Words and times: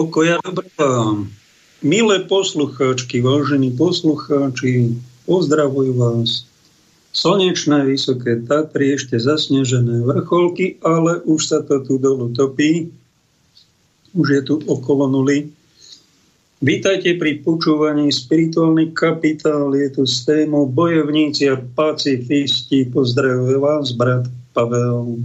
Pokoja 0.00 0.40
dobrá. 0.40 1.12
Milé 1.84 2.24
poslucháčky, 2.24 3.20
vážení 3.20 3.68
poslucháči, 3.76 4.96
pozdravujú 5.28 5.92
vás. 5.92 6.48
Slnečné 7.12 7.84
vysoké 7.84 8.40
Tatry, 8.48 8.96
ešte 8.96 9.20
zasnežené 9.20 10.00
vrcholky, 10.00 10.80
ale 10.80 11.20
už 11.28 11.40
sa 11.44 11.60
to 11.60 11.84
tu 11.84 12.00
dolu 12.00 12.32
topí. 12.32 12.88
Už 14.16 14.40
je 14.40 14.40
tu 14.40 14.64
okolo 14.64 15.04
nuly. 15.04 15.52
Vítajte 16.64 17.20
pri 17.20 17.44
počúvaní 17.44 18.08
Spirituálny 18.08 18.96
kapitál. 18.96 19.76
Je 19.76 20.00
tu 20.00 20.08
s 20.08 20.24
témou 20.24 20.64
Bojovníci 20.64 21.44
a 21.52 21.60
pacifisti. 21.76 22.88
Pozdravujem 22.88 23.60
vás, 23.60 23.92
brat 23.92 24.24
Pavel. 24.56 25.20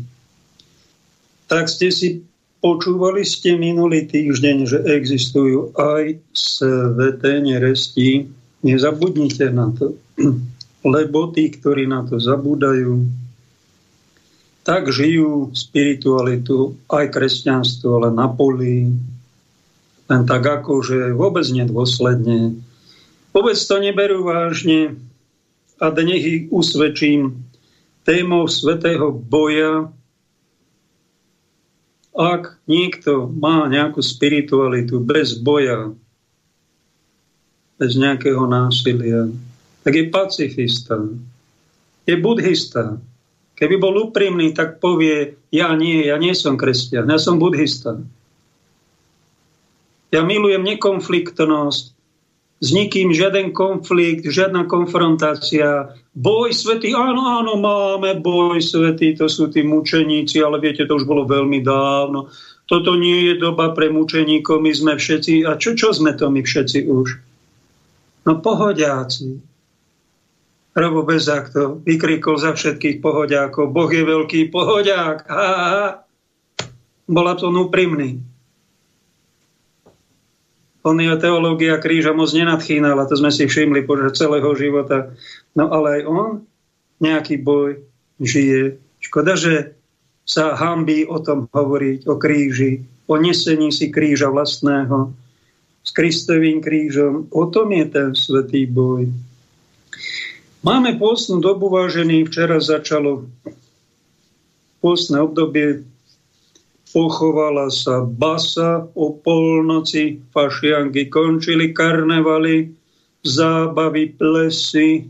Tak 1.47 1.72
ste 1.72 1.96
si 1.96 2.28
Počúvali 2.66 3.22
ste 3.22 3.62
minulý 3.62 4.09
týždeň, 4.09 4.58
že 4.66 4.81
existujú 4.90 5.78
aj 5.78 6.18
sveté 6.34 7.38
neresti. 7.38 8.26
Nezabudnite 8.66 9.53
na 9.53 9.70
to, 9.70 9.94
lebo 10.98 11.30
tí, 11.30 11.54
ktorí 11.54 11.86
na 11.86 12.02
to 12.09 12.18
zabúdajú, 12.18 13.06
tak 14.66 14.90
žijú 14.90 15.54
spiritualitu 15.54 16.74
aj 16.90 17.14
kresťanstvo, 17.14 18.02
ale 18.02 18.09
na 18.09 18.34
poli, 18.34 18.90
len 20.09 20.22
tak 20.25 20.42
ako, 20.42 20.81
že 20.81 21.14
vôbec 21.14 21.46
nedôsledne. 21.46 22.58
Vôbec 23.30 23.62
to 23.62 23.78
neberú 23.78 24.25
vážne 24.25 24.98
a 25.78 25.94
dnes 25.94 26.18
ich 26.18 26.44
usvedčím 26.50 27.46
témou 28.09 28.50
svetého 28.50 29.14
boja 29.14 29.94
ak 32.16 32.64
niekto 32.64 33.28
má 33.28 33.68
nejakú 33.68 34.00
spiritualitu 34.00 35.03
bez 35.03 35.36
boja, 35.36 35.92
bez 37.76 38.00
nejakého 38.00 38.48
násilia, 38.48 39.28
tak 39.84 39.94
je 40.00 40.06
pacifista, 40.08 40.96
je 42.08 42.16
buddhista. 42.16 42.96
Keby 43.56 43.75
bol 43.80 44.12
úprimný, 44.12 44.52
tak 44.56 44.80
povie, 44.80 45.36
ja 45.52 45.72
nie, 45.75 46.08
ja 46.08 46.16
nie 46.16 46.31
som 46.36 46.56
kresťan, 46.56 47.08
ja 47.08 47.20
som 47.20 47.40
buddhista. 47.40 48.00
Ja 50.12 50.24
milujem 50.24 50.64
nekonfliktnosť, 50.64 51.94
s 52.66 52.74
nikým 52.74 53.14
žiaden 53.14 53.53
konflikt, 53.53 54.26
žiadna 54.26 54.66
konfrontácia. 54.66 55.94
Boj 56.18 56.50
svetý, 56.50 56.98
áno, 56.98 57.22
áno, 57.22 57.62
máme 57.62 58.18
boj 58.18 58.58
svetý, 58.58 59.14
to 59.14 59.30
sú 59.30 59.53
tí 59.53 59.62
mučeníci, 59.62 60.42
ale 60.42 60.58
viete, 60.58 60.90
to 60.90 60.98
už 60.98 61.06
bolo 61.06 61.30
veľmi 61.30 61.62
dávno. 61.62 62.34
Toto 62.66 62.98
nie 62.98 63.30
je 63.30 63.34
doba 63.38 63.78
pre 63.78 63.94
mučeníkov, 63.94 64.58
my 64.58 64.74
sme 64.74 64.94
všetci, 64.98 65.46
a 65.46 65.62
čo, 65.62 65.78
čo 65.78 65.94
sme 65.94 66.18
to 66.18 66.34
my 66.34 66.42
všetci 66.42 66.90
už? 66.90 67.08
No 68.25 68.42
pohodiaci. 68.42 69.54
Robo 70.75 71.08
Bezák 71.08 71.54
to 71.54 71.80
vykrikol 71.86 72.36
za 72.36 72.52
všetkých 72.52 73.00
pohodiákov. 73.00 73.72
Boh 73.72 73.88
je 73.88 74.04
veľký 74.04 74.52
pohodiák. 74.52 75.24
Bola 77.06 77.34
to 77.38 77.48
úprimný 77.48 78.34
on 80.85 81.01
jeho 81.01 81.18
teológia 81.18 81.81
kríža 81.81 82.13
moc 82.13 82.29
nenadchýnala, 82.29 83.09
to 83.09 83.18
sme 83.18 83.34
si 83.34 83.50
všimli 83.50 83.90
počas 83.90 84.22
celého 84.22 84.53
života. 84.53 85.09
No 85.57 85.73
ale 85.73 86.00
aj 86.00 86.01
on 86.06 86.29
nejaký 87.01 87.41
boj 87.41 87.81
žije. 88.22 88.78
Škoda, 89.01 89.34
že 89.34 89.74
sa 90.25 90.53
hambí 90.53 91.09
o 91.09 91.18
tom 91.22 91.50
hovoriť, 91.50 92.06
o 92.06 92.16
kríži, 92.22 92.85
o 93.09 93.18
nesení 93.18 93.74
si 93.74 93.90
kríža 93.90 94.29
vlastného 94.29 95.09
s 95.85 95.90
Kristovým 95.94 96.62
krížom. 96.62 97.29
O 97.34 97.50
tom 97.50 97.74
je 97.74 97.85
ten 97.90 98.09
svetý 98.13 98.69
boj. 98.69 99.09
Máme 100.66 100.97
pôstnu 100.97 101.41
dobu, 101.41 101.69
vážený, 101.69 102.25
včera 102.25 102.57
začalo 102.57 103.29
pôstne 104.81 105.22
obdobie 105.22 105.85
pochovala 106.95 107.67
sa 107.67 108.07
basa 108.07 108.88
o 108.95 109.11
polnoci, 109.19 110.23
fašianky 110.31 111.11
končili 111.11 111.75
karnevaly, 111.75 112.72
zábavy, 113.19 114.16
plesy. 114.16 115.03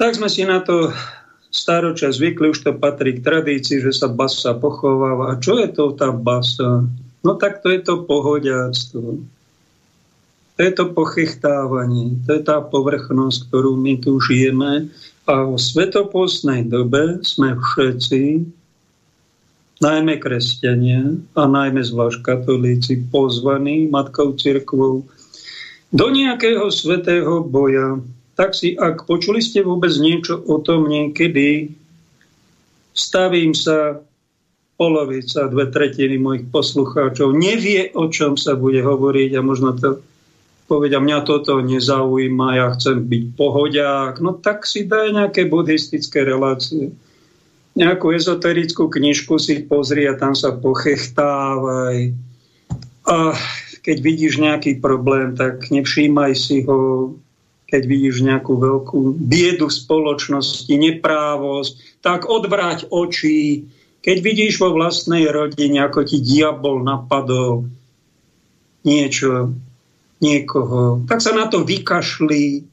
Tak 0.00 0.16
sme 0.16 0.32
si 0.32 0.48
na 0.48 0.64
to 0.64 0.88
staročas 1.52 2.16
zvykli, 2.16 2.56
už 2.56 2.64
to 2.64 2.72
patrí 2.80 3.20
k 3.20 3.24
tradícii, 3.28 3.84
že 3.84 3.92
sa 3.92 4.08
basa 4.08 4.56
pochováva. 4.56 5.36
A 5.36 5.40
čo 5.42 5.60
je 5.60 5.68
to 5.68 5.92
tá 5.92 6.08
basa? 6.08 6.88
No 7.20 7.36
tak 7.36 7.60
to 7.60 7.68
je 7.68 7.84
to 7.84 8.08
pohodiactvo. 8.08 9.20
To 10.56 10.60
je 10.64 10.72
to 10.72 10.92
pochechtávanie, 10.96 12.20
to 12.24 12.40
je 12.40 12.42
tá 12.44 12.64
povrchnosť, 12.64 13.52
ktorú 13.52 13.76
my 13.76 14.00
tu 14.00 14.16
žijeme. 14.16 14.88
A 15.28 15.44
v 15.44 15.60
svetopostnej 15.60 16.68
dobe 16.68 17.20
sme 17.20 17.56
všetci 17.56 18.20
najmä 19.80 20.20
kresťania 20.20 21.16
a 21.32 21.48
najmä 21.48 21.80
zvlášť 21.80 22.20
katolíci 22.20 23.08
pozvaní 23.08 23.88
Matkou 23.88 24.36
cirkvou 24.36 25.08
do 25.90 26.06
nejakého 26.12 26.68
svetého 26.68 27.40
boja. 27.42 27.98
Tak 28.36 28.54
si, 28.54 28.76
ak 28.76 29.08
počuli 29.08 29.40
ste 29.40 29.64
vôbec 29.64 29.90
niečo 29.96 30.36
o 30.36 30.60
tom 30.60 30.86
niekedy, 30.86 31.72
stavím 32.92 33.56
sa 33.56 34.00
polovica, 34.76 35.48
dve 35.48 35.68
tretiny 35.68 36.16
mojich 36.16 36.48
poslucháčov 36.48 37.36
nevie, 37.36 37.92
o 37.92 38.08
čom 38.08 38.40
sa 38.40 38.56
bude 38.56 38.80
hovoriť 38.80 39.30
a 39.36 39.44
možno 39.44 39.76
to 39.76 40.00
povedia, 40.64 41.02
mňa 41.02 41.18
toto 41.26 41.60
nezaujíma, 41.60 42.48
ja 42.56 42.66
chcem 42.78 43.04
byť 43.04 43.24
pohodiák, 43.34 44.14
no 44.24 44.38
tak 44.38 44.64
si 44.64 44.86
daj 44.86 45.12
nejaké 45.12 45.50
buddhistické 45.50 46.24
relácie 46.24 46.94
nejakú 47.74 48.10
ezoterickú 48.14 48.90
knižku 48.90 49.38
si 49.38 49.62
pozri 49.62 50.06
a 50.06 50.18
tam 50.18 50.34
sa 50.34 50.54
pochechtávaj. 50.54 52.12
A 53.06 53.16
keď 53.80 53.96
vidíš 54.02 54.42
nejaký 54.42 54.78
problém, 54.82 55.34
tak 55.38 55.70
nevšímaj 55.72 56.32
si 56.36 56.62
ho. 56.66 57.12
Keď 57.70 57.82
vidíš 57.86 58.26
nejakú 58.26 58.58
veľkú 58.58 59.14
biedu 59.14 59.70
v 59.70 59.78
spoločnosti, 59.78 60.74
neprávosť, 60.74 62.02
tak 62.02 62.26
odvráť 62.26 62.90
oči. 62.90 63.62
Keď 64.02 64.16
vidíš 64.18 64.58
vo 64.58 64.74
vlastnej 64.74 65.30
rodine, 65.30 65.78
ako 65.86 66.02
ti 66.02 66.18
diabol 66.18 66.82
napadol 66.82 67.70
niečo, 68.82 69.54
niekoho, 70.20 71.06
tak 71.08 71.22
sa 71.24 71.32
na 71.32 71.48
to 71.48 71.64
vykašli, 71.64 72.66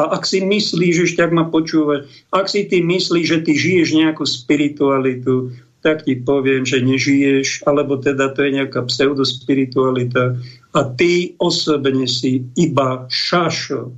a 0.00 0.16
ak 0.16 0.24
si 0.24 0.40
myslíš, 0.40 1.12
ešte 1.12 1.20
ak 1.20 1.36
ma 1.36 1.44
počúvať, 1.52 2.08
ak 2.32 2.48
si 2.48 2.64
ty 2.64 2.80
myslíš, 2.80 3.26
že 3.28 3.38
ty 3.44 3.52
žiješ 3.52 3.88
nejakú 4.00 4.24
spiritualitu, 4.24 5.52
tak 5.84 6.08
ti 6.08 6.16
poviem, 6.16 6.64
že 6.64 6.80
nežiješ, 6.80 7.68
alebo 7.68 8.00
teda 8.00 8.32
to 8.32 8.44
je 8.44 8.56
nejaká 8.56 8.84
pseudospiritualita 8.88 10.40
a 10.72 10.80
ty 10.96 11.36
osobne 11.36 12.08
si 12.08 12.48
iba 12.56 13.04
šašo. 13.08 13.92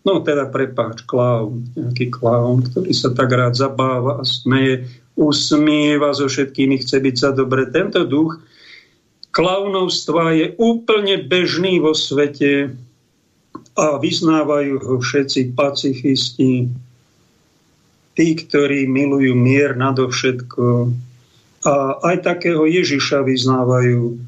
No 0.00 0.24
teda 0.24 0.48
prepáč, 0.48 1.04
klaun, 1.04 1.68
nejaký 1.76 2.08
klaun, 2.08 2.64
ktorý 2.64 2.92
sa 2.96 3.12
tak 3.12 3.36
rád 3.36 3.52
zabáva 3.52 4.20
a 4.20 4.24
smeje, 4.24 4.88
usmieva 5.20 6.16
so 6.16 6.24
všetkými, 6.24 6.80
chce 6.80 6.96
byť 7.04 7.16
za 7.20 7.30
dobre. 7.36 7.68
Tento 7.68 8.08
duch 8.08 8.40
klaunovstva 9.36 10.32
je 10.32 10.46
úplne 10.56 11.20
bežný 11.28 11.84
vo 11.84 11.92
svete, 11.92 12.72
a 13.80 13.96
vyznávajú 13.96 14.76
ho 14.84 14.94
všetci 15.00 15.56
pacifisti, 15.56 16.68
tí, 18.12 18.26
ktorí 18.36 18.84
milujú 18.84 19.32
mier 19.32 19.72
nadovšetko. 19.80 20.92
A 21.64 21.74
aj 22.04 22.16
takého 22.20 22.68
Ježiša 22.68 23.24
vyznávajú, 23.24 24.20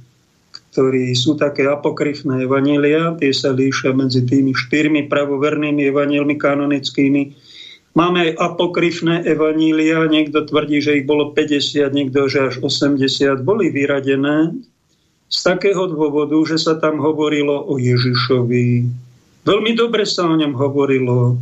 ktorí 0.72 1.12
sú 1.12 1.36
také 1.36 1.68
apokryfné 1.68 2.48
evanília, 2.48 3.12
tie 3.20 3.32
sa 3.36 3.52
líšia 3.52 3.92
medzi 3.92 4.24
tými 4.24 4.56
štyrmi 4.56 5.12
pravovernými 5.12 5.84
evanílmi 5.92 6.40
kanonickými. 6.40 7.22
Máme 7.92 8.24
aj 8.24 8.30
apokryfné 8.40 9.20
evanília, 9.28 10.08
niekto 10.08 10.48
tvrdí, 10.48 10.80
že 10.80 11.04
ich 11.04 11.04
bolo 11.04 11.36
50, 11.36 11.92
niekto, 11.92 12.24
že 12.24 12.48
až 12.48 12.64
80, 12.64 13.44
boli 13.44 13.68
vyradené 13.68 14.56
z 15.28 15.38
takého 15.44 15.88
dôvodu, 15.92 16.36
že 16.48 16.56
sa 16.56 16.80
tam 16.80 17.00
hovorilo 17.04 17.68
o 17.68 17.76
Ježišovi, 17.76 18.88
Veľmi 19.42 19.74
dobre 19.74 20.06
sa 20.06 20.30
o 20.30 20.38
ňom 20.38 20.54
hovorilo, 20.54 21.34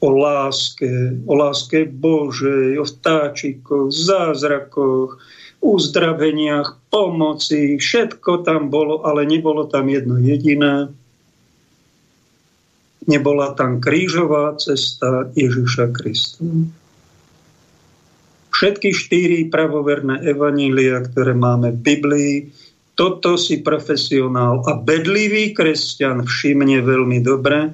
o 0.00 0.08
láske, 0.08 1.22
o 1.28 1.32
láske 1.36 1.86
Božej, 1.86 2.80
o 2.80 2.84
vtáčikoch, 2.88 3.92
zázrakoch, 3.92 5.20
uzdraveniach, 5.60 6.80
pomoci, 6.88 7.76
všetko 7.76 8.42
tam 8.42 8.72
bolo, 8.72 9.04
ale 9.04 9.28
nebolo 9.28 9.68
tam 9.68 9.92
jedno 9.92 10.16
jediné. 10.16 10.88
Nebola 13.04 13.52
tam 13.52 13.78
krížová 13.78 14.56
cesta 14.56 15.28
Ježiša 15.36 15.86
Krista. 15.92 16.40
Všetky 18.50 18.92
štyri 18.92 19.38
pravoverné 19.48 20.20
evanília, 20.26 21.00
ktoré 21.00 21.32
máme 21.32 21.76
v 21.76 21.80
Biblii, 21.80 22.34
toto 23.00 23.40
si 23.40 23.64
profesionál 23.64 24.60
a 24.68 24.76
bedlivý 24.76 25.56
kresťan 25.56 26.28
všimne 26.28 26.84
veľmi 26.84 27.24
dobre, 27.24 27.72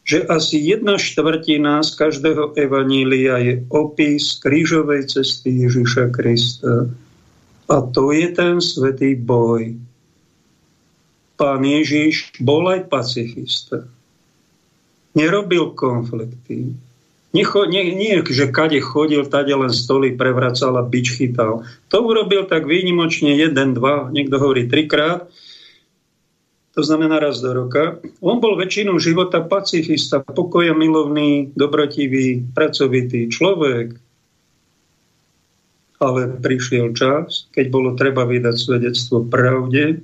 že 0.00 0.24
asi 0.24 0.64
jedna 0.64 0.96
štvrtina 0.96 1.84
z 1.84 1.92
každého 1.92 2.56
evanília 2.56 3.36
je 3.44 3.54
opis 3.68 4.40
krížovej 4.40 5.12
cesty 5.12 5.68
Ježiša 5.68 6.08
Krista. 6.16 6.88
A 7.68 7.76
to 7.92 8.16
je 8.16 8.32
ten 8.32 8.64
svetý 8.64 9.12
boj. 9.12 9.76
Pán 11.36 11.60
Ježiš 11.68 12.32
bol 12.40 12.72
aj 12.72 12.88
pacifista. 12.88 13.84
Nerobil 15.12 15.76
konflikty 15.76 16.72
Necho, 17.32 17.64
nie, 17.64 17.96
nie, 17.96 18.20
že 18.28 18.52
kade 18.52 18.76
chodil, 18.84 19.24
tade 19.24 19.56
len 19.56 19.72
stoly 19.72 20.12
prevracal 20.12 20.76
a 20.76 20.84
bič 20.84 21.16
chytal. 21.16 21.64
To 21.88 21.96
urobil 22.04 22.44
tak 22.44 22.68
výnimočne 22.68 23.32
jeden, 23.32 23.72
dva, 23.72 24.12
niekto 24.12 24.36
hovorí 24.36 24.68
trikrát, 24.68 25.32
to 26.72 26.80
znamená 26.80 27.20
raz 27.20 27.44
do 27.44 27.52
roka. 27.52 28.00
On 28.24 28.40
bol 28.40 28.56
väčšinou 28.56 28.96
života 28.96 29.44
pacifista, 29.44 30.24
pokoja 30.24 30.72
milovný, 30.72 31.52
dobrotivý, 31.52 32.48
pracovitý 32.56 33.28
človek. 33.28 33.92
Ale 36.00 36.20
prišiel 36.40 36.96
čas, 36.96 37.46
keď 37.52 37.66
bolo 37.68 37.92
treba 37.92 38.24
vydať 38.24 38.56
svedectvo 38.56 39.24
pravde 39.28 40.00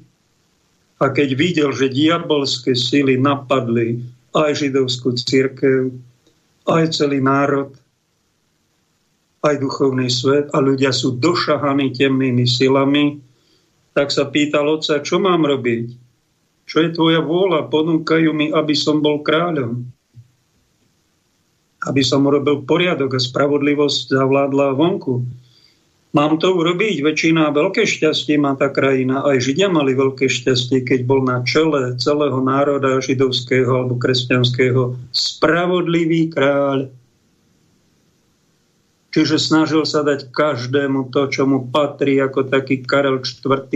a 1.00 1.04
keď 1.08 1.28
videl, 1.34 1.70
že 1.72 1.88
diabolské 1.88 2.76
sily 2.76 3.16
napadli 3.16 4.04
aj 4.36 4.60
židovskú 4.60 5.16
církev, 5.16 5.88
aj 6.68 7.00
celý 7.00 7.24
národ, 7.24 7.72
aj 9.42 9.56
duchovný 9.62 10.12
svet 10.12 10.50
a 10.52 10.58
ľudia 10.60 10.92
sú 10.92 11.16
došahaní 11.16 11.94
temnými 11.94 12.44
silami, 12.44 13.22
tak 13.96 14.14
sa 14.14 14.28
pýtal 14.30 14.68
otca, 14.68 15.02
čo 15.02 15.18
mám 15.18 15.42
robiť? 15.42 15.90
Čo 16.68 16.84
je 16.84 16.90
tvoja 16.92 17.24
vôľa? 17.24 17.72
Ponúkajú 17.72 18.30
mi, 18.36 18.52
aby 18.52 18.76
som 18.76 19.00
bol 19.00 19.24
kráľom. 19.24 19.88
Aby 21.88 22.02
som 22.04 22.28
urobil 22.28 22.68
poriadok 22.68 23.16
a 23.16 23.20
spravodlivosť 23.22 24.12
zavládla 24.12 24.76
vonku. 24.76 25.24
Mám 26.16 26.40
to 26.40 26.56
urobiť? 26.56 27.04
Väčšina 27.04 27.52
veľké 27.52 27.84
šťastie 27.84 28.40
má 28.40 28.56
tá 28.56 28.72
krajina. 28.72 29.20
Aj 29.28 29.36
Židia 29.36 29.68
mali 29.68 29.92
veľké 29.92 30.24
šťastie, 30.24 30.80
keď 30.80 31.04
bol 31.04 31.20
na 31.20 31.44
čele 31.44 32.00
celého 32.00 32.40
národa 32.40 32.96
židovského 32.96 33.68
alebo 33.68 34.00
kresťanského 34.00 34.96
spravodlivý 35.12 36.32
kráľ. 36.32 36.88
Čiže 39.12 39.36
snažil 39.36 39.84
sa 39.84 40.00
dať 40.00 40.32
každému 40.32 41.12
to, 41.12 41.28
čo 41.28 41.44
mu 41.44 41.68
patrí, 41.68 42.20
ako 42.24 42.48
taký 42.48 42.80
Karel 42.88 43.20
IV. 43.20 43.68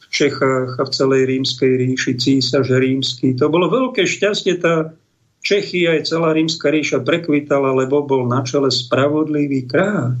v 0.00 0.04
Čechách 0.08 0.80
a 0.80 0.82
v 0.84 0.90
celej 0.96 1.22
rímskej 1.28 1.72
ríši, 1.76 2.12
císaž 2.16 2.72
rímsky. 2.72 3.36
To 3.36 3.52
bolo 3.52 3.68
veľké 3.68 4.08
šťastie, 4.08 4.60
tá 4.60 4.96
Čechy 5.42 5.90
aj 5.90 6.06
celá 6.06 6.30
rímska 6.32 6.70
ríša 6.70 7.02
prekvitala, 7.02 7.74
lebo 7.74 8.06
bol 8.06 8.30
na 8.30 8.46
čele 8.46 8.70
spravodlivý 8.70 9.66
kráľ. 9.66 10.14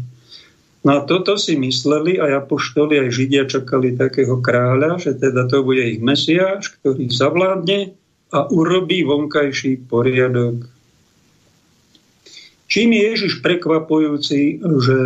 No 0.82 0.98
a 0.98 1.00
toto 1.06 1.38
si 1.38 1.54
mysleli 1.54 2.18
aj 2.18 2.46
apoštoli, 2.46 2.98
aj 2.98 3.14
Židia 3.14 3.46
čakali 3.46 3.94
takého 3.94 4.42
kráľa, 4.42 4.98
že 4.98 5.14
teda 5.14 5.46
to 5.46 5.62
bude 5.62 5.78
ich 5.78 6.02
mesiáš, 6.02 6.74
ktorý 6.82 7.06
zavládne 7.06 7.94
a 8.34 8.50
urobí 8.50 9.06
vonkajší 9.06 9.86
poriadok. 9.86 10.66
Čím 12.66 12.96
je 12.96 13.02
Ježiš 13.14 13.44
prekvapujúci, 13.44 14.64
že 14.64 14.98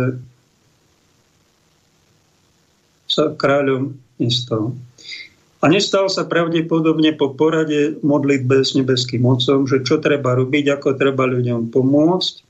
sa 3.11 3.35
kráľom 3.35 3.99
nestal. 4.17 4.71
A 5.59 5.65
nestal 5.67 6.07
sa 6.07 6.23
pravdepodobne 6.23 7.17
po 7.17 7.33
porade 7.33 7.99
modlitbe 8.05 8.63
s 8.63 8.71
nebeským 8.77 9.25
mocom, 9.25 9.65
že 9.67 9.83
čo 9.83 9.99
treba 9.99 10.37
robiť, 10.37 10.79
ako 10.79 10.95
treba 10.95 11.27
ľuďom 11.27 11.73
pomôcť. 11.73 12.46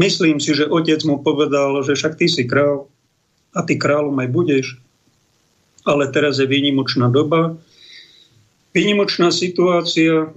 Myslím 0.00 0.40
si, 0.40 0.56
že 0.56 0.64
otec 0.64 1.04
mu 1.04 1.20
povedal, 1.20 1.84
že 1.84 1.92
však 1.92 2.16
ty 2.16 2.24
si 2.24 2.48
král 2.48 2.88
a 3.52 3.60
ty 3.60 3.76
kráľom 3.76 4.16
aj 4.16 4.28
budeš, 4.32 4.66
ale 5.84 6.08
teraz 6.08 6.40
je 6.40 6.48
výnimočná 6.48 7.12
doba, 7.12 7.60
výnimočná 8.72 9.28
situácia, 9.28 10.32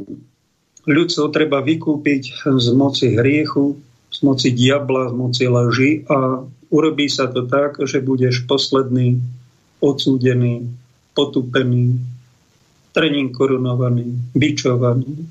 ľudstvo 0.84 1.32
treba 1.32 1.64
vykúpiť 1.64 2.44
z 2.44 2.68
moci 2.76 3.16
hriechu, 3.16 3.80
z 4.12 4.20
moci 4.28 4.52
diabla, 4.52 5.10
z 5.10 5.14
moci 5.16 5.44
laži 5.48 5.92
a 6.12 6.44
urobí 6.68 7.08
sa 7.08 7.32
to 7.32 7.48
tak, 7.48 7.80
že 7.80 8.04
budeš 8.04 8.44
posledný, 8.44 9.24
odsúdený, 9.80 10.68
potupený, 11.16 12.04
trením 12.92 13.32
korunovaný, 13.32 14.12
bičovaný, 14.36 15.24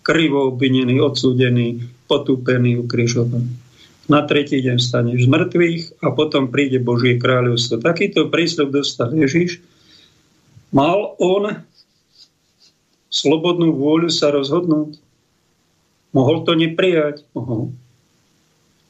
krivo 0.00 0.56
obvinený, 0.56 0.98
odsúdený, 1.04 1.99
potúpený, 2.10 2.82
ukrižovaný. 2.82 3.46
Na 4.10 4.26
tretí 4.26 4.58
deň 4.58 4.82
staneš 4.82 5.24
z 5.24 5.28
mŕtvych 5.30 6.02
a 6.02 6.10
potom 6.10 6.50
príde 6.50 6.82
Božie 6.82 7.14
kráľovstvo. 7.22 7.78
Takýto 7.78 8.26
prísľub 8.26 8.74
dostal 8.74 9.14
Ježiš. 9.14 9.62
Mal 10.74 11.14
on 11.22 11.62
slobodnú 13.06 13.70
vôľu 13.70 14.10
sa 14.10 14.34
rozhodnúť. 14.34 14.98
Mohol 16.10 16.36
to 16.42 16.58
neprijať? 16.58 17.22
Mohol. 17.38 17.70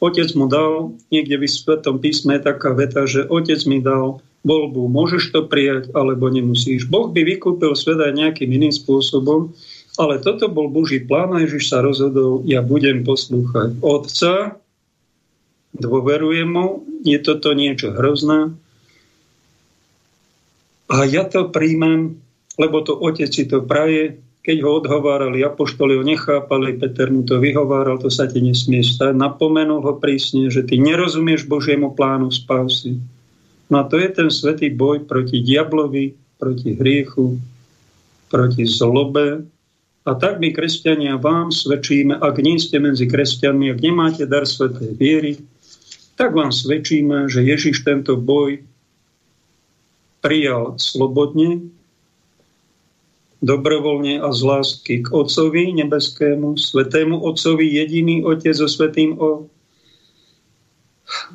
Otec 0.00 0.33
mu 0.33 0.49
dal, 0.49 0.97
niekde 1.12 1.37
v 1.37 1.45
Svetom 1.45 2.00
písme 2.00 2.41
je 2.41 2.49
taká 2.49 2.73
veta, 2.73 3.05
že 3.05 3.29
otec 3.29 3.61
mi 3.69 3.85
dal 3.85 4.25
voľbu, 4.41 4.89
môžeš 4.89 5.37
to 5.37 5.45
prijať, 5.45 5.93
alebo 5.93 6.33
nemusíš. 6.33 6.89
Boh 6.89 7.12
by 7.12 7.21
vykúpil 7.21 7.77
svet 7.77 8.00
aj 8.00 8.17
nejakým 8.17 8.49
iným 8.49 8.73
spôsobom, 8.73 9.53
ale 10.00 10.25
toto 10.25 10.49
bol 10.49 10.73
Boží 10.73 11.04
plán 11.04 11.37
a 11.37 11.45
Ježiš 11.45 11.69
sa 11.69 11.85
rozhodol, 11.85 12.40
ja 12.49 12.64
budem 12.64 13.04
poslúchať 13.04 13.76
Otca, 13.85 14.57
dôverujem 15.76 16.49
mu, 16.49 16.88
je 17.04 17.21
toto 17.21 17.52
niečo 17.52 17.92
hrozné 17.92 18.57
a 20.90 21.07
ja 21.07 21.23
to 21.23 21.52
príjmem, 21.54 22.19
lebo 22.59 22.83
to 22.83 22.99
Otec 22.99 23.30
si 23.30 23.47
to 23.47 23.62
praje, 23.62 24.19
keď 24.42 24.57
ho 24.66 24.71
odhovárali 24.83 25.45
apoštoli, 25.47 25.95
ho 25.95 26.02
nechápali, 26.02 26.80
Peter 26.83 27.12
mu 27.14 27.23
to 27.23 27.38
vyhováral, 27.38 28.02
to 28.02 28.11
sa 28.11 28.26
ti 28.26 28.42
nesmie 28.42 28.83
stať. 28.83 29.14
Napomenul 29.14 29.87
ho 29.87 29.95
prísne, 30.02 30.50
že 30.50 30.66
ty 30.66 30.83
nerozumieš 30.83 31.47
Božiemu 31.47 31.95
plánu 31.95 32.35
spásy. 32.35 32.99
No 33.71 33.85
a 33.85 33.87
to 33.87 34.02
je 34.02 34.11
ten 34.11 34.28
svetý 34.35 34.75
boj 34.75 35.07
proti 35.07 35.47
diablovi, 35.47 36.19
proti 36.42 36.75
hriechu, 36.75 37.38
proti 38.26 38.66
zlobe, 38.66 39.47
a 40.11 40.19
tak 40.19 40.43
my, 40.43 40.50
kresťania, 40.50 41.23
vám 41.23 41.55
svedčíme, 41.55 42.19
ak 42.19 42.43
nie 42.43 42.59
ste 42.59 42.83
medzi 42.83 43.07
kresťanmi, 43.07 43.71
ak 43.71 43.79
nemáte 43.79 44.26
dar 44.26 44.43
svetej 44.43 44.99
viery, 44.99 45.38
tak 46.19 46.35
vám 46.35 46.50
svedčíme, 46.50 47.31
že 47.31 47.47
Ježiš 47.47 47.87
tento 47.87 48.19
boj 48.19 48.67
prijal 50.19 50.75
slobodne, 50.83 51.71
dobrovoľne 53.38 54.19
a 54.19 54.29
z 54.35 54.40
lásky 54.43 54.95
k 55.07 55.14
Otcovi 55.14 55.79
nebeskému, 55.79 56.59
Svetému 56.59 57.23
Otcovi, 57.23 57.71
jediný 57.71 58.26
Otec 58.26 58.52
so 58.52 58.67
Svetým 58.67 59.14
O, 59.17 59.47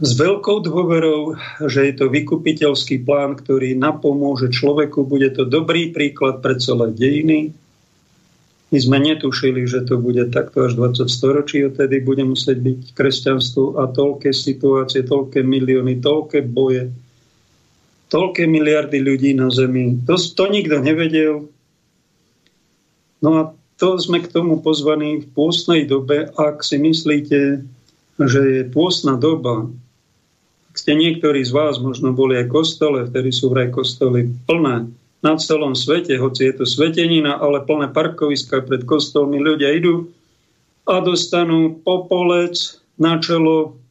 s 0.04 0.12
veľkou 0.20 0.64
dôverou, 0.68 1.36
že 1.68 1.88
je 1.88 1.94
to 1.96 2.12
vykupiteľský 2.12 3.08
plán, 3.08 3.40
ktorý 3.40 3.76
napomôže 3.76 4.52
človeku, 4.52 5.08
bude 5.08 5.32
to 5.32 5.48
dobrý 5.48 5.96
príklad 5.96 6.44
pre 6.44 6.60
celé 6.60 6.92
dejiny, 6.92 7.56
my 8.76 8.84
sme 8.84 9.00
netušili, 9.00 9.64
že 9.64 9.88
to 9.88 9.96
bude 9.96 10.36
takto 10.36 10.68
až 10.68 10.76
20 10.76 11.08
storočí, 11.08 11.64
odtedy 11.64 12.04
bude 12.04 12.28
musieť 12.28 12.60
byť 12.60 12.80
kresťanstvo 12.92 13.80
a 13.80 13.88
toľké 13.88 14.36
situácie, 14.36 15.08
toľké 15.08 15.48
milióny, 15.48 16.04
toľké 16.04 16.44
boje, 16.44 16.92
toľké 18.12 18.44
miliardy 18.44 19.00
ľudí 19.00 19.32
na 19.32 19.48
Zemi. 19.48 19.96
To, 20.04 20.20
to 20.20 20.52
nikto 20.52 20.84
nevedel. 20.84 21.48
No 23.24 23.30
a 23.40 23.42
to 23.80 23.96
sme 23.96 24.20
k 24.20 24.28
tomu 24.28 24.60
pozvaní 24.60 25.24
v 25.24 25.28
pôstnej 25.32 25.88
dobe, 25.88 26.28
ak 26.36 26.60
si 26.60 26.76
myslíte, 26.76 27.64
že 28.20 28.42
je 28.44 28.62
pôstna 28.76 29.16
doba, 29.16 29.72
ak 30.68 30.76
ste 30.76 31.00
niektorí 31.00 31.48
z 31.48 31.56
vás 31.56 31.80
možno 31.80 32.12
boli 32.12 32.44
aj 32.44 32.52
kostole, 32.52 33.08
vtedy 33.08 33.32
sú 33.32 33.56
vraj 33.56 33.72
kostoly 33.72 34.36
plné, 34.44 34.92
na 35.26 35.34
celom 35.42 35.74
svete, 35.74 36.14
hoci 36.22 36.54
je 36.54 36.62
to 36.62 36.66
svetenina, 36.70 37.42
ale 37.42 37.66
plné 37.66 37.90
parkoviska 37.90 38.62
pred 38.62 38.86
kostolmi, 38.86 39.42
ľudia 39.42 39.74
idú 39.74 40.14
a 40.86 41.02
dostanú 41.02 41.82
popolec 41.82 42.78
na 43.02 43.18
čelo 43.18 43.82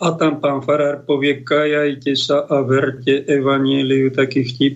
a 0.00 0.16
tam 0.16 0.40
pán 0.40 0.64
Farár 0.64 1.04
povie, 1.04 1.44
kajajte 1.44 2.16
sa 2.16 2.48
a 2.48 2.64
verte 2.64 3.20
evaníliu, 3.28 4.08
taký 4.08 4.48
vtip. 4.48 4.74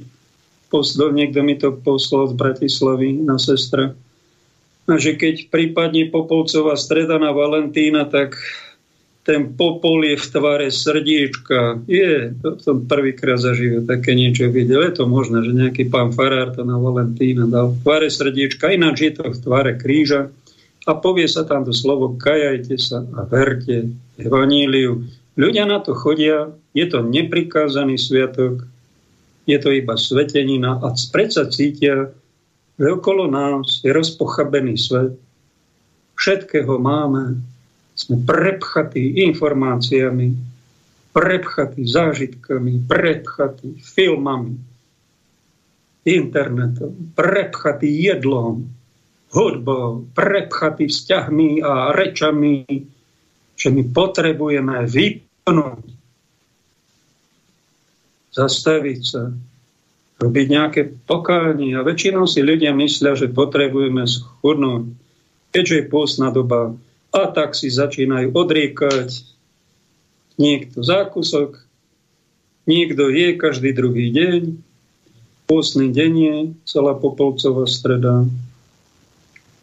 Poslo, 0.69 1.09
niekto 1.09 1.41
mi 1.41 1.57
to 1.57 1.73
poslal 1.81 2.29
z 2.29 2.37
Bratislavy 2.37 3.25
na 3.25 3.41
sestra. 3.41 3.97
A 4.85 5.01
že 5.01 5.17
keď 5.17 5.49
prípadne 5.49 6.13
Popolcová 6.13 6.77
streda 6.77 7.17
na 7.17 7.33
Valentína, 7.33 8.05
tak 8.05 8.37
ten 9.25 9.57
popol 9.57 10.05
je 10.05 10.21
v 10.21 10.27
tvare 10.29 10.69
srdiečka. 10.69 11.89
Je, 11.89 12.37
to 12.45 12.61
som 12.61 12.85
prvýkrát 12.85 13.41
zažil 13.41 13.81
také 13.89 14.13
niečo 14.13 14.53
videl. 14.53 14.85
Je 14.85 15.01
to 15.01 15.09
možné, 15.09 15.41
že 15.49 15.57
nejaký 15.57 15.89
pán 15.89 16.13
Farár 16.13 16.53
to 16.53 16.61
na 16.61 16.77
Valentína 16.77 17.49
dal 17.49 17.73
v 17.73 17.81
tvare 17.81 18.09
srdiečka, 18.13 18.77
ináč 18.77 19.09
je 19.09 19.13
to 19.17 19.33
v 19.33 19.41
tvare 19.41 19.73
kríža. 19.81 20.29
A 20.85 20.93
povie 21.01 21.25
sa 21.25 21.49
tam 21.49 21.65
to 21.65 21.73
slovo 21.73 22.21
kajajte 22.21 22.77
sa 22.77 23.01
a 23.17 23.25
verte 23.25 23.97
evaníliu. 24.21 25.09
Ľudia 25.41 25.65
na 25.65 25.81
to 25.81 25.97
chodia, 25.97 26.53
je 26.77 26.85
to 26.85 27.01
neprikázaný 27.01 27.97
sviatok, 27.97 28.69
je 29.49 29.57
to 29.57 29.73
iba 29.73 29.97
svetenina 29.97 30.85
a 30.85 30.93
predsa 31.09 31.49
cítia, 31.49 32.13
že 32.77 32.87
okolo 32.93 33.25
nás 33.33 33.81
je 33.81 33.89
rozpochabený 33.89 34.77
svet. 34.77 35.17
Všetkého 36.15 36.77
máme, 36.77 37.41
sme 37.95 38.27
prepchatí 38.27 39.23
informáciami, 39.31 40.35
prepchatí 41.15 41.83
zážitkami, 41.87 42.91
prepchatí 42.91 43.79
filmami, 43.79 44.59
internetom, 46.05 47.15
prepchatí 47.15 47.87
jedlom, 47.87 48.67
hudbou, 49.31 50.07
prepchatí 50.15 50.91
vzťahmi 50.91 51.63
a 51.63 51.95
rečami, 51.95 52.67
že 53.55 53.71
my 53.71 53.83
potrebujeme 53.95 54.85
vypnúť, 54.91 55.85
zastaviť 58.35 59.01
sa, 59.07 59.31
robiť 60.19 60.47
nejaké 60.51 60.83
pokánie. 61.07 61.79
A 61.79 61.87
väčšinou 61.87 62.27
si 62.27 62.43
ľudia 62.43 62.75
myslia, 62.75 63.15
že 63.15 63.31
potrebujeme 63.31 64.03
schudnúť, 64.07 64.91
keďže 65.55 65.75
je 65.79 65.85
pôstna 65.91 66.35
doba, 66.35 66.75
a 67.15 67.31
tak 67.31 67.55
si 67.55 67.71
začínajú 67.71 68.35
odriekať 68.35 69.23
niekto 70.35 70.83
zákusok, 70.83 71.63
niekto 72.67 73.07
je 73.07 73.39
každý 73.39 73.71
druhý 73.71 74.11
deň, 74.11 74.59
pôstny 75.47 75.95
deň 75.95 76.13
je 76.19 76.37
celá 76.67 76.99
Popolcová 76.99 77.71
streda, 77.71 78.27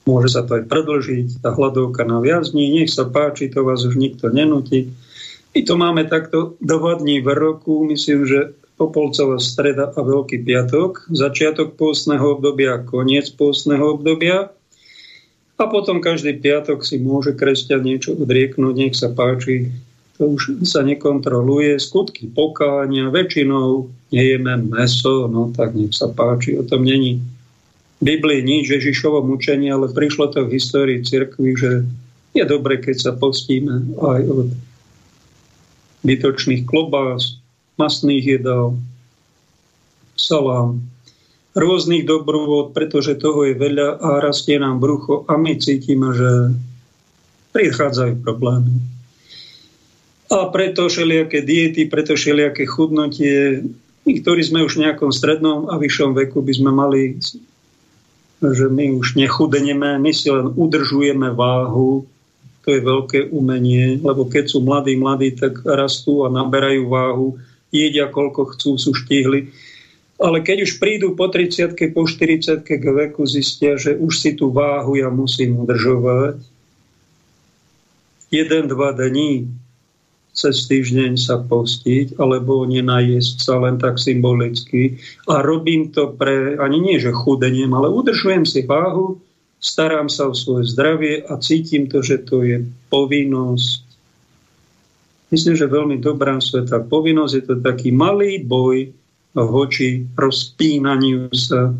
môže 0.08 0.31
sa 0.31 0.48
to 0.48 0.63
aj 0.63 0.72
predlžiť, 0.72 1.43
tá 1.43 1.51
hladovka 1.51 2.08
na 2.08 2.24
viazni, 2.24 2.72
nech 2.72 2.88
sa 2.88 3.03
páči, 3.03 3.51
to 3.51 3.67
vás 3.67 3.84
už 3.84 4.00
nikto 4.00 4.31
nenutí. 4.31 4.96
My 5.51 5.60
to 5.67 5.74
máme 5.75 6.08
takto 6.08 6.55
dva 6.63 6.96
dní 6.96 7.20
v 7.20 7.36
roku, 7.36 7.84
myslím, 7.84 8.24
že 8.24 8.55
Popolcová 8.79 9.38
streda 9.38 9.91
a 9.91 10.00
Veľký 10.01 10.41
piatok, 10.41 11.12
začiatok 11.12 11.75
pôstneho 11.75 12.39
obdobia, 12.39 12.79
koniec 12.81 13.29
pôstneho 13.36 14.00
obdobia. 14.00 14.55
A 15.60 15.63
potom 15.70 16.00
každý 16.01 16.38
piatok 16.39 16.81
si 16.86 16.98
môže 16.98 17.36
kresťan 17.38 17.84
niečo 17.86 18.17
odrieknúť, 18.17 18.75
nech 18.75 18.96
sa 18.98 19.12
páči. 19.12 19.70
To 20.17 20.38
už 20.38 20.63
sa 20.65 20.86
nekontroluje. 20.86 21.77
Skutky 21.81 22.29
pokáňa, 22.29 23.10
väčšinou 23.10 23.89
nejeme 24.13 24.58
meso, 24.70 25.25
no 25.29 25.50
tak 25.53 25.74
nech 25.74 25.93
sa 25.93 26.10
páči. 26.10 26.58
O 26.58 26.63
tom 26.65 26.86
není 26.86 27.22
v 28.01 28.17
Biblii 28.17 28.41
nič 28.41 28.74
Ježišovom 28.74 29.29
učení, 29.29 29.70
ale 29.70 29.93
prišlo 29.93 30.34
to 30.34 30.50
v 30.50 30.58
histórii 30.58 31.05
cirkvi, 31.05 31.53
že 31.53 31.86
je 32.34 32.43
dobre, 32.48 32.81
keď 32.81 32.98
sa 32.98 33.12
postíme 33.13 33.93
aj 34.01 34.22
od 34.25 34.48
bytočných 36.01 36.65
klobás, 36.65 37.38
masných 37.77 38.41
jedál, 38.41 38.77
salám, 40.17 40.81
rôznych 41.51 42.08
dobrôvod, 42.08 42.72
pretože 42.72 43.20
toho 43.20 43.43
je 43.43 43.55
veľa 43.60 44.00
a 44.00 44.10
rastie 44.24 44.55
nám 44.55 44.79
brucho 44.79 45.27
a 45.27 45.36
my 45.36 45.60
cítime, 45.60 46.15
že 46.15 46.55
prichádzajú 47.51 48.24
problémy. 48.24 48.79
A 50.31 50.48
preto 50.48 50.88
všelijaké 50.88 51.43
diety, 51.43 51.91
preto 51.91 52.15
všelijaké 52.15 52.63
chudnutie, 52.63 53.67
my, 54.08 54.12
ktorí 54.24 54.41
sme 54.48 54.63
už 54.63 54.79
v 54.79 54.88
nejakom 54.88 55.12
strednom 55.12 55.67
a 55.67 55.75
vyššom 55.75 56.15
veku, 56.15 56.39
by 56.39 56.53
sme 56.55 56.72
mali, 56.72 57.20
že 58.39 58.65
my 58.72 58.96
už 58.96 59.20
nechudneme, 59.20 60.00
my 60.00 60.12
si 60.15 60.31
len 60.31 60.55
udržujeme 60.55 61.36
váhu, 61.36 62.08
to 62.63 62.67
je 62.72 62.79
veľké 62.79 63.20
umenie, 63.36 64.00
lebo 64.00 64.24
keď 64.24 64.55
sú 64.55 64.63
mladí, 64.63 64.96
mladí, 64.96 65.36
tak 65.36 65.60
rastú 65.67 66.24
a 66.24 66.31
naberajú 66.31 66.88
váhu, 66.88 67.27
jedia 67.67 68.08
koľko 68.08 68.55
chcú, 68.55 68.79
sú 68.79 68.96
štihli 68.96 69.51
ale 70.21 70.45
keď 70.45 70.69
už 70.69 70.77
prídu 70.77 71.17
po 71.17 71.33
30 71.33 71.73
po 71.91 72.05
40 72.05 72.61
k 72.61 72.85
veku, 72.85 73.25
zistia, 73.25 73.75
že 73.75 73.97
už 73.97 74.13
si 74.21 74.37
tú 74.37 74.53
váhu 74.53 74.93
ja 74.93 75.09
musím 75.09 75.57
udržovať. 75.65 76.37
Jeden, 78.29 78.69
dva 78.69 78.95
dní 78.95 79.49
cez 80.31 80.63
týždeň 80.71 81.19
sa 81.19 81.43
postiť, 81.43 82.15
alebo 82.15 82.63
nenajesť 82.63 83.35
sa 83.43 83.59
len 83.59 83.75
tak 83.75 83.99
symbolicky. 83.99 84.95
A 85.27 85.43
robím 85.43 85.91
to 85.91 86.15
pre, 86.15 86.55
ani 86.55 86.79
nie, 86.79 86.97
že 87.03 87.11
chudeniem, 87.11 87.75
ale 87.75 87.91
udržujem 87.91 88.47
si 88.47 88.63
váhu, 88.63 89.19
starám 89.59 90.07
sa 90.07 90.31
o 90.31 90.33
svoje 90.33 90.71
zdravie 90.71 91.27
a 91.27 91.35
cítim 91.43 91.91
to, 91.91 91.99
že 91.99 92.23
to 92.23 92.47
je 92.47 92.63
povinnosť. 92.87 93.83
Myslím, 95.35 95.55
že 95.59 95.67
veľmi 95.67 95.99
dobrá 95.99 96.39
sveta 96.39 96.79
povinnosť. 96.79 97.33
Je 97.35 97.43
to 97.43 97.55
taký 97.59 97.91
malý 97.91 98.39
boj 98.39 99.00
voči 99.35 100.05
rozpínaniu 100.15 101.31
sa, 101.31 101.71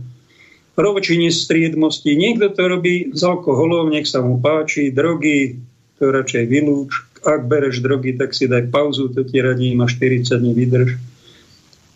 voči 0.82 1.14
nestriedmosti. 1.22 2.18
Niekto 2.18 2.58
to 2.58 2.64
robí 2.66 3.14
s 3.14 3.22
alkoholom, 3.22 3.94
nech 3.94 4.10
sa 4.10 4.24
mu 4.26 4.42
páči, 4.42 4.90
drogy, 4.90 5.62
to 6.02 6.10
radšej 6.10 6.50
vylúč. 6.50 6.92
Ak 7.22 7.46
bereš 7.46 7.86
drogy, 7.86 8.18
tak 8.18 8.34
si 8.34 8.50
daj 8.50 8.74
pauzu, 8.74 9.14
to 9.14 9.22
ti 9.22 9.38
radím 9.46 9.86
a 9.86 9.86
40 9.86 10.42
dní 10.42 10.58
vydrž. 10.58 10.90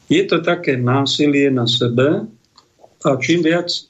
Je 0.06 0.22
to 0.30 0.46
také 0.46 0.78
násilie 0.78 1.50
na 1.50 1.66
sebe 1.66 2.30
a 3.02 3.10
čím 3.18 3.42
viac 3.42 3.74
e, 3.74 3.82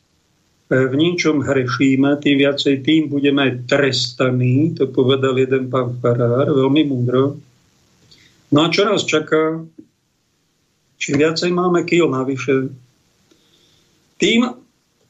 v 0.72 0.96
niečom 0.96 1.44
hrešíme, 1.44 2.24
tým 2.24 2.40
viacej 2.40 2.88
tým 2.88 3.12
budeme 3.12 3.52
aj 3.52 3.68
trestaní, 3.68 4.80
to 4.80 4.88
povedal 4.88 5.36
jeden 5.36 5.68
pán 5.68 6.00
Farár, 6.00 6.48
veľmi 6.48 6.88
múdro. 6.88 7.36
No 8.56 8.64
a 8.64 8.72
čo 8.72 8.88
nás 8.88 9.04
čaká? 9.04 9.60
Čím 10.96 11.16
viacej 11.22 11.52
máme 11.52 11.84
kýl 11.84 12.08
navyše, 12.08 12.72
tým 14.16 14.48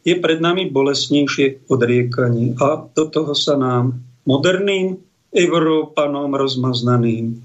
je 0.06 0.16
pred 0.22 0.38
nami 0.38 0.70
bolestnejšie 0.70 1.66
odriekanie. 1.70 2.54
A 2.62 2.86
do 2.86 3.06
toho 3.10 3.34
sa 3.34 3.58
nám 3.58 3.98
moderným 4.30 5.02
Európanom 5.34 6.32
rozmaznaným 6.34 7.42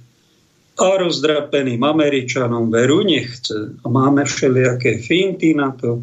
a 0.81 0.89
rozdrapeným 0.97 1.85
Američanom 1.85 2.73
veru 2.73 3.05
nechce. 3.05 3.77
A 3.85 3.87
máme 3.89 4.25
všelijaké 4.25 5.01
finty 5.05 5.53
na 5.53 5.77
to. 5.77 6.01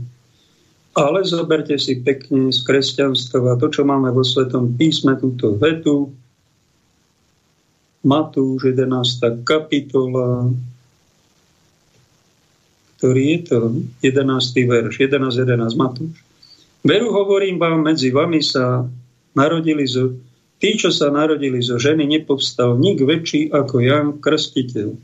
Ale 0.98 1.22
zoberte 1.26 1.78
si 1.78 2.02
pekne 2.02 2.50
z 2.50 2.62
kresťanstva 2.66 3.62
to, 3.62 3.70
čo 3.70 3.86
máme 3.86 4.10
vo 4.10 4.26
Svetom 4.26 4.74
písme, 4.78 5.18
túto 5.18 5.58
vetu. 5.58 6.10
Matúš 8.02 8.74
11. 8.74 9.46
kapitola, 9.46 10.50
ktorý 12.98 13.24
je 13.30 13.40
to 13.46 13.58
11. 14.02 14.66
verš, 14.66 14.94
11, 15.06 15.38
11 15.38 15.78
Matúš. 15.78 16.18
Veru 16.82 17.14
hovorím 17.14 17.62
vám, 17.62 17.86
medzi 17.86 18.10
vami 18.10 18.42
sa 18.42 18.86
narodili 19.38 19.86
zo, 19.86 20.18
tí, 20.58 20.74
čo 20.78 20.90
sa 20.90 21.14
narodili 21.14 21.62
zo 21.62 21.78
ženy, 21.78 22.10
nepovstal 22.10 22.78
nik 22.82 22.98
väčší 23.02 23.54
ako 23.54 23.76
Jan 23.82 24.08
Krstiteľ. 24.18 24.98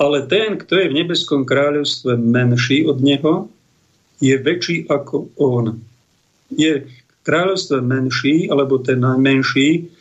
Ale 0.00 0.18
ten, 0.26 0.56
kto 0.58 0.80
je 0.80 0.90
v 0.90 0.96
nebeskom 1.04 1.44
kráľovstve 1.44 2.16
menší 2.18 2.88
od 2.88 2.98
neho, 3.04 3.52
je 4.22 4.34
väčší 4.38 4.88
ako 4.88 5.30
on. 5.36 5.82
Je 6.50 6.88
kráľovstve 7.22 7.78
menší, 7.84 8.50
alebo 8.50 8.82
ten 8.82 8.98
najmenší, 8.98 9.92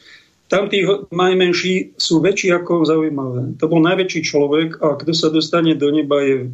tam 0.51 0.67
tí 0.67 0.83
najmenší 1.15 1.95
sú 1.95 2.19
väčší 2.19 2.51
ako 2.51 2.83
zaujímavé. 2.83 3.55
To 3.63 3.71
bol 3.71 3.79
najväčší 3.79 4.19
človek 4.19 4.83
a 4.83 4.99
kto 4.99 5.15
sa 5.15 5.31
dostane 5.31 5.79
do 5.79 5.87
neba 5.87 6.19
je 6.19 6.51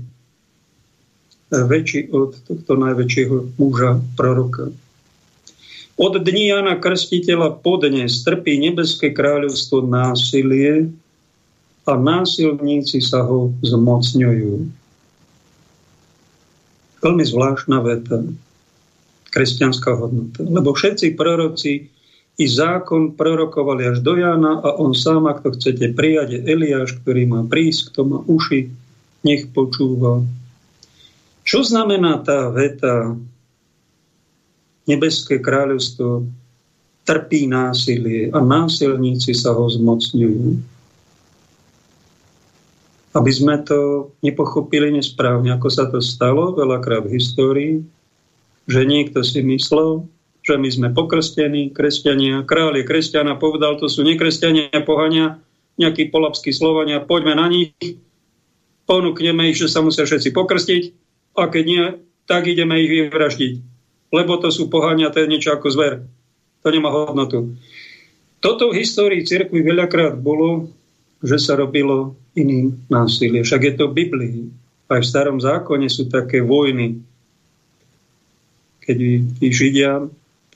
väčší 1.49 2.13
od 2.13 2.37
tohto 2.45 2.77
najväčšieho 2.77 3.57
muža, 3.57 3.97
proroka. 4.13 4.69
Od 5.97 6.13
dní 6.13 6.53
Jana 6.53 6.77
Krstiteľa 6.77 7.57
podnes 7.65 8.21
trpí 8.21 8.61
nebeské 8.61 9.17
kráľovstvo 9.17 9.81
násilie 9.81 10.93
a 11.89 11.93
násilníci 11.97 13.01
sa 13.01 13.25
ho 13.25 13.49
zmocňujú. 13.65 14.53
Veľmi 17.01 17.23
zvláštna 17.25 17.81
veta, 17.81 18.21
kresťanská 19.33 19.89
hodnota. 19.97 20.45
Lebo 20.45 20.77
všetci 20.77 21.17
proroci 21.17 21.96
i 22.37 22.45
zákon 22.45 23.17
prorokovali 23.17 23.89
až 23.89 24.05
do 24.05 24.13
Jana 24.13 24.61
a 24.61 24.77
on 24.77 24.93
sám, 24.93 25.25
ak 25.25 25.41
to 25.41 25.57
chcete 25.57 25.97
prijať, 25.97 26.37
je 26.37 26.39
Eliáš, 26.45 27.01
ktorý 27.01 27.25
má 27.25 27.41
prísť, 27.41 27.89
kto 27.91 28.01
má 28.05 28.19
uši, 28.29 28.69
nech 29.25 29.49
počúva. 29.49 30.21
Čo 31.41 31.65
znamená 31.65 32.21
tá 32.21 32.53
veta 32.53 33.17
nebeské 34.85 35.41
kráľovstvo 35.41 36.29
trpí 37.07 37.47
násilie 37.47 38.29
a 38.29 38.39
násilníci 38.43 39.31
sa 39.31 39.55
ho 39.55 39.65
zmocňujú. 39.65 40.45
Aby 43.15 43.31
sme 43.31 43.57
to 43.63 44.11
nepochopili 44.21 44.93
nesprávne, 44.93 45.55
ako 45.55 45.67
sa 45.71 45.89
to 45.89 46.03
stalo 46.03 46.53
veľakrát 46.53 47.07
v 47.07 47.15
histórii, 47.17 47.73
že 48.67 48.83
niekto 48.83 49.23
si 49.23 49.39
myslel, 49.41 50.05
že 50.47 50.55
my 50.55 50.69
sme 50.71 50.87
pokrstení, 50.95 51.75
kresťania, 51.75 52.47
kráľ 52.47 52.79
je 52.79 52.87
kresťana, 52.87 53.35
povedal, 53.35 53.75
to 53.75 53.91
sú 53.91 54.07
nekresťania, 54.07 54.71
pohania, 54.87 55.43
nejakí 55.75 56.07
polapskí 56.07 56.55
Slovania, 56.55 57.03
poďme 57.03 57.35
na 57.35 57.51
nich, 57.51 57.75
ponúkneme 58.87 59.51
ich, 59.51 59.59
že 59.59 59.67
sa 59.67 59.83
musia 59.83 60.07
všetci 60.07 60.31
pokrstiť 60.31 60.83
a 61.35 61.51
keď 61.51 61.63
nie, 61.67 61.85
tak 62.23 62.47
ideme 62.47 62.79
ich 62.79 63.11
vyvraždiť. 63.11 63.53
Lebo 64.15 64.39
to 64.39 64.47
sú 64.47 64.71
pohania, 64.71 65.11
to 65.11 65.19
je 65.19 65.27
niečo 65.27 65.51
ako 65.51 65.67
zver. 65.67 65.93
To 66.63 66.67
nemá 66.71 66.95
hodnotu. 66.95 67.59
Toto 68.39 68.71
v 68.71 68.79
histórii 68.79 69.27
cirkvi 69.27 69.59
veľakrát 69.59 70.15
bolo, 70.15 70.71
že 71.19 71.35
sa 71.43 71.59
robilo 71.59 72.15
iným 72.39 72.87
násilie. 72.87 73.43
Však 73.43 73.61
je 73.67 73.73
to 73.75 73.91
v 73.91 73.97
Biblii. 73.99 74.37
Aj 74.87 75.03
v 75.03 75.09
starom 75.09 75.43
zákone 75.43 75.91
sú 75.91 76.07
také 76.07 76.39
vojny. 76.39 77.03
Keď 78.87 78.97
Židia, 79.43 80.07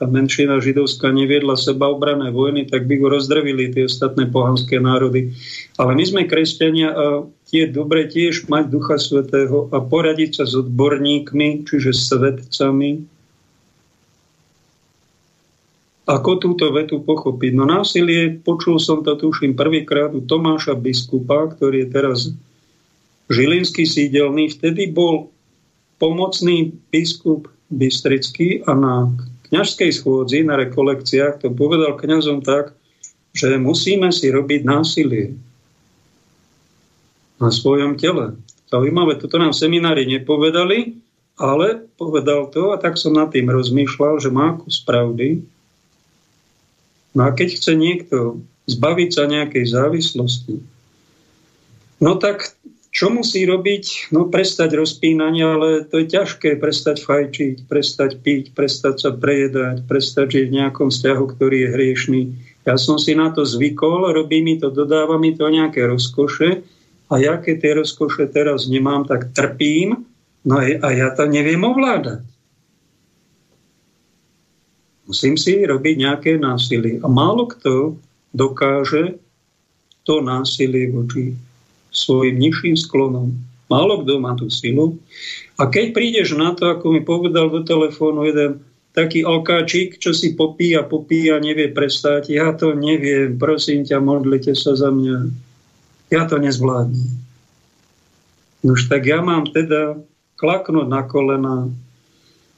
tá 0.01 0.09
menšina 0.09 0.57
židovská 0.57 1.13
neviedla 1.13 1.53
seba 1.53 1.93
obrané 1.93 2.33
vojny, 2.33 2.65
tak 2.65 2.89
by 2.89 2.97
ho 2.97 3.13
rozdrvili 3.13 3.69
tie 3.69 3.85
ostatné 3.85 4.25
pohanské 4.33 4.81
národy. 4.81 5.37
Ale 5.77 5.93
my 5.93 6.01
sme 6.01 6.21
kresťania 6.25 6.89
a 6.89 7.05
tie 7.45 7.69
dobre 7.69 8.09
tiež 8.09 8.49
mať 8.49 8.73
Ducha 8.73 8.97
Svetého 8.97 9.69
a 9.69 9.77
poradiť 9.77 10.41
sa 10.41 10.49
s 10.49 10.57
odborníkmi, 10.57 11.69
čiže 11.69 11.93
svetcami, 11.93 13.05
ako 16.09 16.31
túto 16.41 16.73
vetu 16.73 17.05
pochopiť? 17.05 17.51
No 17.53 17.69
násilie, 17.69 18.41
počul 18.41 18.81
som 18.81 19.05
to 19.05 19.13
tuším 19.13 19.53
prvýkrát 19.53 20.09
u 20.17 20.25
Tomáša 20.25 20.73
biskupa, 20.73 21.45
ktorý 21.53 21.85
je 21.85 21.89
teraz 21.93 22.19
žilinský 23.29 23.85
sídelný. 23.85 24.49
Vtedy 24.49 24.89
bol 24.89 25.29
pomocný 26.01 26.73
biskup 26.89 27.45
Bystrický 27.71 28.65
a 28.67 28.75
na 28.75 28.95
kňažskej 29.51 29.91
schôdzi, 29.91 30.47
na 30.47 30.55
rekolekciách 30.57 31.43
to 31.43 31.51
povedal 31.51 31.99
kňazom 31.99 32.41
tak, 32.41 32.73
že 33.35 33.59
musíme 33.59 34.11
si 34.11 34.31
robiť 34.31 34.61
násilie 34.63 35.35
na 37.39 37.51
svojom 37.51 37.99
tele. 37.99 38.39
Zaujímavé, 38.71 39.19
toto 39.19 39.35
nám 39.35 39.51
seminári 39.51 40.07
nepovedali, 40.07 40.95
ale 41.35 41.83
povedal 41.99 42.47
to 42.51 42.71
a 42.71 42.79
tak 42.79 42.95
som 42.95 43.15
nad 43.15 43.31
tým 43.31 43.51
rozmýšľal, 43.51 44.23
že 44.23 44.29
má 44.31 44.55
kus 44.59 44.79
pravdy, 44.83 45.43
No 47.11 47.27
a 47.27 47.35
keď 47.35 47.59
chce 47.59 47.71
niekto 47.75 48.17
zbaviť 48.71 49.09
sa 49.11 49.27
nejakej 49.27 49.65
závislosti, 49.67 50.63
no 51.99 52.15
tak 52.15 52.55
čo 52.91 53.07
musí 53.07 53.47
robiť? 53.47 54.11
No 54.11 54.27
prestať 54.27 54.75
rozpínanie, 54.75 55.47
ale 55.47 55.87
to 55.87 56.03
je 56.03 56.11
ťažké 56.11 56.59
prestať 56.59 57.07
fajčiť, 57.07 57.63
prestať 57.71 58.19
piť, 58.19 58.51
prestať 58.51 58.95
sa 58.99 59.09
prejedať, 59.15 59.87
prestať 59.87 60.27
žiť 60.35 60.45
v 60.51 60.57
nejakom 60.59 60.91
vzťahu, 60.91 61.23
ktorý 61.23 61.57
je 61.63 61.69
hriešný. 61.71 62.21
Ja 62.67 62.75
som 62.75 62.99
si 62.99 63.15
na 63.15 63.31
to 63.31 63.47
zvykol, 63.47 64.11
robí 64.11 64.43
mi 64.43 64.59
to, 64.59 64.67
dodáva 64.69 65.15
mi 65.15 65.31
to 65.31 65.47
nejaké 65.47 65.87
rozkoše 65.87 66.67
a 67.07 67.13
ja 67.15 67.39
keď 67.39 67.55
tie 67.63 67.73
rozkoše 67.79 68.27
teraz 68.27 68.67
nemám, 68.67 69.07
tak 69.07 69.31
trpím, 69.31 70.03
no 70.43 70.59
a 70.59 70.87
ja 70.91 71.15
to 71.15 71.31
neviem 71.31 71.63
ovládať. 71.63 72.27
Musím 75.07 75.39
si 75.39 75.63
robiť 75.63 75.95
nejaké 75.95 76.31
násilie. 76.35 76.99
A 76.99 77.07
málo 77.07 77.47
kto 77.47 77.95
dokáže 78.35 79.15
to 80.03 80.19
násilie 80.19 80.91
voči 80.91 81.39
svojim 81.91 82.39
nižším 82.39 82.75
sklonom. 82.79 83.35
Málo 83.71 84.03
kto 84.03 84.19
má 84.19 84.35
tú 84.35 84.51
silu. 84.51 84.99
A 85.55 85.67
keď 85.67 85.95
prídeš 85.95 86.35
na 86.35 86.51
to, 86.51 86.71
ako 86.71 86.91
mi 86.91 87.01
povedal 87.03 87.47
do 87.47 87.63
telefónu 87.63 88.27
jeden 88.27 88.63
taký 88.91 89.23
alkáčik, 89.23 89.95
čo 89.95 90.11
si 90.11 90.35
popíja, 90.35 90.83
popíja, 90.83 91.39
nevie 91.39 91.71
prestať, 91.71 92.27
ja 92.27 92.51
to 92.51 92.75
neviem, 92.75 93.39
prosím 93.39 93.87
ťa, 93.87 94.03
modlite 94.03 94.51
sa 94.51 94.75
za 94.75 94.91
mňa. 94.91 95.31
Ja 96.11 96.27
to 96.27 96.35
nezvládnem. 96.43 97.07
Nož 98.67 98.91
tak 98.91 99.07
ja 99.07 99.23
mám 99.23 99.47
teda 99.47 99.95
klaknúť 100.35 100.87
na 100.91 101.01
kolena, 101.07 101.71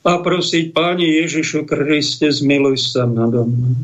a 0.03 0.19
prosiť, 0.19 0.75
Páni 0.75 1.23
Ježišu 1.23 1.63
Kriste, 1.63 2.27
zmiluj 2.27 2.91
sa 2.91 3.07
nado 3.07 3.47
mnou. 3.47 3.79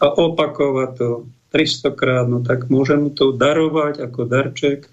A 0.00 0.08
opakovať 0.08 0.90
to 0.96 1.08
300 1.52 1.92
krát, 1.96 2.26
no 2.28 2.44
tak 2.44 2.68
môžem 2.68 3.08
to 3.12 3.32
darovať 3.32 4.04
ako 4.04 4.20
darček. 4.28 4.88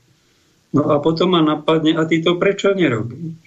No 0.71 0.91
a 0.91 0.99
potom 0.99 1.35
ma 1.35 1.41
napadne, 1.43 1.95
a 1.95 2.03
ty 2.07 2.19
to 2.19 2.35
prečo 2.35 2.71
nerobíš? 2.75 3.39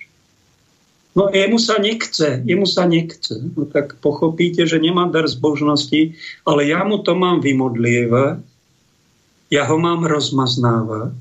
No 1.17 1.33
jemu 1.33 1.59
sa 1.59 1.81
nechce, 1.83 2.45
jemu 2.47 2.67
sa 2.69 2.87
nechce. 2.87 3.37
No 3.57 3.67
tak 3.67 3.99
pochopíte, 3.99 4.69
že 4.69 4.79
nemá 4.79 5.09
dar 5.11 5.27
zbožnosti, 5.27 6.15
ale 6.47 6.69
ja 6.69 6.85
mu 6.87 7.03
to 7.03 7.17
mám 7.19 7.43
vymodlievať, 7.43 8.45
ja 9.49 9.65
ho 9.65 9.77
mám 9.81 10.05
rozmaznávať 10.05 11.17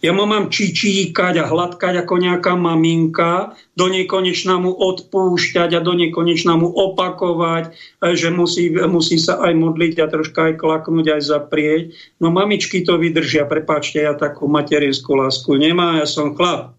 ja 0.00 0.16
mu 0.16 0.24
mám 0.24 0.48
čičíkať 0.48 1.44
a 1.44 1.44
hladkať 1.44 2.00
ako 2.00 2.14
nejaká 2.16 2.56
maminka, 2.56 3.52
do 3.76 3.92
nekonečna 3.92 4.56
mu 4.56 4.72
odpúšťať 4.72 5.76
a 5.76 5.84
do 5.84 5.92
nekonečna 5.92 6.56
mu 6.56 6.72
opakovať, 6.72 7.68
e, 7.68 8.16
že 8.16 8.32
musí, 8.32 8.72
musí 8.72 9.20
sa 9.20 9.44
aj 9.44 9.52
modliť 9.60 10.00
a 10.00 10.08
troška 10.08 10.40
aj 10.50 10.54
klaknúť, 10.56 11.20
aj 11.20 11.22
zaprieť. 11.28 11.82
No 12.16 12.32
mamičky 12.32 12.80
to 12.80 12.96
vydržia, 12.96 13.44
prepáčte, 13.44 14.00
ja 14.00 14.16
takú 14.16 14.48
materinskú 14.48 15.20
lásku 15.20 15.52
nemám, 15.60 16.00
ja 16.00 16.08
som 16.08 16.32
chlap. 16.32 16.72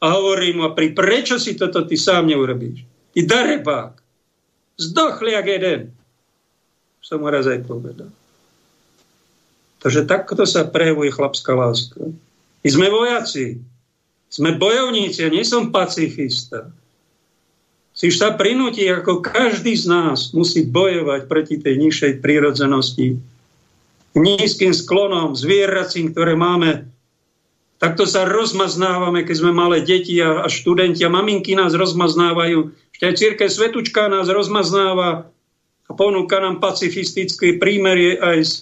A 0.00 0.06
hovorím 0.20 0.60
mu, 0.60 0.68
pri 0.76 0.92
prečo 0.92 1.40
si 1.40 1.56
toto 1.56 1.88
ty 1.88 1.96
sám 1.96 2.28
neurobíš? 2.28 2.84
Ty 3.16 3.20
darebák. 3.24 3.92
Zdochli 4.80 5.32
jak 5.32 5.48
jeden. 5.48 5.80
Som 7.00 7.24
mu 7.24 7.28
raz 7.32 7.48
aj 7.48 7.64
povedal. 7.64 8.12
Takže 9.80 10.04
takto 10.04 10.44
sa 10.44 10.68
prejavuje 10.68 11.08
chlapská 11.08 11.56
láska. 11.56 12.12
My 12.60 12.68
sme 12.68 12.86
vojaci. 12.92 13.60
Sme 14.30 14.54
bojovníci, 14.54 15.26
ja 15.26 15.30
nie 15.32 15.42
som 15.42 15.74
pacifista. 15.74 16.70
Si 17.90 18.14
sa 18.14 18.38
prinúti, 18.38 18.86
ako 18.86 19.18
každý 19.18 19.74
z 19.74 19.90
nás 19.90 20.30
musí 20.30 20.62
bojovať 20.62 21.26
proti 21.26 21.58
tej 21.58 21.74
nižšej 21.82 22.12
prírodzenosti, 22.22 23.18
nízkym 24.14 24.70
sklonom, 24.70 25.34
zvieracím, 25.34 26.14
ktoré 26.14 26.38
máme. 26.38 26.86
Takto 27.82 28.06
sa 28.06 28.22
rozmaznávame, 28.22 29.26
keď 29.26 29.36
sme 29.40 29.52
malé 29.56 29.82
deti 29.82 30.16
a, 30.22 30.44
a 30.44 30.48
študenti 30.48 31.02
a 31.02 31.10
maminky 31.10 31.58
nás 31.58 31.74
rozmaznávajú. 31.74 32.70
Ešte 32.94 33.04
aj 33.04 33.18
círke 33.18 33.44
Svetučka 33.50 34.06
nás 34.06 34.30
rozmaznáva 34.30 35.26
a 35.88 35.90
ponúka 35.90 36.38
nám 36.38 36.62
pacifistické 36.62 37.58
prímerie 37.58 38.14
aj 38.20 38.38
s 38.46 38.52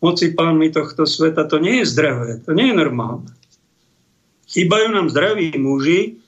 moci 0.00 0.32
pánmi 0.32 0.72
tohto 0.72 1.04
sveta, 1.04 1.44
to 1.44 1.60
nie 1.60 1.84
je 1.84 1.90
zdravé, 1.92 2.40
to 2.44 2.56
nie 2.56 2.72
je 2.72 2.76
normálne. 2.76 3.30
Chýbajú 4.50 4.88
nám 4.90 5.12
zdraví 5.12 5.54
muži, 5.54 6.18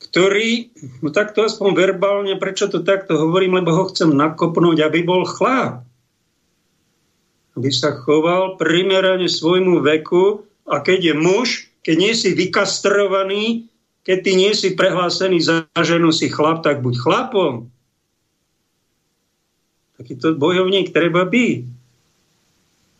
ktorí, 0.00 0.72
no 1.04 1.12
takto 1.12 1.44
aspoň 1.44 1.76
verbálne, 1.76 2.34
prečo 2.40 2.70
to 2.72 2.80
takto 2.80 3.20
hovorím, 3.20 3.60
lebo 3.60 3.74
ho 3.76 3.84
chcem 3.92 4.08
nakopnúť, 4.14 4.86
aby 4.86 5.04
bol 5.04 5.28
chlap. 5.28 5.84
Aby 7.52 7.68
sa 7.74 7.92
choval 7.92 8.56
primerane 8.56 9.28
svojmu 9.28 9.84
veku 9.84 10.48
a 10.64 10.80
keď 10.80 11.12
je 11.12 11.14
muž, 11.16 11.48
keď 11.84 11.96
nie 12.00 12.12
si 12.16 12.32
vykastrovaný, 12.32 13.68
keď 14.06 14.18
ty 14.22 14.32
nie 14.38 14.52
si 14.54 14.72
prehlásený 14.78 15.42
za 15.42 15.66
ženu, 15.82 16.14
si 16.14 16.30
chlap, 16.30 16.62
tak 16.62 16.80
buď 16.80 16.94
chlapom. 16.96 17.68
Takýto 19.98 20.36
bojovník 20.38 20.94
treba 20.94 21.26
byť. 21.26 21.75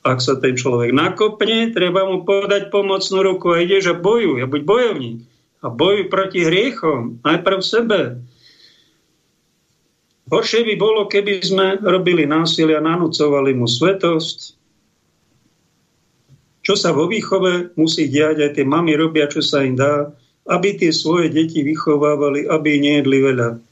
Ak 0.06 0.22
sa 0.22 0.38
ten 0.38 0.54
človek 0.54 0.94
nakopne, 0.94 1.74
treba 1.74 2.06
mu 2.06 2.22
podať 2.22 2.70
pomocnú 2.70 3.26
ruku 3.26 3.50
a 3.50 3.58
ideš 3.58 3.90
a 3.90 3.94
bojuj, 3.98 4.38
a 4.38 4.46
buď 4.46 4.62
bojovník. 4.62 5.18
A 5.60 5.66
bojuj 5.66 6.06
proti 6.06 6.46
hriechom, 6.46 7.18
najprv 7.26 7.58
sebe. 7.58 8.22
Horšie 10.30 10.62
by 10.62 10.74
bolo, 10.78 11.10
keby 11.10 11.42
sme 11.42 11.82
robili 11.82 12.22
násilie 12.22 12.78
a 12.78 12.86
nanúcovali 12.86 13.50
mu 13.58 13.66
svetosť. 13.66 14.54
Čo 16.62 16.74
sa 16.78 16.94
vo 16.94 17.10
výchove 17.10 17.74
musí 17.74 18.06
diať, 18.06 18.46
aj 18.46 18.50
tie 18.58 18.66
mamy 18.66 18.94
robia, 18.94 19.26
čo 19.26 19.42
sa 19.42 19.66
im 19.66 19.74
dá, 19.74 20.14
aby 20.46 20.78
tie 20.78 20.94
svoje 20.94 21.34
deti 21.34 21.66
vychovávali, 21.66 22.46
aby 22.46 22.78
nejedli 22.78 23.18
veľa 23.22 23.65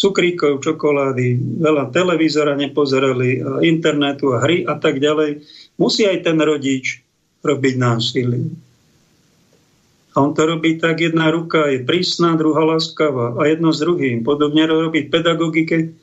cukríkov, 0.00 0.64
čokolády, 0.64 1.60
veľa 1.60 1.92
televízora 1.92 2.56
nepozerali, 2.56 3.44
internetu 3.60 4.32
a 4.32 4.40
hry 4.40 4.64
a 4.64 4.80
tak 4.80 4.96
ďalej, 4.96 5.44
musí 5.76 6.08
aj 6.08 6.24
ten 6.24 6.40
rodič 6.40 7.04
robiť 7.44 7.74
násilie. 7.76 8.48
A 10.10 10.26
on 10.26 10.32
to 10.34 10.42
robí 10.42 10.80
tak, 10.80 11.04
jedna 11.04 11.30
ruka 11.30 11.70
je 11.70 11.84
prísna, 11.84 12.34
druhá 12.34 12.66
láskavá 12.66 13.38
a 13.38 13.46
jedno 13.46 13.70
s 13.70 13.78
druhým. 13.78 14.26
Podobne 14.26 14.66
robí 14.66 15.06
pedagogike, 15.06 15.94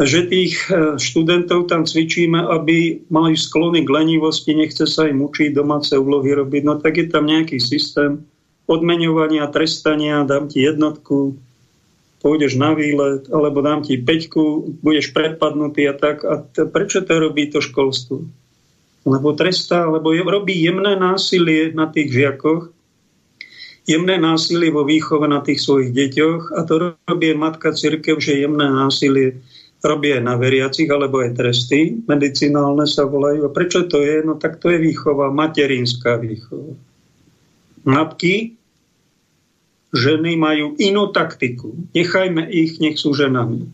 že 0.00 0.20
tých 0.24 0.56
e, 0.72 0.96
študentov 0.96 1.68
tam 1.68 1.84
cvičíme, 1.84 2.40
aby 2.40 3.04
mali 3.12 3.36
sklony 3.36 3.84
k 3.84 3.92
lenivosti, 3.92 4.56
nechce 4.56 4.88
sa 4.88 5.04
im 5.04 5.20
učiť 5.20 5.52
domáce 5.52 5.92
úlohy 5.92 6.32
robiť, 6.32 6.62
no 6.64 6.80
tak 6.80 6.96
je 6.96 7.06
tam 7.12 7.28
nejaký 7.28 7.60
systém 7.60 8.24
odmeňovania, 8.64 9.44
trestania, 9.52 10.24
dám 10.24 10.48
ti 10.48 10.64
jednotku, 10.64 11.36
pôjdeš 12.22 12.54
na 12.54 12.72
výlet, 12.72 13.26
alebo 13.34 13.58
dám 13.60 13.82
ti 13.82 13.98
peťku, 13.98 14.78
budeš 14.80 15.10
prepadnutý 15.10 15.90
a 15.90 15.94
tak. 15.98 16.22
A 16.22 16.46
t- 16.46 16.70
prečo 16.70 17.02
to 17.02 17.18
robí 17.18 17.50
to 17.50 17.58
školstvo? 17.58 18.22
Lebo 19.02 19.34
trestá, 19.34 19.90
lebo 19.90 20.14
je, 20.14 20.22
robí 20.22 20.54
jemné 20.54 20.94
násilie 20.94 21.74
na 21.74 21.90
tých 21.90 22.14
žiakoch, 22.14 22.70
jemné 23.82 24.14
násilie 24.22 24.70
vo 24.70 24.86
výchove 24.86 25.26
na 25.26 25.42
tých 25.42 25.58
svojich 25.58 25.90
deťoch 25.90 26.54
a 26.54 26.62
to 26.62 26.94
robí 27.10 27.34
matka 27.34 27.74
církev, 27.74 28.22
že 28.22 28.38
jemné 28.38 28.70
násilie 28.70 29.42
robí 29.82 30.14
aj 30.14 30.22
na 30.22 30.38
veriacich, 30.38 30.86
alebo 30.86 31.18
aj 31.18 31.34
tresty 31.34 31.98
medicinálne 32.06 32.86
sa 32.86 33.02
volajú. 33.02 33.50
A 33.50 33.50
prečo 33.50 33.90
to 33.90 33.98
je? 33.98 34.22
No 34.22 34.38
tak 34.38 34.62
to 34.62 34.70
je 34.70 34.78
výchova, 34.78 35.34
materinská 35.34 36.22
výchova. 36.22 36.78
Matky, 37.82 38.54
ženy 39.92 40.40
majú 40.40 40.74
inú 40.80 41.12
taktiku. 41.12 41.76
Nechajme 41.92 42.48
ich, 42.48 42.80
nech 42.80 42.96
sú 42.96 43.12
ženami. 43.12 43.68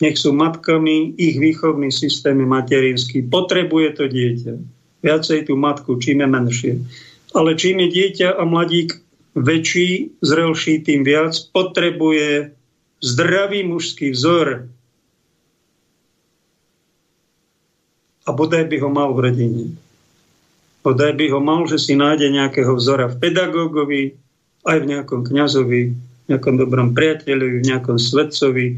Nech 0.00 0.16
sú 0.16 0.32
matkami, 0.32 1.14
ich 1.20 1.36
výchovný 1.36 1.92
systém 1.92 2.40
je 2.40 2.48
materinský. 2.48 3.18
Potrebuje 3.28 3.88
to 3.98 4.04
dieťa. 4.08 4.54
Viacej 5.04 5.50
tú 5.50 5.54
matku, 5.54 6.00
čím 6.00 6.24
je 6.24 6.28
menšie. 6.28 6.74
Ale 7.36 7.54
čím 7.58 7.84
je 7.84 7.88
dieťa 7.92 8.38
a 8.38 8.42
mladík 8.48 8.96
väčší, 9.36 10.18
zrelší, 10.24 10.82
tým 10.82 11.04
viac 11.04 11.36
potrebuje 11.52 12.54
zdravý 13.04 13.62
mužský 13.66 14.14
vzor. 14.14 14.66
A 18.26 18.30
bodaj 18.34 18.66
by 18.68 18.76
ho 18.82 18.90
mal 18.90 19.10
v 19.14 19.22
rodine. 19.24 19.64
Bodaj 20.82 21.12
by 21.18 21.26
ho 21.32 21.40
mal, 21.42 21.66
že 21.66 21.78
si 21.78 21.98
nájde 21.98 22.30
nejakého 22.32 22.70
vzora 22.78 23.10
v 23.10 23.18
pedagógovi, 23.18 24.02
aj 24.68 24.78
v 24.84 24.88
nejakom 24.92 25.24
kňazovi, 25.24 25.82
v 25.96 26.26
nejakom 26.28 26.60
dobrom 26.60 26.92
priateľovi, 26.92 27.64
v 27.64 27.68
nejakom 27.72 27.96
svetcovi. 27.96 28.76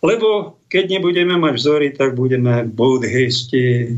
Lebo 0.00 0.56
keď 0.72 0.98
nebudeme 0.98 1.36
mať 1.36 1.54
vzory, 1.60 1.88
tak 1.92 2.16
budeme 2.16 2.64
buddhisti, 2.64 3.92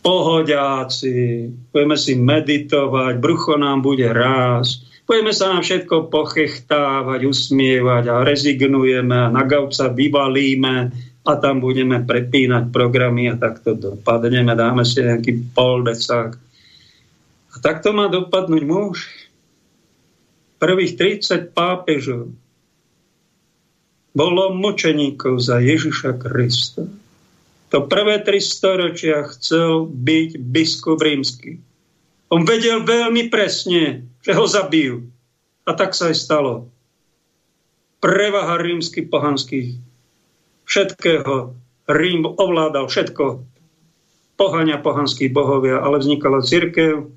pohodiaci, 0.00 1.46
budeme 1.70 1.96
si 2.00 2.16
meditovať, 2.16 3.20
brucho 3.20 3.54
nám 3.60 3.84
bude 3.84 4.08
rásť, 4.08 4.92
Budeme 5.02 5.34
sa 5.34 5.50
na 5.52 5.60
všetko 5.60 6.14
pochechtávať, 6.14 7.26
usmievať 7.26 8.04
a 8.06 8.22
rezignujeme 8.22 9.12
a 9.12 9.34
na 9.34 9.42
gauca 9.42 9.90
vyvalíme 9.90 10.94
a 11.26 11.32
tam 11.36 11.58
budeme 11.58 12.00
prepínať 12.06 12.70
programy 12.70 13.26
a 13.28 13.36
takto 13.36 13.74
dopadneme, 13.74 14.54
dáme 14.54 14.86
si 14.86 15.02
nejaký 15.02 15.52
poldecák. 15.52 16.30
A 17.52 17.56
takto 17.60 17.90
má 17.92 18.08
dopadnúť 18.08 18.62
muž. 18.64 19.10
Prvých 20.62 20.94
30 20.94 21.50
pápežov 21.58 22.30
bolo 24.14 24.54
mučeníkov 24.54 25.42
za 25.42 25.58
Ježiša 25.58 26.22
Krista. 26.22 26.86
To 27.74 27.90
prvé 27.90 28.22
tri 28.22 28.38
storočia 28.38 29.26
chcel 29.34 29.90
byť 29.90 30.38
biskup 30.38 31.02
rímsky. 31.02 31.58
On 32.30 32.46
vedel 32.46 32.86
veľmi 32.86 33.26
presne, 33.26 34.06
že 34.22 34.38
ho 34.38 34.46
zabijú. 34.46 35.10
A 35.66 35.74
tak 35.74 35.98
sa 35.98 36.14
aj 36.14 36.16
stalo. 36.22 36.70
Prevaha 37.98 38.62
rímskych 38.62 39.10
pohanských. 39.10 39.82
Všetkého. 40.62 41.58
Rím 41.90 42.22
ovládal 42.38 42.86
všetko. 42.86 43.42
Pohania 44.38 44.78
pohanských 44.78 45.34
bohovia, 45.34 45.82
ale 45.82 45.98
vznikala 45.98 46.38
církev, 46.38 47.10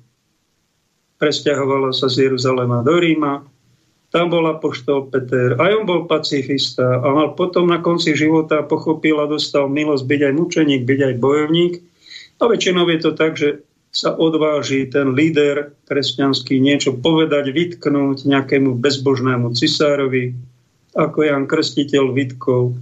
presťahovala 1.16 1.96
sa 1.96 2.08
z 2.12 2.28
Jeruzalema 2.28 2.84
do 2.84 2.96
Ríma, 2.96 3.44
tam 4.14 4.32
bol 4.32 4.46
apoštol 4.48 5.10
Peter, 5.10 5.58
aj 5.58 5.70
on 5.82 5.84
bol 5.84 6.00
pacifista 6.06 7.02
a 7.02 7.06
mal 7.10 7.34
potom 7.34 7.68
na 7.68 7.82
konci 7.82 8.14
života 8.14 8.62
pochopil 8.64 9.18
a 9.18 9.28
dostal 9.28 9.66
milosť 9.68 10.04
byť 10.06 10.20
aj 10.30 10.32
mučeník, 10.32 10.82
byť 10.86 11.00
aj 11.02 11.14
bojovník. 11.20 11.74
A 12.40 12.48
väčšinou 12.48 12.86
je 12.88 12.98
to 13.02 13.10
tak, 13.12 13.36
že 13.36 13.66
sa 13.90 14.12
odváži 14.12 14.88
ten 14.92 15.16
líder 15.16 15.72
kresťanský 15.88 16.60
niečo 16.60 16.92
povedať, 17.00 17.48
vytknúť 17.48 18.28
nejakému 18.28 18.76
bezbožnému 18.76 19.56
cisárovi, 19.56 20.36
ako 20.92 21.18
Jan 21.24 21.44
Krstiteľ 21.48 22.12
vytkol 22.12 22.76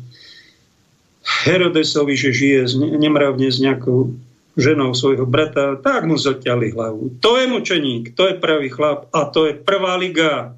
Herodesovi, 1.25 2.15
že 2.19 2.31
žije 2.35 2.79
nemravne 2.99 3.49
s 3.49 3.63
nejakou 3.63 4.13
ženou 4.55 4.95
svojho 4.95 5.27
brata, 5.27 5.75
tak 5.83 6.07
mu 6.07 6.15
zoťali 6.15 6.71
hlavu. 6.71 7.19
To 7.19 7.39
je 7.39 7.47
mučeník, 7.51 8.15
to 8.15 8.31
je 8.31 8.39
pravý 8.39 8.71
chlap 8.71 9.11
a 9.11 9.27
to 9.27 9.51
je 9.51 9.55
prvá 9.59 9.99
liga. 9.99 10.55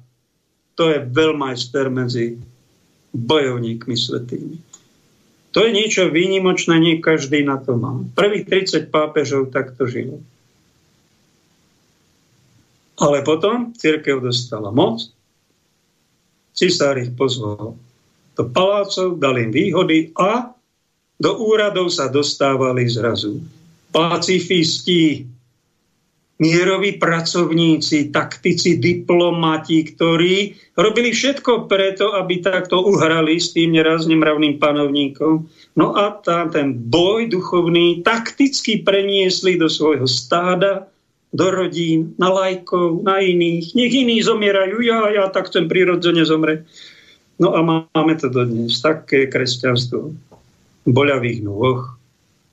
To 0.77 0.93
je 0.93 1.01
veľmajster 1.01 1.89
medzi 1.89 2.37
bojovníkmi 3.09 3.97
svetými. 3.97 4.61
To 5.57 5.65
je 5.65 5.73
niečo 5.73 6.13
výnimočné, 6.13 6.77
nie 6.77 7.01
každý 7.01 7.41
na 7.41 7.57
to 7.57 7.73
má. 7.73 8.05
Prvých 8.13 8.45
30 8.69 8.93
pápežov 8.93 9.49
takto 9.49 9.89
žilo. 9.89 10.21
Ale 13.01 13.25
potom 13.25 13.73
církev 13.73 14.21
dostala 14.21 14.69
moc, 14.69 15.09
cisár 16.53 17.01
ich 17.01 17.09
pozval 17.17 17.73
do 18.37 18.43
palácov, 18.45 19.17
dal 19.17 19.41
im 19.41 19.49
výhody 19.49 20.13
a 20.13 20.53
do 21.17 21.41
úradov 21.41 21.89
sa 21.89 22.05
dostávali 22.05 22.85
zrazu 22.85 23.41
pacifisti, 23.91 25.25
mieroví 26.37 27.01
pracovníci, 27.01 28.13
taktici, 28.13 28.77
diplomati, 28.77 29.89
ktorí 29.89 30.53
robili 30.77 31.09
všetko 31.09 31.65
preto, 31.65 32.13
aby 32.13 32.45
takto 32.45 32.85
uhrali 32.85 33.41
s 33.41 33.57
tým 33.57 33.73
neraz 33.73 34.05
nemravným 34.05 34.61
panovníkom. 34.61 35.49
No 35.73 35.97
a 35.97 36.13
tá, 36.21 36.45
ten 36.53 36.77
boj 36.77 37.33
duchovný 37.33 38.05
takticky 38.05 38.85
preniesli 38.85 39.57
do 39.57 39.65
svojho 39.65 40.05
stáda, 40.05 40.85
do 41.33 41.47
rodín, 41.49 42.13
na 42.21 42.29
lajkov, 42.29 43.01
na 43.01 43.17
iných. 43.19 43.73
Nech 43.73 43.93
iní 43.93 44.21
zomierajú, 44.21 44.79
ja, 44.85 45.09
ja 45.11 45.25
tak 45.33 45.49
chcem 45.49 45.65
prirodzene 45.65 46.21
zomrieť. 46.23 46.63
No 47.37 47.53
a 47.53 47.61
máme 47.65 48.13
to 48.17 48.29
dodnes. 48.29 48.77
Také 48.81 49.29
kresťanstvo 49.29 50.13
boľavých 50.85 51.45
nôh. 51.45 51.96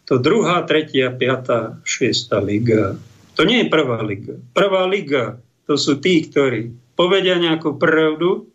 To 0.08 0.20
druhá, 0.20 0.64
tretia, 0.68 1.08
piatá, 1.12 1.80
šiesta 1.84 2.40
liga. 2.40 2.96
To 3.34 3.42
nie 3.48 3.64
je 3.64 3.72
prvá 3.72 4.04
liga. 4.04 4.36
Prvá 4.52 4.84
liga 4.84 5.40
to 5.64 5.80
sú 5.80 5.96
tí, 5.98 6.28
ktorí 6.28 6.72
povedia 6.94 7.40
nejakú 7.40 7.80
pravdu 7.80 8.46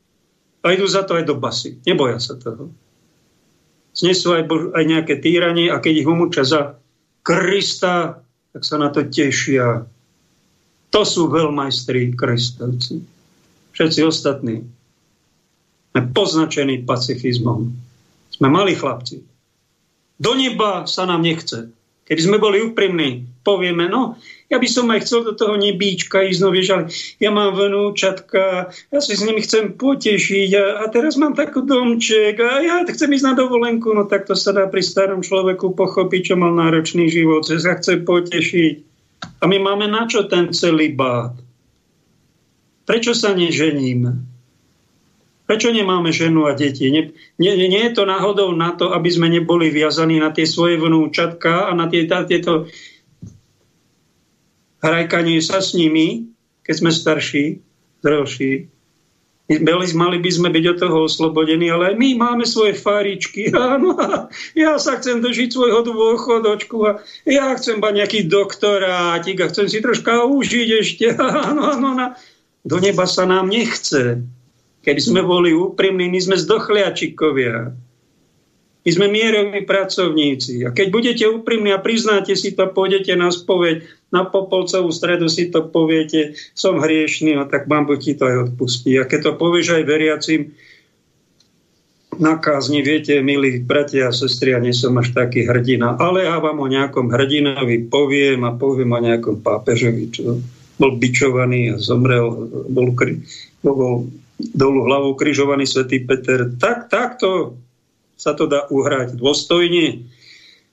a 0.61 0.71
idú 0.71 0.85
za 0.85 1.03
to 1.03 1.17
aj 1.17 1.25
do 1.25 1.35
basy. 1.35 1.81
Neboja 1.83 2.21
sa 2.21 2.37
toho. 2.37 2.69
Znesú 3.97 4.37
aj, 4.37 4.45
aj 4.77 4.83
nejaké 4.85 5.17
týranie 5.17 5.73
a 5.73 5.81
keď 5.81 6.05
ich 6.05 6.07
umúča 6.07 6.45
za 6.45 6.77
Krista, 7.25 8.21
tak 8.53 8.61
sa 8.63 8.77
na 8.77 8.93
to 8.93 9.03
tešia 9.09 9.89
to 10.89 11.05
sú 11.05 11.29
veľmajstri 11.29 12.17
kristovci. 12.17 13.01
Všetci 13.77 13.99
ostatní 14.03 14.65
sme 15.89 16.01
poznačení 16.13 16.85
pacifizmom. 16.85 17.69
Sme 18.33 18.47
mali 18.49 18.73
chlapci. 18.73 19.21
Do 20.19 20.35
neba 20.35 20.83
sa 20.83 21.07
nám 21.07 21.23
nechce. 21.23 21.71
Keby 22.09 22.21
sme 22.25 22.37
boli 22.41 22.57
úprimní, 22.65 23.29
povieme, 23.45 23.85
no, 23.85 24.17
ja 24.49 24.57
by 24.57 24.65
som 24.65 24.89
aj 24.89 25.05
chcel 25.05 25.29
do 25.29 25.37
toho 25.37 25.53
nebíčka 25.61 26.25
ísť, 26.25 26.41
no 26.41 26.49
vieš, 26.49 26.67
ale 26.73 26.83
ja 27.21 27.29
mám 27.29 27.53
vnúčatka, 27.53 28.73
ja 28.73 28.99
si 28.99 29.13
s 29.13 29.21
nimi 29.21 29.45
chcem 29.45 29.77
potešiť 29.77 30.49
a, 30.57 30.65
a 30.81 30.83
teraz 30.89 31.21
mám 31.21 31.37
takú 31.37 31.61
domček 31.61 32.41
a 32.41 32.65
ja 32.65 32.81
chcem 32.81 33.13
ísť 33.13 33.25
na 33.29 33.33
dovolenku, 33.37 33.93
no 33.93 34.09
tak 34.09 34.25
to 34.25 34.33
sa 34.33 34.57
dá 34.57 34.65
pri 34.65 34.81
starom 34.81 35.21
človeku 35.21 35.77
pochopiť, 35.77 36.33
čo 36.33 36.35
mal 36.35 36.57
náročný 36.57 37.13
život, 37.13 37.45
že 37.45 37.61
sa 37.61 37.77
chce 37.77 38.01
potešiť. 38.01 38.73
A 39.39 39.43
my 39.45 39.57
máme 39.61 39.85
na 39.85 40.09
čo 40.09 40.25
ten 40.25 40.49
celý 40.49 40.97
bát? 40.97 41.37
Prečo 42.89 43.13
sa 43.13 43.37
neženíme? 43.37 44.28
Prečo 45.49 45.73
nemáme 45.73 46.13
ženu 46.13 46.45
a 46.45 46.53
deti? 46.53 46.93
Nie, 46.93 47.09
nie, 47.41 47.53
nie 47.57 47.81
je 47.89 47.97
to 47.97 48.05
náhodou 48.05 48.53
na 48.53 48.77
to, 48.77 48.93
aby 48.93 49.09
sme 49.09 49.33
neboli 49.33 49.73
viazaní 49.73 50.21
na 50.21 50.29
tie 50.29 50.45
svoje 50.45 50.77
vnúčatka 50.77 51.65
a 51.65 51.73
na 51.73 51.89
tie, 51.89 52.05
tieto 52.05 52.69
hrajkanie 54.85 55.41
sa 55.41 55.57
s 55.57 55.73
nimi, 55.73 56.29
keď 56.61 56.75
sme 56.77 56.91
starší, 56.93 57.45
zrelší. 58.05 58.69
Mali 59.97 60.21
by 60.21 60.29
sme 60.29 60.53
byť 60.53 60.65
od 60.69 60.77
toho 60.77 60.97
oslobodení, 61.09 61.73
ale 61.73 61.97
my 61.97 62.13
máme 62.13 62.45
svoje 62.45 62.77
faričky. 62.77 63.49
Áno, 63.57 63.97
ja 64.53 64.77
sa 64.77 65.01
chcem 65.01 65.17
dožiť 65.17 65.49
svojho 65.49 65.81
dôchodočku 65.81 66.77
a 66.85 67.01
ja 67.25 67.57
chcem 67.57 67.81
mať 67.81 68.05
nejaký 68.05 68.19
doktorátik 68.29 69.41
a 69.41 69.49
chcem 69.49 69.65
si 69.65 69.81
troška 69.81 70.29
užiť 70.29 70.67
ešte. 70.77 71.05
Áno, 71.49 71.73
áno, 71.73 71.97
áno. 71.97 72.07
Do 72.61 72.77
neba 72.77 73.09
sa 73.09 73.25
nám 73.25 73.49
nechce. 73.49 74.21
Keby 74.79 75.01
sme 75.01 75.21
boli 75.23 75.51
úprimní, 75.51 76.07
my 76.07 76.19
sme 76.23 76.35
zdochliačikovia. 76.39 77.75
My 78.79 78.89
sme 78.95 79.11
mieroví 79.11 79.67
pracovníci. 79.67 80.63
A 80.63 80.71
keď 80.71 80.87
budete 80.87 81.23
úprimní 81.27 81.75
a 81.75 81.83
priznáte 81.83 82.31
si 82.39 82.55
to, 82.55 82.71
pôjdete 82.71 83.11
na 83.19 83.27
spoveď, 83.27 83.83
na 84.09 84.23
Popolcovú 84.25 84.89
stredu 84.89 85.27
si 85.27 85.51
to 85.51 85.67
poviete, 85.67 86.39
som 86.55 86.79
hriešný, 86.79 87.37
a 87.37 87.45
tak 87.45 87.67
mám 87.67 87.85
ti 87.99 88.15
to 88.15 88.25
aj 88.25 88.37
odpustí. 88.49 88.95
A 88.97 89.05
keď 89.05 89.19
to 89.29 89.31
povieš 89.35 89.77
aj 89.77 89.83
veriacim, 89.83 90.41
na 92.19 92.35
kázni, 92.35 92.83
viete, 92.83 93.21
milí 93.23 93.63
bratia 93.63 94.11
a 94.11 94.15
sestry, 94.15 94.51
ja 94.51 94.59
nie 94.59 94.75
som 94.75 94.97
až 94.99 95.15
taký 95.15 95.47
hrdina, 95.47 95.95
ale 95.95 96.27
ja 96.27 96.41
vám 96.41 96.59
o 96.59 96.67
nejakom 96.67 97.07
hrdinovi 97.07 97.87
poviem 97.87 98.43
a 98.43 98.51
poviem 98.51 98.91
o 98.91 98.99
nejakom 98.99 99.39
pápežovi, 99.39 100.11
čo 100.11 100.43
bol 100.75 100.99
bičovaný 100.99 101.71
a 101.71 101.75
zomrel, 101.79 102.49
bol, 102.67 102.91
bol 103.63 104.09
dolu 104.39 104.87
hlavou 104.87 105.13
križovaný 105.19 105.67
svätý 105.67 105.99
Peter. 106.07 106.47
Tak, 106.55 106.87
takto 106.87 107.59
sa 108.15 108.35
to 108.35 108.47
dá 108.47 108.67
uhrať 108.71 109.19
dôstojne. 109.19 110.07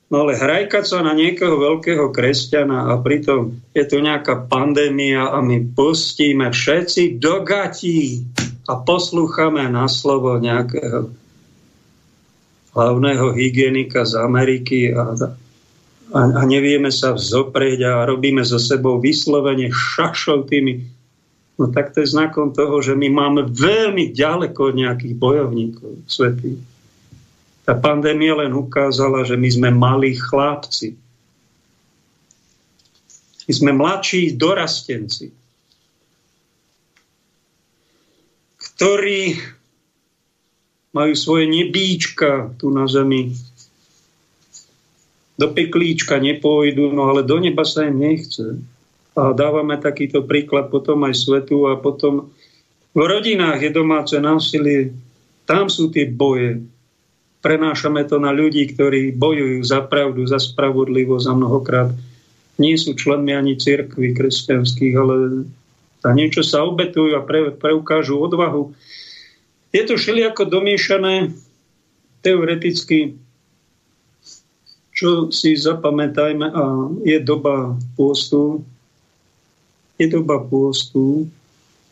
No 0.07 0.23
ale 0.23 0.39
hrajkať 0.39 0.87
sa 0.87 1.03
na 1.03 1.19
niekoho 1.19 1.59
veľkého 1.59 2.15
kresťana 2.15 2.95
a 2.95 3.03
pritom 3.03 3.59
je 3.75 3.83
tu 3.91 3.99
nejaká 3.99 4.47
pandémia 4.47 5.35
a 5.35 5.43
my 5.43 5.75
pustíme 5.75 6.47
všetci 6.55 7.19
do 7.19 7.43
gatí 7.43 8.23
a 8.71 8.79
poslúchame 8.79 9.67
na 9.67 9.91
slovo 9.91 10.39
nejakého 10.39 11.11
hlavného 12.71 13.35
hygienika 13.35 14.07
z 14.07 14.15
Ameriky 14.15 14.95
a, 14.95 15.11
a, 16.15 16.21
a 16.23 16.43
nevieme 16.47 16.95
sa 16.95 17.11
vzoprieť 17.11 17.83
a 17.83 18.07
robíme 18.07 18.47
so 18.47 18.63
sebou 18.63 19.03
vyslovene 19.03 19.75
šašov 19.75 20.47
tými 20.47 20.96
no 21.57 21.73
tak 21.73 21.97
to 21.97 22.05
je 22.05 22.13
znakom 22.13 22.53
toho, 22.53 22.85
že 22.85 22.93
my 22.93 23.09
máme 23.09 23.49
veľmi 23.49 24.13
ďaleko 24.13 24.73
od 24.73 24.75
nejakých 24.77 25.15
bojovníkov 25.17 26.05
svetých. 26.05 26.61
Tá 27.67 27.75
pandémia 27.75 28.39
len 28.39 28.55
ukázala, 28.55 29.27
že 29.27 29.35
my 29.35 29.49
sme 29.51 29.69
malí 29.75 30.15
chlapci. 30.15 30.95
My 33.47 33.53
sme 33.55 33.71
mladší 33.75 34.39
dorastenci, 34.39 35.35
ktorí 38.59 39.39
majú 40.95 41.15
svoje 41.15 41.45
nebíčka 41.51 42.55
tu 42.59 42.73
na 42.73 42.89
zemi. 42.91 43.37
Do 45.37 45.53
peklíčka 45.53 46.17
nepôjdu, 46.17 46.91
no 46.91 47.13
ale 47.13 47.21
do 47.23 47.37
neba 47.37 47.63
sa 47.63 47.85
im 47.87 48.01
nechce. 48.01 48.63
A 49.17 49.33
dávame 49.33 49.81
takýto 49.81 50.23
príklad 50.29 50.69
potom 50.69 51.03
aj 51.09 51.17
svetu 51.17 51.73
a 51.73 51.81
potom 51.81 52.29
v 52.93 53.01
rodinách 53.01 53.65
je 53.65 53.71
domáce 53.73 54.17
násilie. 54.21 54.93
Tam 55.49 55.73
sú 55.73 55.89
tie 55.89 56.05
boje 56.05 56.63
prenášame 57.47 58.03
to 58.11 58.19
na 58.19 58.35
ľudí, 58.35 58.75
ktorí 58.75 59.15
bojujú 59.15 59.63
za 59.63 59.87
pravdu, 59.87 60.27
za 60.27 60.43
spravodlivosť 60.43 61.27
a 61.31 61.39
mnohokrát 61.39 61.91
nie 62.59 62.75
sú 62.75 62.99
členmi 62.99 63.31
ani 63.31 63.55
cirkvi 63.55 64.11
kresťanských, 64.11 64.95
ale 64.99 65.47
za 66.03 66.11
niečo 66.11 66.43
sa 66.43 66.67
obetujú 66.67 67.15
a 67.15 67.23
pre, 67.23 67.55
preukážu 67.55 68.19
odvahu. 68.19 68.75
Je 69.71 69.83
to 69.87 69.95
všelijako 69.95 70.51
domiešané 70.51 71.39
teoreticky, 72.27 73.15
čo 74.91 75.31
si 75.31 75.55
zapamätajme, 75.55 76.47
a 76.51 76.63
je 77.07 77.19
doba 77.23 77.79
pôstu, 77.95 78.67
je 79.97 80.07
doba 80.09 80.41
pôstu, 80.41 81.29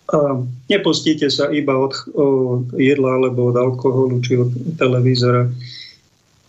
a 0.05 0.45
nepostíte 0.69 1.33
sa 1.33 1.49
iba 1.49 1.81
od, 1.81 1.97
od 2.13 2.77
jedla 2.77 3.17
alebo 3.17 3.49
od 3.49 3.57
alkoholu 3.57 4.21
či 4.21 4.37
od 4.37 4.53
televízora. 4.77 5.49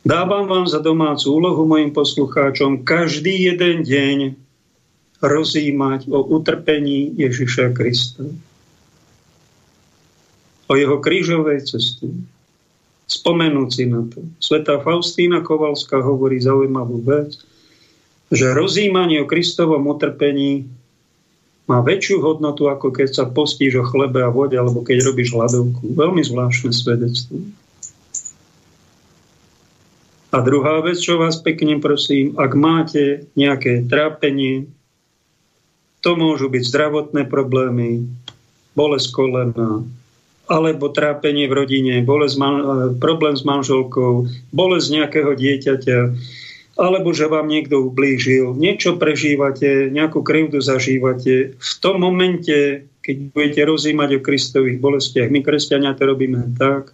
Dávam 0.04 0.46
vám 0.46 0.68
za 0.68 0.84
domácu 0.84 1.40
úlohu 1.40 1.64
mojim 1.64 1.96
poslucháčom 1.96 2.84
každý 2.84 3.48
jeden 3.48 3.88
deň 3.88 4.18
rozímať 5.24 6.12
o 6.12 6.20
utrpení 6.36 7.16
Ježiša 7.16 7.72
Krista. 7.72 8.28
O 10.68 10.74
jeho 10.76 11.00
krížovej 11.00 11.64
ceste. 11.64 12.12
Spomenúť 13.08 13.70
si 13.72 13.86
na 13.88 14.04
to. 14.04 14.20
Svetá 14.42 14.82
Faustína 14.82 15.46
Kovalská 15.46 16.02
hovorí 16.04 16.42
zaujímavú 16.42 17.02
vec, 17.06 17.38
že 18.34 18.52
rozímanie 18.52 19.22
o 19.24 19.30
Kristovom 19.30 19.86
utrpení 19.90 20.66
má 21.66 21.82
väčšiu 21.82 22.22
hodnotu, 22.22 22.70
ako 22.70 22.94
keď 22.94 23.10
sa 23.10 23.26
postíš 23.26 23.82
o 23.82 23.86
chlebe 23.86 24.22
a 24.22 24.30
vode, 24.30 24.54
alebo 24.54 24.86
keď 24.86 25.10
robíš 25.10 25.34
hľadovku. 25.34 25.98
Veľmi 25.98 26.22
zvláštne 26.22 26.70
svedectvo. 26.70 27.42
A 30.36 30.44
druhá 30.44 30.84
vec, 30.84 31.00
čo 31.00 31.16
vás 31.16 31.40
pekne 31.40 31.80
prosím, 31.80 32.36
ak 32.36 32.52
máte 32.60 33.32
nejaké 33.40 33.88
trápenie, 33.88 34.68
to 36.04 36.14
môžu 36.14 36.52
byť 36.52 36.64
zdravotné 36.70 37.24
problémy, 37.26 38.06
bolesť 38.76 39.08
kolena, 39.16 39.82
alebo 40.46 40.94
trápenie 40.94 41.50
v 41.50 41.58
rodine, 41.58 41.94
bolesť, 42.06 42.38
problém 43.02 43.34
s 43.34 43.42
manželkou, 43.42 44.30
bolesť 44.54 44.88
nejakého 44.92 45.32
dieťaťa, 45.34 45.98
alebo 46.76 47.16
že 47.16 47.32
vám 47.32 47.48
niekto 47.48 47.88
ublížil, 47.88 48.52
niečo 48.56 49.00
prežívate, 49.00 49.88
nejakú 49.92 50.20
krivdu 50.22 50.60
zažívate, 50.60 51.56
v 51.56 51.74
tom 51.80 52.04
momente, 52.04 52.88
keď 53.00 53.16
budete 53.32 53.62
rozímať 53.64 54.10
o 54.20 54.24
Kristových 54.24 54.84
bolestiach, 54.84 55.32
my 55.32 55.40
kresťania 55.40 55.96
to 55.96 56.04
robíme 56.04 56.56
tak, 56.60 56.92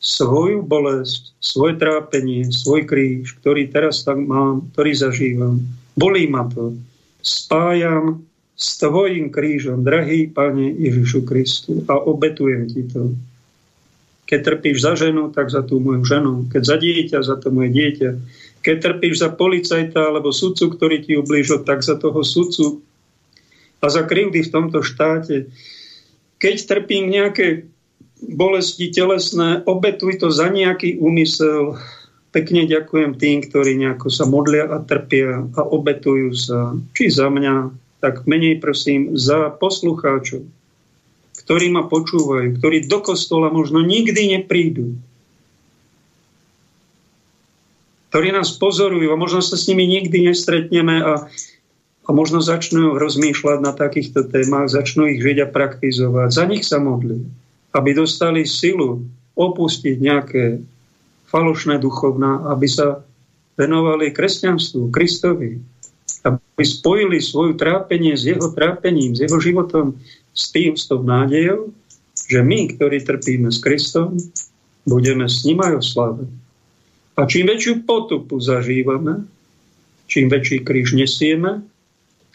svoju 0.00 0.64
bolesť, 0.64 1.36
svoje 1.40 1.76
trápenie, 1.76 2.48
svoj 2.48 2.88
kríž, 2.88 3.36
ktorý 3.42 3.68
teraz 3.68 4.04
tak 4.04 4.16
mám, 4.16 4.68
ktorý 4.72 4.92
zažívam, 4.96 5.60
bolí 5.96 6.28
ma 6.28 6.48
to, 6.48 6.76
spájam 7.20 8.24
s 8.56 8.80
tvojim 8.80 9.28
krížom, 9.28 9.84
drahý 9.84 10.32
Pane 10.32 10.72
Ježišu 10.72 11.28
Kristu 11.28 11.84
a 11.90 12.00
obetujem 12.00 12.64
ti 12.70 12.88
to. 12.88 13.12
Keď 14.26 14.40
trpíš 14.42 14.82
za 14.82 14.98
ženu, 14.98 15.30
tak 15.30 15.54
za 15.54 15.62
tú 15.62 15.78
moju 15.78 16.02
ženu. 16.02 16.50
Keď 16.50 16.62
za 16.66 16.76
dieťa, 16.82 17.18
za 17.22 17.38
to 17.38 17.54
moje 17.54 17.70
dieťa. 17.70 18.10
Keď 18.66 18.76
trpíš 18.82 19.22
za 19.22 19.30
policajta 19.30 20.10
alebo 20.10 20.34
sudcu, 20.34 20.74
ktorý 20.74 21.06
ti 21.06 21.14
ublížil, 21.14 21.62
tak 21.62 21.86
za 21.86 21.94
toho 21.94 22.26
sudcu 22.26 22.82
a 23.78 23.86
za 23.86 24.02
krivdy 24.02 24.42
v 24.42 24.52
tomto 24.52 24.82
štáte. 24.82 25.46
Keď 26.42 26.56
trpím 26.66 27.06
nejaké 27.06 27.70
bolesti 28.18 28.90
telesné, 28.90 29.62
obetuj 29.62 30.18
to 30.18 30.34
za 30.34 30.50
nejaký 30.50 30.98
úmysel. 30.98 31.78
Pekne 32.34 32.66
ďakujem 32.66 33.14
tým, 33.14 33.46
ktorí 33.46 33.78
nejako 33.78 34.10
sa 34.10 34.26
modlia 34.26 34.66
a 34.66 34.82
trpia 34.82 35.46
a 35.54 35.60
obetujú 35.62 36.34
sa. 36.34 36.74
Či 36.98 37.14
za 37.14 37.30
mňa, 37.30 37.70
tak 38.02 38.26
menej 38.26 38.58
prosím 38.58 39.14
za 39.14 39.54
poslucháčov 39.54 40.44
ktorí 41.46 41.70
ma 41.70 41.86
počúvajú, 41.86 42.58
ktorí 42.58 42.90
do 42.90 42.98
kostola 42.98 43.54
možno 43.54 43.78
nikdy 43.78 44.34
neprídu, 44.34 44.98
ktorí 48.10 48.34
nás 48.34 48.50
pozorujú 48.58 49.14
a 49.14 49.20
možno 49.20 49.38
sa 49.38 49.54
s 49.54 49.70
nimi 49.70 49.86
nikdy 49.86 50.26
nestretneme 50.26 50.96
a, 51.04 51.30
a 52.02 52.08
možno 52.10 52.42
začnú 52.42 52.98
rozmýšľať 52.98 53.58
na 53.62 53.70
takýchto 53.70 54.26
témach, 54.26 54.66
začnú 54.66 55.06
ich 55.06 55.22
žiť 55.22 55.46
a 55.46 55.52
praktizovať. 55.52 56.28
Za 56.34 56.44
nich 56.50 56.66
sa 56.66 56.82
modli, 56.82 57.22
aby 57.76 57.90
dostali 57.94 58.42
silu 58.42 59.06
opustiť 59.38 59.96
nejaké 60.02 60.64
falošné 61.30 61.78
duchovná, 61.78 62.50
aby 62.50 62.66
sa 62.66 63.06
venovali 63.54 64.10
kresťanstvu, 64.10 64.90
Kristovi, 64.90 65.60
aby 66.24 66.64
spojili 66.64 67.22
svoju 67.22 67.54
trápenie 67.54 68.16
s 68.16 68.26
jeho 68.26 68.50
trápením, 68.50 69.14
s 69.14 69.28
jeho 69.28 69.38
životom, 69.38 70.00
s 70.36 70.52
tým, 70.52 70.76
s 70.76 70.84
tou 70.86 71.00
nádejou, 71.00 71.72
že 72.28 72.44
my, 72.44 72.76
ktorí 72.76 73.00
trpíme 73.02 73.48
s 73.48 73.58
Kristom, 73.64 74.20
budeme 74.84 75.24
s 75.26 75.42
ním 75.48 75.64
aj 75.64 75.80
osláveť. 75.80 76.30
A 77.16 77.24
čím 77.24 77.48
väčšiu 77.48 77.88
potupu 77.88 78.36
zažívame, 78.36 79.24
čím 80.04 80.28
väčší 80.28 80.60
kríž 80.62 80.92
nesieme, 80.92 81.64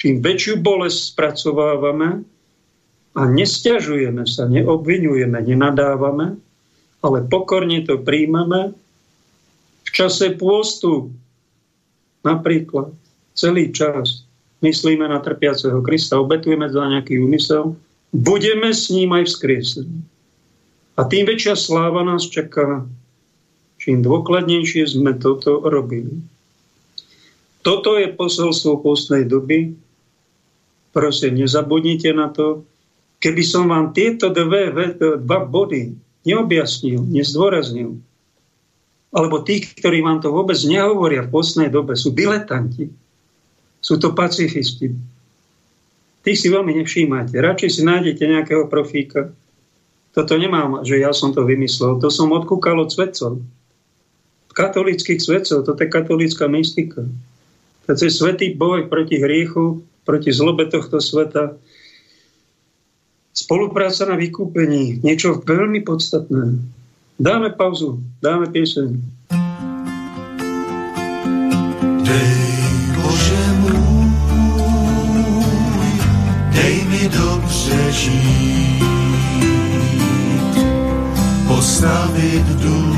čím 0.02 0.26
väčšiu 0.26 0.58
bolesť 0.58 1.14
spracovávame 1.14 2.26
a 3.14 3.22
nestiažujeme 3.30 4.26
sa, 4.26 4.50
neobvinujeme, 4.50 5.38
nenadávame, 5.38 6.42
ale 7.06 7.18
pokorne 7.30 7.86
to 7.86 8.02
príjmame 8.02 8.74
v 9.86 9.90
čase 9.94 10.34
pôstu 10.34 11.14
napríklad 12.26 12.94
celý 13.38 13.70
čas 13.70 14.26
myslíme 14.62 15.06
na 15.10 15.20
trpiaceho 15.20 15.82
Krista, 15.82 16.22
obetujeme 16.22 16.70
za 16.70 16.86
nejaký 16.86 17.18
úmysel, 17.18 17.76
budeme 18.12 18.76
s 18.76 18.92
ním 18.92 19.16
aj 19.16 19.32
vzkriesení. 19.32 20.00
A 21.00 21.08
tým 21.08 21.26
väčšia 21.26 21.56
sláva 21.56 22.04
nás 22.04 22.28
čaká, 22.28 22.86
čím 23.80 24.04
dôkladnejšie 24.04 24.86
sme 24.86 25.18
toto 25.18 25.64
robili. 25.64 26.20
Toto 27.64 27.98
je 27.98 28.12
posolstvo 28.12 28.84
postnej 28.84 29.26
doby. 29.26 29.74
Prosím, 30.92 31.42
nezabudnite 31.42 32.12
na 32.12 32.30
to. 32.30 32.68
Keby 33.22 33.44
som 33.46 33.70
vám 33.70 33.94
tieto 33.96 34.34
dve, 34.34 34.74
dva 34.98 35.40
body 35.46 35.94
neobjasnil, 36.26 37.06
nezdôraznil, 37.06 37.98
alebo 39.12 39.44
tí, 39.44 39.62
ktorí 39.62 40.00
vám 40.02 40.24
to 40.24 40.32
vôbec 40.32 40.58
nehovoria 40.64 41.28
v 41.28 41.34
postnej 41.34 41.70
dobe, 41.70 42.00
sú 42.00 42.16
diletanti, 42.16 42.88
sú 43.84 44.00
to 44.00 44.16
pacifisti. 44.16 44.96
Tých 46.22 46.38
si 46.38 46.48
veľmi 46.54 46.78
nevšímate. 46.78 47.34
Radšej 47.34 47.70
si 47.70 47.82
nájdete 47.82 48.24
nejakého 48.30 48.70
profíka. 48.70 49.34
Toto 50.12 50.38
nemám, 50.38 50.86
že 50.86 51.02
ja 51.02 51.16
som 51.16 51.34
to 51.34 51.48
vymyslel. 51.48 51.98
To 51.98 52.14
som 52.14 52.30
odkúkal 52.36 52.78
od 52.78 52.94
svetcov. 52.94 53.42
Katolických 54.52 55.24
svetcov. 55.24 55.66
Toto 55.66 55.82
je 55.82 55.90
katolícka 55.90 56.46
mystika. 56.52 57.08
To 57.90 57.98
je 57.98 58.12
svetý 58.12 58.54
boj 58.54 58.86
proti 58.92 59.18
hriechu, 59.18 59.82
proti 60.06 60.30
zlobe 60.30 60.70
tohto 60.70 61.02
sveta. 61.02 61.58
Spolupráca 63.32 64.06
na 64.06 64.20
vykúpení. 64.20 65.02
Niečo 65.02 65.40
veľmi 65.42 65.82
podstatné. 65.88 66.60
Dáme 67.18 67.50
pauzu, 67.56 68.04
dáme 68.20 68.52
pieseň. 68.52 69.00
Dobře 77.10 77.92
žít, 77.92 78.84
postavit 81.48 82.46
dům, 82.46 82.98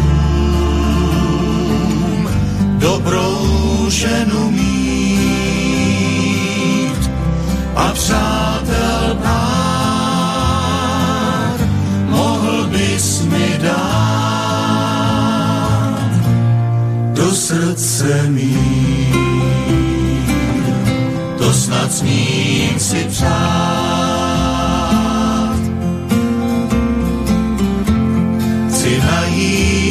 dobrou 2.78 3.86
ženu 3.90 4.52
mít 4.52 5.54
a 7.76 7.92
přátel 7.94 9.18
pár 9.24 9.64
mohl 12.10 12.68
bys 12.68 13.22
mi 13.22 13.60
dát 13.64 14.04
do 17.14 17.32
srdce 17.32 18.24
mít. 18.28 19.14
To 21.38 21.54
snad 21.54 21.94
smím 21.94 22.80
si 22.80 23.06
přát. 23.10 23.83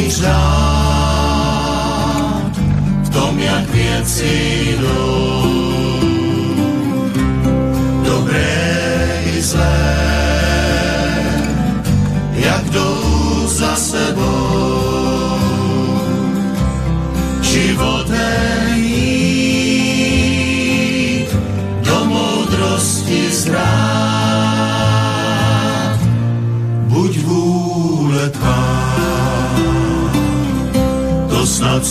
Řád 0.08 1.42
v 3.02 3.08
tom, 3.10 3.38
jak 3.38 3.70
věci 3.70 4.76
jdou. 4.80 5.42
Dobré 8.04 9.22
i 9.36 9.42
zlé, 9.42 9.88
jak 12.32 12.64
jdou 12.70 13.46
za 13.46 13.76
sebou. 13.76 14.41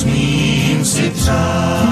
Smím 0.02 0.86
si 0.86 1.10
přát. 1.10 1.92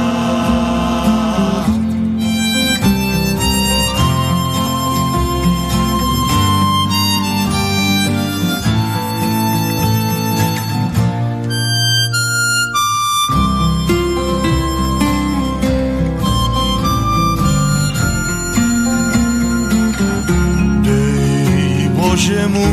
Dej 20.82 21.90
Bože 21.94 22.48
můj, 22.48 22.70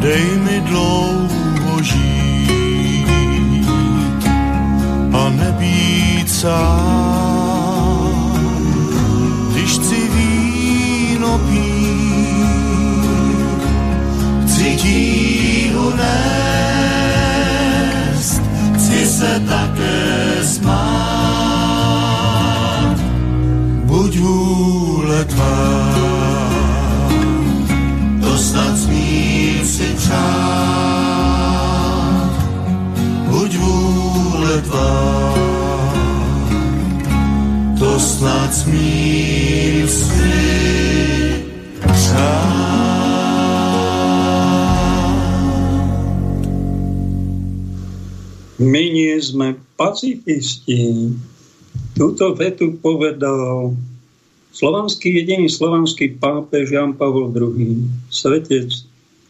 dej 0.00 0.24
mi 0.44 0.60
dlouho 0.60 1.13
sám, 6.44 8.32
když 9.52 9.78
chci 9.78 10.08
víno 10.14 11.38
pít, 11.38 12.44
chci 14.44 14.76
tíhu 14.76 15.92
nést, 15.96 16.82
chci 18.74 19.06
se 19.06 19.42
také 19.48 20.44
smát, 20.44 21.34
buď 23.84 24.18
vůle 24.18 25.24
tvá, 25.24 25.94
to 28.20 28.38
snad 28.38 28.78
smím 28.78 29.66
si 29.66 29.94
přát, 29.96 30.53
smím 38.54 39.84
si 39.88 40.24
My 48.64 48.84
nie 48.88 49.12
sme 49.20 49.60
pacifisti. 49.76 51.12
Túto 51.98 52.32
vetu 52.32 52.78
povedal 52.80 53.76
slovanský, 54.54 55.10
jediný 55.10 55.50
slovanský 55.50 56.16
pápež 56.16 56.72
Jan 56.72 56.96
Pavel 56.96 57.34
II, 57.34 57.84
svetec, 58.08 58.70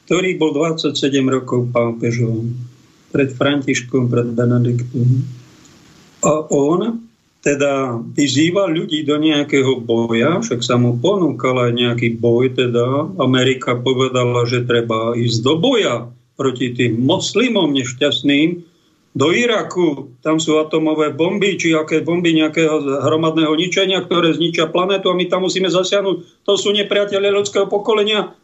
ktorý 0.06 0.36
bol 0.38 0.54
27 0.54 0.94
rokov 1.26 1.66
pápežom 1.72 2.52
pred 3.10 3.32
Františkom, 3.32 4.12
pred 4.12 4.28
Benediktom. 4.36 5.24
A 6.24 6.44
on 6.52 7.03
teda 7.44 8.00
vyzýva 8.16 8.72
ľudí 8.72 9.04
do 9.04 9.20
nejakého 9.20 9.84
boja, 9.84 10.40
však 10.40 10.64
sa 10.64 10.80
mu 10.80 10.96
ponúkal 10.96 11.68
aj 11.68 11.72
nejaký 11.76 12.16
boj, 12.16 12.56
teda 12.56 13.12
Amerika 13.20 13.76
povedala, 13.76 14.48
že 14.48 14.64
treba 14.64 15.12
ísť 15.12 15.38
do 15.44 15.54
boja 15.60 16.08
proti 16.40 16.72
tým 16.72 17.04
moslimom 17.04 17.68
nešťastným, 17.76 18.64
do 19.14 19.30
Iraku, 19.30 20.18
tam 20.26 20.42
sú 20.42 20.58
atomové 20.58 21.14
bomby, 21.14 21.54
či 21.54 21.70
aké 21.70 22.02
bomby 22.02 22.34
nejakého 22.34 23.06
hromadného 23.06 23.54
ničenia, 23.54 24.02
ktoré 24.02 24.34
zničia 24.34 24.66
planetu 24.66 25.06
a 25.06 25.14
my 25.14 25.30
tam 25.30 25.46
musíme 25.46 25.70
zasiahnuť. 25.70 26.42
To 26.42 26.58
sú 26.58 26.74
nepriatelia 26.74 27.30
ľudského 27.30 27.70
pokolenia. 27.70 28.34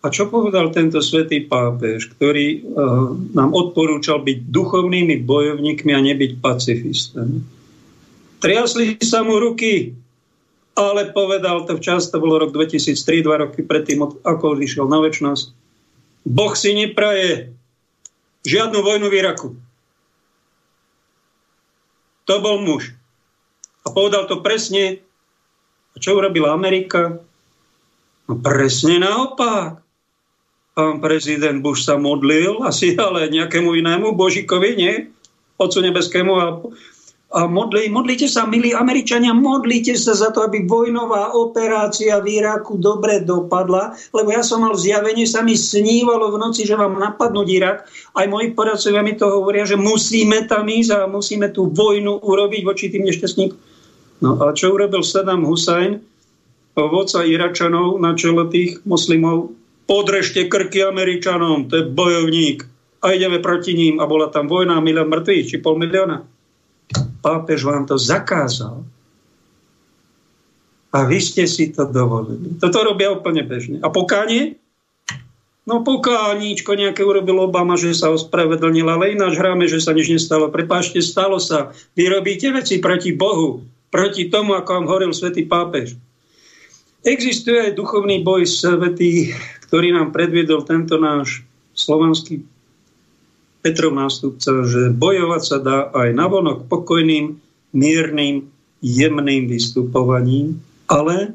A 0.00 0.06
čo 0.08 0.32
povedal 0.32 0.72
tento 0.72 1.04
svätý 1.04 1.44
pápež, 1.44 2.16
ktorý 2.16 2.64
uh, 2.64 3.12
nám 3.36 3.52
odporúčal 3.52 4.24
byť 4.24 4.38
duchovnými 4.48 5.20
bojovníkmi 5.20 5.92
a 5.92 6.00
nebyť 6.00 6.40
pacifistami? 6.40 7.55
Triasli 8.40 9.00
sa 9.00 9.24
mu 9.24 9.40
ruky, 9.40 9.96
ale 10.76 11.08
povedal 11.10 11.64
to 11.64 11.80
včas, 11.80 12.12
to 12.12 12.20
bolo 12.20 12.36
rok 12.36 12.52
2003, 12.52 13.24
dva 13.24 13.48
roky 13.48 13.64
predtým, 13.64 14.04
ako 14.04 14.44
odišiel 14.60 14.84
na 14.84 15.00
väčšnosť. 15.00 15.46
Boh 16.26 16.52
si 16.52 16.76
nepraje 16.76 17.56
žiadnu 18.44 18.78
vojnu 18.84 19.06
v 19.08 19.16
Iraku. 19.16 19.48
To 22.26 22.34
bol 22.42 22.60
muž. 22.60 22.92
A 23.86 23.94
povedal 23.94 24.26
to 24.26 24.42
presne. 24.42 24.98
A 25.94 25.96
čo 26.02 26.18
urobila 26.18 26.50
Amerika? 26.52 27.22
No 28.26 28.34
presne 28.42 28.98
naopak. 28.98 29.80
Pán 30.76 31.00
prezident 31.00 31.64
Bush 31.64 31.88
sa 31.88 31.96
modlil, 31.96 32.60
asi 32.60 32.92
ale 33.00 33.32
nejakému 33.32 33.72
inému 33.80 34.12
Božikovi, 34.12 34.76
nie? 34.76 35.08
Otcu 35.56 35.80
nebeskému 35.80 36.32
a 36.36 36.60
modli, 37.32 37.90
modlite 37.90 38.30
sa, 38.30 38.46
milí 38.46 38.70
Američania, 38.70 39.34
modlite 39.34 39.98
sa 39.98 40.14
za 40.14 40.30
to, 40.30 40.46
aby 40.46 40.62
vojnová 40.64 41.34
operácia 41.34 42.22
v 42.22 42.38
Iraku 42.38 42.78
dobre 42.78 43.20
dopadla, 43.26 43.98
lebo 44.14 44.30
ja 44.30 44.46
som 44.46 44.62
mal 44.62 44.78
zjavenie, 44.78 45.26
sa 45.26 45.42
mi 45.42 45.58
snívalo 45.58 46.30
v 46.32 46.40
noci, 46.40 46.62
že 46.62 46.78
vám 46.78 46.96
napadnúť 46.96 47.48
Irak. 47.50 47.78
Aj 48.14 48.26
moji 48.30 48.54
poradcovia 48.54 49.02
mi 49.02 49.18
to 49.18 49.26
hovoria, 49.26 49.66
že 49.66 49.74
musíme 49.74 50.46
tam 50.46 50.70
ísť 50.70 50.90
a 50.94 51.10
musíme 51.10 51.50
tú 51.50 51.68
vojnu 51.68 52.22
urobiť 52.22 52.62
voči 52.62 52.88
tým 52.88 53.04
nešťastníkom. 53.04 53.58
No 54.16 54.40
a 54.40 54.54
čo 54.56 54.72
urobil 54.72 55.04
Saddam 55.04 55.44
Hussein? 55.44 56.00
vodca 56.76 57.24
Iračanov 57.24 57.96
na 57.96 58.12
čele 58.12 58.44
tých 58.52 58.84
moslimov, 58.84 59.56
podrežte 59.88 60.44
krky 60.44 60.84
Američanom, 60.84 61.72
to 61.72 61.80
je 61.80 61.88
bojovník 61.88 62.68
a 63.00 63.16
ideme 63.16 63.40
proti 63.40 63.72
ním 63.72 63.96
a 63.96 64.04
bola 64.04 64.28
tam 64.28 64.44
vojna, 64.44 64.84
milión 64.84 65.08
mŕtvych, 65.08 65.48
či 65.48 65.56
pol 65.64 65.80
milióna. 65.80 66.35
Pápež 67.26 67.66
vám 67.66 67.90
to 67.90 67.98
zakázal. 67.98 68.86
A 70.94 70.98
vy 71.10 71.18
ste 71.18 71.42
si 71.50 71.74
to 71.74 71.90
dovolili. 71.90 72.54
Toto 72.62 72.86
robia 72.86 73.10
úplne 73.10 73.42
bežne. 73.42 73.82
A 73.82 73.90
pokánie? 73.90 74.62
No 75.66 75.82
pokáníčko 75.82 76.78
nejaké 76.78 77.02
urobil 77.02 77.42
Obama, 77.42 77.74
že 77.74 77.90
sa 77.90 78.14
ospravedlnil, 78.14 78.86
ale 78.86 79.18
ináč 79.18 79.34
hráme, 79.34 79.66
že 79.66 79.82
sa 79.82 79.90
nič 79.90 80.06
nestalo. 80.06 80.46
Prepášte, 80.54 81.02
stalo 81.02 81.42
sa. 81.42 81.74
Vy 81.98 82.06
robíte 82.06 82.54
veci 82.54 82.78
proti 82.78 83.10
Bohu, 83.10 83.66
proti 83.90 84.30
tomu, 84.30 84.54
ako 84.54 84.70
vám 84.70 84.86
hovoril 84.86 85.10
svätý 85.10 85.42
pápež. 85.42 85.98
Existuje 87.02 87.58
aj 87.58 87.74
duchovný 87.74 88.22
boj 88.22 88.46
svetý, 88.46 89.34
ktorý 89.66 89.90
nám 89.90 90.14
predviedol 90.14 90.62
tento 90.62 91.02
náš 91.02 91.42
slovanský 91.74 92.46
Petrov 93.66 93.98
nástupca, 93.98 94.62
že 94.62 94.94
bojovať 94.94 95.42
sa 95.42 95.58
dá 95.58 95.90
aj 95.90 96.14
navonok 96.14 96.70
pokojným, 96.70 97.34
miernym, 97.74 98.46
jemným 98.78 99.50
vystupovaním, 99.50 100.62
ale 100.86 101.34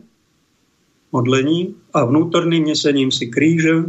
modlením 1.12 1.76
a 1.92 2.08
vnútorným 2.08 2.72
nesením 2.72 3.12
si 3.12 3.28
kríža, 3.28 3.84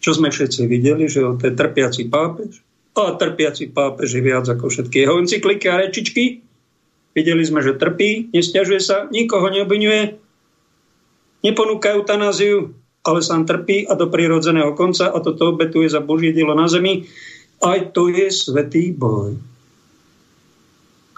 čo 0.00 0.10
sme 0.16 0.32
všetci 0.32 0.64
videli, 0.64 1.04
že 1.04 1.20
on 1.20 1.36
je 1.36 1.52
trpiaci 1.52 2.08
pápež. 2.08 2.64
A 2.96 3.12
trpiaci 3.12 3.76
pápež 3.76 4.16
je 4.16 4.24
viac 4.24 4.48
ako 4.48 4.72
všetky 4.72 5.04
jeho 5.04 5.20
encykliky 5.20 5.68
a 5.68 5.84
rečičky. 5.84 6.40
Videli 7.12 7.44
sme, 7.44 7.60
že 7.60 7.76
trpí, 7.76 8.32
nestiažuje 8.32 8.80
sa, 8.80 9.04
nikoho 9.12 9.52
neobvinuje, 9.52 10.16
neponúka 11.44 11.92
eutanáziu, 11.92 12.72
ale 13.04 13.20
sám 13.20 13.44
trpí 13.44 13.84
a 13.84 13.92
do 14.00 14.08
prirodzeného 14.08 14.72
konca 14.72 15.12
a 15.12 15.20
toto 15.20 15.52
obetuje 15.52 15.92
za 15.92 16.00
Božie 16.00 16.32
dielo 16.32 16.56
na 16.56 16.64
zemi. 16.72 17.04
Aj 17.64 17.80
to 17.96 18.12
je 18.12 18.28
svetý 18.28 18.92
boj. 18.92 19.40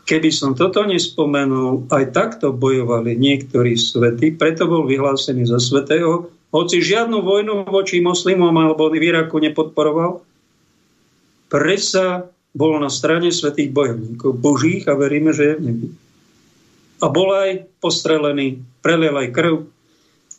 Keby 0.06 0.30
som 0.30 0.54
toto 0.54 0.86
nespomenul, 0.86 1.90
aj 1.90 2.14
takto 2.14 2.54
bojovali 2.54 3.18
niektorí 3.18 3.74
svety, 3.74 4.38
preto 4.38 4.70
bol 4.70 4.86
vyhlásený 4.86 5.50
za 5.50 5.58
svetého, 5.58 6.30
hoci 6.54 6.78
žiadnu 6.78 7.26
vojnu 7.26 7.66
voči 7.66 7.98
moslimom 7.98 8.54
alebo 8.54 8.86
v 8.86 9.02
Iraku 9.02 9.42
nepodporoval, 9.42 10.22
predsa 11.50 12.30
bol 12.54 12.78
na 12.78 12.88
strane 12.88 13.34
svetých 13.34 13.74
bojovníkov 13.74 14.38
božích 14.38 14.86
a 14.86 14.94
veríme, 14.94 15.34
že 15.34 15.52
je 15.52 15.54
v 15.58 15.62
nebi. 15.66 15.88
A 17.02 17.10
bol 17.10 17.28
aj 17.34 17.66
postrelený, 17.82 18.62
preliel 18.80 19.12
aj 19.12 19.28
krv. 19.34 19.54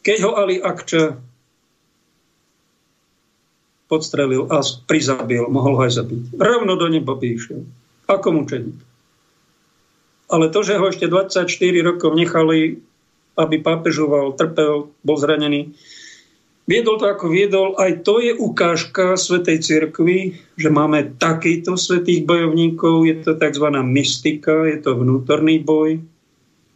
Keď 0.02 0.18
ho 0.26 0.32
Ali 0.40 0.58
Akča 0.64 1.20
podstrelil 3.88 4.52
a 4.52 4.64
prizabil, 4.88 5.48
mohol 5.48 5.80
ho 5.80 5.82
aj 5.88 6.00
zabiť. 6.04 6.36
Rovno 6.36 6.76
do 6.76 6.88
neba 6.92 7.16
píše. 7.16 7.64
Ako 8.08 8.36
mučeník. 8.36 8.78
Ale 10.28 10.52
to, 10.52 10.60
že 10.60 10.76
ho 10.76 10.86
ešte 10.92 11.08
24 11.08 11.48
rokov 11.88 12.12
nechali, 12.12 12.84
aby 13.40 13.56
pápežoval, 13.64 14.36
trpel, 14.36 14.92
bol 15.04 15.18
zranený, 15.18 15.72
Viedol 16.68 17.00
to, 17.00 17.08
ako 17.08 17.32
viedol. 17.32 17.80
Aj 17.80 17.96
to 18.04 18.20
je 18.20 18.36
ukážka 18.36 19.16
Svetej 19.16 19.64
Cirkvi, 19.64 20.36
že 20.60 20.68
máme 20.68 21.16
takýchto 21.16 21.80
svetých 21.80 22.28
bojovníkov. 22.28 23.08
Je 23.08 23.24
to 23.24 23.40
tzv. 23.40 23.72
mystika, 23.88 24.68
je 24.68 24.84
to 24.84 25.00
vnútorný 25.00 25.64
boj. 25.64 26.04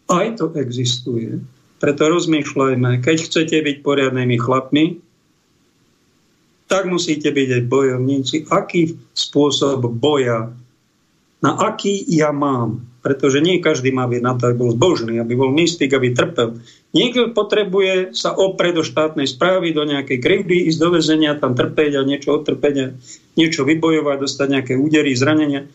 Aj 0.08 0.32
to 0.40 0.48
existuje. 0.56 1.44
Preto 1.84 2.08
rozmýšľajme, 2.08 3.04
keď 3.04 3.18
chcete 3.20 3.58
byť 3.60 3.78
poriadnymi 3.84 4.40
chlapmi, 4.40 4.86
tak 6.72 6.88
musíte 6.88 7.28
byť 7.28 7.50
aj 7.60 7.64
bojovníci. 7.68 8.36
Aký 8.48 8.96
spôsob 9.12 9.92
boja, 9.92 10.56
na 11.44 11.52
aký 11.60 12.00
ja 12.08 12.32
mám. 12.32 12.88
Pretože 13.02 13.42
nie 13.42 13.60
každý 13.60 13.92
má 13.92 14.06
byť 14.06 14.22
na 14.22 14.38
to, 14.38 14.48
aby 14.48 14.56
bol 14.62 14.72
zbožný, 14.72 15.18
aby 15.18 15.34
bol 15.34 15.52
mystik, 15.52 15.92
aby 15.92 16.14
trpel. 16.14 16.62
Niekto 16.94 17.34
potrebuje 17.34 18.14
sa 18.14 18.32
oprieť 18.32 18.74
do 18.78 18.84
štátnej 18.86 19.26
správy, 19.26 19.74
do 19.74 19.84
nejakej 19.84 20.22
krivdy, 20.22 20.70
ísť 20.70 20.80
do 20.80 20.90
väzenia, 20.96 21.36
tam 21.42 21.58
trpeť 21.58 21.98
a 21.98 22.08
niečo 22.08 22.38
odtrpeť, 22.38 22.94
niečo 23.36 23.66
vybojovať, 23.66 24.18
dostať 24.22 24.48
nejaké 24.48 24.74
údery, 24.78 25.18
zranenia. 25.18 25.66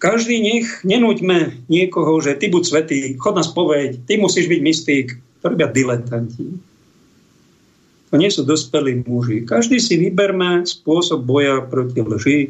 Každý 0.00 0.40
nech, 0.40 0.80
nenúďme 0.80 1.68
niekoho, 1.68 2.16
že 2.24 2.36
ty 2.40 2.48
buď 2.48 2.62
svetý, 2.64 2.96
chod 3.20 3.36
nás 3.36 3.52
povedť, 3.52 4.08
ty 4.08 4.16
musíš 4.16 4.48
byť 4.48 4.60
mystík. 4.64 5.06
To 5.44 5.52
robia 5.52 5.68
diletanti. 5.68 6.56
To 8.10 8.14
nie 8.14 8.30
sú 8.30 8.46
dospelí 8.46 9.02
muži. 9.02 9.42
Každý 9.42 9.82
si 9.82 9.98
vyberme 9.98 10.62
spôsob 10.62 11.26
boja 11.26 11.58
proti 11.66 12.00
lži, 12.00 12.40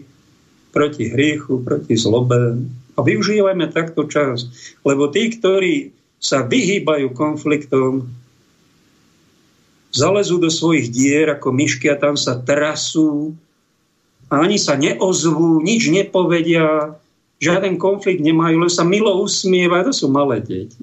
proti 0.68 1.09
hriechu, 1.09 1.64
proti 1.64 1.96
zlobe. 1.96 2.61
A 2.96 3.00
využívajme 3.00 3.72
takto 3.72 4.04
čas. 4.04 4.48
Lebo 4.84 5.09
tí, 5.09 5.32
ktorí 5.32 5.96
sa 6.20 6.44
vyhýbajú 6.44 7.16
konfliktom, 7.16 8.09
zalezú 9.96 10.36
do 10.36 10.52
svojich 10.52 10.92
dier 10.92 11.32
ako 11.32 11.57
myšky 11.57 11.88
a 11.88 11.96
tam 11.96 12.20
sa 12.20 12.36
trasú 12.36 13.32
a 14.28 14.44
ani 14.44 14.61
sa 14.61 14.76
neozvú, 14.76 15.64
nič 15.64 15.88
nepovedia, 15.88 16.98
žiaden 17.40 17.80
konflikt 17.80 18.20
nemajú, 18.20 18.61
len 18.61 18.72
sa 18.72 18.84
milo 18.84 19.16
usmievajú. 19.24 19.88
To 19.88 19.94
sú 19.94 20.07
malé 20.12 20.44
deti. 20.44 20.82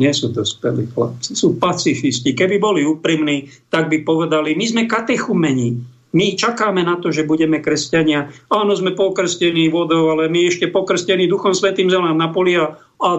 Nie 0.00 0.16
sú 0.16 0.32
to 0.32 0.40
spelí 0.40 0.88
chlapci, 0.88 1.36
sú 1.36 1.60
pacifisti. 1.60 2.32
Keby 2.32 2.56
boli 2.56 2.80
úprimní, 2.80 3.52
tak 3.68 3.92
by 3.92 4.00
povedali, 4.00 4.56
my 4.56 4.64
sme 4.64 4.82
katechumeni, 4.88 5.84
my 6.12 6.36
čakáme 6.36 6.84
na 6.84 7.00
to, 7.00 7.08
že 7.08 7.24
budeme 7.24 7.64
kresťania. 7.64 8.28
Áno, 8.52 8.76
sme 8.76 8.92
pokrstení 8.92 9.72
vodou, 9.72 10.12
ale 10.12 10.28
my 10.28 10.44
ešte 10.44 10.68
pokrstení 10.68 11.24
Duchom 11.24 11.56
Svetým 11.56 11.88
zelám 11.88 12.20
na 12.20 12.28
poli 12.28 12.52
a, 12.52 12.68
a, 12.68 13.10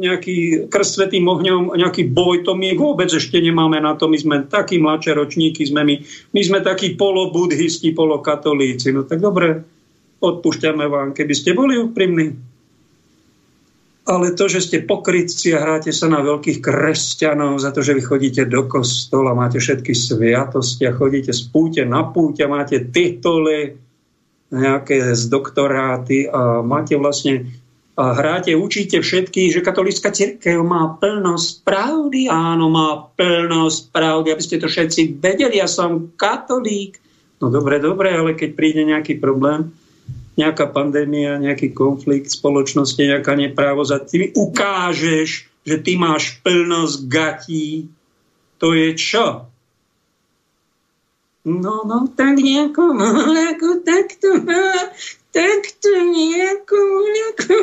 nejaký 0.00 0.68
krst 0.72 0.96
Svetým 0.96 1.28
ohňom, 1.28 1.76
nejaký 1.76 2.08
boj, 2.08 2.40
to 2.40 2.56
my 2.56 2.72
vôbec 2.72 3.12
ešte 3.12 3.36
nemáme 3.44 3.76
na 3.84 3.92
to. 3.92 4.08
My 4.08 4.16
sme 4.16 4.36
takí 4.48 4.80
mladšie 4.80 5.12
ročníky, 5.20 5.68
sme 5.68 5.84
my. 5.84 5.94
My 6.32 6.40
sme 6.40 6.58
takí 6.64 6.96
polobudhisti, 6.96 7.92
polokatolíci. 7.92 8.88
No 8.96 9.04
tak 9.04 9.20
dobre, 9.20 9.60
odpúšťame 10.24 10.88
vám, 10.88 11.12
keby 11.12 11.34
ste 11.36 11.52
boli 11.52 11.76
úprimní. 11.76 12.49
Ale 14.10 14.34
to, 14.34 14.50
že 14.50 14.66
ste 14.66 14.82
pokrytci 14.82 15.54
a 15.54 15.62
hráte 15.62 15.94
sa 15.94 16.10
na 16.10 16.18
veľkých 16.18 16.58
kresťanov 16.58 17.62
za 17.62 17.70
to, 17.70 17.78
že 17.78 17.94
vy 17.94 18.02
chodíte 18.02 18.42
do 18.50 18.66
kostola, 18.66 19.38
máte 19.38 19.62
všetky 19.62 19.94
sviatosti 19.94 20.90
a 20.90 20.96
chodíte 20.98 21.30
z 21.30 21.46
púte 21.46 21.86
na 21.86 22.02
púte, 22.10 22.42
máte 22.50 22.82
tituly, 22.90 23.78
nejaké 24.50 25.14
z 25.14 25.30
doktoráty 25.30 26.26
a 26.26 26.58
máte 26.58 26.98
vlastne 26.98 27.46
a 28.00 28.16
hráte, 28.16 28.56
učíte 28.56 29.04
všetky, 29.04 29.52
že 29.52 29.60
katolická 29.60 30.08
církev 30.08 30.64
má 30.64 30.96
plnosť 30.96 31.68
pravdy. 31.68 32.32
Áno, 32.32 32.72
má 32.72 33.12
plnosť 33.12 33.92
pravdy, 33.92 34.32
aby 34.32 34.40
ste 34.40 34.56
to 34.56 34.72
všetci 34.72 35.20
vedeli. 35.20 35.60
Ja 35.60 35.68
som 35.68 36.08
katolík. 36.16 36.96
No 37.44 37.52
dobre, 37.52 37.76
dobre, 37.76 38.16
ale 38.16 38.32
keď 38.32 38.50
príde 38.56 38.88
nejaký 38.88 39.20
problém, 39.20 39.76
nejaká 40.40 40.72
pandémia, 40.72 41.36
nejaký 41.36 41.76
konflikt 41.76 42.32
spoločnosti, 42.32 42.96
nejaká 42.96 43.36
neprávosť 43.36 43.90
a 43.92 43.98
ty 44.00 44.16
ukážeš, 44.32 45.28
že 45.68 45.76
ty 45.84 46.00
máš 46.00 46.40
plnosť 46.40 46.96
gatí, 47.04 47.92
to 48.56 48.72
je 48.72 48.96
čo? 48.96 49.44
No, 51.44 51.84
no, 51.84 52.08
tak 52.16 52.40
nejako, 52.40 52.96
ako 53.52 53.68
takto, 53.84 54.28
takto 55.36 55.90
nejako, 55.92 56.80
nejako, 57.04 57.54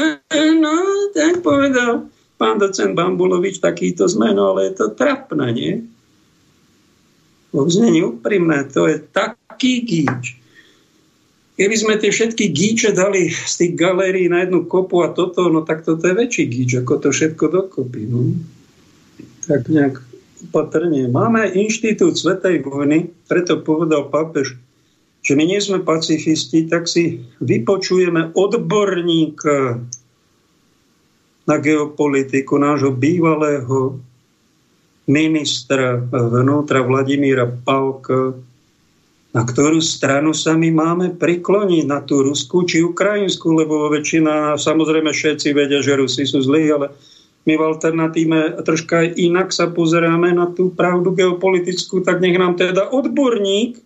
no, 0.64 0.74
tak 1.16 1.40
povedal 1.40 2.08
pán 2.38 2.62
docent 2.62 2.94
Bambulovič, 2.94 3.58
takýto 3.58 4.06
zmeno, 4.06 4.54
ale 4.54 4.70
je 4.70 4.72
to 4.78 4.86
trapné, 4.94 5.46
nie? 5.50 5.72
Vôbec 7.50 7.74
nie 7.82 8.06
úprimné, 8.06 8.62
to 8.70 8.86
je 8.86 9.02
taký 9.10 9.82
gíč. 9.82 10.37
Keby 11.58 11.74
sme 11.74 11.98
tie 11.98 12.14
všetky 12.14 12.54
gíče 12.54 12.94
dali 12.94 13.34
z 13.34 13.54
tých 13.58 13.72
galérií 13.74 14.30
na 14.30 14.46
jednu 14.46 14.70
kopu 14.70 15.02
a 15.02 15.10
toto, 15.10 15.50
no 15.50 15.66
tak 15.66 15.82
toto 15.82 16.06
je 16.06 16.14
väčší 16.14 16.46
gíč, 16.46 16.70
ako 16.86 17.02
to 17.02 17.08
všetko 17.10 17.44
dokopy. 17.50 18.06
No. 18.06 18.30
Tak 19.42 19.66
nejak 19.66 19.98
opatrne. 20.46 21.10
Máme 21.10 21.50
inštitút 21.50 22.14
Svetej 22.14 22.62
vojny, 22.62 23.10
preto 23.26 23.58
povedal 23.58 24.06
pápež, 24.06 24.54
že 25.26 25.34
my 25.34 25.44
nie 25.50 25.58
sme 25.58 25.82
pacifisti, 25.82 26.70
tak 26.70 26.86
si 26.86 27.26
vypočujeme 27.42 28.38
odborníka 28.38 29.82
na 31.42 31.56
geopolitiku 31.58 32.54
nášho 32.54 32.94
bývalého 32.94 33.98
ministra 35.10 35.98
vnútra 36.12 36.84
Vladimíra 36.84 37.50
Pavka, 37.50 38.36
na 39.28 39.44
ktorú 39.44 39.84
stranu 39.84 40.32
sa 40.32 40.56
my 40.56 40.72
máme 40.72 41.06
prikloniť, 41.20 41.84
na 41.84 42.00
tú 42.00 42.24
ruskú 42.24 42.64
či 42.64 42.80
ukrajinskú, 42.80 43.52
lebo 43.52 43.92
väčšina, 43.92 44.56
samozrejme 44.56 45.12
všetci 45.12 45.52
vedia, 45.52 45.84
že 45.84 46.00
Rusi 46.00 46.24
sú 46.24 46.40
zlí, 46.40 46.64
ale 46.72 46.96
my 47.44 47.54
v 47.56 47.62
alternatíve 47.64 48.60
troška 48.64 49.04
aj 49.04 49.08
inak 49.20 49.48
sa 49.52 49.68
pozeráme 49.68 50.32
na 50.32 50.48
tú 50.48 50.72
pravdu 50.72 51.12
geopolitickú, 51.12 52.00
tak 52.04 52.24
nech 52.24 52.36
nám 52.36 52.56
teda 52.56 52.88
odborník 52.88 53.80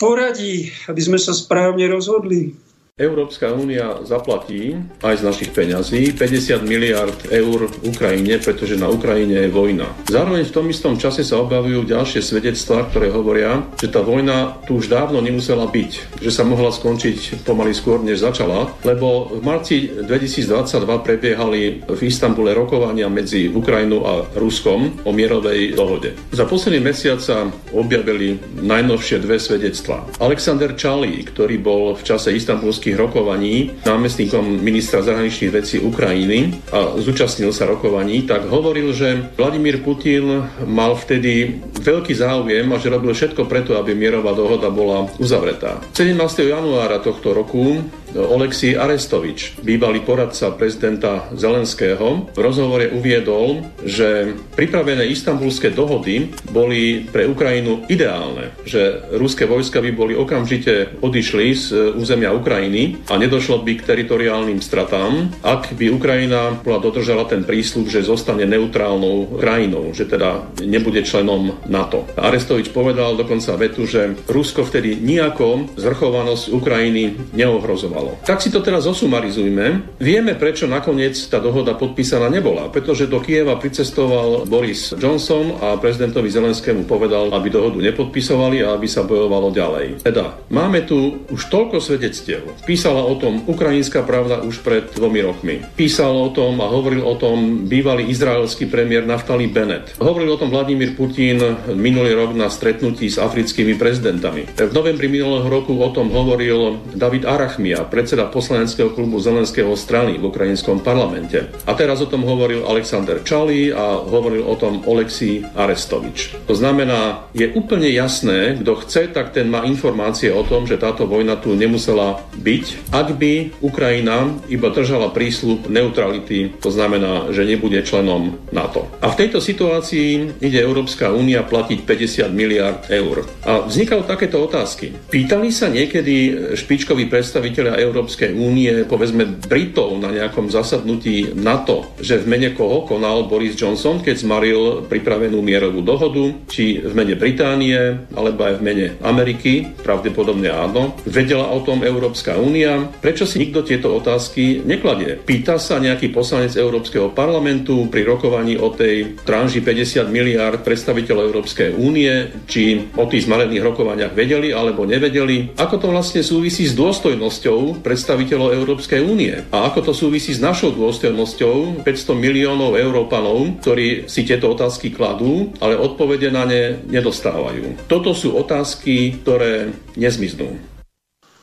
poradí, 0.00 0.72
aby 0.88 1.00
sme 1.00 1.20
sa 1.20 1.36
správne 1.36 1.84
rozhodli. 1.92 2.56
Európska 3.00 3.48
únia 3.56 4.04
zaplatí 4.04 4.76
aj 5.00 5.24
z 5.24 5.26
našich 5.26 5.50
peňazí 5.56 6.12
50 6.12 6.60
miliard 6.68 7.16
eur 7.32 7.72
Ukrajine, 7.80 8.36
pretože 8.36 8.76
na 8.76 8.92
Ukrajine 8.92 9.48
je 9.48 9.50
vojna. 9.50 9.88
Zároveň 10.12 10.44
v 10.44 10.52
tom 10.52 10.68
istom 10.68 11.00
čase 11.00 11.24
sa 11.24 11.40
objavujú 11.40 11.88
ďalšie 11.88 12.20
svedectvá, 12.20 12.92
ktoré 12.92 13.08
hovoria, 13.08 13.64
že 13.80 13.88
tá 13.88 14.04
vojna 14.04 14.60
tu 14.68 14.76
už 14.76 14.92
dávno 14.92 15.24
nemusela 15.24 15.64
byť, 15.64 16.20
že 16.20 16.28
sa 16.28 16.44
mohla 16.44 16.68
skončiť 16.68 17.40
pomaly 17.48 17.72
skôr, 17.72 18.04
než 18.04 18.20
začala, 18.20 18.68
lebo 18.84 19.32
v 19.32 19.40
marci 19.40 19.88
2022 19.88 20.60
prebiehali 21.00 21.88
v 21.88 22.00
Istambule 22.04 22.52
rokovania 22.52 23.08
medzi 23.08 23.48
Ukrajinou 23.48 24.04
a 24.04 24.12
Ruskom 24.36 25.00
o 25.08 25.10
mierovej 25.16 25.72
dohode. 25.72 26.12
Za 26.36 26.44
posledný 26.44 26.84
mesiac 26.84 27.24
sa 27.24 27.48
objavili 27.72 28.36
najnovšie 28.60 29.24
dve 29.24 29.40
svedectvá. 29.40 30.04
Alexander 30.20 30.76
Čalí, 30.76 31.24
ktorý 31.24 31.56
bol 31.56 31.96
v 31.96 32.02
čase 32.04 32.36
istambulských 32.36 32.89
politických 32.90 32.98
rokovaní 32.98 33.56
námestníkom 33.86 34.62
ministra 34.62 35.02
zahraničných 35.02 35.54
vecí 35.54 35.76
Ukrajiny 35.78 36.58
a 36.74 36.98
zúčastnil 36.98 37.54
sa 37.54 37.70
rokovaní, 37.70 38.26
tak 38.26 38.50
hovoril, 38.50 38.90
že 38.90 39.30
Vladimír 39.38 39.82
Putin 39.82 40.42
mal 40.66 40.98
vtedy 40.98 41.62
veľký 41.80 42.12
záujem 42.14 42.66
a 42.66 42.80
že 42.82 42.90
robil 42.90 43.14
všetko 43.14 43.46
preto, 43.46 43.78
aby 43.78 43.94
mierová 43.94 44.34
dohoda 44.34 44.68
bola 44.70 45.06
uzavretá. 45.22 45.78
17. 45.94 46.18
januára 46.50 46.98
tohto 46.98 47.30
roku 47.30 47.78
Oleksij 48.14 48.74
Arestovič, 48.74 49.62
bývalý 49.62 50.02
poradca 50.02 50.50
prezidenta 50.50 51.30
Zelenského, 51.30 52.30
v 52.34 52.38
rozhovore 52.38 52.90
uviedol, 52.90 53.62
že 53.86 54.34
pripravené 54.58 55.06
istambulské 55.06 55.70
dohody 55.70 56.34
boli 56.50 57.06
pre 57.06 57.30
Ukrajinu 57.30 57.86
ideálne, 57.86 58.50
že 58.66 58.98
ruské 59.14 59.46
vojska 59.46 59.78
by 59.78 59.90
boli 59.94 60.14
okamžite 60.18 60.98
odišli 60.98 61.46
z 61.54 61.64
územia 61.94 62.34
Ukrajiny 62.34 63.06
a 63.06 63.14
nedošlo 63.14 63.62
by 63.62 63.78
k 63.78 63.86
teritoriálnym 63.86 64.58
stratám, 64.58 65.30
ak 65.46 65.74
by 65.78 65.94
Ukrajina 65.94 66.58
bola 66.60 66.82
dodržala 66.82 67.28
ten 67.30 67.46
prísľub, 67.46 67.86
že 67.86 68.02
zostane 68.06 68.42
neutrálnou 68.48 69.38
krajinou, 69.38 69.94
že 69.94 70.10
teda 70.10 70.50
nebude 70.64 71.06
členom 71.06 71.58
NATO. 71.70 72.10
Arestovič 72.18 72.74
povedal 72.74 73.14
dokonca 73.14 73.54
vetu, 73.54 73.86
že 73.86 74.18
Rusko 74.26 74.66
vtedy 74.66 74.98
nejako 74.98 75.78
zvrchovanosť 75.78 76.44
Ukrajiny 76.50 77.34
neohrozoval 77.34 77.99
fungovalo. 78.00 78.24
Tak 78.24 78.40
si 78.40 78.48
to 78.48 78.64
teraz 78.64 78.88
osumarizujme. 78.88 79.96
Vieme, 80.00 80.32
prečo 80.34 80.64
nakoniec 80.64 81.16
tá 81.28 81.38
dohoda 81.38 81.76
podpísaná 81.76 82.32
nebola. 82.32 82.72
Pretože 82.72 83.10
do 83.10 83.20
Kieva 83.20 83.60
pricestoval 83.60 84.48
Boris 84.48 84.96
Johnson 84.96 85.60
a 85.60 85.76
prezidentovi 85.76 86.32
Zelenskému 86.32 86.88
povedal, 86.88 87.30
aby 87.36 87.52
dohodu 87.52 87.78
nepodpisovali 87.78 88.64
a 88.64 88.74
aby 88.76 88.88
sa 88.88 89.04
bojovalo 89.04 89.52
ďalej. 89.52 90.06
Teda, 90.06 90.40
máme 90.48 90.84
tu 90.88 91.20
už 91.28 91.52
toľko 91.52 91.82
svedectiev. 91.82 92.48
Písala 92.64 93.04
o 93.04 93.14
tom 93.20 93.44
Ukrajinská 93.44 94.02
pravda 94.06 94.40
už 94.40 94.64
pred 94.64 94.88
dvomi 94.96 95.20
rokmi. 95.20 95.54
Písal 95.76 96.12
o 96.12 96.32
tom 96.32 96.62
a 96.64 96.66
hovoril 96.70 97.04
o 97.04 97.18
tom 97.18 97.68
bývalý 97.68 98.08
izraelský 98.08 98.70
premiér 98.70 99.04
Naftali 99.04 99.50
Bennett. 99.50 99.98
Hovoril 100.00 100.32
o 100.32 100.40
tom 100.40 100.48
Vladimír 100.48 100.96
Putin 100.96 101.42
minulý 101.74 102.14
rok 102.16 102.32
na 102.32 102.48
stretnutí 102.48 103.10
s 103.10 103.18
africkými 103.18 103.74
prezidentami. 103.76 104.46
V 104.56 104.72
novembri 104.72 105.10
minulého 105.10 105.46
roku 105.50 105.76
o 105.82 105.90
tom 105.90 106.12
hovoril 106.14 106.78
David 106.94 107.26
Arachmia, 107.26 107.82
predseda 107.90 108.30
poslaneckého 108.30 108.94
klubu 108.94 109.18
Zelenského 109.18 109.74
strany 109.74 110.16
v 110.16 110.30
ukrajinskom 110.30 110.80
parlamente. 110.80 111.50
A 111.66 111.74
teraz 111.74 111.98
o 111.98 112.06
tom 112.06 112.22
hovoril 112.22 112.62
Alexander 112.62 113.20
Čalí 113.26 113.74
a 113.74 113.98
hovoril 113.98 114.46
o 114.46 114.54
tom 114.54 114.86
Oleksij 114.86 115.42
Arestovič. 115.58 116.46
To 116.46 116.54
znamená, 116.54 117.26
je 117.34 117.50
úplne 117.50 117.90
jasné, 117.90 118.62
kto 118.62 118.78
chce, 118.86 119.02
tak 119.10 119.34
ten 119.34 119.50
má 119.50 119.66
informácie 119.66 120.30
o 120.30 120.46
tom, 120.46 120.70
že 120.70 120.78
táto 120.78 121.10
vojna 121.10 121.34
tu 121.36 121.58
nemusela 121.58 122.22
byť, 122.38 122.94
ak 122.94 123.08
by 123.18 123.32
Ukrajina 123.58 124.30
iba 124.46 124.70
držala 124.70 125.10
prísľub 125.10 125.66
neutrality, 125.66 126.54
to 126.62 126.70
znamená, 126.70 127.34
že 127.34 127.42
nebude 127.42 127.82
členom 127.82 128.38
NATO. 128.54 128.86
A 129.02 129.10
v 129.10 129.18
tejto 129.26 129.42
situácii 129.42 130.38
ide 130.38 130.62
Európska 130.62 131.10
únia 131.10 131.42
platiť 131.42 131.82
50 131.82 132.30
miliard 132.30 132.86
eur. 132.92 133.26
A 133.42 133.66
vznikajú 133.66 134.06
takéto 134.06 134.38
otázky. 134.38 134.94
Pýtali 135.10 135.48
sa 135.50 135.66
niekedy 135.72 136.54
špičkoví 136.54 137.10
predstaviteľia 137.10 137.79
Európskej 137.80 138.36
únie, 138.36 138.84
povedzme 138.84 139.24
Britov 139.24 139.96
na 139.98 140.12
nejakom 140.12 140.52
zasadnutí 140.52 141.32
NATO, 141.32 141.96
že 141.98 142.20
v 142.20 142.28
mene 142.28 142.50
koho 142.52 142.84
konal 142.84 143.26
Boris 143.26 143.56
Johnson, 143.56 144.04
keď 144.04 144.16
zmaril 144.20 144.60
pripravenú 144.86 145.40
mierovú 145.40 145.80
dohodu, 145.80 146.30
či 146.46 146.78
v 146.80 146.92
mene 146.92 147.16
Británie, 147.16 148.04
alebo 148.12 148.44
aj 148.44 148.60
v 148.60 148.64
mene 148.64 148.86
Ameriky, 149.00 149.72
pravdepodobne 149.80 150.52
áno. 150.52 150.94
Vedela 151.08 151.48
o 151.50 151.64
tom 151.64 151.80
Európska 151.80 152.36
únia. 152.36 152.90
Prečo 153.00 153.24
si 153.24 153.40
nikto 153.40 153.64
tieto 153.64 153.90
otázky 153.96 154.60
nekladie? 154.62 155.16
Pýta 155.16 155.56
sa 155.56 155.80
nejaký 155.80 156.12
poslanec 156.12 156.52
Európskeho 156.54 157.12
parlamentu 157.16 157.88
pri 157.88 158.04
rokovaní 158.04 158.60
o 158.60 158.68
tej 158.74 159.16
tranži 159.24 159.64
50 159.64 160.10
miliard 160.10 160.60
predstaviteľov 160.60 161.28
Európskej 161.30 161.78
únie, 161.78 162.28
či 162.50 162.90
o 162.98 163.06
tých 163.06 163.24
zmarených 163.30 163.64
rokovaniach 163.64 164.12
vedeli 164.12 164.50
alebo 164.50 164.82
nevedeli. 164.84 165.54
Ako 165.56 165.78
to 165.78 165.88
vlastne 165.94 166.20
súvisí 166.26 166.66
s 166.66 166.74
dôstojnosťou 166.74 167.69
predstaviteľov 167.78 168.58
Európskej 168.58 168.98
únie. 169.06 169.46
A 169.54 169.70
ako 169.70 169.90
to 169.90 169.92
súvisí 169.94 170.34
s 170.34 170.42
našou 170.42 170.74
dôstojnosťou 170.74 171.86
500 171.86 171.86
miliónov 172.18 172.74
Európanov, 172.74 173.62
ktorí 173.62 174.10
si 174.10 174.26
tieto 174.26 174.50
otázky 174.50 174.90
kladú, 174.90 175.54
ale 175.62 175.78
odpovede 175.78 176.34
na 176.34 176.42
ne 176.42 176.82
nedostávajú. 176.90 177.86
Toto 177.86 178.10
sú 178.10 178.34
otázky, 178.34 179.22
ktoré 179.22 179.70
nezmiznú. 179.94 180.58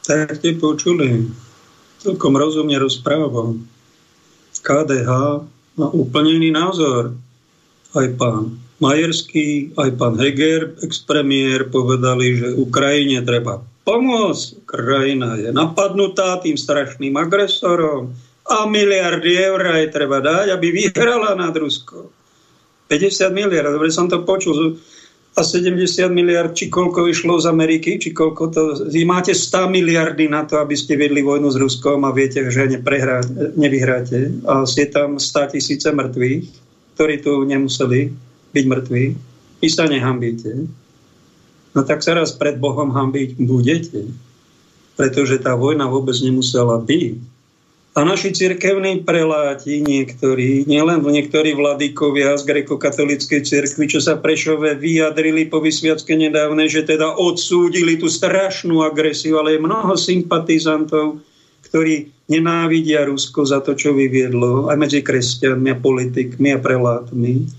Tak 0.03 0.39
ste 0.39 0.59
počuli. 0.59 1.27
Celkom 2.03 2.35
rozumne 2.35 2.75
rozprávam. 2.79 3.63
KDH 4.63 5.11
má 5.79 5.87
úplne 5.93 6.35
iný 6.35 6.51
názor. 6.51 7.15
Aj 7.95 8.07
pán 8.19 8.59
Majerský, 8.77 9.73
aj 9.73 9.89
pán 9.97 10.21
Heger, 10.21 10.77
ex-premiér, 10.85 11.73
povedali, 11.73 12.37
že 12.37 12.53
Ukrajine 12.53 13.25
treba 13.25 13.65
pomôcť. 13.87 14.67
Krajina 14.67 15.39
je 15.39 15.55
napadnutá 15.55 16.43
tým 16.43 16.59
strašným 16.59 17.15
agresorom 17.15 18.11
a 18.43 18.67
miliardy 18.67 19.31
eur 19.39 19.63
aj 19.63 19.95
treba 19.95 20.19
dať, 20.19 20.51
aby 20.51 20.67
vyhrala 20.75 21.39
nad 21.39 21.55
Rusko. 21.55 22.11
50 22.91 23.31
miliard, 23.31 23.71
dobre 23.71 23.87
som 23.87 24.11
to 24.11 24.27
počul. 24.27 24.75
A 25.37 25.45
70 25.45 26.09
miliard, 26.09 26.57
či 26.57 26.65
koľko 26.65 27.05
vyšlo 27.05 27.37
z 27.37 27.45
Ameriky, 27.45 28.01
či 28.01 28.09
koľko 28.09 28.43
to... 28.49 28.61
Vy 28.89 29.05
máte 29.05 29.37
100 29.37 29.69
miliardy 29.69 30.25
na 30.25 30.49
to, 30.49 30.57
aby 30.57 30.73
ste 30.73 30.97
vedli 30.97 31.21
vojnu 31.21 31.53
s 31.53 31.61
Ruskom 31.61 32.09
a 32.09 32.11
viete, 32.15 32.41
že 32.49 32.65
neprehrá, 32.65 33.21
nevyhráte. 33.53 34.33
A 34.49 34.65
ste 34.65 34.89
tam 34.89 35.21
100 35.21 35.53
tisíce 35.53 35.93
mŕtvych, 35.93 36.41
ktorí 36.97 37.21
tu 37.21 37.45
nemuseli 37.45 38.09
byť 38.49 38.65
mŕtvi. 38.65 39.03
Vy 39.61 39.67
sa 39.69 39.85
nehambíte 39.85 40.65
no 41.77 41.85
tak 41.85 42.01
sa 42.01 42.17
raz 42.17 42.33
pred 42.33 42.57
Bohom 42.57 42.89
hambiť 42.89 43.37
budete. 43.37 44.09
Pretože 44.97 45.37
tá 45.37 45.53
vojna 45.53 45.85
vôbec 45.85 46.17
nemusela 46.25 46.81
byť. 46.81 47.37
A 47.97 48.05
naši 48.05 48.29
cirkevní 48.29 49.01
preláti, 49.01 49.81
niektorí, 49.81 50.69
nielen 50.69 51.01
niektorí 51.01 51.57
vladykovia 51.57 52.37
z 52.37 52.45
grekokatolíckej 52.45 53.41
cirkvi, 53.41 53.89
čo 53.89 53.97
sa 53.97 54.21
Prešove 54.21 54.77
vyjadrili 54.77 55.49
po 55.49 55.57
vysviacke 55.57 56.13
nedávne, 56.13 56.69
že 56.69 56.85
teda 56.85 57.17
odsúdili 57.17 57.97
tú 57.97 58.05
strašnú 58.05 58.85
agresiu, 58.85 59.41
ale 59.41 59.57
je 59.57 59.65
mnoho 59.65 59.97
sympatizantov, 59.97 61.25
ktorí 61.65 62.13
nenávidia 62.29 63.01
Rusko 63.01 63.49
za 63.49 63.65
to, 63.65 63.73
čo 63.73 63.97
vyviedlo, 63.97 64.69
aj 64.69 64.77
medzi 64.77 65.01
kresťanmi 65.01 65.73
a 65.73 65.81
politikmi 65.81 66.53
a 66.53 66.61
prelátmi 66.61 67.49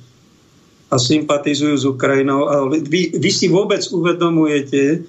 a 0.89 0.97
sympatizujú 0.97 1.75
s 1.77 1.85
Ukrajinou. 1.85 2.49
Ale 2.49 2.81
vy, 2.81 3.17
vy 3.17 3.31
si 3.33 3.47
vôbec 3.49 3.85
uvedomujete, 3.93 5.05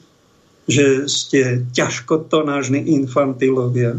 že 0.70 1.10
ste 1.10 1.66
ťažkotonážni 1.74 2.94
infantilovia, 2.94 3.98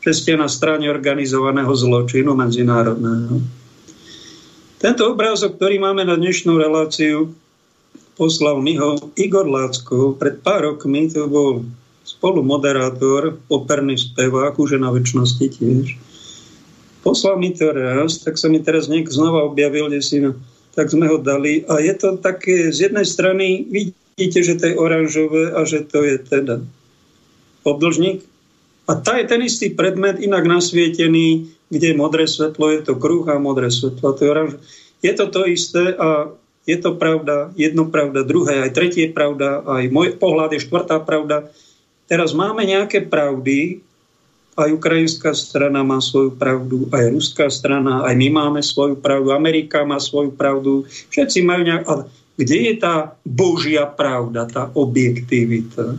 že 0.00 0.12
ste 0.16 0.32
na 0.38 0.48
strane 0.48 0.88
organizovaného 0.88 1.70
zločinu 1.76 2.32
medzinárodného. 2.32 3.42
Tento 4.80 5.12
obrázok, 5.12 5.60
ktorý 5.60 5.76
máme 5.76 6.08
na 6.08 6.16
dnešnú 6.16 6.56
reláciu, 6.56 7.36
poslal 8.16 8.64
mi 8.64 8.80
ho 8.80 8.96
Igor 9.12 9.44
Láckov. 9.44 10.16
Pred 10.16 10.40
pár 10.40 10.64
rokmi 10.72 11.12
to 11.12 11.28
bol 11.28 11.68
spolumoderátor, 12.00 13.36
operný 13.52 14.00
spevák, 14.00 14.56
už 14.56 14.80
na 14.80 14.88
väčšnosti 14.88 15.46
tiež. 15.52 16.00
Poslal 17.04 17.36
mi 17.36 17.52
to 17.52 17.72
raz, 17.76 18.24
tak 18.24 18.40
sa 18.40 18.48
mi 18.48 18.60
teraz 18.60 18.88
niekto 18.88 19.12
znova 19.12 19.44
objavil, 19.44 19.92
kde 19.92 20.00
si 20.00 20.16
na 20.20 20.32
tak 20.80 20.88
sme 20.88 21.12
ho 21.12 21.20
dali. 21.20 21.68
A 21.68 21.76
je 21.84 21.92
to 21.92 22.16
také, 22.16 22.72
z 22.72 22.88
jednej 22.88 23.04
strany 23.04 23.68
vidíte, 23.68 24.40
že 24.40 24.56
to 24.56 24.72
je 24.72 24.80
oranžové 24.80 25.52
a 25.52 25.68
že 25.68 25.84
to 25.84 26.00
je 26.00 26.16
teda 26.16 26.64
obdlžník. 27.68 28.24
A 28.88 28.96
tá 28.96 29.20
je 29.20 29.28
ten 29.28 29.44
istý 29.44 29.68
predmet, 29.76 30.16
inak 30.24 30.48
nasvietený 30.48 31.60
kde 31.70 31.94
je 31.94 31.96
modré 31.96 32.26
svetlo, 32.26 32.66
je 32.74 32.82
to 32.82 32.98
kruh 32.98 33.22
a 33.30 33.38
modré 33.38 33.70
svetlo. 33.70 34.12
To 34.18 34.22
je, 34.26 34.30
je 35.06 35.12
to 35.14 35.24
to 35.30 35.40
isté 35.46 35.94
a 35.94 36.34
je 36.66 36.76
to 36.76 36.98
pravda, 36.98 37.54
jedno 37.56 37.88
pravda, 37.88 38.26
druhé, 38.26 38.68
aj 38.68 38.74
tretie 38.74 39.08
pravda, 39.08 39.62
aj 39.64 39.88
môj 39.88 40.18
pohľad 40.18 40.58
je 40.58 40.60
štvrtá 40.66 41.00
pravda. 41.00 41.48
Teraz 42.10 42.34
máme 42.34 42.66
nejaké 42.66 43.06
pravdy, 43.06 43.80
aj 44.60 44.76
ukrajinská 44.76 45.32
strana 45.32 45.80
má 45.80 45.98
svoju 45.98 46.36
pravdu, 46.36 46.86
aj 46.92 47.10
ruská 47.10 47.46
strana, 47.48 48.04
aj 48.04 48.14
my 48.16 48.28
máme 48.28 48.60
svoju 48.60 49.00
pravdu, 49.00 49.32
Amerika 49.32 49.82
má 49.82 49.96
svoju 49.96 50.36
pravdu, 50.36 50.84
všetci 51.08 51.40
majú 51.42 51.62
nejak... 51.64 51.84
Ale 51.88 52.02
kde 52.40 52.56
je 52.72 52.74
tá 52.80 53.16
Božia 53.24 53.84
pravda, 53.84 54.48
tá 54.48 54.72
objektivita? 54.72 55.96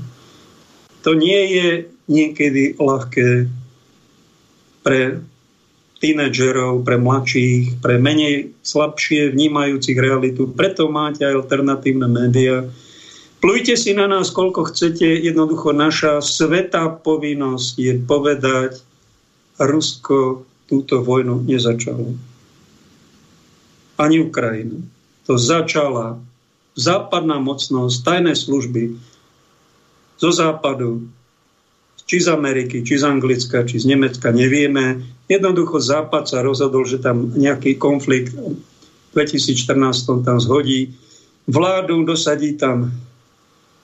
To 1.06 1.12
nie 1.14 1.42
je 1.54 1.70
niekedy 2.10 2.82
ľahké 2.82 3.50
pre 4.82 5.22
tínedžerov, 6.02 6.82
pre 6.82 6.98
mladších, 6.98 7.78
pre 7.78 8.02
menej 8.02 8.58
slabšie 8.66 9.38
vnímajúcich 9.38 9.98
realitu. 10.02 10.50
Preto 10.50 10.90
máte 10.90 11.22
aj 11.22 11.46
alternatívne 11.46 12.10
médiá. 12.10 12.66
Plujte 13.42 13.74
si 13.74 13.98
na 13.98 14.06
nás, 14.06 14.30
koľko 14.30 14.70
chcete. 14.70 15.02
Jednoducho 15.02 15.74
naša 15.74 16.22
svetá 16.22 16.86
povinnosť 16.94 17.74
je 17.82 17.94
povedať, 17.98 18.72
Rusko 19.58 20.46
túto 20.70 21.02
vojnu 21.02 21.42
nezačalo. 21.42 22.14
Ani 23.98 24.22
Ukrajinu. 24.22 24.86
To 25.26 25.42
začala 25.42 26.22
západná 26.78 27.42
mocnosť, 27.42 27.98
tajné 28.06 28.34
služby 28.38 28.94
zo 30.22 30.30
západu, 30.30 31.10
či 32.06 32.22
z 32.22 32.30
Ameriky, 32.30 32.86
či 32.86 33.02
z 33.02 33.10
Anglicka, 33.10 33.66
či 33.66 33.82
z 33.82 33.90
Nemecka, 33.90 34.30
nevieme. 34.30 35.02
Jednoducho 35.26 35.80
Západ 35.82 36.30
sa 36.30 36.46
rozhodol, 36.46 36.84
že 36.86 37.02
tam 37.02 37.34
nejaký 37.34 37.80
konflikt 37.82 38.36
v 38.36 39.12
2014 39.16 40.26
tam 40.26 40.38
zhodí. 40.38 40.92
Vládu 41.50 42.06
dosadí 42.06 42.60
tam 42.60 42.92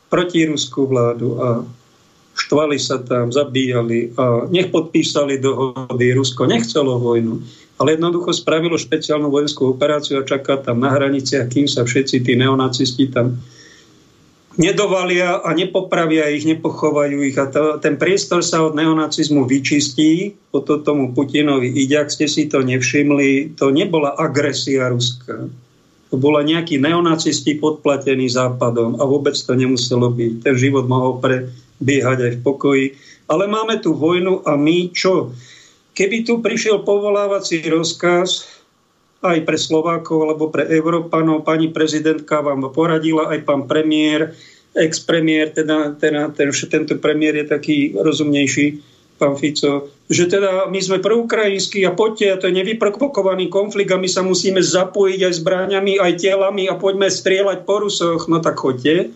protiruskú 0.08 0.88
vládu 0.88 1.30
a 1.40 1.48
štvali 2.38 2.78
sa 2.78 3.02
tam, 3.02 3.34
zabíjali 3.34 4.14
a 4.16 4.46
nech 4.48 4.70
podpísali 4.70 5.42
dohody. 5.42 6.14
Rusko 6.14 6.46
nechcelo 6.46 7.02
vojnu, 7.02 7.42
ale 7.82 7.98
jednoducho 7.98 8.34
spravilo 8.34 8.78
špeciálnu 8.78 9.28
vojenskú 9.28 9.74
operáciu 9.74 10.22
a 10.22 10.28
čaká 10.28 10.62
tam 10.62 10.80
na 10.80 10.94
hraniciach, 10.94 11.50
kým 11.50 11.66
sa 11.66 11.84
všetci 11.84 12.24
tí 12.24 12.34
neonacisti 12.38 13.10
tam 13.10 13.42
nedovalia 14.58 15.38
a 15.38 15.54
nepopravia 15.54 16.34
ich, 16.34 16.44
nepochovajú 16.50 17.18
ich 17.22 17.38
a 17.38 17.46
to, 17.46 17.78
ten 17.78 17.96
priestor 17.96 18.42
sa 18.42 18.66
od 18.66 18.74
neonacizmu 18.74 19.46
vyčistí, 19.46 20.34
toto 20.50 20.82
tomu 20.82 21.14
Putinovi 21.14 21.70
ide, 21.70 22.02
ak 22.02 22.10
ste 22.10 22.26
si 22.26 22.50
to 22.50 22.66
nevšimli, 22.66 23.54
to 23.54 23.70
nebola 23.70 24.18
agresia 24.18 24.90
ruská. 24.90 25.46
Bola 26.14 26.40
nejakí 26.46 26.80
neonacisti 26.80 27.60
podplatení 27.60 28.32
západom 28.32 28.96
a 29.00 29.04
vôbec 29.04 29.36
to 29.36 29.52
nemuselo 29.52 30.08
byť. 30.08 30.32
Ten 30.48 30.56
život 30.56 30.88
mohol 30.88 31.20
prebiehať 31.20 32.18
aj 32.24 32.32
v 32.40 32.44
pokoji. 32.44 32.86
Ale 33.28 33.48
máme 33.48 33.84
tu 33.84 33.92
vojnu 33.92 34.48
a 34.48 34.56
my 34.56 34.92
čo? 34.96 35.36
Keby 35.92 36.24
tu 36.24 36.40
prišiel 36.40 36.88
povolávací 36.88 37.60
rozkaz, 37.68 38.58
aj 39.26 39.44
pre 39.44 39.58
Slovákov 39.58 40.30
alebo 40.30 40.54
pre 40.54 40.70
Európanov. 40.70 41.42
Pani 41.42 41.74
prezidentka 41.74 42.42
vám 42.46 42.70
poradila, 42.70 43.34
aj 43.34 43.40
pán 43.44 43.66
premiér, 43.66 44.38
ex-premiér, 44.78 45.58
teda, 45.58 45.98
teda 45.98 46.30
ten, 46.38 46.54
tento 46.54 46.94
premiér 47.02 47.42
je 47.42 47.46
taký 47.50 47.78
rozumnejší, 47.98 48.78
pán 49.18 49.36
Fico, 49.36 49.92
že 50.08 50.30
teda 50.30 50.70
my 50.72 50.80
sme 50.80 51.04
proukrajinskí 51.04 51.84
a 51.84 51.92
poďte, 51.92 52.46
to 52.46 52.48
je 52.48 52.58
nevyprovokovaný 52.64 53.52
konflikt 53.52 53.92
a 53.92 54.00
my 54.00 54.08
sa 54.08 54.24
musíme 54.24 54.64
zapojiť 54.64 55.20
aj 55.28 55.34
zbráňami, 55.44 56.00
aj 56.00 56.14
telami 56.22 56.70
a 56.70 56.80
poďme 56.80 57.10
strieľať 57.10 57.66
po 57.66 57.84
Rusoch. 57.84 58.30
No 58.32 58.40
tak 58.40 58.62
choďte. 58.62 59.12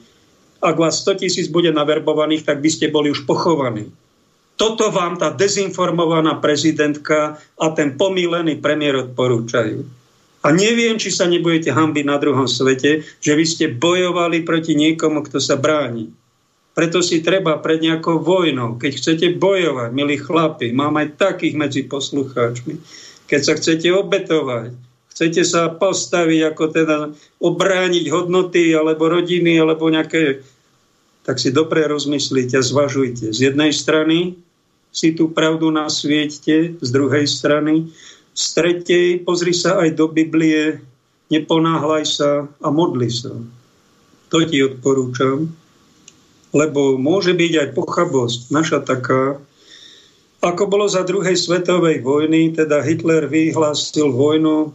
Ak 0.62 0.78
vás 0.78 1.02
100 1.02 1.26
tisíc 1.26 1.48
bude 1.50 1.74
naverbovaných, 1.74 2.46
tak 2.46 2.62
by 2.62 2.70
ste 2.70 2.94
boli 2.94 3.10
už 3.10 3.26
pochovaní. 3.26 3.90
Toto 4.60 4.94
vám 4.94 5.18
tá 5.18 5.34
dezinformovaná 5.34 6.38
prezidentka 6.38 7.42
a 7.58 7.66
ten 7.74 7.98
pomílený 7.98 8.62
premiér 8.62 9.10
odporúčajú. 9.10 10.02
A 10.42 10.48
neviem, 10.54 10.98
či 10.98 11.14
sa 11.14 11.30
nebudete 11.30 11.74
hambiť 11.74 12.06
na 12.06 12.18
druhom 12.18 12.46
svete, 12.50 13.06
že 13.22 13.32
vy 13.34 13.46
ste 13.46 13.66
bojovali 13.74 14.42
proti 14.42 14.74
niekomu, 14.74 15.26
kto 15.26 15.38
sa 15.38 15.58
bráni. 15.58 16.14
Preto 16.72 17.04
si 17.04 17.20
treba 17.20 17.60
pred 17.60 17.84
nejakou 17.84 18.24
vojnou, 18.24 18.80
keď 18.80 18.92
chcete 18.96 19.28
bojovať, 19.36 19.90
milí 19.92 20.16
chlapi, 20.16 20.72
mám 20.72 20.96
aj 20.96 21.20
takých 21.20 21.60
medzi 21.60 21.82
poslucháčmi, 21.84 22.80
keď 23.28 23.42
sa 23.44 23.54
chcete 23.60 23.92
obetovať, 23.92 24.72
chcete 25.12 25.44
sa 25.44 25.68
postaviť, 25.68 26.40
ako 26.48 26.64
teda 26.72 26.98
obrániť 27.44 28.06
hodnoty, 28.08 28.72
alebo 28.72 29.12
rodiny, 29.12 29.60
alebo 29.60 29.92
nejaké 29.92 30.48
tak 31.22 31.38
si 31.38 31.54
dobre 31.54 31.86
a 31.86 32.62
zvažujte. 32.66 33.30
Z 33.30 33.54
jednej 33.54 33.70
strany 33.70 34.42
si 34.90 35.14
tú 35.14 35.30
pravdu 35.30 35.70
nasvieťte 35.70 36.82
z 36.82 36.90
druhej 36.90 37.30
strany. 37.30 37.94
Z 38.34 38.46
tretej 38.58 39.22
pozri 39.22 39.54
sa 39.54 39.80
aj 39.86 39.96
do 39.96 40.10
Biblie, 40.10 40.82
neponáhľaj 41.30 42.06
sa 42.10 42.50
a 42.50 42.68
modli 42.74 43.08
sa. 43.14 43.38
To 44.34 44.38
ti 44.48 44.66
odporúčam, 44.66 45.52
lebo 46.52 47.00
môže 47.00 47.32
byť 47.36 47.54
aj 47.58 47.68
pochabosť 47.76 48.40
naša 48.52 48.80
taká, 48.84 49.40
ako 50.42 50.64
bolo 50.66 50.90
za 50.90 51.06
druhej 51.06 51.38
svetovej 51.38 52.02
vojny, 52.02 52.52
teda 52.58 52.82
Hitler 52.82 53.30
vyhlásil 53.30 54.10
vojnu 54.10 54.74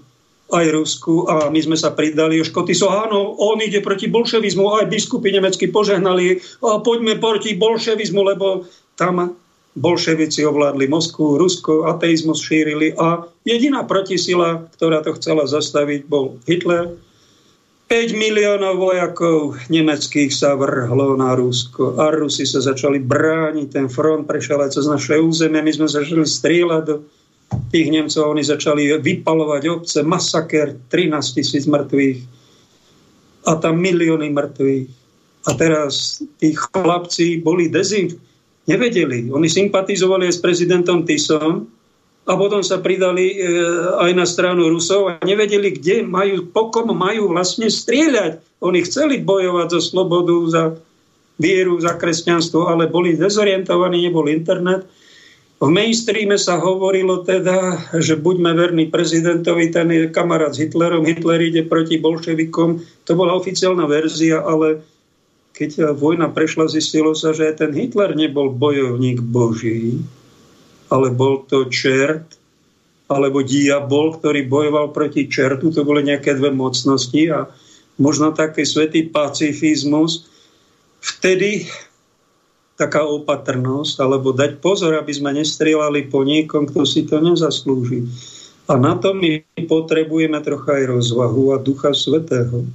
aj 0.55 0.67
Rusku 0.71 1.27
a 1.27 1.51
my 1.51 1.59
sme 1.59 1.75
sa 1.75 1.91
pridali. 1.91 2.39
Škoty 2.39 2.71
so, 2.71 2.87
áno, 2.87 3.35
on 3.35 3.59
ide 3.59 3.83
proti 3.83 4.07
bolševizmu, 4.07 4.79
aj 4.79 4.87
biskupy 4.87 5.35
nemecky 5.35 5.67
požehnali 5.67 6.39
a 6.63 6.79
poďme 6.79 7.19
proti 7.19 7.59
bolševizmu, 7.59 8.21
lebo 8.23 8.71
tam 8.95 9.35
bolševici 9.77 10.47
ovládli 10.47 10.87
Moskvu, 10.89 11.37
Rusko, 11.37 11.91
ateizmus 11.91 12.41
šírili 12.41 12.97
a 12.97 13.27
jediná 13.45 13.85
protisila, 13.85 14.65
ktorá 14.79 15.05
to 15.05 15.19
chcela 15.19 15.45
zastaviť, 15.45 16.09
bol 16.09 16.39
Hitler. 16.49 16.95
5 17.87 18.19
miliónov 18.19 18.83
vojakov 18.83 19.63
nemeckých 19.71 20.35
sa 20.35 20.59
vrhlo 20.59 21.15
na 21.15 21.39
Rusko 21.39 21.95
a 22.03 22.11
Rusi 22.11 22.43
sa 22.43 22.59
začali 22.59 22.99
brániť, 22.99 23.71
ten 23.71 23.87
front 23.87 24.27
prešiel 24.27 24.59
aj 24.59 24.75
cez 24.75 24.91
naše 24.91 25.15
územie, 25.23 25.63
my 25.63 25.71
sme 25.71 25.87
začali 25.87 26.27
strieľať 26.27 26.83
do 26.83 27.07
tých 27.71 27.89
Nemcov, 27.95 28.27
oni 28.27 28.43
začali 28.43 28.91
vypalovať 28.99 29.63
obce, 29.71 30.03
masaker, 30.03 30.75
13 30.91 31.39
tisíc 31.39 31.71
mŕtvych 31.71 32.19
a 33.47 33.55
tam 33.55 33.79
milióny 33.79 34.35
mŕtvych. 34.35 34.87
A 35.47 35.55
teraz 35.55 36.19
tí 36.43 36.59
chlapci 36.59 37.39
boli 37.39 37.71
dezinf- 37.71 38.19
Nevedeli. 38.67 39.31
Oni 39.31 39.47
sympatizovali 39.47 40.27
aj 40.27 40.35
s 40.35 40.43
prezidentom 40.43 41.07
Tisom 41.07 41.71
a 42.27 42.35
potom 42.35 42.59
sa 42.59 42.83
pridali 42.83 43.39
e, 43.39 43.47
aj 44.03 44.11
na 44.19 44.27
stranu 44.27 44.67
Rusov 44.67 45.07
a 45.07 45.23
nevedeli, 45.23 45.79
kde 45.79 46.03
majú, 46.03 46.51
po 46.51 46.75
kom 46.75 46.91
majú 46.91 47.31
vlastne 47.31 47.71
strieľať. 47.71 48.43
Oni 48.67 48.83
chceli 48.83 49.23
bojovať 49.23 49.79
za 49.79 49.81
slobodu, 49.81 50.37
za 50.51 50.63
vieru, 51.39 51.79
za 51.79 51.95
kresťanstvo, 51.95 52.67
ale 52.67 52.91
boli 52.91 53.15
dezorientovaní, 53.15 54.03
nebol 54.03 54.27
internet. 54.27 54.91
V 55.57 55.73
mainstreame 55.73 56.37
sa 56.37 56.61
hovorilo 56.61 57.25
teda, 57.25 57.89
že 57.97 58.19
buďme 58.19 58.53
verní 58.53 58.93
prezidentovi, 58.93 59.73
ten 59.73 59.89
je 59.89 60.13
kamarát 60.13 60.53
s 60.53 60.61
Hitlerom, 60.61 61.07
Hitler 61.07 61.41
ide 61.41 61.65
proti 61.65 61.97
bolševikom. 61.97 62.83
To 63.09 63.13
bola 63.17 63.39
oficiálna 63.39 63.89
verzia, 63.89 64.43
ale 64.43 64.85
keď 65.57 65.97
vojna 65.97 66.29
prešla, 66.29 66.69
zistilo 66.69 67.17
sa, 67.17 67.33
že 67.33 67.49
ten 67.57 67.73
Hitler 67.73 68.13
nebol 68.13 68.53
bojovník 68.53 69.25
Boží, 69.25 70.05
ale 70.91 71.11
bol 71.11 71.47
to 71.47 71.67
čert, 71.71 72.39
alebo 73.07 73.43
diabol, 73.43 74.19
ktorý 74.19 74.51
bojoval 74.51 74.91
proti 74.91 75.31
čertu. 75.31 75.71
To 75.71 75.87
boli 75.87 76.03
nejaké 76.03 76.35
dve 76.35 76.51
mocnosti 76.51 77.23
a 77.31 77.47
možno 78.03 78.35
taký 78.35 78.67
svetý 78.67 79.07
pacifizmus. 79.07 80.27
Vtedy 80.99 81.71
taká 82.77 83.09
opatrnosť, 83.09 83.97
alebo 84.05 84.37
dať 84.37 84.61
pozor, 84.61 84.99
aby 85.01 85.09
sme 85.15 85.33
nestrieľali 85.33 86.13
po 86.13 86.27
niekom, 86.27 86.69
kto 86.69 86.85
si 86.85 87.09
to 87.09 87.23
nezaslúži. 87.23 88.05
A 88.69 88.77
na 88.77 88.99
to 88.99 89.15
my 89.15 89.47
potrebujeme 89.65 90.37
trocha 90.43 90.83
aj 90.83 90.85
rozvahu 90.91 91.55
a 91.55 91.63
ducha 91.63 91.95
svetého. 91.97 92.67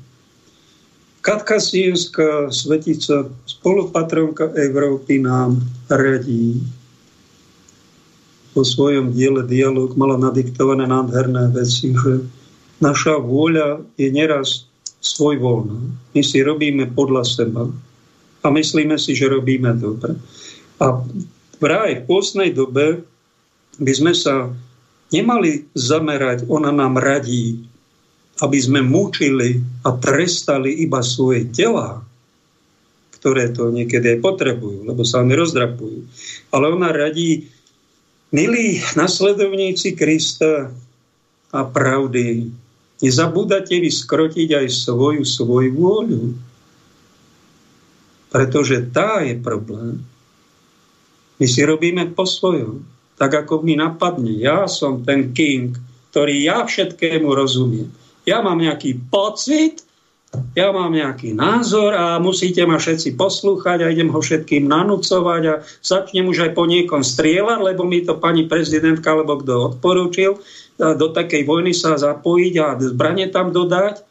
Katka 1.21 1.61
Sijevská, 1.61 2.49
svetica, 2.49 3.29
spolupatronka 3.45 4.57
Európy 4.57 5.21
nám 5.21 5.61
radí 5.85 6.57
po 8.51 8.67
svojom 8.67 9.15
diele 9.15 9.47
dialog 9.47 9.95
mala 9.95 10.19
nadiktované 10.19 10.83
nádherné 10.83 11.55
veci, 11.55 11.95
že 11.95 12.23
naša 12.83 13.21
vôľa 13.21 13.83
je 13.95 14.09
neraz 14.11 14.67
svojvoľná. 14.99 15.79
My 16.13 16.21
si 16.21 16.43
robíme 16.43 16.91
podľa 16.91 17.23
seba 17.23 17.65
a 18.41 18.47
myslíme 18.51 18.97
si, 18.99 19.15
že 19.15 19.31
robíme 19.31 19.71
dobre. 19.77 20.17
A 20.81 20.99
vraj 21.61 22.03
v 22.03 22.07
pôstnej 22.09 22.51
dobe 22.51 23.05
by 23.77 23.93
sme 23.93 24.13
sa 24.17 24.49
nemali 25.13 25.69
zamerať, 25.77 26.49
ona 26.49 26.73
nám 26.73 26.97
radí, 26.97 27.61
aby 28.41 28.57
sme 28.57 28.81
mučili 28.81 29.61
a 29.85 29.93
trestali 29.93 30.81
iba 30.81 31.05
svoje 31.05 31.45
tela, 31.53 32.01
ktoré 33.21 33.53
to 33.53 33.69
niekedy 33.69 34.17
aj 34.17 34.19
potrebujú, 34.25 34.89
lebo 34.89 35.05
sa 35.05 35.21
oni 35.21 35.37
rozdrapujú. 35.37 35.99
Ale 36.49 36.73
ona 36.73 36.89
radí, 36.89 37.45
milí 38.31 38.79
nasledovníci 38.95 39.93
Krista 39.93 40.71
a 41.51 41.59
pravdy, 41.67 42.47
nezabúdate 43.03 43.75
vy 43.75 43.91
skrotiť 43.91 44.49
aj 44.55 44.67
svoju, 44.71 45.23
svoju 45.27 45.71
vôľu. 45.75 46.23
Pretože 48.31 48.87
tá 48.95 49.19
je 49.27 49.35
problém. 49.35 49.99
My 51.35 51.45
si 51.49 51.59
robíme 51.67 52.07
po 52.15 52.23
svojom, 52.23 52.87
tak 53.19 53.35
ako 53.35 53.59
mi 53.67 53.75
napadne. 53.75 54.31
Ja 54.39 54.71
som 54.71 55.03
ten 55.03 55.35
king, 55.35 55.75
ktorý 56.15 56.39
ja 56.39 56.63
všetkému 56.63 57.27
rozumiem. 57.27 57.91
Ja 58.23 58.39
mám 58.39 58.63
nejaký 58.63 59.11
pocit, 59.11 59.83
ja 60.55 60.71
mám 60.71 60.95
nejaký 60.95 61.35
názor 61.35 61.91
a 61.91 62.15
musíte 62.19 62.63
ma 62.63 62.79
všetci 62.79 63.19
poslúchať 63.19 63.83
a 63.83 63.91
idem 63.91 64.11
ho 64.11 64.19
všetkým 64.19 64.67
nanúcovať 64.67 65.41
a 65.47 65.53
začnem 65.83 66.27
už 66.27 66.47
aj 66.47 66.51
po 66.55 66.63
niekom 66.67 67.03
strieľať, 67.03 67.59
lebo 67.59 67.83
mi 67.83 68.03
to 68.03 68.15
pani 68.15 68.47
prezidentka 68.47 69.11
alebo 69.11 69.39
kto 69.39 69.75
odporúčil 69.75 70.39
do 70.81 71.07
takej 71.13 71.45
vojny 71.45 71.77
sa 71.77 71.93
zapojiť 71.99 72.53
a 72.57 72.67
zbranie 72.79 73.29
tam 73.29 73.53
dodať. 73.53 74.01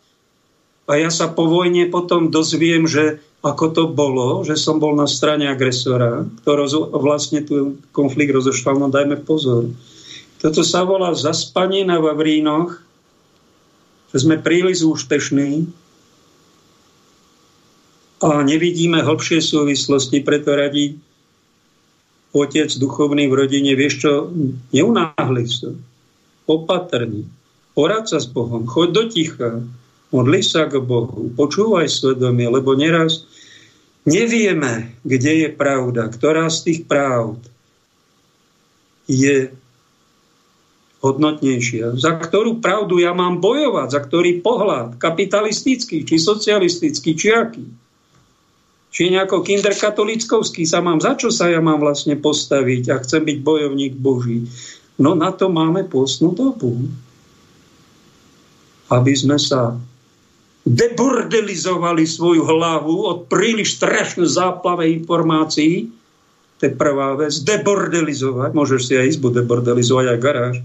A 0.90 0.98
ja 0.98 1.10
sa 1.10 1.30
po 1.30 1.46
vojne 1.46 1.86
potom 1.86 2.34
dozviem, 2.34 2.86
že 2.86 3.22
ako 3.40 3.66
to 3.72 3.84
bolo, 3.88 4.42
že 4.42 4.58
som 4.58 4.82
bol 4.82 4.92
na 4.92 5.06
strane 5.06 5.48
agresora, 5.48 6.26
ktorý 6.42 6.90
vlastne 6.92 7.40
tu 7.46 7.80
konflikt 7.94 8.34
rozošval, 8.34 8.76
no 8.76 8.88
dajme 8.92 9.22
pozor. 9.22 9.70
Toto 10.42 10.60
sa 10.66 10.84
volá 10.84 11.14
zaspanie 11.14 11.86
na 11.86 12.02
Vavrínoch, 12.02 12.76
že 14.10 14.18
sme 14.26 14.42
príliš 14.42 14.82
úspešní, 14.82 15.70
a 18.20 18.44
nevidíme 18.44 19.00
hlbšie 19.00 19.40
súvislosti, 19.40 20.20
preto 20.20 20.52
radí 20.52 21.00
otec 22.36 22.68
duchovný 22.68 23.26
v 23.26 23.34
rodine, 23.34 23.72
vieš 23.74 24.06
čo, 24.06 24.12
neunáhli 24.70 25.48
sa, 25.48 25.72
opatrný, 26.46 27.26
porad 27.72 28.06
sa 28.06 28.20
s 28.20 28.28
Bohom, 28.28 28.68
choď 28.68 28.88
do 28.92 29.02
ticha, 29.08 29.50
modli 30.12 30.44
sa 30.44 30.68
k 30.68 30.78
Bohu, 30.78 31.32
počúvaj 31.32 31.88
svedomie, 31.88 32.46
lebo 32.46 32.76
neraz 32.76 33.24
nevieme, 34.04 34.94
kde 35.02 35.48
je 35.48 35.50
pravda, 35.50 36.06
ktorá 36.12 36.52
z 36.52 36.58
tých 36.70 36.80
pravd 36.86 37.40
je 39.10 39.50
hodnotnejšia. 41.00 41.96
Za 41.96 42.20
ktorú 42.20 42.60
pravdu 42.60 43.00
ja 43.00 43.16
mám 43.16 43.40
bojovať, 43.40 43.88
za 43.90 44.00
ktorý 44.04 44.44
pohľad, 44.44 45.00
kapitalistický, 45.00 46.04
či 46.04 46.20
socialistický, 46.20 47.16
či 47.16 47.32
aký 47.32 47.64
či 48.91 49.14
nejako 49.14 49.47
kinderkatolickovský 49.47 50.66
sa 50.66 50.82
mám, 50.82 50.99
za 50.99 51.14
čo 51.14 51.30
sa 51.30 51.47
ja 51.47 51.62
mám 51.62 51.78
vlastne 51.78 52.18
postaviť 52.18 52.84
a 52.91 53.01
chcem 53.03 53.22
byť 53.22 53.38
bojovník 53.41 53.95
Boží. 53.95 54.51
No 54.99 55.14
na 55.14 55.30
to 55.30 55.49
máme 55.49 55.86
pôstnu 55.86 56.34
dobu. 56.34 56.91
Aby 58.91 59.14
sme 59.14 59.38
sa 59.38 59.78
debordelizovali 60.66 62.05
svoju 62.05 62.43
hlavu 62.45 63.07
od 63.07 63.18
príliš 63.30 63.78
strašnej 63.80 64.28
záplave 64.28 64.91
informácií. 64.93 65.88
To 66.61 66.62
je 66.68 66.72
prvá 66.74 67.16
vec. 67.16 67.32
Debordelizovať. 67.41 68.51
Môžeš 68.53 68.80
si 68.91 68.93
aj 68.99 69.16
izbu 69.16 69.32
debordelizovať, 69.32 70.07
aj 70.11 70.18
garáž. 70.20 70.57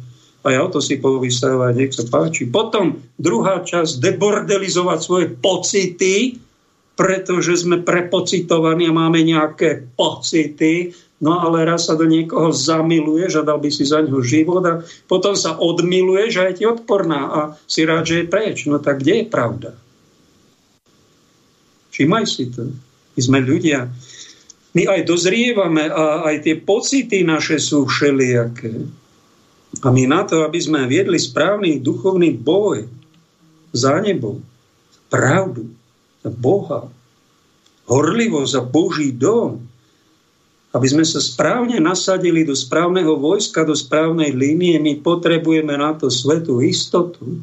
Aj 0.45 0.53
auto 0.57 0.83
si 0.83 0.99
povysávať, 0.99 1.73
nech 1.73 1.93
sa 1.95 2.05
páči. 2.05 2.45
Potom 2.45 3.01
druhá 3.15 3.63
časť, 3.63 4.03
debordelizovať 4.03 4.99
svoje 4.99 5.25
pocity, 5.31 6.37
pretože 6.95 7.59
sme 7.59 7.83
prepocitovaní 7.83 8.87
a 8.87 8.95
máme 8.95 9.19
nejaké 9.19 9.83
pocity, 9.99 10.95
no 11.19 11.43
ale 11.43 11.67
raz 11.67 11.91
sa 11.91 11.99
do 11.99 12.07
niekoho 12.07 12.55
zamiluješ 12.55 13.43
a 13.43 13.47
dal 13.47 13.59
by 13.59 13.67
si 13.67 13.83
za 13.83 13.99
ňo 13.99 14.23
život 14.23 14.63
a 14.63 14.79
potom 15.11 15.35
sa 15.35 15.59
odmiluješ 15.59 16.31
a 16.39 16.43
je 16.49 16.63
ti 16.63 16.63
odporná 16.63 17.21
a 17.27 17.39
si 17.67 17.83
rád, 17.83 18.07
že 18.07 18.23
je 18.23 18.31
preč. 18.31 18.63
No 18.63 18.79
tak 18.79 19.03
kde 19.03 19.23
je 19.23 19.25
pravda? 19.27 19.71
Všimaj 21.91 22.25
si 22.27 22.51
to. 22.51 22.71
My 23.15 23.21
sme 23.23 23.39
ľudia. 23.43 23.87
My 24.75 24.83
aj 24.91 25.07
dozrievame 25.07 25.87
a 25.87 26.27
aj 26.27 26.47
tie 26.47 26.55
pocity 26.59 27.23
naše 27.23 27.59
sú 27.59 27.87
všelijaké. 27.87 28.83
A 29.83 29.87
my 29.91 30.03
na 30.07 30.23
to, 30.23 30.43
aby 30.47 30.59
sme 30.59 30.87
viedli 30.87 31.19
správny 31.19 31.83
duchovný 31.83 32.35
boj 32.35 32.87
za 33.75 33.99
nebo, 33.99 34.39
pravdu, 35.11 35.74
Boha, 36.29 36.89
horlivo 37.85 38.45
za 38.45 38.61
Boží 38.65 39.13
dom, 39.13 39.61
aby 40.75 40.87
sme 40.91 41.07
sa 41.07 41.23
správne 41.23 41.79
nasadili 41.79 42.43
do 42.43 42.51
správneho 42.51 43.15
vojska, 43.15 43.63
do 43.63 43.71
správnej 43.71 44.35
línie, 44.35 44.75
my 44.75 44.99
potrebujeme 44.99 45.71
na 45.71 45.95
to 45.95 46.11
svetú 46.11 46.59
istotu. 46.59 47.39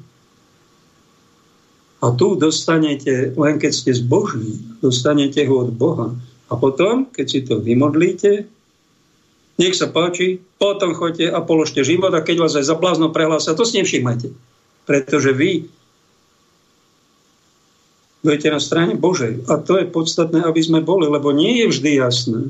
A 2.02 2.12
tu 2.12 2.36
dostanete, 2.36 3.32
len 3.32 3.56
keď 3.56 3.72
ste 3.72 3.92
zbožní, 3.96 4.60
dostanete 4.84 5.48
ho 5.48 5.64
od 5.64 5.70
Boha. 5.72 6.12
A 6.52 6.58
potom, 6.60 7.08
keď 7.08 7.26
si 7.30 7.40
to 7.40 7.62
vymodlíte, 7.62 8.44
nech 9.56 9.78
sa 9.78 9.88
páči, 9.88 10.42
potom 10.60 10.92
choďte 10.92 11.32
a 11.32 11.40
položte 11.40 11.80
život 11.80 12.12
a 12.12 12.20
keď 12.20 12.36
vás 12.44 12.58
aj 12.58 12.68
za 12.68 12.76
blázno 12.76 13.14
prehlásia, 13.14 13.56
to 13.56 13.64
si 13.64 13.80
nevšimajte. 13.80 14.28
Pretože 14.84 15.32
vy 15.32 15.70
budete 18.22 18.48
na 18.54 18.62
strane 18.62 18.94
Božej. 18.94 19.44
A 19.50 19.58
to 19.58 19.82
je 19.82 19.90
podstatné, 19.90 20.46
aby 20.46 20.62
sme 20.62 20.80
boli, 20.80 21.10
lebo 21.10 21.34
nie 21.34 21.62
je 21.62 21.66
vždy 21.74 21.90
jasné, 21.98 22.40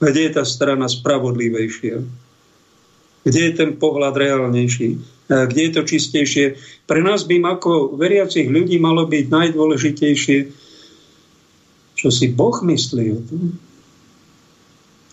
kde 0.00 0.20
je 0.28 0.32
tá 0.32 0.44
strana 0.48 0.88
spravodlivejšia, 0.88 2.00
kde 3.22 3.40
je 3.40 3.52
ten 3.52 3.76
pohľad 3.76 4.16
reálnejší, 4.16 4.88
kde 5.28 5.60
je 5.60 5.72
to 5.76 5.82
čistejšie. 5.84 6.56
Pre 6.88 7.00
nás 7.04 7.28
by 7.28 7.36
ako 7.44 8.00
veriacich 8.00 8.48
ľudí 8.48 8.80
malo 8.80 9.04
byť 9.04 9.24
najdôležitejšie, 9.28 10.38
čo 11.98 12.08
si 12.08 12.26
Boh 12.32 12.56
myslí 12.64 13.04
o 13.12 13.20
tom. 13.28 13.42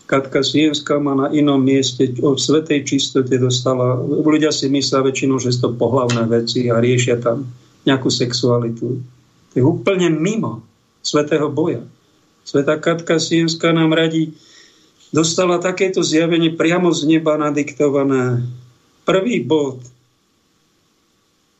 Katka 0.06 0.46
Sienská 0.46 1.02
má 1.02 1.18
na 1.18 1.34
inom 1.34 1.58
mieste 1.58 2.14
o 2.22 2.38
svetej 2.38 2.86
čistote 2.86 3.42
dostala. 3.42 3.98
Ľudia 4.06 4.54
si 4.54 4.70
myslia 4.70 5.02
väčšinou, 5.02 5.42
že 5.42 5.50
sú 5.50 5.66
to 5.66 5.82
pohlavné 5.82 6.30
veci 6.30 6.70
a 6.70 6.78
riešia 6.78 7.18
tam 7.18 7.50
nejakú 7.90 8.14
sexualitu 8.14 9.02
je 9.56 9.64
úplne 9.64 10.12
mimo 10.12 10.62
svetého 11.00 11.48
boja. 11.48 11.88
Sveta 12.46 12.78
Katka 12.78 13.18
Sienská 13.18 13.74
nám 13.74 13.96
radí, 13.96 14.36
dostala 15.10 15.58
takéto 15.58 16.06
zjavenie 16.06 16.54
priamo 16.54 16.94
z 16.94 17.10
neba 17.10 17.40
nadiktované. 17.40 18.46
Prvý 19.08 19.42
bod. 19.42 19.82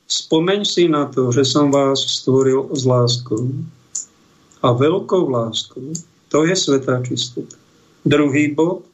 Spomeň 0.06 0.62
si 0.68 0.86
na 0.86 1.10
to, 1.10 1.34
že 1.34 1.42
som 1.42 1.74
vás 1.74 1.98
stvoril 1.98 2.70
s 2.70 2.86
láskou. 2.86 3.50
A 4.62 4.70
veľkou 4.70 5.26
láskou. 5.26 5.94
To 6.30 6.46
je 6.46 6.54
svetá 6.54 7.02
čistota. 7.02 7.58
Druhý 8.06 8.54
bod. 8.54 8.86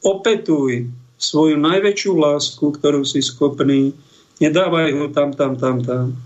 Opetuj 0.00 0.88
svoju 1.20 1.60
najväčšiu 1.60 2.12
lásku, 2.16 2.64
ktorú 2.64 3.04
si 3.04 3.20
schopný. 3.20 3.92
Nedávaj 4.40 4.92
ho 4.96 5.06
tam, 5.12 5.32
tam, 5.36 5.56
tam, 5.56 5.84
tam. 5.84 6.16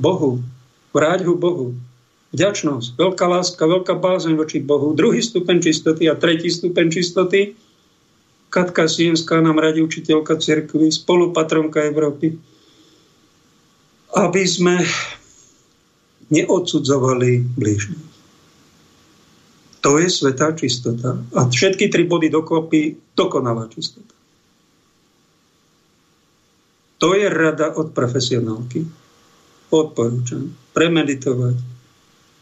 Bohu, 0.00 0.40
vráť 0.90 1.26
ho 1.26 1.34
Bohu. 1.38 1.74
Vďačnosť, 2.30 2.94
veľká 2.94 3.26
láska, 3.26 3.62
veľká 3.66 3.98
bázeň 3.98 4.38
voči 4.38 4.62
Bohu. 4.62 4.94
Druhý 4.94 5.18
stupeň 5.18 5.58
čistoty 5.66 6.06
a 6.06 6.14
tretí 6.14 6.46
stupeň 6.46 6.86
čistoty. 6.94 7.58
Katka 8.50 8.86
Sienská 8.86 9.42
nám 9.42 9.58
radí 9.58 9.82
učiteľka 9.82 10.38
cirkvy, 10.38 10.90
spolupatronka 10.94 11.82
Európy. 11.90 12.38
Aby 14.14 14.42
sme 14.46 14.78
neodsudzovali 16.30 17.42
blížnych. 17.58 18.10
To 19.82 19.98
je 19.98 20.06
svetá 20.10 20.54
čistota. 20.54 21.18
A 21.34 21.50
všetky 21.50 21.90
tri 21.90 22.06
body 22.06 22.30
dokopy 22.30 22.94
dokonalá 23.18 23.66
čistota. 23.70 24.14
To 27.00 27.16
je 27.16 27.26
rada 27.26 27.74
od 27.74 27.90
profesionálky 27.96 28.86
odporúčam 29.70 30.50
premeditovať 30.72 31.56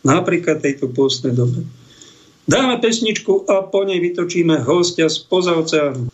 napríklad 0.07 0.63
tejto 0.63 0.89
pôstnej 0.91 1.35
dobe. 1.35 1.67
Dáme 2.49 2.81
pesničku 2.81 3.45
a 3.45 3.61
po 3.67 3.85
nej 3.85 4.01
vytočíme 4.01 4.65
hostia 4.65 5.11
z 5.13 5.21
poza 5.29 5.53
oceánu. 5.53 6.09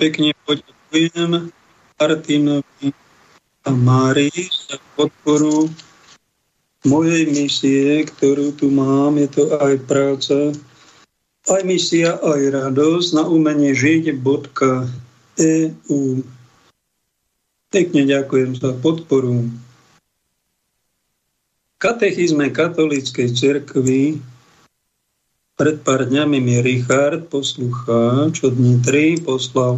Pekne 0.00 0.32
poďakujem 0.48 1.52
Martinovi 2.00 2.88
a 3.68 3.70
Márii 3.76 4.48
za 4.48 4.80
podporu 4.96 5.68
mojej 6.88 7.28
misie, 7.28 8.08
ktorú 8.08 8.56
tu 8.56 8.72
mám. 8.72 9.20
Je 9.20 9.28
to 9.28 9.52
aj 9.60 9.76
práca, 9.84 10.56
aj 11.52 11.62
misia, 11.68 12.16
aj 12.16 12.40
radosť 12.48 13.20
na 13.20 13.28
umenie 13.28 13.76
žiť.eu. 13.76 14.24
Pekne 17.70 18.02
ďakujem 18.08 18.56
za 18.56 18.72
podporu. 18.80 19.52
Katechizme 21.76 22.48
katolíckej 22.48 23.36
cerkvy 23.36 24.16
pred 25.60 25.76
pár 25.84 26.08
dňami 26.08 26.40
mi 26.40 26.56
Richard, 26.64 27.28
poslucháč 27.28 28.40
od 28.40 28.56
Nitry, 28.56 29.20
poslal 29.20 29.76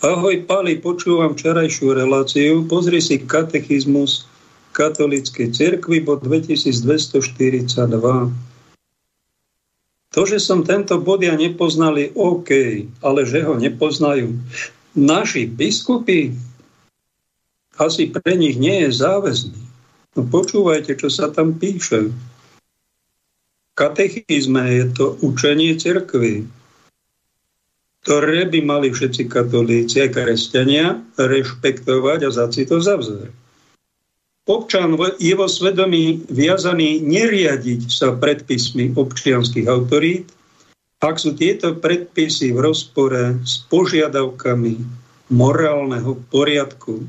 Ahoj 0.00 0.48
Pali, 0.48 0.80
počúvam 0.80 1.36
včerajšiu 1.36 1.92
reláciu, 1.92 2.64
pozri 2.64 3.04
si 3.04 3.20
katechizmus 3.20 4.24
katolíckej 4.72 5.52
cerkvy 5.52 6.00
bod 6.00 6.24
2242. 6.24 7.20
To, 10.16 10.22
že 10.24 10.40
som 10.40 10.64
tento 10.64 10.96
bod 10.96 11.20
ja 11.20 11.36
nepoznali, 11.36 12.16
OK, 12.16 12.50
ale 13.04 13.20
že 13.28 13.44
ho 13.44 13.60
nepoznajú 13.60 14.40
naši 14.96 15.44
biskupy, 15.44 16.32
asi 17.76 18.08
pre 18.08 18.40
nich 18.40 18.56
nie 18.56 18.88
je 18.88 19.04
záväzný. 19.04 19.60
No 20.16 20.24
počúvajte, 20.24 20.96
čo 20.96 21.12
sa 21.12 21.28
tam 21.28 21.60
píše. 21.60 22.08
Katechizme 23.80 24.60
je 24.68 24.84
to 24.92 25.16
učenie 25.24 25.72
cirkvy, 25.80 26.44
ktoré 28.04 28.44
by 28.44 28.60
mali 28.60 28.92
všetci 28.92 29.24
katolíci 29.24 30.04
a 30.04 30.12
kresťania 30.12 31.00
rešpektovať 31.16 32.28
a 32.28 32.30
za 32.30 32.52
si 32.52 32.68
to 32.68 32.76
zavzať. 32.76 33.32
Občan 34.44 35.00
je 35.16 35.32
vo 35.32 35.48
svedomí 35.48 36.28
viazaný 36.28 37.00
neriadiť 37.00 37.88
sa 37.88 38.12
predpismi 38.12 38.92
občianských 38.92 39.64
autorít, 39.64 40.28
ak 41.00 41.16
sú 41.16 41.32
tieto 41.32 41.72
predpisy 41.72 42.52
v 42.52 42.60
rozpore 42.60 43.40
s 43.48 43.64
požiadavkami 43.72 44.76
morálneho 45.32 46.20
poriadku, 46.28 47.00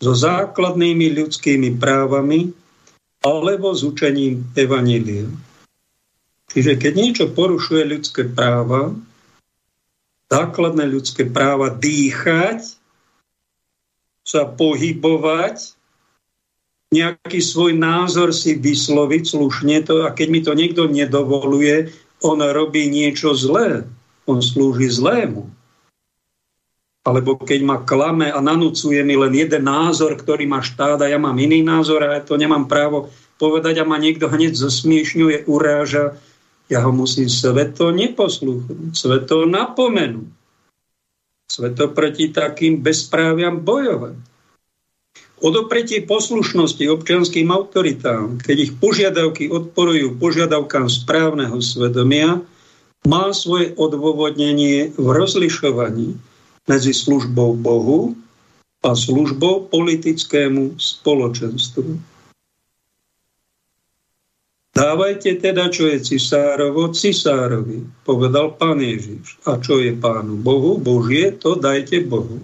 so 0.00 0.12
základnými 0.16 1.20
ľudskými 1.20 1.76
právami 1.76 2.48
alebo 3.20 3.76
s 3.76 3.84
učením 3.84 4.48
Evanília. 4.56 5.28
Čiže 6.52 6.76
keď 6.76 6.92
niečo 6.92 7.26
porušuje 7.32 7.82
ľudské 7.88 8.22
práva, 8.28 8.92
základné 10.28 10.84
ľudské 10.84 11.24
práva 11.24 11.72
dýchať, 11.72 12.76
sa 14.22 14.46
pohybovať, 14.46 15.74
nejaký 16.92 17.40
svoj 17.40 17.74
názor 17.74 18.30
si 18.36 18.54
vysloviť 18.54 19.22
slušne 19.34 19.82
to 19.82 20.04
a 20.04 20.12
keď 20.12 20.28
mi 20.28 20.40
to 20.44 20.52
niekto 20.52 20.86
nedovoluje, 20.86 21.90
on 22.22 22.38
robí 22.38 22.86
niečo 22.86 23.34
zlé. 23.34 23.88
On 24.28 24.38
slúži 24.38 24.86
zlému 24.86 25.50
alebo 27.02 27.34
keď 27.34 27.60
ma 27.66 27.82
klame 27.82 28.30
a 28.30 28.38
nanúcuje 28.38 29.02
mi 29.02 29.18
len 29.18 29.34
jeden 29.34 29.66
názor, 29.66 30.14
ktorý 30.14 30.46
má 30.46 30.62
štát 30.62 31.02
a 31.02 31.10
ja 31.10 31.18
mám 31.18 31.34
iný 31.34 31.58
názor 31.66 32.06
a 32.06 32.18
ja 32.18 32.22
to 32.22 32.38
nemám 32.38 32.70
právo 32.70 33.10
povedať 33.42 33.82
a 33.82 33.88
ma 33.88 33.98
niekto 33.98 34.30
hneď 34.30 34.54
zosmiešňuje, 34.54 35.50
uráža, 35.50 36.14
ja 36.72 36.80
ho 36.80 36.92
musím 36.92 37.28
sveto 37.28 37.92
neposlúchnuť, 37.92 38.96
sveto 38.96 39.44
napomenúť, 39.44 40.32
sveto 41.44 41.92
proti 41.92 42.32
takým 42.32 42.80
bezpráviam 42.80 43.60
bojovať. 43.60 44.16
Odopretie 45.42 46.06
poslušnosti 46.06 46.86
občianským 46.86 47.50
autoritám, 47.50 48.40
keď 48.40 48.56
ich 48.70 48.72
požiadavky 48.78 49.50
odporujú 49.50 50.16
požiadavkám 50.16 50.86
správneho 50.88 51.58
svedomia, 51.60 52.40
má 53.02 53.34
svoje 53.34 53.74
odôvodnenie 53.74 54.94
v 54.94 55.06
rozlišovaní 55.10 56.14
medzi 56.70 56.94
službou 56.94 57.58
Bohu 57.58 58.14
a 58.86 58.94
službou 58.94 59.66
politickému 59.66 60.78
spoločenstvu. 60.78 62.11
Dávajte 64.72 65.36
teda, 65.36 65.68
čo 65.68 65.84
je 65.84 66.00
cisárovo, 66.00 66.96
cisárovi, 66.96 67.84
povedal 68.08 68.56
pán 68.56 68.80
Ježiš. 68.80 69.36
A 69.44 69.60
čo 69.60 69.76
je 69.76 69.92
pánu 69.92 70.40
Bohu, 70.40 70.80
Božie, 70.80 71.28
to 71.36 71.60
dajte 71.60 72.08
Bohu. 72.08 72.40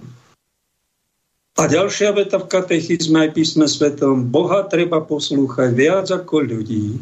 A 1.56 1.66
ďalšia 1.66 2.12
veta 2.12 2.36
v 2.36 2.46
katechizme 2.52 3.24
aj 3.26 3.30
písme 3.32 3.66
svetom, 3.66 4.28
Boha 4.28 4.62
treba 4.68 5.00
poslúchať 5.00 5.72
viac 5.72 6.06
ako 6.12 6.44
ľudí. 6.44 7.00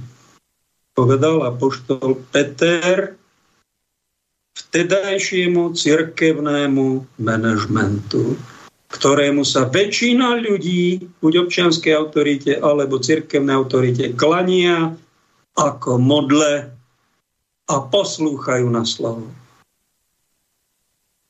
Povedal 0.95 1.45
apoštol 1.45 2.23
Peter 2.33 3.19
vtedajšiemu 4.57 5.77
cirkevnému 5.77 7.19
manažmentu, 7.21 8.39
ktorému 8.89 9.45
sa 9.45 9.69
väčšina 9.69 10.41
ľudí, 10.41 11.05
buď 11.21 11.51
občianskej 11.51 11.93
autorite 11.93 12.57
alebo 12.57 12.97
cirkevnej 12.97 13.53
autorite, 13.59 14.17
klania 14.17 14.97
ako 15.57 15.97
modle 15.97 16.71
a 17.67 17.77
poslúchajú 17.83 18.69
na 18.71 18.85
slovo. 18.87 19.27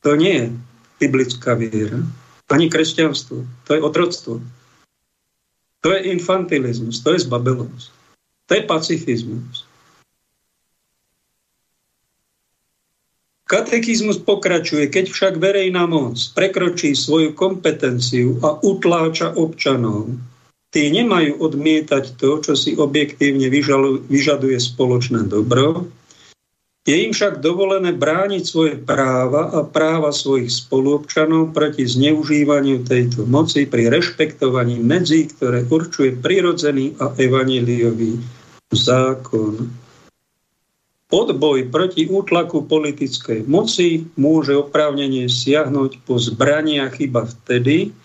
To 0.05 0.18
nie 0.18 0.35
je 0.35 0.47
biblická 1.01 1.55
viera, 1.55 1.99
ani 2.51 2.70
kresťanstvo. 2.70 3.43
To 3.66 3.70
je 3.74 3.81
otroctvo. 3.81 4.39
To 5.83 5.89
je 5.95 6.11
infantilizmus, 6.11 7.03
to 7.03 7.14
je 7.14 7.22
zbabelosť. 7.27 7.87
To 8.47 8.53
je 8.55 8.62
pacifizmus. 8.62 9.66
Katechizmus 13.47 14.18
pokračuje, 14.18 14.91
keď 14.91 15.07
však 15.07 15.35
verejná 15.39 15.87
moc 15.87 16.18
prekročí 16.35 16.99
svoju 16.99 17.31
kompetenciu 17.31 18.43
a 18.43 18.59
utláča 18.59 19.39
občanov, 19.39 20.11
tí 20.77 20.93
nemajú 20.93 21.41
odmietať 21.41 22.20
to, 22.20 22.37
čo 22.45 22.53
si 22.53 22.77
objektívne 22.77 23.49
vyžaduje 24.12 24.61
spoločné 24.61 25.24
dobro. 25.24 25.89
Je 26.85 27.01
im 27.01 27.16
však 27.16 27.41
dovolené 27.41 27.97
brániť 27.97 28.43
svoje 28.45 28.74
práva 28.77 29.57
a 29.57 29.64
práva 29.64 30.12
svojich 30.12 30.53
spoluobčanov 30.53 31.57
proti 31.57 31.89
zneužívaniu 31.89 32.85
tejto 32.85 33.24
moci 33.24 33.64
pri 33.64 33.89
rešpektovaní 33.89 34.77
medzí, 34.77 35.33
ktoré 35.33 35.64
určuje 35.64 36.12
prirodzený 36.20 36.93
a 37.01 37.11
evaniliový 37.16 38.20
zákon. 38.68 39.72
Odboj 41.09 41.72
proti 41.72 42.05
útlaku 42.05 42.68
politickej 42.68 43.49
moci 43.49 44.05
môže 44.20 44.53
oprávnenie 44.53 45.27
siahnuť 45.27 46.05
po 46.05 46.20
zbraniach 46.20 47.01
iba 47.01 47.24
vtedy, 47.24 47.97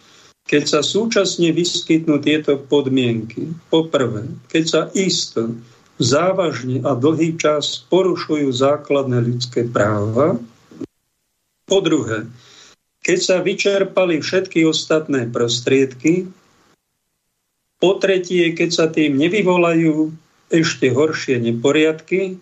keď 0.45 0.63
sa 0.67 0.81
súčasne 0.81 1.53
vyskytnú 1.53 2.19
tieto 2.21 2.57
podmienky. 2.57 3.53
Poprvé, 3.71 4.27
keď 4.51 4.63
sa 4.67 4.81
isto, 4.93 5.55
závažne 6.01 6.81
a 6.81 6.97
dlhý 6.97 7.37
čas 7.37 7.85
porušujú 7.87 8.49
základné 8.49 9.21
ľudské 9.21 9.69
práva. 9.69 10.41
Po 11.69 11.79
druhé, 11.79 12.27
keď 13.01 13.19
sa 13.21 13.37
vyčerpali 13.41 14.21
všetky 14.21 14.65
ostatné 14.65 15.25
prostriedky. 15.29 16.29
Po 17.81 17.97
tretie, 17.97 18.53
keď 18.53 18.69
sa 18.69 18.85
tým 18.85 19.17
nevyvolajú 19.17 20.13
ešte 20.53 20.93
horšie 20.93 21.41
neporiadky, 21.41 22.37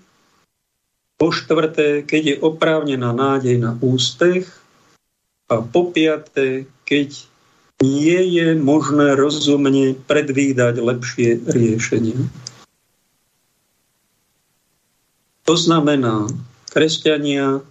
po 1.19 1.35
štvrté, 1.35 2.03
keď 2.07 2.21
je 2.23 2.35
oprávnená 2.43 3.11
nádej 3.11 3.59
na 3.59 3.75
úspech. 3.79 4.47
A 5.51 5.63
po 5.63 5.91
piaté, 5.91 6.67
keď 6.87 7.28
nie 7.79 8.19
je 8.35 8.59
možné 8.59 9.15
rozumne 9.15 9.95
predvídať 9.95 10.83
lepšie 10.83 11.47
riešenie. 11.47 12.19
To 15.47 15.55
znamená, 15.55 16.27
kresťania, 16.69 17.63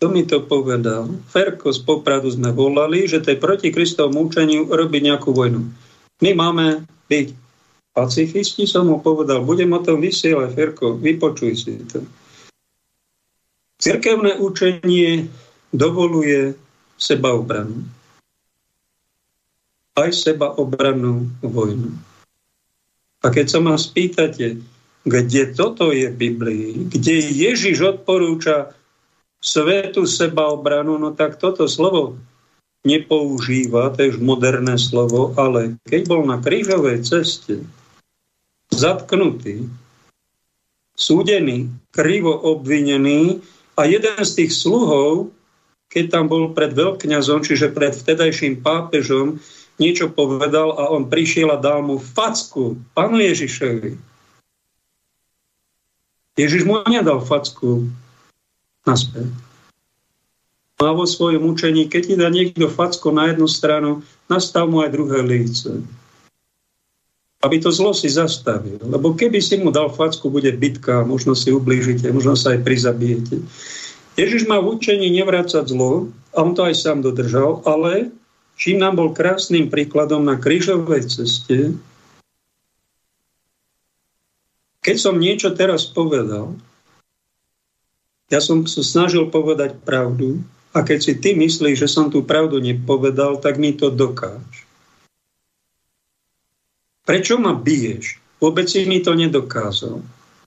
to 0.00 0.06
mi 0.08 0.24
to 0.24 0.42
povedal. 0.42 1.12
Ferko 1.28 1.70
z 1.70 1.84
Popradu 1.84 2.32
sme 2.32 2.50
volali, 2.50 3.04
že 3.04 3.20
tej 3.20 3.36
proti 3.36 3.68
Kristovom 3.68 4.26
účeniu 4.26 4.66
robiť 4.66 5.02
nejakú 5.12 5.30
vojnu. 5.36 5.68
My 6.24 6.30
máme 6.32 6.88
byť 7.06 7.26
pacifisti, 7.92 8.64
som 8.64 8.88
mu 8.88 9.04
povedal, 9.04 9.44
budem 9.44 9.70
o 9.76 9.84
tom 9.84 10.00
vysielať, 10.00 10.50
Ferko, 10.56 10.96
vypočuj 10.96 11.52
si 11.54 11.76
to. 11.84 12.02
Cirkevné 13.80 14.40
učenie 14.40 15.28
dovoluje 15.72 16.56
sebaobranu. 16.96 17.99
Aj 20.00 20.08
sebaobrannú 20.08 21.28
vojnu. 21.44 21.92
A 23.20 23.28
keď 23.28 23.46
sa 23.52 23.60
ma 23.60 23.76
spýtate, 23.76 24.64
kde 25.04 25.42
toto 25.52 25.92
je 25.92 26.08
v 26.08 26.16
Biblii, 26.16 26.88
kde 26.88 27.20
Ježiš 27.20 28.00
odporúča 28.00 28.72
svetu 29.40 30.08
sebaobranu, 30.08 30.96
no 30.96 31.12
tak 31.12 31.36
toto 31.36 31.68
slovo 31.68 32.16
nepoužíva, 32.84 33.92
to 33.92 34.04
je 34.04 34.16
už 34.16 34.20
moderné 34.24 34.80
slovo, 34.80 35.36
ale 35.36 35.76
keď 35.84 36.00
bol 36.08 36.24
na 36.24 36.40
krížovej 36.40 37.04
ceste 37.04 37.60
zatknutý, 38.72 39.68
súdený, 40.96 41.68
krivo 41.92 42.36
obvinený 42.36 43.40
a 43.76 43.84
jeden 43.88 44.20
z 44.20 44.32
tých 44.44 44.52
sluhov, 44.52 45.32
keď 45.90 46.04
tam 46.12 46.24
bol 46.28 46.52
pred 46.52 46.72
veľkňazom, 46.72 47.44
čiže 47.44 47.72
pred 47.72 47.96
vtedajším 47.96 48.60
pápežom, 48.60 49.40
niečo 49.80 50.12
povedal 50.12 50.76
a 50.76 50.92
on 50.92 51.08
prišiel 51.08 51.50
a 51.50 51.58
dal 51.58 51.80
mu 51.80 51.96
facku 51.96 52.76
pánu 52.92 53.18
Ježišovi. 53.18 53.96
Ježiš 56.36 56.62
mu 56.68 56.84
nedal 56.86 57.24
facku 57.24 57.88
naspäť. 58.84 59.28
A 60.80 60.96
vo 60.96 61.04
svojom 61.04 61.44
učení, 61.44 61.92
keď 61.92 62.02
ti 62.04 62.14
dá 62.16 62.32
niekto 62.32 62.64
facko 62.72 63.12
na 63.12 63.28
jednu 63.28 63.44
stranu, 63.44 64.00
nastav 64.32 64.64
mu 64.64 64.80
aj 64.80 64.96
druhé 64.96 65.20
líce. 65.20 65.84
Aby 67.44 67.60
to 67.60 67.68
zlo 67.68 67.92
si 67.92 68.08
zastavil. 68.08 68.80
Lebo 68.80 69.12
keby 69.12 69.44
si 69.44 69.60
mu 69.60 69.68
dal 69.68 69.92
facku, 69.92 70.32
bude 70.32 70.48
bitka, 70.56 71.04
možno 71.04 71.36
si 71.36 71.52
ublížite, 71.52 72.08
možno 72.08 72.32
sa 72.32 72.56
aj 72.56 72.64
prizabijete. 72.64 73.44
Ježiš 74.16 74.48
má 74.48 74.56
v 74.60 74.80
učení 74.80 75.12
nevrácať 75.12 75.68
zlo, 75.68 76.08
a 76.32 76.36
on 76.40 76.56
to 76.56 76.64
aj 76.64 76.76
sám 76.76 77.04
dodržal, 77.04 77.60
ale 77.68 78.12
čím 78.60 78.76
nám 78.76 79.00
bol 79.00 79.16
krásnym 79.16 79.72
príkladom 79.72 80.20
na 80.20 80.36
krížovej 80.36 81.08
ceste, 81.08 81.72
keď 84.84 84.96
som 85.00 85.16
niečo 85.16 85.56
teraz 85.56 85.88
povedal, 85.88 86.60
ja 88.28 88.38
som 88.44 88.68
sa 88.68 88.84
snažil 88.84 89.32
povedať 89.32 89.80
pravdu, 89.80 90.44
a 90.70 90.86
keď 90.86 90.98
si 91.02 91.12
ty 91.18 91.34
myslíš, 91.34 91.82
že 91.82 91.88
som 91.90 92.14
tú 92.14 92.22
pravdu 92.22 92.62
nepovedal, 92.62 93.42
tak 93.42 93.58
mi 93.58 93.74
to 93.74 93.90
dokáž. 93.90 94.68
Prečo 97.02 97.42
ma 97.42 97.58
biješ? 97.58 98.22
Vôbec 98.38 98.70
si 98.70 98.86
mi 98.86 99.02
to 99.02 99.18
nedokázal. 99.18 99.98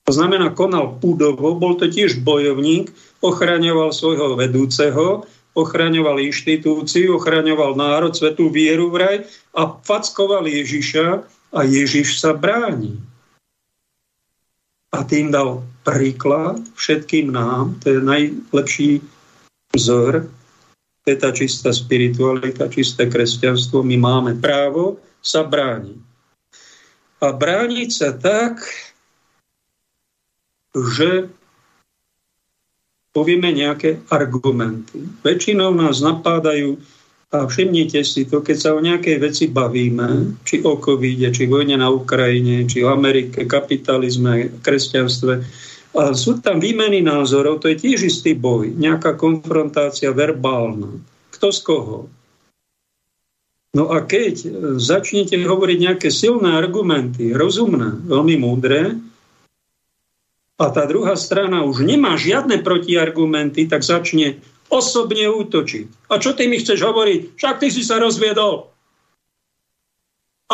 To 0.04 0.12
znamená, 0.12 0.56
konal 0.56 0.96
púdovo, 1.00 1.60
bol 1.60 1.76
to 1.76 1.92
tiež 1.92 2.24
bojovník, 2.24 2.92
ochraňoval 3.20 3.92
svojho 3.92 4.40
vedúceho, 4.40 5.28
ochraňoval 5.54 6.22
inštitúciu, 6.22 7.18
ochraňoval 7.18 7.78
národ, 7.78 8.14
svetú 8.14 8.50
vieru 8.50 8.90
vraj 8.90 9.26
a 9.54 9.70
fackoval 9.70 10.50
Ježiša 10.50 11.08
a 11.54 11.60
Ježiš 11.62 12.18
sa 12.18 12.34
bráni. 12.34 12.98
A 14.94 15.02
tým 15.06 15.34
dal 15.34 15.66
príklad 15.86 16.62
všetkým 16.78 17.34
nám, 17.34 17.82
to 17.82 17.98
je 17.98 18.00
najlepší 18.02 18.92
vzor, 19.74 20.30
to 21.04 21.08
je 21.10 21.18
tá 21.18 21.30
čistá 21.34 21.74
spiritualita, 21.74 22.70
čisté 22.70 23.10
kresťanstvo, 23.10 23.82
my 23.82 23.98
máme 23.98 24.32
právo 24.38 25.02
sa 25.22 25.46
brániť. 25.46 26.02
A 27.24 27.32
brániť 27.32 27.90
sa 27.90 28.12
tak, 28.12 28.62
že 30.74 31.32
povieme 33.14 33.54
nejaké 33.54 34.04
argumenty. 34.10 35.06
Väčšinou 35.22 35.72
nás 35.78 36.02
napádajú 36.02 36.82
a 37.34 37.46
všimnite 37.46 38.02
si 38.06 38.26
to, 38.26 38.42
keď 38.42 38.58
sa 38.58 38.70
o 38.74 38.82
nejakej 38.82 39.18
veci 39.22 39.46
bavíme, 39.50 40.42
či 40.46 40.62
o 40.66 40.78
covide, 40.78 41.30
či 41.34 41.50
vojne 41.50 41.78
na 41.78 41.90
Ukrajine, 41.90 42.66
či 42.66 42.82
o 42.86 42.94
Amerike, 42.94 43.46
kapitalizme, 43.46 44.62
kresťanstve, 44.62 45.34
a 45.94 46.18
sú 46.18 46.42
tam 46.42 46.58
výmeny 46.58 47.06
názorov, 47.06 47.62
to 47.62 47.70
je 47.70 47.78
tiež 47.78 48.10
istý 48.10 48.34
boj, 48.34 48.74
nejaká 48.74 49.14
konfrontácia 49.14 50.10
verbálna. 50.10 50.90
Kto 51.30 51.54
z 51.54 51.60
koho? 51.62 51.98
No 53.74 53.90
a 53.90 54.06
keď 54.06 54.46
začnete 54.78 55.38
hovoriť 55.38 55.78
nejaké 55.82 56.10
silné 56.14 56.54
argumenty, 56.54 57.34
rozumné, 57.34 58.06
veľmi 58.10 58.36
múdre, 58.42 58.98
a 60.62 60.70
tá 60.70 60.86
druhá 60.86 61.18
strana 61.18 61.66
už 61.66 61.82
nemá 61.82 62.14
žiadne 62.14 62.62
protiargumenty, 62.62 63.66
tak 63.66 63.82
začne 63.82 64.38
osobne 64.70 65.26
útočiť. 65.30 66.10
A 66.14 66.22
čo 66.22 66.38
ty 66.38 66.46
mi 66.46 66.62
chceš 66.62 66.82
hovoriť? 66.82 67.38
Však 67.38 67.56
ty 67.62 67.68
si 67.74 67.82
sa 67.82 67.98
rozviedol. 67.98 68.70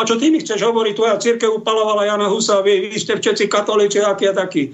čo 0.08 0.16
ty 0.16 0.32
mi 0.32 0.40
chceš 0.40 0.64
hovoriť? 0.64 0.96
Tvoja 0.96 1.16
církev 1.20 1.52
upalovala 1.52 2.08
Jana 2.08 2.32
Husa, 2.32 2.64
vy, 2.64 2.88
vy 2.88 2.96
ste 2.96 3.20
všetci 3.20 3.52
katolíci, 3.52 4.00
aký 4.00 4.32
a 4.32 4.34
taký. 4.36 4.72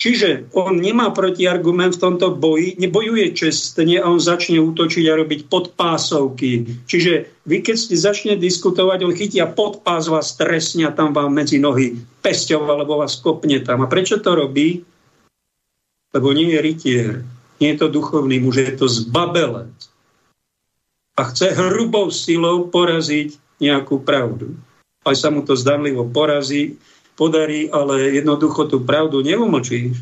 Čiže 0.00 0.50
on 0.58 0.82
nemá 0.82 1.14
protiargument 1.14 1.94
v 1.94 2.02
tomto 2.02 2.34
boji, 2.34 2.74
nebojuje 2.74 3.38
čestne 3.38 4.02
a 4.02 4.10
on 4.10 4.18
začne 4.18 4.58
útočiť 4.58 5.04
a 5.06 5.14
robiť 5.14 5.46
podpásovky. 5.46 6.82
Čiže 6.90 7.42
vy, 7.46 7.56
keď 7.62 7.76
ste 7.78 7.94
začne 7.94 8.34
diskutovať, 8.34 8.98
on 9.06 9.14
chytia 9.14 9.46
podpás 9.46 10.10
vás 10.10 10.34
trestňa 10.34 10.90
tam 10.98 11.14
vám 11.14 11.30
medzi 11.30 11.62
nohy 11.62 12.02
pesťov 12.18 12.66
alebo 12.66 12.98
vás 12.98 13.14
kopne 13.22 13.62
tam. 13.62 13.86
A 13.86 13.90
prečo 13.90 14.18
to 14.18 14.34
robí? 14.34 14.82
Lebo 16.12 16.34
nie 16.34 16.50
je 16.52 16.58
rytier, 16.58 17.12
nie 17.62 17.72
je 17.72 17.86
to 17.86 17.88
duchovný 17.88 18.42
muž, 18.42 18.58
je 18.58 18.74
to 18.74 18.90
zbabelec. 18.90 19.72
A 21.14 21.30
chce 21.30 21.54
hrubou 21.54 22.10
silou 22.10 22.66
poraziť 22.66 23.38
nejakú 23.62 24.02
pravdu. 24.02 24.58
Aj 25.06 25.14
sa 25.14 25.30
mu 25.30 25.46
to 25.46 25.54
zdanlivo 25.54 26.10
porazí, 26.10 26.78
podarí, 27.14 27.68
ale 27.68 28.16
jednoducho 28.16 28.68
tú 28.68 28.82
pravdu 28.82 29.20
neumlčíš. 29.20 30.00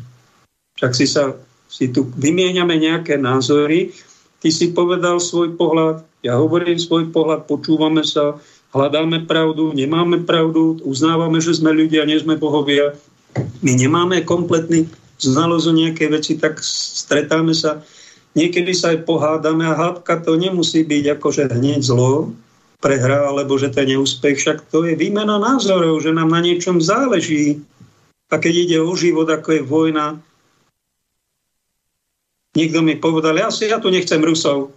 Však 0.79 0.91
si 0.95 1.05
sa 1.05 1.35
si 1.71 1.87
tu 1.87 2.03
vymieňame 2.03 2.75
nejaké 2.75 3.15
názory, 3.15 3.95
ty 4.43 4.51
si 4.51 4.75
povedal 4.75 5.23
svoj 5.23 5.55
pohľad, 5.55 6.03
ja 6.19 6.35
hovorím 6.35 6.75
svoj 6.75 7.15
pohľad, 7.15 7.47
počúvame 7.47 8.03
sa, 8.03 8.35
hľadáme 8.75 9.23
pravdu, 9.23 9.71
nemáme 9.71 10.27
pravdu, 10.27 10.83
uznávame, 10.83 11.39
že 11.39 11.55
sme 11.55 11.71
ľudia, 11.71 12.03
nie 12.03 12.19
sme 12.19 12.35
bohovia. 12.35 12.99
My 13.63 13.71
nemáme 13.71 14.27
kompletný 14.27 14.91
znalosť 15.23 15.65
o 15.71 15.73
nejaké 15.79 16.11
veci, 16.11 16.35
tak 16.35 16.59
stretáme 16.59 17.55
sa, 17.55 17.79
niekedy 18.35 18.75
sa 18.75 18.91
aj 18.91 19.07
pohádame 19.07 19.63
a 19.63 19.77
hádka 19.77 20.27
to 20.27 20.35
nemusí 20.35 20.83
byť 20.83 21.05
akože 21.15 21.55
hneď 21.55 21.87
zlo, 21.87 22.35
prehra, 22.81 23.29
alebo 23.29 23.55
že 23.55 23.69
to 23.69 23.85
je 23.85 23.95
neúspech. 23.95 24.41
Však 24.41 24.73
to 24.73 24.89
je 24.89 24.97
výmena 24.97 25.37
názorov, 25.37 26.01
že 26.01 26.11
nám 26.11 26.33
na 26.33 26.41
niečom 26.41 26.81
záleží. 26.81 27.61
A 28.33 28.41
keď 28.41 28.53
ide 28.57 28.77
o 28.81 28.91
život, 28.97 29.29
ako 29.29 29.49
je 29.55 29.61
vojna, 29.61 30.17
niekto 32.57 32.81
mi 32.81 32.97
povedal, 32.97 33.37
ja 33.37 33.53
si 33.53 33.69
ja 33.69 33.77
tu 33.77 33.93
nechcem 33.93 34.19
Rusov. 34.19 34.73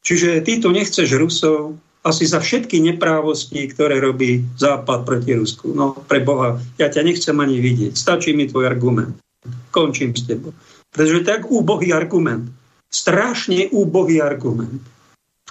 Čiže 0.00 0.40
ty 0.46 0.62
tu 0.62 0.72
nechceš 0.72 1.10
Rusov 1.18 1.76
asi 2.00 2.24
za 2.24 2.40
všetky 2.40 2.80
neprávosti, 2.80 3.68
ktoré 3.68 4.00
robí 4.00 4.40
Západ 4.56 5.04
proti 5.04 5.36
Rusku. 5.36 5.76
No 5.76 5.92
pre 6.08 6.24
Boha, 6.24 6.56
ja 6.80 6.88
ťa 6.88 7.04
nechcem 7.04 7.36
ani 7.36 7.60
vidieť. 7.60 7.92
Stačí 7.92 8.32
mi 8.32 8.48
tvoj 8.48 8.64
argument. 8.64 9.20
Končím 9.68 10.16
s 10.16 10.24
tebou. 10.24 10.56
Pretože 10.88 11.28
tak 11.28 11.52
úbohý 11.52 11.92
argument. 11.92 12.48
Strašne 12.88 13.68
úbohý 13.70 14.24
argument 14.24 14.80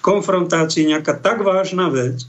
konfrontácii 0.02 0.90
nejaká 0.90 1.20
tak 1.20 1.44
vážna 1.44 1.92
vec, 1.92 2.26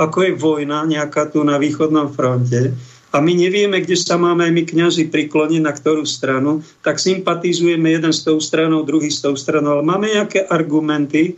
ako 0.00 0.18
je 0.26 0.32
vojna 0.34 0.88
nejaká 0.88 1.28
tu 1.30 1.44
na 1.44 1.60
východnom 1.60 2.10
fronte, 2.10 2.74
a 3.12 3.20
my 3.20 3.36
nevieme, 3.36 3.76
kde 3.84 3.92
sa 3.92 4.16
máme 4.16 4.48
my 4.48 4.64
kňazi 4.64 5.12
prikloniť 5.12 5.60
na 5.60 5.76
ktorú 5.76 6.08
stranu, 6.08 6.64
tak 6.80 6.96
sympatizujeme 6.96 7.92
jeden 7.92 8.08
s 8.08 8.24
tou 8.24 8.40
stranou, 8.40 8.88
druhý 8.88 9.12
s 9.12 9.20
tou 9.20 9.36
stranou, 9.36 9.78
ale 9.78 9.84
máme 9.84 10.08
nejaké 10.08 10.48
argumenty. 10.48 11.36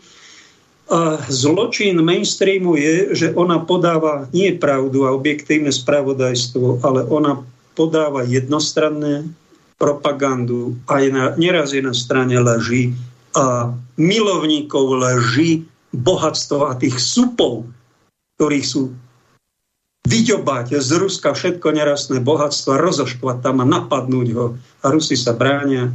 A 0.86 1.18
zločin 1.26 1.98
mainstreamu 1.98 2.78
je, 2.78 2.94
že 3.18 3.26
ona 3.34 3.58
podáva 3.58 4.30
nie 4.30 4.54
pravdu 4.54 5.02
a 5.02 5.16
objektívne 5.16 5.74
spravodajstvo, 5.74 6.86
ale 6.86 7.02
ona 7.10 7.42
podáva 7.74 8.22
jednostranné 8.22 9.26
propagandu 9.74 10.78
aj 10.86 11.04
na, 11.10 11.24
neraz 11.34 11.74
je 11.74 11.82
na 11.82 11.90
strane 11.90 12.38
laží 12.38 12.94
a 13.34 13.74
milovníkov 13.98 14.98
lží, 14.98 15.66
bohatstva 15.94 16.74
a 16.74 16.78
tých 16.78 16.98
supov, 16.98 17.66
ktorých 18.38 18.66
sú 18.66 18.90
vyďobať 20.04 20.78
z 20.78 20.90
Ruska 21.00 21.32
všetko 21.32 21.68
nerastné 21.70 22.18
bohatstva, 22.20 22.82
rozoštvať 22.82 23.36
tam 23.40 23.62
a 23.62 23.66
napadnúť 23.66 24.28
ho. 24.36 24.46
A 24.84 24.86
Rusi 24.90 25.16
sa 25.16 25.32
bránia. 25.32 25.90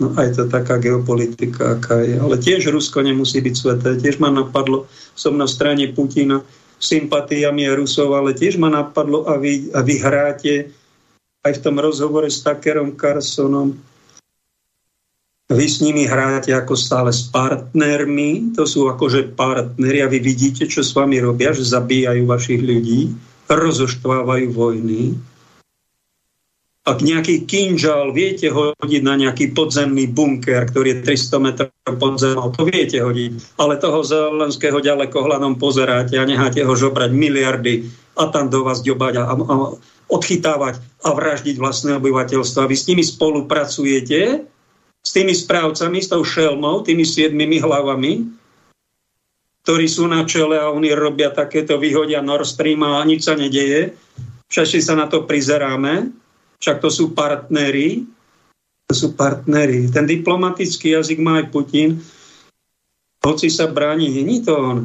No 0.00 0.16
aj 0.16 0.36
to 0.36 0.48
taká 0.48 0.80
geopolitika, 0.80 1.76
aká 1.76 2.00
je. 2.00 2.16
Ale 2.16 2.40
tiež 2.40 2.72
Rusko 2.72 3.04
nemusí 3.04 3.40
byť 3.44 3.54
sveté. 3.54 3.90
Tiež 4.00 4.16
ma 4.16 4.32
napadlo, 4.32 4.88
som 5.12 5.36
na 5.36 5.44
strane 5.44 5.92
Putina, 5.92 6.40
sympatiami 6.80 7.68
Rusov, 7.76 8.16
ale 8.16 8.32
tiež 8.32 8.56
ma 8.56 8.72
napadlo 8.72 9.28
a 9.28 9.36
vy, 9.36 9.68
a 9.76 9.84
vy 9.84 9.94
hráte 10.00 10.72
aj 11.44 11.52
v 11.60 11.62
tom 11.62 11.76
rozhovore 11.76 12.28
s 12.28 12.40
Takerom 12.40 12.96
Carsonom, 12.96 13.76
vy 15.50 15.66
s 15.66 15.82
nimi 15.82 16.06
hráte 16.06 16.54
ako 16.54 16.78
stále 16.78 17.10
s 17.10 17.26
partnermi, 17.26 18.54
to 18.54 18.62
sú 18.62 18.86
akože 18.86 19.34
partneri 19.34 20.06
a 20.06 20.06
vy 20.06 20.22
vidíte, 20.22 20.70
čo 20.70 20.86
s 20.86 20.94
vami 20.94 21.18
robia, 21.18 21.50
že 21.50 21.66
zabíjajú 21.66 22.22
vašich 22.22 22.62
ľudí, 22.62 23.10
rozoštvávajú 23.50 24.46
vojny. 24.54 25.18
Ak 26.80 27.04
nejaký 27.04 27.44
kinžal 27.44 28.14
viete 28.16 28.48
hodiť 28.48 29.02
na 29.04 29.14
nejaký 29.18 29.52
podzemný 29.52 30.08
bunker, 30.08 30.64
ktorý 30.64 30.96
je 30.96 31.28
300 31.28 31.44
metrov 31.44 31.94
pod 32.00 32.16
zemou, 32.16 32.48
to 32.56 32.64
viete 32.64 32.96
hodiť. 32.96 33.60
Ale 33.60 33.76
toho 33.76 34.00
zelenského 34.00 34.80
ďaleko 34.80 35.18
hľadom 35.18 35.60
pozeráte 35.60 36.16
a 36.16 36.24
necháte 36.24 36.64
ho 36.64 36.72
žobrať 36.72 37.12
miliardy 37.12 37.84
a 38.16 38.32
tam 38.32 38.48
do 38.48 38.64
vás 38.64 38.80
ďobať 38.80 39.12
a, 39.18 39.22
a 39.28 39.54
odchytávať 40.08 40.80
a 41.04 41.08
vraždiť 41.12 41.60
vlastné 41.60 42.00
obyvateľstvo. 42.00 42.64
A 42.64 42.70
vy 42.70 42.76
s 42.78 42.88
nimi 42.88 43.04
spolupracujete, 43.04 44.48
s 45.00 45.10
tými 45.16 45.32
správcami, 45.32 45.98
s 46.00 46.08
tou 46.12 46.22
šelmou, 46.22 46.84
tými 46.84 47.04
siedmými 47.04 47.60
hlavami, 47.60 48.28
ktorí 49.64 49.86
sú 49.88 50.08
na 50.08 50.24
čele 50.24 50.60
a 50.60 50.72
oni 50.72 50.92
robia 50.92 51.32
takéto, 51.32 51.80
vyhodia 51.80 52.24
Nord 52.24 52.48
Stream 52.48 52.84
a 52.84 53.04
nič 53.04 53.28
sa 53.28 53.36
nedeje. 53.36 53.96
Všetci 54.50 54.78
sa 54.82 54.94
na 54.98 55.06
to 55.06 55.24
prizeráme 55.24 56.20
však 56.60 56.76
to 56.84 56.92
sú 56.92 57.16
partnery, 57.16 58.04
to 58.84 58.94
sú 58.94 59.16
partnery. 59.16 59.88
Ten 59.88 60.04
diplomatický 60.04 60.92
jazyk 60.92 61.18
má 61.18 61.40
aj 61.40 61.48
Putin, 61.48 62.04
hoci 63.24 63.48
sa 63.48 63.68
bráni, 63.68 64.12
není 64.12 64.44
to 64.44 64.52
on. 64.52 64.78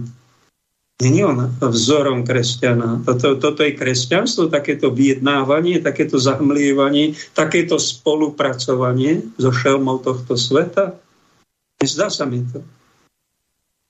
Není 0.96 1.28
on 1.28 1.52
vzorom 1.60 2.24
kresťana. 2.24 3.04
Toto, 3.04 3.36
toto 3.36 3.68
je 3.68 3.76
kresťanstvo, 3.76 4.48
takéto 4.48 4.96
vyjednávanie, 4.96 5.84
takéto 5.84 6.16
zahmlievanie, 6.16 7.20
takéto 7.36 7.76
spolupracovanie 7.76 9.28
so 9.36 9.52
šelmou 9.52 10.00
tohto 10.00 10.40
sveta. 10.40 10.96
Nezdá 11.84 12.08
sa 12.08 12.24
mi 12.24 12.48
to. 12.48 12.64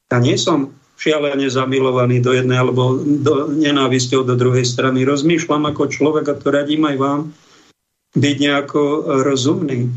Ja 0.10 0.18
nie 0.18 0.34
som 0.42 0.74
šialene 0.98 1.46
zamilovaný 1.46 2.26
do 2.26 2.34
jednej 2.34 2.58
alebo 2.58 2.98
do 2.98 3.54
nenávisťou 3.54 4.26
do 4.26 4.34
druhej 4.34 4.66
strany. 4.66 5.06
Rozmýšľam 5.06 5.70
ako 5.70 5.94
človek 5.94 6.26
a 6.34 6.40
to 6.40 6.48
radím 6.50 6.90
aj 6.90 6.98
vám, 6.98 7.22
byť 8.18 8.36
nejako 8.42 8.82
rozumný. 9.22 9.94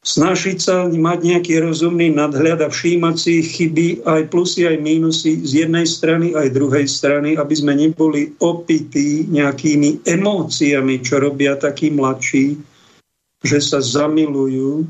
Snažiť 0.00 0.56
sa 0.56 0.88
mať 0.88 1.18
nejaký 1.28 1.60
rozumný 1.60 2.08
nadhľad 2.16 2.64
a 2.64 2.68
všímať 2.72 3.16
si 3.20 3.44
chyby, 3.44 4.08
aj 4.08 4.32
plusy, 4.32 4.64
aj 4.64 4.80
mínusy 4.80 5.44
z 5.44 5.68
jednej 5.68 5.84
strany, 5.84 6.32
aj 6.32 6.56
druhej 6.56 6.88
strany, 6.88 7.36
aby 7.36 7.52
sme 7.52 7.76
neboli 7.76 8.32
opití 8.40 9.28
nejakými 9.28 10.08
emóciami, 10.08 11.04
čo 11.04 11.20
robia 11.20 11.52
takí 11.60 11.92
mladší, 11.92 12.56
že 13.44 13.60
sa 13.60 13.84
zamilujú 13.84 14.88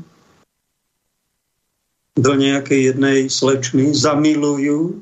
do 2.15 2.31
nejakej 2.31 2.95
jednej 2.95 3.27
slečny, 3.27 3.91
zamilujú 3.91 4.95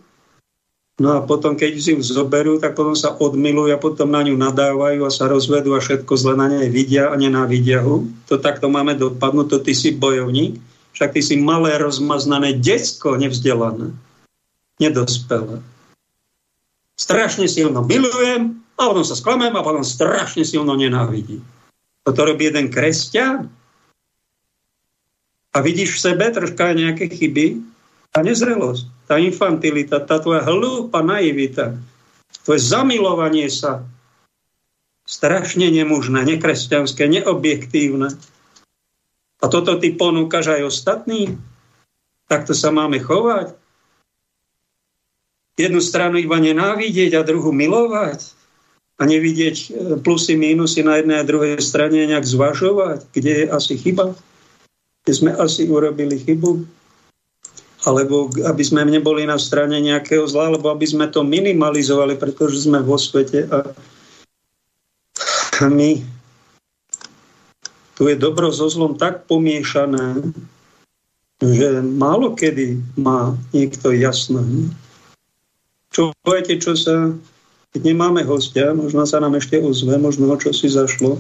No 1.00 1.16
a 1.16 1.24
potom, 1.24 1.56
keď 1.56 1.80
si 1.80 1.96
ju 1.96 2.04
zoberú, 2.04 2.60
tak 2.60 2.76
potom 2.76 2.92
sa 2.92 3.16
odmilujú 3.16 3.72
a 3.72 3.80
potom 3.80 4.12
na 4.12 4.20
ňu 4.20 4.36
nadávajú 4.36 5.08
a 5.08 5.12
sa 5.12 5.32
rozvedú 5.32 5.72
a 5.72 5.80
všetko 5.80 6.12
zle 6.20 6.36
na 6.36 6.52
nej 6.52 6.68
vidia 6.68 7.08
a 7.08 7.16
nenávidia 7.16 7.80
ho. 7.80 8.04
To 8.28 8.36
takto 8.36 8.68
máme 8.68 9.00
dopadnúť, 9.00 9.48
to 9.48 9.58
ty 9.64 9.72
si 9.72 9.96
bojovník, 9.96 10.60
však 10.92 11.16
ty 11.16 11.24
si 11.24 11.40
malé, 11.40 11.80
rozmaznané 11.80 12.60
decko, 12.60 13.16
nevzdelané, 13.16 13.96
nedospelé. 14.84 15.64
Strašne 17.00 17.48
silno 17.48 17.80
milujem 17.80 18.60
a 18.76 18.92
potom 18.92 19.08
sa 19.08 19.16
sklamem 19.16 19.56
a 19.56 19.64
potom 19.64 19.88
strašne 19.88 20.44
silno 20.44 20.76
nenávidí. 20.76 21.40
Toto 22.04 22.28
robí 22.28 22.52
jeden 22.52 22.68
kresťan. 22.68 23.48
A 25.56 25.58
vidíš 25.64 25.96
v 25.96 26.04
sebe 26.12 26.28
troška 26.28 26.76
nejaké 26.76 27.08
chyby, 27.08 27.64
tá 28.10 28.19
nezrelosť, 28.26 29.10
tá 29.10 29.22
infantilita, 29.22 30.02
tá 30.02 30.18
tvoja 30.18 30.41
hlúpa 30.45 31.06
naivita, 31.06 31.77
tvoje 32.45 32.61
zamilovanie 32.61 33.49
sa, 33.49 33.86
strašne 35.10 35.73
nemužné, 35.73 36.22
nekresťanské, 36.38 37.10
neobjektívne. 37.10 38.14
A 39.41 39.45
toto 39.49 39.81
ty 39.81 39.90
ponúkaš 39.98 40.53
aj 40.53 40.69
ostatní? 40.69 41.34
Takto 42.30 42.53
sa 42.53 42.69
máme 42.69 43.02
chovať? 43.02 43.57
Jednu 45.57 45.81
stranu 45.81 46.22
iba 46.22 46.38
nenávidieť 46.38 47.18
a 47.18 47.26
druhú 47.26 47.49
milovať? 47.49 48.38
A 48.99 49.07
nevidieť 49.07 49.57
e, 49.57 49.68
plusy, 50.03 50.36
mínusy 50.38 50.86
na 50.86 50.99
jednej 50.99 51.23
a 51.23 51.27
druhej 51.27 51.57
strane 51.64 52.03
nejak 52.06 52.27
zvažovať, 52.27 53.10
kde 53.15 53.31
je 53.44 53.45
asi 53.48 53.80
chyba? 53.80 54.14
Kde 55.03 55.14
sme 55.15 55.31
asi 55.34 55.65
urobili 55.72 56.19
chybu? 56.19 56.78
Alebo 57.88 58.27
aby 58.43 58.64
sme 58.64 58.84
neboli 58.84 59.23
na 59.23 59.39
strane 59.39 59.80
nejakého 59.80 60.27
zla, 60.27 60.51
alebo 60.51 60.68
aby 60.72 60.84
sme 60.84 61.07
to 61.07 61.23
minimalizovali, 61.23 62.19
pretože 62.19 62.68
sme 62.68 62.84
vo 62.84 62.99
svete 62.99 63.47
a 63.47 63.72
my 65.68 65.99
tu 67.99 68.07
je 68.07 68.15
dobro 68.15 68.47
so 68.51 68.72
zlom 68.72 68.95
tak 68.95 69.27
pomiešané, 69.27 70.31
že 71.43 71.84
málo 71.84 72.31
kedy 72.31 72.80
má 72.95 73.35
niekto 73.51 73.91
jasno. 73.91 74.39
Poviete, 76.23 76.64
čo 76.64 76.80
sa, 76.80 77.11
keď 77.76 77.81
nemáme 77.91 78.23
hostia, 78.23 78.72
možno 78.72 79.03
sa 79.03 79.19
nám 79.19 79.35
ešte 79.35 79.60
ozve, 79.60 79.99
možno 79.99 80.31
čo 80.39 80.56
si 80.56 80.72
zašlo, 80.72 81.19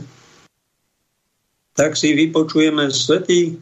tak 1.75 1.99
si 1.99 2.15
vypočujeme 2.15 2.87
svetý 2.91 3.59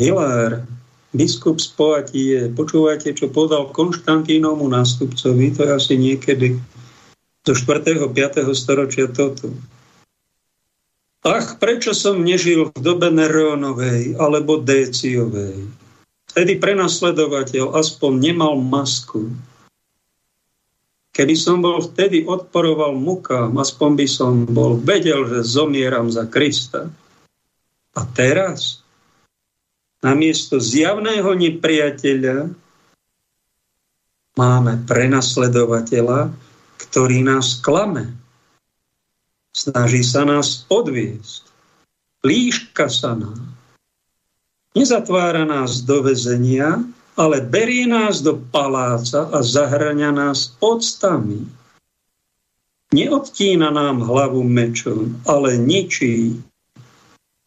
Hilár, 0.00 0.64
biskup 1.12 1.60
z 1.60 1.68
Poatie, 1.76 2.48
počúvajte, 2.48 3.12
čo 3.12 3.28
povedal 3.28 3.68
Konštantínovmu 3.68 4.64
nástupcovi, 4.72 5.52
to 5.52 5.68
je 5.68 5.70
asi 5.70 5.94
niekedy 6.00 6.56
zo 7.44 7.54
4. 7.54 8.00
5. 8.08 8.48
storočia 8.56 9.06
toto. 9.12 9.52
Ach, 11.22 11.54
prečo 11.62 11.94
som 11.94 12.18
nežil 12.26 12.74
v 12.74 12.78
dobe 12.82 13.06
Nerónovej 13.14 14.18
alebo 14.18 14.58
Déciovej? 14.58 15.70
Vtedy 16.34 16.58
prenasledovateľ 16.58 17.78
aspoň 17.78 18.12
nemal 18.18 18.58
masku. 18.58 19.30
Keby 21.12 21.36
som 21.36 21.60
bol 21.62 21.78
vtedy 21.78 22.24
odporoval 22.24 22.96
mukám, 22.96 23.54
aspoň 23.60 23.90
by 24.00 24.06
som 24.08 24.32
bol 24.48 24.80
vedel, 24.80 25.28
že 25.28 25.46
zomieram 25.46 26.08
za 26.08 26.26
Krista. 26.26 26.88
A 27.92 28.00
teraz 28.16 28.81
namiesto 30.02 30.58
zjavného 30.58 31.30
nepriateľa 31.32 32.50
máme 34.34 34.72
prenasledovateľa, 34.84 36.34
ktorý 36.82 37.22
nás 37.22 37.62
klame. 37.62 38.10
Snaží 39.52 40.02
sa 40.02 40.26
nás 40.26 40.64
odviesť. 40.66 41.46
Líška 42.24 42.88
sa 42.88 43.14
nám. 43.14 43.38
Nezatvára 44.72 45.44
nás 45.44 45.84
do 45.84 46.00
vezenia, 46.00 46.80
ale 47.12 47.44
berie 47.44 47.84
nás 47.84 48.24
do 48.24 48.40
paláca 48.40 49.28
a 49.28 49.44
zahrania 49.44 50.08
nás 50.08 50.48
podstami. 50.56 51.44
Neodtína 52.96 53.68
nám 53.68 54.00
hlavu 54.00 54.40
mečom, 54.44 55.20
ale 55.28 55.60
ničí 55.60 56.40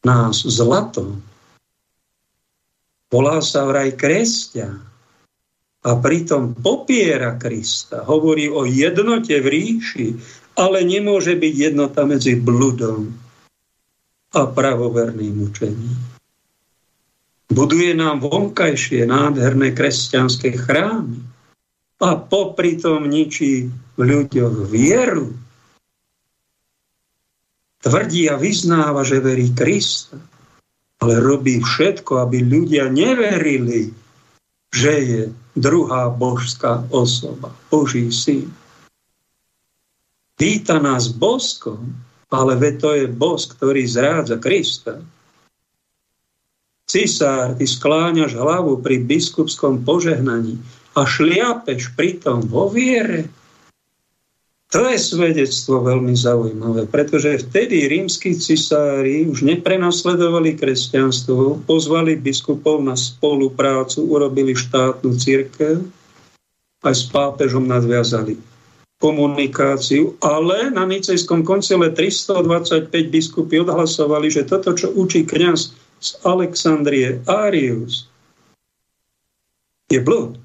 nás 0.06 0.46
zlatom. 0.46 1.18
Volá 3.16 3.40
sa 3.40 3.64
vraj 3.64 3.96
kresťan 3.96 4.76
a 5.88 5.92
pritom 5.96 6.52
popiera 6.52 7.40
Krista. 7.40 8.04
Hovorí 8.04 8.52
o 8.52 8.68
jednote 8.68 9.40
v 9.40 9.48
ríši, 9.56 10.08
ale 10.60 10.84
nemôže 10.84 11.40
byť 11.40 11.54
jednota 11.72 12.04
medzi 12.04 12.36
bludom 12.36 13.16
a 14.36 14.42
pravoverným 14.52 15.48
učením. 15.48 15.96
Buduje 17.56 17.96
nám 17.96 18.20
vonkajšie 18.20 19.08
nádherné 19.08 19.72
kresťanské 19.72 20.60
chrámy 20.60 21.24
a 22.04 22.20
popri 22.20 22.76
tom 22.76 23.08
ničí 23.08 23.72
v 23.96 24.02
ľuďoch 24.04 24.68
vieru. 24.68 25.32
Tvrdí 27.80 28.28
a 28.28 28.36
vyznáva, 28.36 29.08
že 29.08 29.24
verí 29.24 29.56
Krista 29.56 30.35
ale 31.06 31.22
robí 31.22 31.62
všetko, 31.62 32.26
aby 32.26 32.42
ľudia 32.42 32.90
neverili, 32.90 33.94
že 34.74 34.94
je 35.06 35.22
druhá 35.54 36.10
božská 36.10 36.82
osoba, 36.90 37.54
Boží 37.70 38.10
syn. 38.10 38.50
Víta 40.42 40.82
nás 40.82 41.14
boskom, 41.14 41.94
ale 42.34 42.58
ve 42.58 42.74
to 42.74 42.98
je 42.98 43.06
bosk, 43.06 43.54
ktorý 43.54 43.86
zrádza 43.86 44.42
Krista. 44.42 44.98
Cisár, 46.90 47.54
ty 47.54 47.70
skláňaš 47.70 48.34
hlavu 48.34 48.82
pri 48.82 49.06
biskupskom 49.06 49.86
požehnaní 49.86 50.58
a 50.98 51.06
šliapeš 51.06 51.94
pritom 51.94 52.42
vo 52.50 52.66
viere, 52.66 53.30
to 54.74 54.82
je 54.90 54.98
svedectvo 54.98 55.86
veľmi 55.86 56.18
zaujímavé, 56.18 56.90
pretože 56.90 57.46
vtedy 57.46 57.86
rímsky 57.86 58.34
cisári 58.34 59.30
už 59.30 59.46
neprenasledovali 59.46 60.58
kresťanstvo, 60.58 61.64
pozvali 61.70 62.18
biskupov 62.18 62.82
na 62.82 62.98
spoluprácu, 62.98 64.10
urobili 64.10 64.58
štátnu 64.58 65.14
církev, 65.16 65.86
aj 66.82 66.96
s 66.98 67.06
pápežom 67.14 67.66
nadviazali 67.66 68.38
komunikáciu, 68.98 70.16
ale 70.24 70.72
na 70.72 70.88
Nicejskom 70.88 71.44
koncile 71.44 71.92
325 71.92 72.90
biskupy 73.12 73.62
odhlasovali, 73.62 74.32
že 74.32 74.48
toto, 74.48 74.74
čo 74.74 74.90
učí 74.96 75.28
kňaz 75.28 75.60
z 76.00 76.10
Alexandrie, 76.24 77.22
Arius, 77.28 78.08
je 79.92 80.00
blúd. 80.02 80.42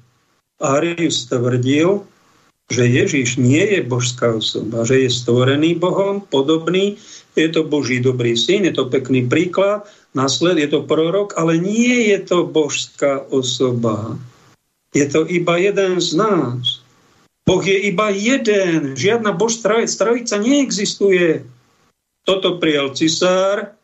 Arius 0.61 1.25
tvrdil, 1.25 2.05
že 2.71 2.87
Ježiš 2.87 3.35
nie 3.35 3.61
je 3.61 3.83
božská 3.83 4.39
osoba, 4.39 4.87
že 4.87 5.03
je 5.03 5.09
stvorený 5.11 5.75
Bohom, 5.75 6.23
podobný, 6.23 6.95
je 7.35 7.47
to 7.51 7.67
Boží 7.67 7.99
dobrý 7.99 8.39
syn, 8.39 8.63
je 8.63 8.73
to 8.75 8.87
pekný 8.87 9.27
príklad, 9.27 9.83
nasled 10.15 10.59
je 10.59 10.67
to 10.71 10.87
prorok, 10.87 11.35
ale 11.35 11.59
nie 11.59 12.11
je 12.15 12.19
to 12.23 12.47
božská 12.47 13.23
osoba. 13.31 14.15
Je 14.91 15.07
to 15.07 15.23
iba 15.27 15.55
jeden 15.59 15.99
z 15.99 16.15
nás. 16.19 16.83
Boh 17.47 17.63
je 17.63 17.87
iba 17.87 18.11
jeden. 18.11 18.95
Žiadna 18.95 19.35
božská 19.35 19.83
trojica 19.87 20.35
neexistuje. 20.39 21.43
Toto 22.27 22.59
prijal 22.59 22.93
cisár, 22.95 23.75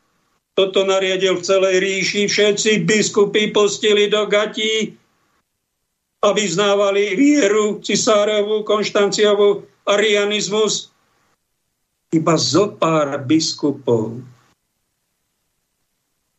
toto 0.53 0.85
nariadil 0.85 1.37
v 1.37 1.45
celej 1.45 1.75
ríši, 1.81 2.21
všetci 2.29 2.85
biskupy 2.85 3.49
postili 3.49 4.09
do 4.11 4.25
gatí 4.29 4.93
a 6.23 6.33
vyznávali 6.33 7.13
vieru 7.13 7.79
cisárovú, 7.81 8.65
konštanciovú, 8.65 9.65
arianizmus. 9.85 10.89
Iba 12.09 12.39
zo 12.39 12.71
pár 12.71 13.19
biskupov 13.27 14.23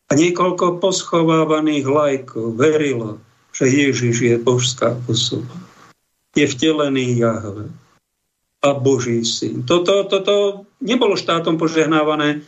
a 0.09 0.13
niekoľko 0.17 0.81
poschovávaných 0.81 1.85
lajkov 1.85 2.57
verilo, 2.57 3.21
že 3.53 3.69
Ježiš 3.69 4.17
je 4.25 4.37
božská 4.41 4.97
osoba. 5.05 5.53
Je 6.33 6.49
vtelený 6.49 7.21
Jahve 7.21 7.69
a 8.65 8.69
Boží 8.73 9.21
syn. 9.23 9.69
Toto, 9.69 10.09
toto 10.09 10.65
nebolo 10.81 11.13
štátom 11.13 11.61
požehnávané. 11.61 12.41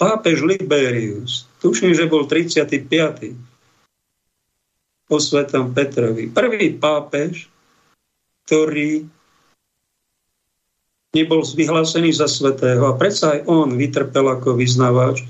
Pápež 0.00 0.42
Liberius, 0.42 1.46
tuším, 1.60 1.92
že 1.92 2.08
bol 2.08 2.24
35. 2.24 3.51
po 5.12 5.20
svetom 5.20 5.76
Petrovi. 5.76 6.32
Prvý 6.32 6.72
pápež, 6.80 7.52
ktorý 8.48 9.04
nebol 11.12 11.44
vyhlásený 11.44 12.16
za 12.16 12.24
svetého 12.24 12.88
a 12.88 12.96
predsa 12.96 13.36
aj 13.36 13.40
on 13.44 13.76
vytrpel 13.76 14.32
ako 14.32 14.56
vyznávač 14.56 15.28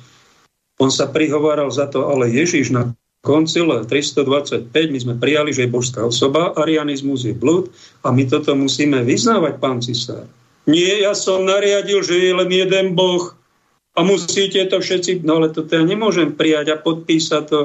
on 0.82 0.90
sa 0.90 1.06
prihováral 1.06 1.70
za 1.70 1.86
to, 1.86 2.10
ale 2.10 2.26
Ježiš 2.26 2.74
na 2.74 2.90
koncile 3.22 3.86
325 3.86 4.72
my 4.72 4.98
sme 4.98 5.14
prijali, 5.14 5.54
že 5.54 5.68
je 5.68 5.74
božská 5.74 6.02
osoba, 6.02 6.50
arianizmus 6.58 7.22
je 7.22 7.34
blúd 7.36 7.70
a 8.02 8.10
my 8.10 8.26
toto 8.26 8.58
musíme 8.58 9.06
vyznávať, 9.06 9.62
pán 9.62 9.78
cisár. 9.78 10.26
Nie, 10.66 11.06
ja 11.06 11.14
som 11.14 11.46
nariadil, 11.46 12.02
že 12.02 12.18
je 12.18 12.32
len 12.34 12.50
jeden 12.50 12.98
Boh 12.98 13.30
a 13.94 14.02
musíte 14.02 14.58
to 14.66 14.82
všetci, 14.82 15.22
no 15.22 15.38
ale 15.38 15.54
toto 15.54 15.70
ja 15.70 15.86
nemôžem 15.86 16.34
prijať 16.34 16.74
a 16.74 16.80
podpísať 16.82 17.42
to. 17.46 17.60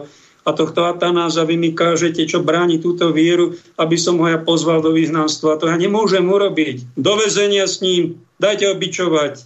A 0.47 0.55
tohto 0.55 0.87
Atanáza 0.87 1.43
vy 1.43 1.59
mi 1.59 1.75
kážete, 1.75 2.23
čo 2.23 2.39
bráni 2.39 2.79
túto 2.79 3.11
vieru, 3.11 3.59
aby 3.75 3.99
som 3.99 4.15
ho 4.23 4.31
ja 4.31 4.39
pozval 4.39 4.79
do 4.79 4.95
vyznanstva. 4.95 5.59
To 5.59 5.67
ja 5.67 5.75
nemôžem 5.75 6.23
urobiť. 6.23 6.95
Do 6.95 7.19
vezenia 7.19 7.67
s 7.67 7.83
ním, 7.83 8.23
dajte 8.39 8.71
ho 8.71 8.75
bičovať 8.79 9.43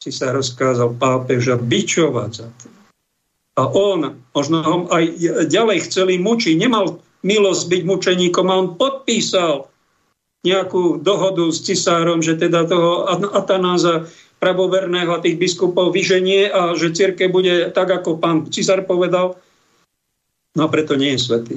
si 0.00 0.16
sa 0.16 0.32
rozkázal 0.32 0.96
pápeža 0.96 1.60
bičovať 1.60 2.30
za 2.32 2.48
to. 2.48 2.66
A 3.60 3.68
on, 3.68 4.16
možno 4.32 4.64
ho 4.64 4.76
aj 4.88 5.04
ďalej 5.52 5.92
chceli 5.92 6.16
mučiť, 6.16 6.56
nemal 6.56 7.04
milosť 7.20 7.62
byť 7.68 7.82
mučeníkom 7.84 8.48
a 8.48 8.58
on 8.64 8.68
podpísal 8.80 9.68
nejakú 10.40 11.04
dohodu 11.04 11.44
s 11.52 11.60
cisárom, 11.60 12.24
že 12.24 12.40
teda 12.40 12.64
toho 12.64 13.12
Atanáza 13.36 14.08
pravoverného 14.40 15.12
a 15.12 15.22
tých 15.22 15.36
biskupov 15.36 15.92
vyženie 15.92 16.48
a 16.48 16.72
že 16.72 16.96
círke 16.96 17.28
bude 17.28 17.70
tak, 17.76 17.92
ako 17.92 18.16
pán 18.16 18.48
cisár 18.48 18.88
povedal. 18.88 19.36
No 20.56 20.66
a 20.66 20.72
preto 20.72 20.96
nie 20.96 21.14
je 21.14 21.20
svetý. 21.20 21.56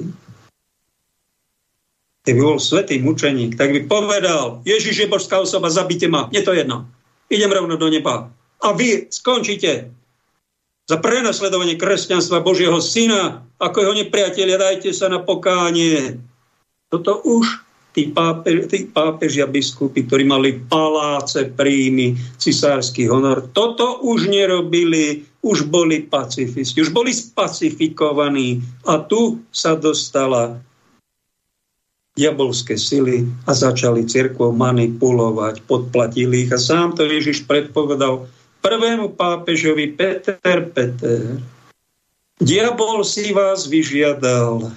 Keby 2.24 2.40
bol 2.40 2.60
svetý 2.60 3.00
mučeník, 3.00 3.56
tak 3.56 3.72
by 3.72 3.80
povedal, 3.88 4.60
Ježiš 4.68 5.04
je 5.04 5.12
božská 5.12 5.40
osoba, 5.40 5.72
zabite 5.72 6.08
ma, 6.08 6.28
je 6.32 6.40
to 6.40 6.52
jedno 6.52 6.88
idem 7.34 7.52
rovno 7.52 7.76
do 7.76 7.88
neba. 7.88 8.30
A 8.62 8.72
vy 8.72 9.08
skončíte 9.08 9.90
za 10.84 10.96
prenasledovanie 11.00 11.80
kresťanstva 11.80 12.44
Božieho 12.44 12.76
syna, 12.80 13.44
ako 13.56 13.80
jeho 13.80 13.94
nepriatelia, 13.96 14.60
dajte 14.60 14.92
sa 14.92 15.08
na 15.08 15.20
pokánie. 15.20 16.20
Toto 16.92 17.24
už 17.24 17.64
tí, 17.94 18.10
pápe, 18.10 18.66
tí 18.66 18.90
pápežia 18.90 19.46
biskupy, 19.46 20.02
ktorí 20.02 20.26
mali 20.26 20.58
paláce, 20.66 21.46
príjmy, 21.54 22.18
cisársky 22.36 23.06
honor, 23.06 23.46
toto 23.54 24.02
už 24.02 24.26
nerobili, 24.26 25.22
už 25.46 25.70
boli 25.70 26.02
pacifisti, 26.02 26.82
už 26.82 26.90
boli 26.90 27.14
spacifikovaní. 27.14 28.58
A 28.90 28.98
tu 28.98 29.38
sa 29.54 29.78
dostala 29.78 30.58
diabolské 32.18 32.74
sily 32.78 33.26
a 33.46 33.54
začali 33.54 34.06
cirkvou 34.06 34.50
manipulovať, 34.54 35.62
podplatili 35.66 36.46
ich. 36.46 36.50
A 36.50 36.58
sám 36.58 36.98
to 36.98 37.06
Ježiš 37.06 37.46
predpovedal 37.46 38.26
prvému 38.62 39.14
pápežovi 39.14 39.94
Peter 39.94 40.58
Peter. 40.70 41.42
Diabol 42.42 43.06
si 43.06 43.30
vás 43.30 43.70
vyžiadal, 43.70 44.74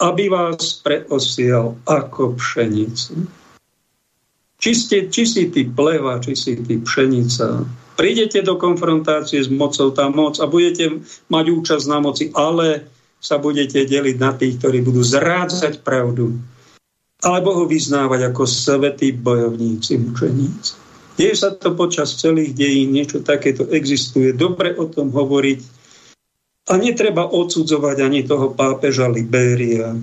aby 0.00 0.32
vás 0.32 0.80
preosial 0.80 1.76
ako 1.84 2.40
pšenicu. 2.40 3.28
Či, 4.60 4.72
ste, 4.76 4.96
či 5.08 5.24
si 5.24 5.42
ty 5.48 5.64
pleva, 5.68 6.20
či 6.20 6.36
si 6.36 6.56
ty 6.56 6.80
pšenica. 6.80 7.64
Prídete 7.96 8.40
do 8.40 8.56
konfrontácie 8.56 9.40
s 9.40 9.48
mocou, 9.52 9.92
tá 9.92 10.08
moc 10.08 10.40
a 10.40 10.48
budete 10.48 11.00
mať 11.28 11.44
účasť 11.52 11.84
na 11.88 11.98
moci, 12.00 12.32
ale 12.32 12.88
sa 13.20 13.36
budete 13.36 13.84
deliť 13.84 14.16
na 14.16 14.32
tých, 14.32 14.56
ktorí 14.56 14.80
budú 14.80 15.04
zrádzať 15.04 15.84
pravdu 15.84 16.40
alebo 17.20 17.52
ho 17.52 17.64
vyznávať 17.68 18.32
ako 18.32 18.42
svetí 18.48 19.12
bojovníci, 19.12 20.00
mučeníci. 20.00 20.72
Deje 21.20 21.36
sa 21.36 21.52
to 21.52 21.76
počas 21.76 22.16
celých 22.16 22.56
dejín, 22.56 22.96
niečo 22.96 23.20
takéto 23.20 23.68
existuje. 23.68 24.32
Dobre 24.32 24.72
o 24.72 24.88
tom 24.88 25.12
hovoriť. 25.12 25.79
A 26.70 26.78
netreba 26.78 27.26
odsudzovať 27.26 27.96
ani 28.06 28.22
toho 28.22 28.54
pápeža 28.54 29.10
Libéria, 29.10 29.98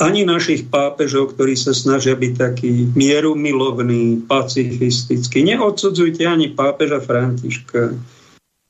ani 0.00 0.24
našich 0.24 0.70
pápežov, 0.72 1.34
ktorí 1.36 1.58
sa 1.58 1.74
snažia 1.76 2.16
byť 2.16 2.32
takí 2.38 2.88
mierumilovní, 2.96 4.24
pacifistickí. 4.24 5.42
Neodsudzujte 5.42 6.24
ani 6.24 6.54
pápeža 6.54 7.02
Františka, 7.02 7.98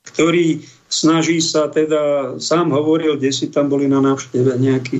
ktorý 0.03 0.65
snaží 0.91 1.39
sa 1.39 1.71
teda, 1.71 2.35
sám 2.43 2.75
hovoril, 2.75 3.15
kde 3.15 3.31
si 3.31 3.47
tam 3.47 3.71
boli 3.71 3.87
na 3.87 4.03
návšteve 4.03 4.59
nejaký 4.59 4.99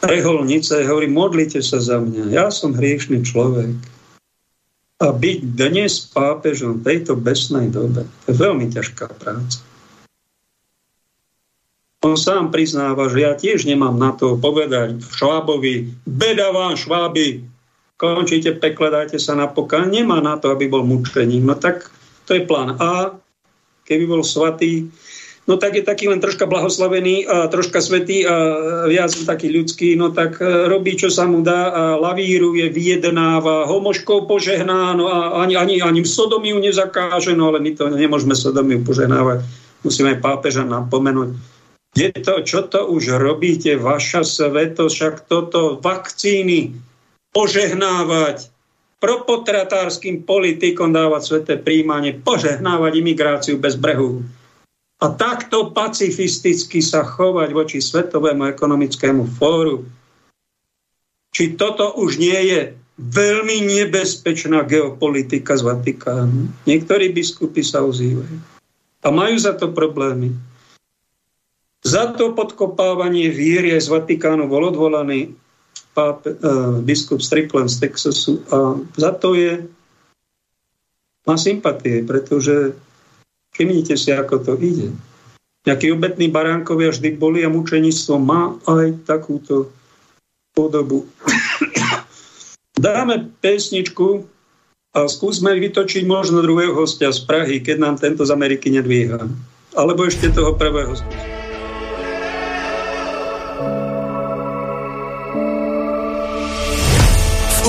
reholnice, 0.00 0.86
hovorí, 0.86 1.10
modlite 1.10 1.60
sa 1.60 1.82
za 1.82 2.00
mňa, 2.00 2.32
ja 2.32 2.48
som 2.48 2.72
hriešný 2.72 3.26
človek. 3.26 3.74
A 4.98 5.14
byť 5.14 5.38
dnes 5.54 6.10
pápežom 6.10 6.82
tejto 6.82 7.14
besnej 7.14 7.70
dobe, 7.70 8.08
to 8.26 8.34
je 8.34 8.34
veľmi 8.34 8.66
ťažká 8.72 9.06
práca. 9.14 9.67
On 12.06 12.14
sám 12.14 12.54
priznáva, 12.54 13.10
že 13.10 13.26
ja 13.26 13.34
tiež 13.34 13.66
nemám 13.66 13.98
na 13.98 14.14
to 14.14 14.38
povedať 14.38 15.02
Švábovi, 15.02 15.98
beda 16.06 16.54
vám 16.54 16.78
Šváby, 16.78 17.42
končíte 17.98 18.54
pekle, 18.54 18.94
dajte 18.94 19.18
sa 19.18 19.34
na 19.34 19.50
poká. 19.50 19.82
Nemá 19.82 20.22
na 20.22 20.38
to, 20.38 20.54
aby 20.54 20.70
bol 20.70 20.86
mučením. 20.86 21.42
No 21.42 21.58
tak 21.58 21.90
to 22.30 22.38
je 22.38 22.46
plán 22.46 22.78
A. 22.78 23.18
Keby 23.82 24.04
bol 24.06 24.22
svatý, 24.22 24.86
no 25.50 25.56
tak 25.58 25.74
je 25.74 25.82
taký 25.82 26.06
len 26.12 26.20
troška 26.20 26.46
blahoslavený 26.46 27.24
a 27.26 27.48
troška 27.48 27.80
svetý 27.80 28.22
a 28.28 28.36
viac 28.84 29.10
taký 29.10 29.48
ľudský, 29.48 29.96
no 29.96 30.12
tak 30.12 30.38
e, 30.38 30.68
robí, 30.68 30.92
čo 30.92 31.08
sa 31.08 31.24
mu 31.24 31.40
dá 31.40 31.72
a 31.72 31.82
lavíruje, 31.96 32.68
vyjednáva, 32.68 33.64
homoškou 33.64 34.28
požehná, 34.28 34.92
no 34.92 35.08
a 35.08 35.40
ani, 35.40 35.56
ani, 35.56 35.80
ani 35.80 36.04
sodomiu 36.04 36.60
nezakáže, 36.60 37.32
no 37.32 37.48
ale 37.48 37.64
my 37.64 37.70
to 37.74 37.88
nemôžeme 37.88 38.36
sodomiu 38.36 38.84
požehnávať. 38.84 39.42
Musíme 39.80 40.20
pápeža 40.20 40.68
napomenúť. 40.68 41.57
Je 41.98 42.14
to, 42.14 42.46
čo 42.46 42.70
to 42.70 42.86
už 42.86 43.18
robíte, 43.18 43.74
vaša 43.74 44.22
sveto, 44.22 44.86
však 44.86 45.26
toto 45.26 45.82
vakcíny 45.82 46.78
požehnávať, 47.34 48.54
propotratárským 49.02 50.22
politikom 50.22 50.94
dávať 50.94 51.22
sveté 51.26 51.54
príjmanie, 51.58 52.14
požehnávať 52.14 52.92
imigráciu 53.02 53.58
bez 53.58 53.74
brehu 53.74 54.22
a 54.98 55.06
takto 55.14 55.70
pacifisticky 55.70 56.82
sa 56.82 57.06
chovať 57.06 57.54
voči 57.54 57.78
Svetovému 57.78 58.50
ekonomickému 58.50 59.30
fóru. 59.38 59.86
Či 61.30 61.54
toto 61.54 61.94
už 61.94 62.18
nie 62.18 62.34
je 62.50 62.60
veľmi 62.98 63.62
nebezpečná 63.62 64.66
geopolitika 64.66 65.54
z 65.54 65.62
Vatikánu. 65.70 66.50
Niektorí 66.66 67.14
biskupy 67.14 67.62
sa 67.62 67.86
ozývajú. 67.86 68.58
A 69.06 69.08
majú 69.14 69.38
za 69.38 69.54
to 69.54 69.70
problémy. 69.70 70.34
Za 71.82 72.10
to 72.18 72.34
podkopávanie 72.34 73.30
viery 73.30 73.70
z 73.78 73.86
Vatikánu 73.86 74.50
bol 74.50 74.74
odvolaný 74.74 75.34
pápe, 75.94 76.34
uh, 76.34 76.82
biskup 76.82 77.22
Strickland 77.22 77.70
z 77.70 77.86
Texasu 77.86 78.42
a 78.50 78.78
za 78.98 79.14
to 79.14 79.38
je 79.38 79.62
má 81.28 81.36
sympatie, 81.36 82.00
pretože 82.08 82.72
všimnite 83.52 83.94
si, 84.00 84.10
ako 84.16 84.40
to 84.40 84.52
ide. 84.56 84.88
Nejakí 85.68 85.92
obetní 85.92 86.32
baránkovia 86.32 86.88
vždy 86.88 87.20
boli 87.20 87.44
a 87.44 87.52
mučenictvo 87.52 88.16
má 88.16 88.56
aj 88.64 89.04
takúto 89.04 89.68
podobu. 90.56 91.04
Dáme 92.78 93.28
pesničku 93.44 94.24
a 94.96 95.04
skúsme 95.04 95.52
vytočiť 95.60 96.08
možno 96.08 96.40
druhého 96.40 96.72
hostia 96.72 97.12
z 97.12 97.20
Prahy, 97.28 97.60
keď 97.60 97.76
nám 97.76 98.00
tento 98.00 98.24
z 98.24 98.32
Ameriky 98.32 98.72
nedvíha. 98.72 99.28
Alebo 99.76 100.08
ešte 100.08 100.32
toho 100.32 100.56
prvého 100.56 100.96
skúsme. 100.96 101.37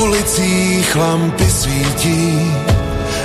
Ulicích 0.01 0.95
lampy 0.95 1.49
svítí 1.49 2.51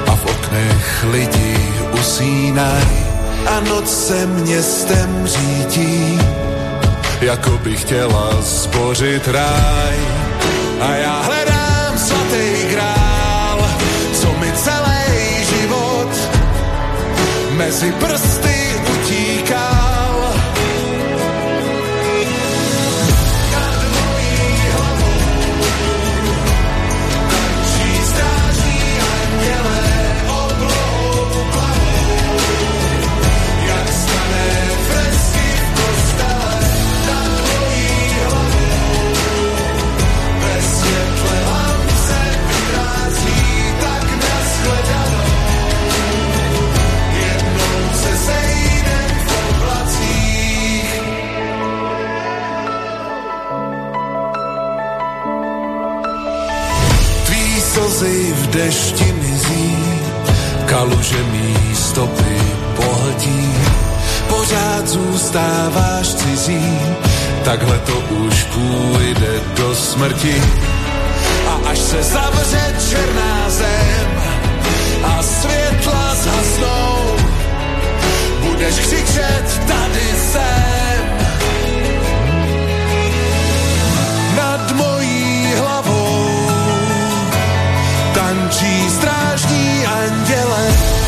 a 0.07 0.17
v 0.17 0.25
oknech 0.25 1.05
lidi 1.11 1.59
usínají 2.01 3.05
a 3.47 3.61
noc 3.61 4.07
se 4.07 4.27
městem 4.27 5.27
řídí, 5.27 6.19
jako 7.21 7.51
by 7.51 7.77
chtěla 7.77 8.41
zbořit 8.41 9.29
ráj. 9.29 9.97
A 10.81 10.95
já 10.95 11.23
hledám 11.23 11.99
svatý 11.99 12.69
grál, 12.71 13.59
co 14.13 14.29
mi 14.41 14.53
celý 14.53 15.45
život 15.45 16.11
mezi 17.57 17.93
prsty 17.93 18.54
slzy 57.95 58.35
v 58.35 58.43
dešti 58.51 59.09
mizí, 59.23 59.71
kaluže 60.67 61.23
mý 61.31 61.55
stopy 61.75 62.37
pohltí. 62.75 63.55
Pořád 64.29 64.89
zůstáváš 64.89 66.15
cizí, 66.15 66.79
takhle 67.45 67.79
to 67.79 67.97
už 68.27 68.35
půjde 68.45 69.33
do 69.57 69.75
smrti. 69.75 70.43
A 71.47 71.71
až 71.71 71.79
se 71.79 72.03
zavře 72.03 72.65
černá 72.91 73.51
zem 73.51 74.11
a 75.05 75.23
světla 75.23 76.15
zhasnou, 76.15 76.99
budeš 78.43 78.75
křičet 78.79 79.47
tady 79.67 80.07
jsem. 80.19 81.03
Nad 84.37 84.73
mojí 84.73 84.94
tančí 88.45 88.91
strážní 88.91 89.87
anděle 89.87 91.04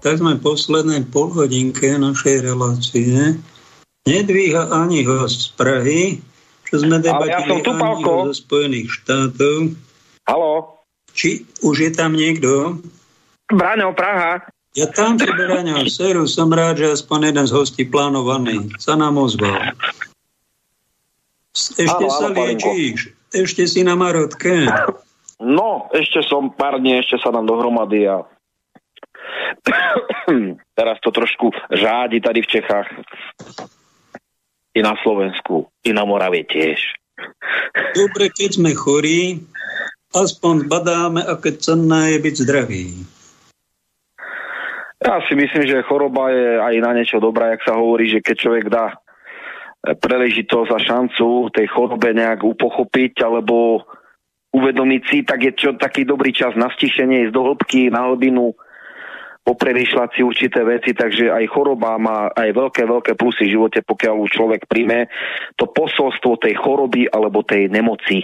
tak 0.00 0.16
sme 0.16 0.36
v 0.36 0.44
poslednej 0.44 1.04
polhodinke 1.12 1.92
našej 2.00 2.44
relácie 2.44 3.36
nedvíha 4.08 4.72
ani 4.72 5.04
host 5.04 5.52
z 5.52 5.60
Prahy, 5.60 6.02
čo 6.64 6.80
sme 6.80 7.04
debatili 7.04 7.60
ja 7.60 7.72
ani 7.76 8.04
zo 8.04 8.32
Spojených 8.32 8.88
štátov. 8.88 9.76
Halo? 10.24 10.80
Či 11.12 11.44
už 11.60 11.76
je 11.84 11.90
tam 11.92 12.16
niekto? 12.16 12.80
Braňo, 13.52 13.92
Praha. 13.92 14.46
Ja 14.78 14.86
tam 14.86 15.18
si 15.18 15.26
Braňo, 15.26 15.84
seru, 15.90 16.24
som 16.30 16.48
rád, 16.48 16.80
že 16.80 16.94
aspoň 16.94 17.34
jeden 17.34 17.46
z 17.50 17.52
hostí 17.52 17.82
plánovaný 17.84 18.70
sa 18.78 18.94
nám 18.94 19.18
ozval. 19.18 19.74
Ešte 21.50 21.82
halo, 21.90 22.08
sa 22.08 22.30
halo, 22.30 22.46
liečíš? 22.46 23.10
Ešte 23.34 23.66
si 23.66 23.82
na 23.82 23.98
Marotke? 23.98 24.70
No, 25.42 25.90
ešte 25.90 26.22
som 26.22 26.54
pár 26.54 26.78
dní, 26.78 27.02
ešte 27.02 27.18
sa 27.18 27.34
nám 27.34 27.50
dohromady 27.50 28.06
a 28.06 28.22
Teraz 30.78 30.96
to 31.00 31.10
trošku 31.10 31.50
žádi 31.70 32.20
tady 32.20 32.42
v 32.42 32.46
Čechách. 32.46 32.88
I 34.74 34.82
na 34.82 34.94
Slovensku, 35.02 35.66
i 35.84 35.92
na 35.92 36.04
Moravie 36.04 36.46
tiež. 36.46 36.78
Dobre, 37.98 38.30
keď 38.30 38.50
sme 38.54 38.70
chorí, 38.74 39.42
aspoň 40.14 40.70
badáme, 40.70 41.22
aké 41.26 41.58
cenné 41.58 42.16
je 42.16 42.18
byť 42.22 42.34
zdravý. 42.46 42.86
Ja 45.00 45.16
si 45.24 45.32
myslím, 45.32 45.64
že 45.64 45.86
choroba 45.88 46.28
je 46.28 46.60
aj 46.60 46.74
na 46.84 46.92
niečo 46.92 47.24
dobrá, 47.24 47.56
jak 47.56 47.64
sa 47.64 47.72
hovorí, 47.72 48.12
že 48.12 48.20
keď 48.20 48.36
človek 48.36 48.66
dá 48.68 49.00
preležitosť 49.80 50.70
a 50.76 50.78
šancu 50.78 51.48
tej 51.56 51.66
chorobe 51.72 52.12
nejak 52.12 52.44
upochopiť 52.44 53.24
alebo 53.24 53.88
uvedomiť 54.52 55.02
si, 55.08 55.18
tak 55.24 55.40
je 55.40 55.52
čo 55.56 55.70
taký 55.80 56.04
dobrý 56.04 56.36
čas 56.36 56.52
na 56.52 56.68
stišenie, 56.68 57.24
ísť 57.26 57.32
do 57.32 57.42
hĺbky, 57.48 57.88
na 57.88 58.12
hlbinu, 58.12 58.52
popremýšľať 59.40 60.08
si 60.14 60.20
určité 60.20 60.60
veci, 60.62 60.92
takže 60.92 61.32
aj 61.32 61.44
choroba 61.50 61.96
má 61.96 62.28
aj 62.30 62.48
veľké, 62.52 62.82
veľké 62.84 63.12
plusy 63.16 63.48
v 63.48 63.54
živote, 63.56 63.80
pokiaľ 63.82 64.14
už 64.20 64.30
človek 64.30 64.60
príjme 64.68 65.08
to 65.56 65.66
posolstvo 65.66 66.36
tej 66.38 66.54
choroby 66.60 67.08
alebo 67.08 67.40
tej 67.42 67.72
nemoci. 67.72 68.22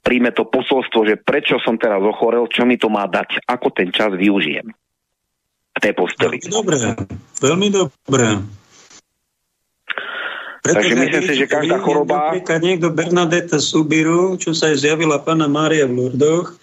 Príjme 0.00 0.32
to 0.32 0.48
posolstvo, 0.48 1.06
že 1.06 1.20
prečo 1.20 1.60
som 1.60 1.76
teraz 1.76 2.00
ochorel, 2.02 2.48
čo 2.50 2.64
mi 2.64 2.80
to 2.80 2.88
má 2.88 3.06
dať, 3.06 3.44
ako 3.46 3.68
ten 3.70 3.92
čas 3.94 4.10
využijem 4.16 4.68
v 5.70 5.78
tej 5.78 5.92
posteli. 5.94 6.36
Dobre, 6.42 6.76
veľmi 7.38 7.68
dobré. 7.70 8.40
Pretože 10.60 10.76
Takže 10.76 10.94
myslím 11.00 11.24
si, 11.24 11.34
že 11.40 11.46
každá 11.48 11.80
choroba... 11.80 12.36
Napríklad 12.36 12.60
niekto 12.60 12.92
Bernadetta 12.92 13.56
Subiru, 13.56 14.36
čo 14.36 14.52
sa 14.52 14.68
aj 14.68 14.84
zjavila 14.84 15.16
pána 15.24 15.48
Mária 15.48 15.88
v 15.88 15.96
Lurdoch, 15.96 16.59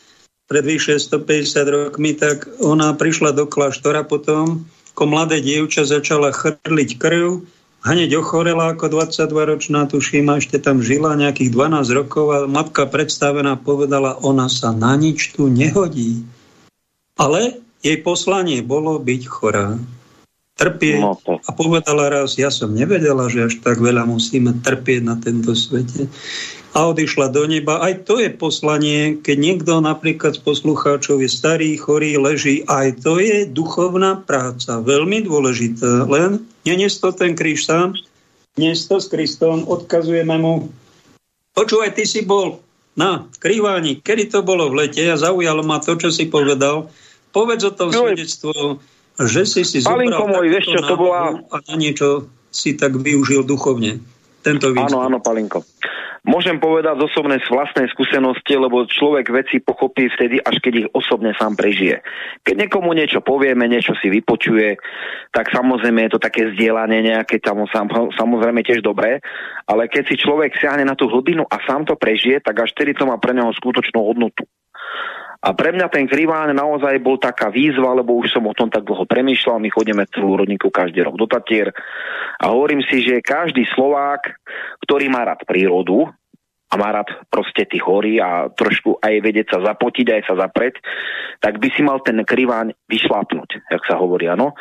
pred 0.47 0.63
vyše 0.63 0.95
150 0.95 1.67
rokmi, 1.67 2.15
tak 2.15 2.47
ona 2.63 2.95
prišla 2.95 3.35
do 3.35 3.45
kláštora 3.45 4.07
potom, 4.07 4.63
ako 4.95 5.03
mladé 5.05 5.43
dievča 5.43 5.83
začala 5.83 6.31
chrliť 6.31 6.89
krv, 6.97 7.43
hneď 7.83 8.17
ochorela 8.17 8.73
ako 8.73 8.89
22-ročná, 8.89 9.91
tuším, 9.91 10.31
a 10.31 10.39
ešte 10.39 10.57
tam 10.57 10.79
žila 10.79 11.19
nejakých 11.19 11.51
12 11.51 11.99
rokov 11.99 12.25
a 12.33 12.37
matka 12.47 12.87
predstavená 12.87 13.59
povedala, 13.59 14.17
ona 14.23 14.47
sa 14.47 14.71
na 14.71 14.95
nič 14.95 15.35
tu 15.35 15.51
nehodí. 15.51 16.23
Ale 17.19 17.59
jej 17.83 17.99
poslanie 18.01 18.63
bolo 18.63 18.97
byť 18.97 19.21
chorá. 19.27 19.77
Trpieť. 20.57 20.97
No 20.97 21.21
a 21.21 21.49
povedala 21.53 22.09
raz, 22.09 22.33
ja 22.33 22.49
som 22.49 22.73
nevedela, 22.73 23.29
že 23.29 23.45
až 23.45 23.61
tak 23.61 23.77
veľa 23.77 24.09
musíme 24.09 24.57
trpieť 24.65 25.01
na 25.05 25.13
tento 25.21 25.53
svete 25.53 26.09
a 26.77 26.93
odišla 26.93 27.33
do 27.33 27.49
neba. 27.49 27.81
Aj 27.81 27.97
to 28.05 28.21
je 28.21 28.29
poslanie, 28.29 29.17
keď 29.17 29.37
niekto 29.41 29.81
napríklad 29.81 30.37
z 30.37 30.41
poslucháčov 30.45 31.25
je 31.25 31.29
starý, 31.29 31.73
chorý, 31.73 32.21
leží, 32.21 32.61
aj 32.69 33.01
to 33.01 33.17
je 33.17 33.49
duchovná 33.49 34.21
práca, 34.21 34.77
veľmi 34.77 35.25
dôležitá. 35.25 36.05
Len 36.05 36.45
nenes 36.69 37.01
to 37.01 37.09
ten 37.09 37.33
kríž 37.33 37.65
sám, 37.65 37.97
dnes 38.53 38.85
to 38.85 39.01
s 39.01 39.09
Kristom, 39.09 39.65
odkazujeme 39.65 40.37
mu. 40.37 40.69
Počúvaj, 41.57 41.97
ty 41.97 42.05
si 42.05 42.21
bol 42.21 42.61
na 42.93 43.25
krýváni, 43.41 43.97
kedy 44.01 44.29
to 44.29 44.45
bolo 44.45 44.69
v 44.69 44.85
lete 44.85 45.01
a 45.09 45.17
zaujalo 45.17 45.65
ma 45.65 45.81
to, 45.81 45.97
čo 45.97 46.13
si 46.13 46.29
povedal. 46.29 46.93
Povedz 47.33 47.65
o 47.65 47.73
tom 47.73 47.89
svedectvo, 47.89 48.81
že 49.17 49.49
si 49.49 49.65
si 49.65 49.81
zobral 49.81 50.29
môj, 50.29 50.49
vieš 50.49 50.73
čo, 50.73 50.81
to 50.85 50.93
bola... 50.93 51.41
a 51.41 51.57
na 51.69 51.75
niečo 51.77 52.29
si 52.53 52.77
tak 52.77 52.97
využil 52.97 53.45
duchovne. 53.45 54.01
Tento 54.41 54.73
Áno, 54.73 55.05
áno, 55.05 55.17
Palinko. 55.21 55.65
Môžem 56.27 56.59
povedať 56.59 56.99
z 56.99 57.07
osobnej 57.07 57.39
vlastnej 57.47 57.87
skúsenosti, 57.87 58.59
lebo 58.59 58.83
človek 58.83 59.31
veci 59.31 59.63
pochopí 59.63 60.11
vtedy, 60.11 60.43
až 60.43 60.59
keď 60.59 60.73
ich 60.83 60.87
osobne 60.91 61.31
sám 61.39 61.55
prežije. 61.55 62.03
Keď 62.43 62.67
niekomu 62.67 62.91
niečo 62.91 63.23
povieme, 63.23 63.63
niečo 63.71 63.95
si 63.95 64.11
vypočuje, 64.11 64.75
tak 65.31 65.47
samozrejme 65.55 66.03
je 66.03 66.11
to 66.11 66.19
také 66.19 66.51
zdieľanie 66.51 67.15
nejaké, 67.15 67.39
tam, 67.39 67.63
samozrejme 68.11 68.59
tiež 68.59 68.83
dobré, 68.83 69.23
ale 69.71 69.87
keď 69.87 70.03
si 70.11 70.19
človek 70.19 70.51
siahne 70.59 70.83
na 70.83 70.99
tú 70.99 71.07
hlbinu 71.07 71.47
a 71.47 71.63
sám 71.63 71.87
to 71.87 71.95
prežije, 71.95 72.43
tak 72.43 72.59
až 72.59 72.75
vtedy 72.75 72.91
to 72.91 73.07
má 73.07 73.15
pre 73.15 73.31
neho 73.31 73.47
skutočnú 73.55 74.03
hodnotu. 74.03 74.43
A 75.37 75.53
pre 75.53 75.69
mňa 75.69 75.87
ten 75.93 76.09
Kriván 76.09 76.49
naozaj 76.53 76.97
bol 76.97 77.21
taká 77.21 77.53
výzva, 77.53 77.93
lebo 77.93 78.17
už 78.17 78.33
som 78.33 78.43
o 78.49 78.57
tom 78.57 78.73
tak 78.73 78.83
dlho 78.87 79.05
premýšľal. 79.05 79.61
My 79.61 79.69
chodíme 79.69 80.09
celú 80.09 80.33
rodníku 80.33 80.73
každý 80.73 81.05
rok 81.05 81.15
do 81.15 81.29
Tatier 81.29 81.69
a 82.41 82.49
hovorím 82.49 82.81
si, 82.85 83.05
že 83.05 83.21
každý 83.21 83.65
Slovák, 83.73 84.33
ktorý 84.81 85.09
má 85.13 85.25
rád 85.25 85.45
prírodu, 85.45 86.09
a 86.67 86.75
má 86.75 86.91
rád 86.91 87.07
proste 87.31 87.63
tých 87.63 87.79
horí 87.79 88.19
a 88.19 88.51
trošku 88.51 88.99
aj 88.99 89.23
vedieť 89.23 89.55
sa 89.55 89.59
zapotiť, 89.71 90.07
aj 90.11 90.21
sa 90.27 90.35
zapreť, 90.35 90.83
tak 91.39 91.63
by 91.63 91.67
si 91.71 91.79
mal 91.79 92.03
ten 92.03 92.19
kriváň 92.27 92.75
vyšlapnúť, 92.91 93.71
jak 93.71 93.83
sa 93.87 93.95
hovorí, 93.95 94.27
áno. 94.27 94.51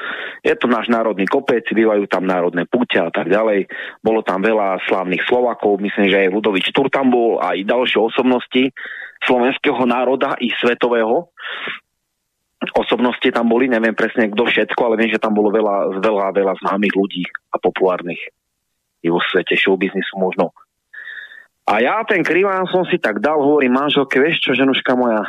Je 0.46 0.54
to 0.54 0.70
náš 0.70 0.86
národný 0.86 1.26
kopec, 1.26 1.66
bývajú 1.66 2.06
tam 2.06 2.22
národné 2.22 2.62
púťa 2.70 3.10
a 3.10 3.12
tak 3.12 3.26
ďalej. 3.26 3.66
Bolo 4.06 4.22
tam 4.22 4.38
veľa 4.38 4.86
slávnych 4.86 5.26
Slovakov, 5.26 5.82
myslím, 5.82 6.06
že 6.06 6.22
aj 6.26 6.30
Ludovič 6.30 6.70
Tur 6.70 6.86
tam 6.94 7.10
bol 7.10 7.42
aj 7.42 7.66
ďalšie 7.66 7.98
osobnosti 7.98 8.70
slovenského 9.26 9.82
národa 9.84 10.38
i 10.40 10.48
svetového. 10.56 11.28
Osobnosti 12.72 13.28
tam 13.28 13.52
boli, 13.52 13.68
neviem 13.68 13.92
presne 13.92 14.32
kto 14.32 14.48
všetko, 14.48 14.80
ale 14.80 14.98
viem, 14.98 15.12
že 15.12 15.20
tam 15.20 15.36
bolo 15.36 15.52
veľa, 15.52 16.00
veľa, 16.00 16.26
veľa 16.32 16.54
známych 16.64 16.94
ľudí 16.96 17.22
a 17.52 17.60
populárnych 17.60 18.32
i 19.04 19.08
vo 19.12 19.20
svete 19.20 19.54
showbiznisu 19.54 20.16
možno. 20.16 20.56
A 21.66 21.82
ja 21.82 22.00
ten 22.06 22.22
kriván 22.22 22.64
som 22.70 22.86
si 22.86 22.96
tak 22.96 23.18
dal, 23.18 23.42
hovorím 23.42 23.74
manželke, 23.74 24.22
vieš 24.22 24.38
čo, 24.38 24.50
ženuška 24.54 24.94
moja, 24.94 25.22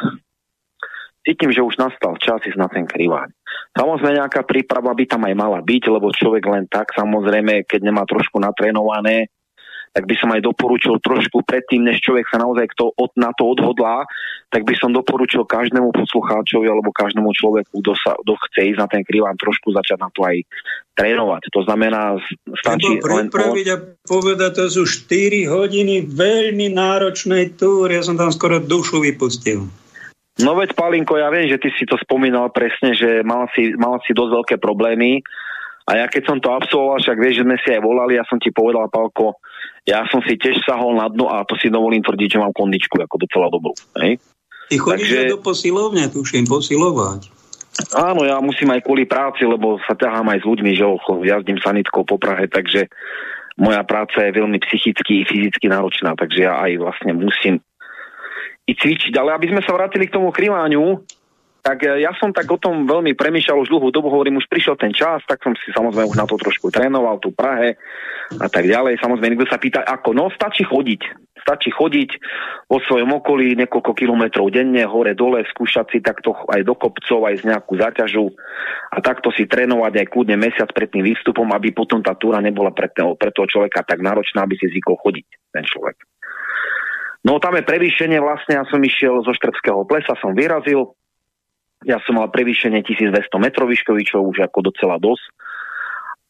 cítim, 1.25 1.51
že 1.51 1.65
už 1.65 1.75
nastal 1.75 2.15
čas 2.21 2.39
ísť 2.45 2.55
na 2.55 2.71
ten 2.71 2.87
kriváň. 2.87 3.33
Samozrejme 3.75 4.21
nejaká 4.23 4.47
príprava 4.47 4.95
by 4.95 5.05
tam 5.05 5.27
aj 5.27 5.35
mala 5.35 5.59
byť, 5.59 5.83
lebo 5.91 6.13
človek 6.13 6.43
len 6.47 6.65
tak, 6.71 6.95
samozrejme, 6.95 7.67
keď 7.67 7.81
nemá 7.83 8.07
trošku 8.07 8.39
natrénované, 8.39 9.33
tak 9.97 10.05
by 10.05 10.13
som 10.21 10.29
aj 10.29 10.45
doporučil 10.45 11.01
trošku 11.01 11.41
predtým, 11.41 11.81
než 11.81 12.05
človek 12.05 12.29
sa 12.29 12.37
naozaj 12.37 12.69
kto 12.77 12.93
od, 12.93 13.17
na 13.17 13.33
to 13.33 13.49
odhodlá, 13.49 14.05
tak 14.53 14.61
by 14.61 14.77
som 14.77 14.93
doporučil 14.93 15.41
každému 15.41 15.89
poslucháčovi 15.89 16.69
alebo 16.69 16.93
každému 16.93 17.25
človeku, 17.33 17.81
kto, 17.81 17.97
sa, 17.97 18.13
kto 18.21 18.37
chce 18.45 18.61
ísť 18.69 18.77
na 18.77 18.85
ten 18.85 19.01
kriván, 19.01 19.33
trošku 19.41 19.73
začať 19.73 19.97
na 19.97 20.13
to 20.13 20.21
aj 20.21 20.45
trénovať. 20.93 21.49
To 21.49 21.65
znamená, 21.65 22.21
stačí 22.61 23.01
len... 23.01 23.33
Pripraviť 23.33 23.67
a 23.73 23.77
povedať, 24.05 24.51
to 24.53 24.65
sú 24.69 24.83
4 24.85 25.49
hodiny 25.49 26.05
veľmi 26.05 26.77
náročnej 26.77 27.57
túry, 27.57 27.97
ja 27.97 28.05
som 28.05 28.21
tam 28.21 28.29
skoro 28.29 28.61
dušu 28.61 29.01
vypustil. 29.01 29.65
No 30.37 30.53
veď, 30.53 30.77
Palinko, 30.77 31.17
ja 31.17 31.33
viem, 31.33 31.49
že 31.49 31.57
ty 31.57 31.73
si 31.73 31.89
to 31.89 31.97
spomínal 31.97 32.53
presne, 32.53 32.93
že 32.93 33.25
mal 33.25 33.49
si, 33.57 33.73
mal 33.73 33.97
si 34.05 34.13
dosť 34.13 34.31
veľké 34.45 34.55
problémy 34.61 35.25
a 35.87 36.03
ja 36.03 36.05
keď 36.11 36.23
som 36.27 36.37
to 36.43 36.51
absolvoval, 36.51 36.99
však 36.99 37.15
vieš, 37.15 37.41
že 37.41 37.45
sme 37.47 37.57
si 37.63 37.69
aj 37.71 37.79
volali, 37.79 38.19
ja 38.19 38.27
som 38.27 38.35
ti 38.35 38.51
povedal, 38.51 38.91
Palko, 38.91 39.39
ja 39.87 40.03
som 40.11 40.19
si 40.19 40.35
tiež 40.35 40.67
sahol 40.67 40.99
na 40.99 41.07
dno 41.07 41.31
a 41.31 41.47
to 41.47 41.55
si 41.55 41.71
dovolím 41.71 42.03
tvrdiť, 42.03 42.35
že 42.35 42.41
mám 42.43 42.51
kondičku 42.51 42.99
ako 42.99 43.15
docela 43.23 43.47
dobrú. 43.47 43.71
Hej? 44.03 44.19
Ty 44.67 44.75
chodíš 44.75 45.07
Takže... 45.07 45.31
do 45.31 45.39
posilovne, 45.39 46.03
tuším, 46.11 46.43
posilovať. 46.43 47.31
Áno, 47.95 48.25
ja 48.25 48.41
musím 48.41 48.73
aj 48.73 48.83
kvôli 48.83 49.07
práci, 49.07 49.45
lebo 49.47 49.77
sa 49.85 49.93
ťahám 49.93 50.33
aj 50.33 50.43
s 50.43 50.49
ľuďmi, 50.49 50.71
že 50.75 50.83
jazdím 51.29 51.61
sanitkou 51.61 52.03
po 52.03 52.17
Prahe, 52.17 52.49
takže 52.49 52.89
moja 53.55 53.85
práca 53.85 54.27
je 54.27 54.33
veľmi 54.33 54.57
psychicky 54.65 55.23
i 55.23 55.27
fyzicky 55.29 55.69
náročná, 55.69 56.17
takže 56.17 56.45
ja 56.45 56.57
aj 56.57 56.73
vlastne 56.81 57.13
musím 57.15 57.61
i 58.67 58.73
cvičiť. 58.75 59.13
Ale 59.15 59.37
aby 59.37 59.53
sme 59.53 59.61
sa 59.63 59.77
vrátili 59.77 60.09
k 60.09 60.15
tomu 60.19 60.33
krývaniu, 60.33 61.05
tak 61.61 61.83
e, 61.83 62.01
ja 62.03 62.11
som 62.17 62.33
tak 62.33 62.47
o 62.47 62.59
tom 62.59 62.85
veľmi 62.85 63.13
premýšľal 63.13 63.63
už 63.63 63.71
dlhú 63.71 63.89
dobu, 63.91 64.09
hovorím, 64.11 64.39
už 64.39 64.47
prišiel 64.49 64.75
ten 64.75 64.93
čas, 64.95 65.21
tak 65.25 65.41
som 65.41 65.53
si 65.57 65.69
samozrejme 65.73 66.09
už 66.09 66.17
na 66.19 66.27
to 66.29 66.35
trošku 66.39 66.71
trénoval, 66.71 67.19
tu 67.21 67.33
Prahe 67.33 67.77
a 68.35 68.47
tak 68.47 68.67
ďalej. 68.67 68.99
Samozrejme, 68.99 69.35
niekto 69.35 69.49
sa 69.49 69.61
pýta, 69.61 69.81
ako, 69.85 70.15
no 70.15 70.27
stačí 70.33 70.67
chodiť. 70.67 71.27
Stačí 71.37 71.71
chodiť 71.71 72.09
vo 72.67 72.83
svojom 72.83 73.23
okolí 73.23 73.55
niekoľko 73.55 73.95
kilometrov 73.95 74.51
denne, 74.51 74.83
hore, 74.83 75.15
dole, 75.15 75.47
skúšať 75.47 75.95
si 75.95 75.99
takto 76.03 76.35
aj 76.51 76.59
do 76.67 76.75
kopcov, 76.75 77.23
aj 77.23 77.39
z 77.39 77.43
nejakú 77.47 77.79
záťažu 77.79 78.27
a 78.91 78.97
takto 78.99 79.31
si 79.31 79.47
trénovať 79.47 80.03
aj 80.03 80.07
kľudne 80.11 80.35
mesiac 80.35 80.67
pred 80.75 80.91
tým 80.91 81.07
výstupom, 81.07 81.47
aby 81.55 81.71
potom 81.71 82.03
tá 82.03 82.19
túra 82.19 82.43
nebola 82.43 82.75
pre 82.75 82.91
toho, 82.91 83.15
pre 83.15 83.31
toho 83.31 83.47
človeka 83.47 83.87
tak 83.87 84.03
náročná, 84.03 84.43
aby 84.43 84.59
si 84.59 84.67
zvykol 84.67 84.99
chodiť 84.99 85.27
ten 85.55 85.63
človek. 85.63 85.95
No 87.23 87.39
tam 87.43 87.55
je 87.59 87.63
prevýšenie, 87.67 88.19
vlastne 88.23 88.55
ja 88.59 88.63
som 88.67 88.79
išiel 88.79 89.19
zo 89.23 89.35
Štrbského 89.35 89.83
plesa, 89.83 90.15
som 90.19 90.31
vyrazil, 90.31 90.95
ja 91.85 92.01
som 92.07 92.17
mal 92.17 92.33
prevýšenie 92.33 92.81
1200 92.81 93.13
metrov 93.37 93.69
výškový, 93.69 94.01
už 94.05 94.39
ako 94.49 94.73
docela 94.73 94.97
dosť. 94.97 95.25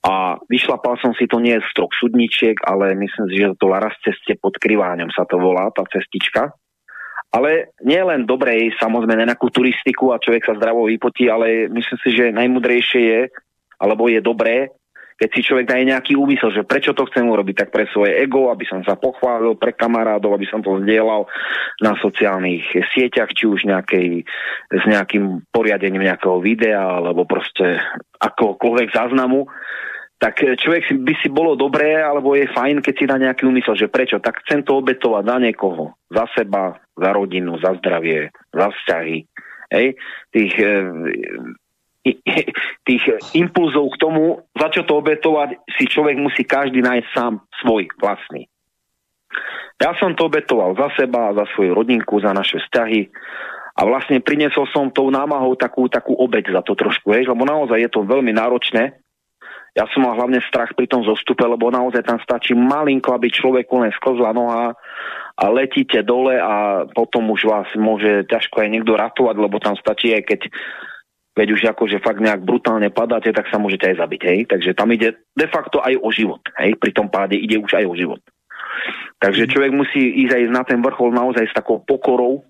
A 0.08 0.40
vyšlapal 0.48 0.96
som 1.04 1.12
si 1.18 1.28
to 1.28 1.42
nie 1.44 1.58
z 1.58 1.70
troch 1.76 1.92
sudničiek, 2.00 2.56
ale 2.64 2.96
myslím 2.96 3.26
si, 3.28 3.36
že 3.44 3.60
to 3.60 3.68
Laras 3.68 3.96
ceste 4.04 4.40
pod 4.40 4.56
Kriváňom 4.56 5.12
sa 5.12 5.28
to 5.28 5.36
volá, 5.36 5.68
tá 5.76 5.84
cestička. 5.90 6.56
Ale 7.28 7.76
nie 7.84 8.00
len 8.00 8.24
dobrej, 8.24 8.72
samozrejme, 8.80 9.28
nejakú 9.28 9.52
turistiku 9.52 10.16
a 10.16 10.22
človek 10.22 10.48
sa 10.48 10.56
zdravo 10.56 10.88
vypotí, 10.88 11.28
ale 11.28 11.68
myslím 11.68 12.00
si, 12.00 12.10
že 12.16 12.32
najmudrejšie 12.32 13.02
je, 13.04 13.22
alebo 13.84 14.08
je 14.08 14.24
dobré, 14.24 14.72
keď 15.18 15.30
si 15.34 15.42
človek 15.42 15.66
daje 15.66 15.84
nejaký 15.90 16.14
úmysel, 16.14 16.54
že 16.54 16.62
prečo 16.62 16.94
to 16.94 17.10
chcem 17.10 17.26
urobiť, 17.26 17.66
tak 17.66 17.70
pre 17.74 17.90
svoje 17.90 18.22
ego, 18.22 18.54
aby 18.54 18.70
som 18.70 18.86
sa 18.86 18.94
pochválil 18.94 19.58
pre 19.58 19.74
kamarádov, 19.74 20.38
aby 20.38 20.46
som 20.46 20.62
to 20.62 20.78
zdieľal 20.86 21.26
na 21.82 21.98
sociálnych 21.98 22.64
sieťach, 22.94 23.34
či 23.34 23.50
už 23.50 23.66
nejakej, 23.66 24.22
s 24.70 24.84
nejakým 24.86 25.50
poriadením 25.50 26.06
nejakého 26.06 26.38
videa, 26.38 27.02
alebo 27.02 27.26
proste 27.26 27.82
akokoľvek 28.22 28.94
záznamu, 28.94 29.50
tak 30.18 30.42
človek 30.42 30.98
by 30.98 31.14
si 31.22 31.30
bolo 31.30 31.54
dobré, 31.54 32.02
alebo 32.02 32.34
je 32.34 32.50
fajn, 32.50 32.82
keď 32.82 32.94
si 32.98 33.06
dá 33.06 33.22
nejaký 33.22 33.46
úmysel, 33.46 33.78
že 33.78 33.90
prečo, 33.90 34.18
tak 34.18 34.42
chcem 34.46 34.66
to 34.66 34.82
obetovať 34.82 35.24
za 35.30 35.38
niekoho, 35.38 35.94
za 36.10 36.26
seba, 36.34 36.78
za 36.98 37.10
rodinu, 37.14 37.62
za 37.62 37.78
zdravie, 37.78 38.34
za 38.50 38.68
vzťahy. 38.74 39.18
Hej? 39.70 39.88
Tých, 40.34 40.54
e, 40.58 40.74
tých 42.88 43.04
impulzov 43.36 43.92
k 43.96 44.02
tomu, 44.02 44.24
za 44.56 44.68
čo 44.72 44.86
to 44.86 45.00
obetovať, 45.00 45.60
si 45.76 45.90
človek 45.90 46.16
musí 46.20 46.44
každý 46.48 46.80
nájsť 46.84 47.08
sám 47.12 47.44
svoj 47.64 47.90
vlastný. 48.00 48.48
Ja 49.78 49.94
som 50.02 50.18
to 50.18 50.26
obetoval 50.26 50.74
za 50.74 50.90
seba, 50.98 51.36
za 51.38 51.46
svoju 51.54 51.78
rodinku, 51.78 52.18
za 52.18 52.34
naše 52.34 52.58
vzťahy 52.58 53.14
a 53.78 53.86
vlastne 53.86 54.18
priniesol 54.26 54.66
som 54.74 54.90
tou 54.90 55.14
námahou 55.14 55.54
takú, 55.54 55.86
takú 55.86 56.18
obeď 56.18 56.50
za 56.50 56.62
to 56.66 56.74
trošku, 56.74 57.14
hej, 57.14 57.30
lebo 57.30 57.46
naozaj 57.46 57.78
je 57.86 57.92
to 57.94 58.02
veľmi 58.02 58.34
náročné. 58.34 58.98
Ja 59.78 59.86
som 59.94 60.10
mal 60.10 60.18
hlavne 60.18 60.42
strach 60.50 60.74
pri 60.74 60.90
tom 60.90 61.06
zostupe, 61.06 61.46
lebo 61.46 61.70
naozaj 61.70 62.02
tam 62.02 62.18
stačí 62.18 62.58
malinko, 62.58 63.14
aby 63.14 63.30
človeku 63.30 63.86
len 63.86 63.94
sklzla 63.94 64.34
noha 64.34 64.74
a 65.38 65.44
letíte 65.54 66.02
dole 66.02 66.34
a 66.34 66.90
potom 66.90 67.30
už 67.30 67.46
vás 67.46 67.70
môže 67.78 68.26
ťažko 68.26 68.66
aj 68.66 68.70
niekto 68.74 68.98
ratovať, 68.98 69.36
lebo 69.38 69.62
tam 69.62 69.78
stačí 69.78 70.18
aj 70.18 70.26
keď 70.26 70.50
veď 71.38 71.54
už 71.54 71.62
akože 71.78 72.02
fakt 72.02 72.18
nejak 72.18 72.42
brutálne 72.42 72.90
padáte, 72.90 73.30
tak 73.30 73.46
sa 73.54 73.62
môžete 73.62 73.94
aj 73.94 74.02
zabiť, 74.02 74.22
hej. 74.26 74.40
Takže 74.50 74.74
tam 74.74 74.90
ide 74.90 75.22
de 75.38 75.48
facto 75.48 75.78
aj 75.78 75.94
o 76.02 76.10
život, 76.10 76.42
hej. 76.58 76.74
Pri 76.82 76.92
tom 76.92 77.14
páde 77.14 77.38
ide 77.38 77.62
už 77.62 77.78
aj 77.78 77.86
o 77.86 77.94
život. 77.94 78.22
Takže 79.22 79.50
človek 79.50 79.74
musí 79.74 80.26
ísť 80.26 80.34
aj 80.34 80.44
na 80.50 80.64
ten 80.66 80.82
vrchol 80.82 81.14
naozaj 81.14 81.46
s 81.46 81.54
takou 81.54 81.82
pokorou, 81.82 82.42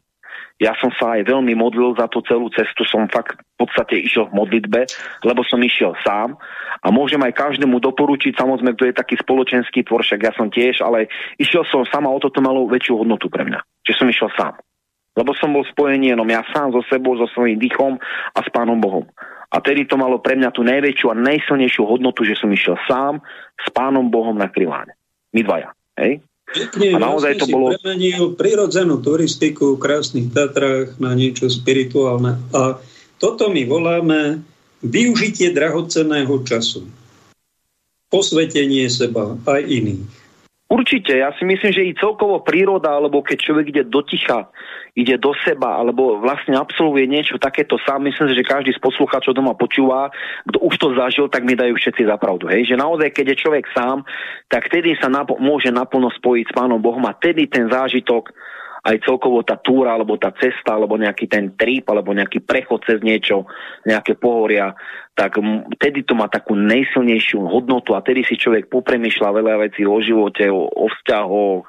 Ja 0.57 0.73
som 0.81 0.89
sa 0.97 1.13
aj 1.17 1.29
veľmi 1.29 1.53
modlil 1.53 1.93
za 1.93 2.09
tú 2.09 2.25
celú 2.25 2.49
cestu, 2.49 2.81
som 2.81 3.05
fakt 3.13 3.37
v 3.37 3.55
podstate 3.61 4.01
išiel 4.01 4.25
v 4.33 4.41
modlitbe, 4.41 4.89
lebo 5.21 5.45
som 5.45 5.61
išiel 5.61 5.93
sám 6.01 6.33
a 6.81 6.87
môžem 6.89 7.21
aj 7.21 7.37
každému 7.37 7.77
doporučiť, 7.77 8.33
samozrejme, 8.33 8.73
kto 8.73 8.89
je 8.89 8.97
taký 8.97 9.15
spoločenský 9.21 9.85
tvor, 9.85 10.01
však 10.01 10.17
ja 10.17 10.33
som 10.33 10.49
tiež, 10.49 10.81
ale 10.81 11.13
išiel 11.37 11.61
som 11.69 11.85
sám 11.85 12.09
a 12.09 12.13
o 12.13 12.17
toto 12.17 12.41
malo 12.41 12.65
väčšiu 12.65 13.05
hodnotu 13.05 13.29
pre 13.29 13.45
mňa, 13.45 13.61
že 13.85 13.93
som 14.01 14.09
išiel 14.09 14.33
sám. 14.33 14.57
Lebo 15.17 15.33
som 15.33 15.49
bol 15.49 15.65
spojený 15.65 16.13
jenom 16.13 16.29
ja 16.29 16.45
sám 16.53 16.69
so 16.69 16.85
sebou, 16.85 17.17
so 17.17 17.25
svojím 17.33 17.57
dýchom 17.57 17.97
a 18.37 18.39
s 18.45 18.49
Pánom 18.53 18.77
Bohom. 18.77 19.09
A 19.49 19.57
tedy 19.63 19.89
to 19.89 19.97
malo 19.97 20.21
pre 20.21 20.37
mňa 20.37 20.53
tú 20.53 20.61
najväčšiu 20.61 21.07
a 21.09 21.15
najsilnejšiu 21.17 21.83
hodnotu, 21.89 22.21
že 22.21 22.37
som 22.37 22.53
išiel 22.53 22.77
sám 22.85 23.23
s 23.57 23.67
Pánom 23.73 24.13
Bohom 24.13 24.37
na 24.37 24.45
kriláne. 24.45 24.93
My 25.33 25.41
dvaja. 25.41 25.73
Hej? 25.97 26.21
Pekne, 26.47 26.95
a 26.95 26.97
naozaj 27.01 27.43
to 27.43 27.49
bolo... 27.49 27.75
premenil 27.75 28.37
prirodzenú 28.37 29.03
turistiku 29.03 29.75
v 29.75 29.81
krásnych 29.83 30.31
Tatrách 30.31 30.95
na 31.01 31.11
niečo 31.11 31.51
spirituálne. 31.51 32.39
A 32.55 32.79
toto 33.19 33.51
my 33.51 33.67
voláme 33.67 34.45
využitie 34.85 35.51
drahocenného 35.51 36.31
času. 36.45 36.87
Posvetenie 38.07 38.87
seba 38.87 39.35
aj 39.43 39.61
iných. 39.65 40.07
Určite, 40.67 41.15
ja 41.23 41.31
si 41.39 41.47
myslím, 41.47 41.71
že 41.71 41.87
i 41.87 41.95
celkovo 41.95 42.43
príroda, 42.43 42.95
alebo 42.95 43.23
keď 43.23 43.37
človek 43.39 43.65
ide 43.71 43.83
do 43.87 44.03
ticha, 44.03 44.51
ide 44.97 45.21
do 45.21 45.29
seba, 45.45 45.77
alebo 45.77 46.17
vlastne 46.17 46.57
absolvuje 46.57 47.05
niečo 47.05 47.37
takéto 47.37 47.77
sám, 47.85 48.09
myslím 48.09 48.33
si, 48.33 48.41
že 48.41 48.49
každý 48.49 48.73
z 48.73 48.81
poslucháčov 48.81 49.37
doma 49.37 49.53
počúva, 49.53 50.09
kto 50.49 50.57
už 50.57 50.75
to 50.81 50.87
zažil, 50.97 51.29
tak 51.29 51.45
mi 51.45 51.53
dajú 51.53 51.77
všetci 51.77 52.09
za 52.09 52.17
pravdu. 52.17 52.49
Hej? 52.49 52.73
Že 52.73 52.81
naozaj, 52.81 53.13
keď 53.13 53.25
je 53.37 53.41
človek 53.45 53.65
sám, 53.77 54.01
tak 54.49 54.73
tedy 54.73 54.97
sa 54.97 55.05
napo- 55.05 55.37
môže 55.37 55.69
naplno 55.69 56.09
spojiť 56.09 56.49
s 56.49 56.55
Pánom 56.57 56.81
Bohom 56.81 57.05
a 57.05 57.13
tedy 57.13 57.45
ten 57.45 57.69
zážitok 57.69 58.33
aj 58.87 59.03
celkovo 59.03 59.43
tá 59.45 59.59
túra, 59.59 59.93
alebo 59.93 60.17
tá 60.17 60.33
cesta, 60.33 60.73
alebo 60.73 60.97
nejaký 60.97 61.29
ten 61.29 61.53
trip, 61.53 61.85
alebo 61.91 62.15
nejaký 62.15 62.41
prechod 62.41 62.81
cez 62.87 63.03
niečo, 63.03 63.45
nejaké 63.83 64.15
pohoria, 64.15 64.73
tak 65.17 65.41
vtedy 65.81 66.05
to 66.05 66.13
má 66.13 66.29
takú 66.29 66.53
najsilnejšiu 66.53 67.41
hodnotu 67.41 67.97
a 67.97 68.05
tedy 68.05 68.21
si 68.21 68.37
človek 68.37 68.69
popremýšľa 68.69 69.33
veľa 69.33 69.53
vecí 69.65 69.81
o 69.81 69.97
živote, 69.97 70.45
o, 70.45 70.69
o 70.69 70.85
vzťahoch. 70.93 71.65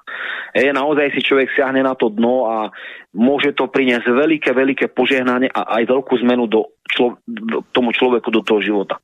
E, 0.53 0.69
naozaj 0.69 1.17
si 1.17 1.25
človek 1.25 1.57
siahne 1.57 1.81
na 1.81 1.97
to 1.97 2.13
dno 2.13 2.45
a 2.45 2.69
môže 3.17 3.57
to 3.57 3.65
priniesť 3.73 4.05
veľké, 4.05 4.53
veľké 4.53 4.87
požehnanie 4.93 5.49
a 5.49 5.81
aj 5.81 5.83
veľkú 5.89 6.21
zmenu 6.29 6.45
do 6.45 6.77
člo, 6.93 7.17
do, 7.25 7.65
tomu 7.73 7.97
človeku 7.97 8.29
do 8.29 8.45
toho 8.45 8.61
života. 8.61 9.01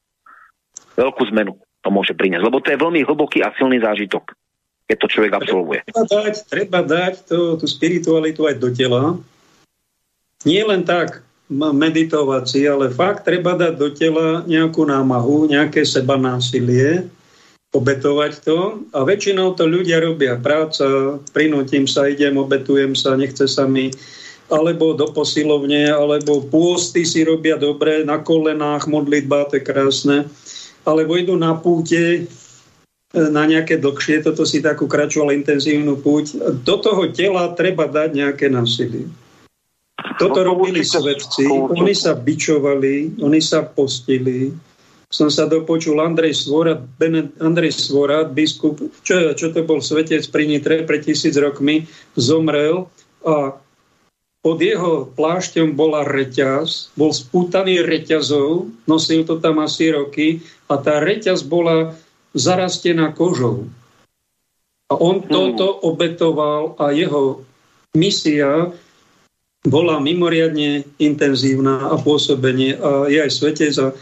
Veľkú 1.00 1.24
zmenu 1.32 1.56
to 1.80 1.88
môže 1.88 2.12
priniesť, 2.12 2.44
lebo 2.44 2.60
to 2.60 2.68
je 2.68 2.82
veľmi 2.84 3.00
hlboký 3.00 3.40
a 3.40 3.48
silný 3.56 3.80
zážitok 3.80 4.36
keď 4.84 4.96
to 5.00 5.08
človek 5.08 5.32
absolvuje. 5.32 5.80
Treba 5.88 6.04
dať, 6.04 6.34
treba 6.44 6.80
dať 6.84 7.14
to, 7.24 7.56
tú 7.56 7.64
spiritualitu 7.64 8.44
aj 8.44 8.60
do 8.60 8.68
tela. 8.68 9.16
Nie 10.44 10.60
len 10.68 10.84
tak 10.84 11.24
meditovať 11.52 12.44
si, 12.48 12.60
ale 12.64 12.88
fakt 12.88 13.28
treba 13.28 13.52
dať 13.52 13.74
do 13.76 13.88
tela 13.92 14.42
nejakú 14.48 14.88
námahu, 14.88 15.50
nejaké 15.50 15.84
seba 15.84 16.16
násilie, 16.16 17.04
obetovať 17.74 18.32
to 18.46 18.86
a 18.94 19.02
väčšinou 19.02 19.58
to 19.58 19.66
ľudia 19.66 20.00
robia. 20.00 20.38
Práca, 20.38 21.18
prinútim 21.34 21.84
sa, 21.90 22.06
idem, 22.06 22.38
obetujem 22.38 22.94
sa, 22.94 23.18
nechce 23.18 23.50
sa 23.50 23.66
mi 23.66 23.90
alebo 24.52 24.92
do 24.92 25.08
posilovne, 25.08 25.88
alebo 25.88 26.44
pôsty 26.44 27.08
si 27.08 27.24
robia 27.24 27.56
dobre, 27.56 28.04
na 28.04 28.20
kolenách, 28.20 28.84
modlitba, 28.86 29.48
to 29.48 29.56
je 29.56 29.64
krásne, 29.64 30.18
alebo 30.84 31.16
idú 31.16 31.32
na 31.32 31.56
púte, 31.56 32.28
na 33.14 33.48
nejaké 33.48 33.80
dlhšie, 33.80 34.20
toto 34.20 34.44
si 34.44 34.60
takú 34.60 34.84
kratšiu, 34.84 35.24
ale 35.24 35.40
intenzívnu 35.40 35.96
púť. 36.02 36.34
Do 36.66 36.76
toho 36.76 37.08
tela 37.14 37.56
treba 37.56 37.88
dať 37.88 38.10
nejaké 38.12 38.52
násilie. 38.52 39.08
Toto 40.04 40.40
no, 40.44 40.48
robili 40.52 40.84
svetci, 40.84 41.48
oni 41.48 41.96
sa 41.96 42.12
bičovali, 42.12 43.18
oni 43.24 43.40
sa 43.40 43.64
postili. 43.64 44.52
Som 45.08 45.30
sa 45.30 45.46
dopočul 45.46 46.02
Andrej 46.02 46.44
Svorat, 46.44 46.84
Andrej 47.40 47.72
Svorat, 47.72 48.34
biskup, 48.34 48.82
čo, 49.00 49.32
čo 49.32 49.54
to 49.54 49.64
bol 49.64 49.80
svetec 49.80 50.26
pri 50.28 50.44
Nitre 50.44 50.82
pred 50.84 51.06
tisíc 51.06 51.34
rokmi, 51.38 51.86
zomrel 52.18 52.90
a 53.24 53.56
pod 54.44 54.60
jeho 54.60 55.08
plášťom 55.08 55.72
bola 55.72 56.04
reťaz, 56.04 56.92
bol 57.00 57.16
spútaný 57.16 57.80
reťazov, 57.80 58.68
nosil 58.84 59.24
to 59.24 59.40
tam 59.40 59.64
asi 59.64 59.88
roky 59.88 60.44
a 60.68 60.76
tá 60.76 61.00
reťaz 61.00 61.48
bola 61.48 61.96
zarastená 62.36 63.16
kožou. 63.16 63.72
A 64.92 65.00
on 65.00 65.24
hmm. 65.24 65.32
toto 65.32 65.80
obetoval 65.80 66.76
a 66.76 66.92
jeho 66.92 67.40
misia 67.96 68.68
bola 69.64 69.96
mimoriadne 69.96 70.84
intenzívna 71.00 71.88
a 71.88 71.96
pôsobenie 71.96 72.76
a 72.76 73.08
je 73.08 73.18
aj 73.18 73.32
svete 73.32 73.66
za 73.72 73.96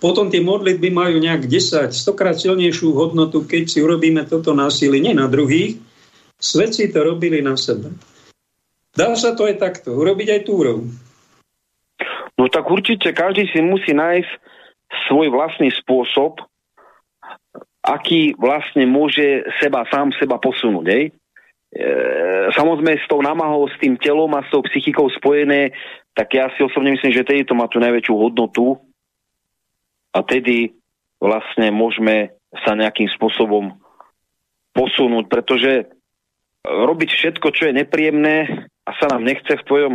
potom 0.00 0.32
tie 0.32 0.40
modlitby 0.40 0.88
majú 0.88 1.20
nejak 1.20 1.44
10, 1.44 1.92
100 1.92 2.16
krát 2.16 2.36
silnejšiu 2.40 2.96
hodnotu, 2.96 3.44
keď 3.44 3.68
si 3.68 3.78
urobíme 3.84 4.24
toto 4.24 4.56
násilie 4.56 5.04
nie 5.04 5.12
na 5.12 5.28
druhých, 5.28 5.76
svetci 6.40 6.88
to 6.88 7.04
robili 7.04 7.44
na 7.44 7.60
sebe. 7.60 7.92
Dá 8.96 9.12
sa 9.12 9.36
to 9.36 9.44
aj 9.44 9.60
takto, 9.60 9.92
urobiť 9.92 10.28
aj 10.32 10.40
túrou. 10.48 10.88
No 12.40 12.48
tak 12.48 12.64
určite 12.68 13.12
každý 13.12 13.48
si 13.52 13.60
musí 13.60 13.92
nájsť 13.92 14.32
svoj 15.08 15.28
vlastný 15.28 15.68
spôsob, 15.72 16.40
aký 17.84 18.32
vlastne 18.40 18.88
môže 18.88 19.44
seba 19.60 19.84
sám 19.92 20.16
seba 20.16 20.40
posunúť. 20.40 20.86
Hej? 20.88 21.04
E, 21.76 21.88
samozrejme 22.56 22.96
s 22.96 23.04
tou 23.04 23.20
námahou, 23.20 23.68
s 23.68 23.76
tým 23.76 24.00
telom 24.00 24.32
a 24.32 24.40
s 24.40 24.48
tou 24.48 24.64
psychikou 24.64 25.12
spojené, 25.12 25.76
tak 26.16 26.32
ja 26.32 26.48
si 26.56 26.64
osobne 26.64 26.96
myslím, 26.96 27.12
že 27.12 27.26
tedy 27.28 27.44
to 27.44 27.52
má 27.52 27.68
tú 27.68 27.76
najväčšiu 27.76 28.16
hodnotu 28.16 28.80
a 30.16 30.24
tedy 30.24 30.72
vlastne 31.20 31.68
môžeme 31.68 32.32
sa 32.64 32.72
nejakým 32.72 33.12
spôsobom 33.12 33.76
posunúť, 34.72 35.28
pretože 35.28 35.92
robiť 36.64 37.10
všetko, 37.12 37.46
čo 37.52 37.68
je 37.68 37.76
nepríjemné 37.76 38.64
a 38.88 38.90
sa 38.96 39.12
nám 39.12 39.28
nechce 39.28 39.52
v 39.52 39.66
tvojom 39.68 39.94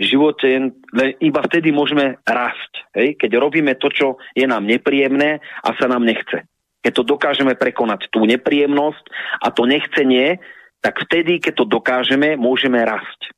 živote, 0.00 0.48
len 0.72 1.08
iba 1.20 1.40
vtedy 1.44 1.68
môžeme 1.68 2.16
rásť. 2.24 2.72
Hej? 2.96 3.20
Keď 3.20 3.30
robíme 3.36 3.76
to, 3.76 3.92
čo 3.92 4.16
je 4.32 4.48
nám 4.48 4.64
nepríjemné 4.64 5.44
a 5.60 5.68
sa 5.76 5.84
nám 5.84 6.08
nechce 6.08 6.48
keď 6.84 6.92
to 7.00 7.16
dokážeme 7.16 7.56
prekonať 7.56 8.12
tú 8.12 8.28
nepríjemnosť 8.28 9.04
a 9.40 9.48
to 9.48 9.64
nechcenie, 9.64 10.36
tak 10.84 11.00
vtedy, 11.08 11.40
keď 11.40 11.52
to 11.56 11.64
dokážeme, 11.64 12.36
môžeme 12.36 12.76
rásť. 12.84 13.32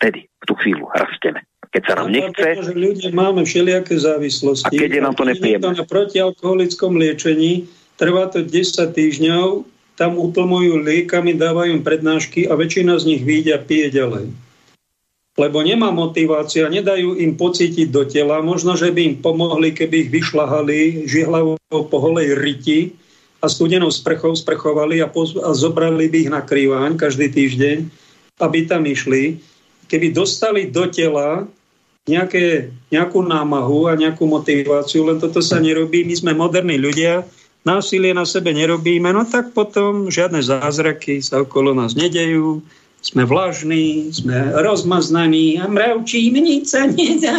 Vtedy, 0.00 0.24
v 0.24 0.44
tú 0.48 0.56
chvíľu 0.56 0.88
rasteme. 0.96 1.44
Keď 1.68 1.82
sa 1.84 1.94
nám 2.00 2.08
nechce... 2.08 2.40
Pretože 2.40 2.72
ľudia 2.72 3.10
máme 3.12 3.44
všelijaké 3.44 4.00
závislosti. 4.00 4.72
A 4.72 4.80
keď 4.80 4.90
je 4.96 5.02
nám 5.04 5.12
to 5.12 5.28
nepríjemné. 5.28 5.76
Na 5.76 5.84
protialkoholickom 5.84 6.96
liečení 6.96 7.68
trvá 8.00 8.32
to 8.32 8.40
10 8.40 8.96
týždňov, 8.96 9.68
tam 10.00 10.16
utlmujú 10.16 10.80
liekami, 10.80 11.36
dávajú 11.36 11.76
im 11.76 11.84
prednášky 11.84 12.48
a 12.48 12.56
väčšina 12.56 12.96
z 12.96 13.04
nich 13.04 13.22
vyjde 13.26 13.52
a 13.52 13.60
pije 13.60 13.92
ďalej 13.92 14.32
lebo 15.38 15.62
nemá 15.62 15.94
motivácia, 15.94 16.66
nedajú 16.66 17.14
im 17.14 17.38
pocítiť 17.38 17.94
do 17.94 18.02
tela. 18.02 18.42
Možno, 18.42 18.74
že 18.74 18.90
by 18.90 19.00
im 19.06 19.16
pomohli, 19.22 19.70
keby 19.70 20.10
ich 20.10 20.10
vyšľahali 20.10 21.06
žihlavou 21.06 21.54
po 21.70 21.96
holej 22.02 22.34
riti 22.34 22.98
a 23.38 23.46
studenou 23.46 23.90
sprchou 23.90 24.34
sprchovali 24.34 24.98
a, 24.98 25.06
poz- 25.06 25.38
a 25.38 25.54
zobrali 25.54 26.10
by 26.10 26.18
ich 26.26 26.30
na 26.32 26.42
krývaň 26.42 26.98
každý 26.98 27.30
týždeň, 27.30 27.76
aby 28.42 28.58
tam 28.66 28.82
išli. 28.82 29.38
Keby 29.86 30.12
dostali 30.12 30.68
do 30.68 30.90
tela 30.90 31.46
nejaké, 32.10 32.72
nejakú 32.90 33.22
námahu 33.22 33.88
a 33.88 33.94
nejakú 33.94 34.26
motiváciu, 34.26 35.06
len 35.06 35.22
toto 35.22 35.38
sa 35.44 35.60
nerobí. 35.62 36.02
My 36.02 36.14
sme 36.16 36.32
moderní 36.34 36.80
ľudia, 36.80 37.22
násilie 37.62 38.16
na 38.16 38.24
sebe 38.24 38.50
nerobíme, 38.50 39.12
no 39.12 39.22
tak 39.28 39.52
potom 39.52 40.08
žiadne 40.08 40.40
zázraky 40.40 41.20
sa 41.20 41.44
okolo 41.44 41.76
nás 41.76 41.92
nedejú, 41.94 42.64
sme 43.04 43.22
vlažní, 43.22 44.10
sme 44.10 44.56
rozmaznaní 44.58 45.62
a 45.62 45.70
mravčíme, 45.70 46.42
nič 46.42 46.74
sa 46.74 46.90
nedá. 46.90 47.38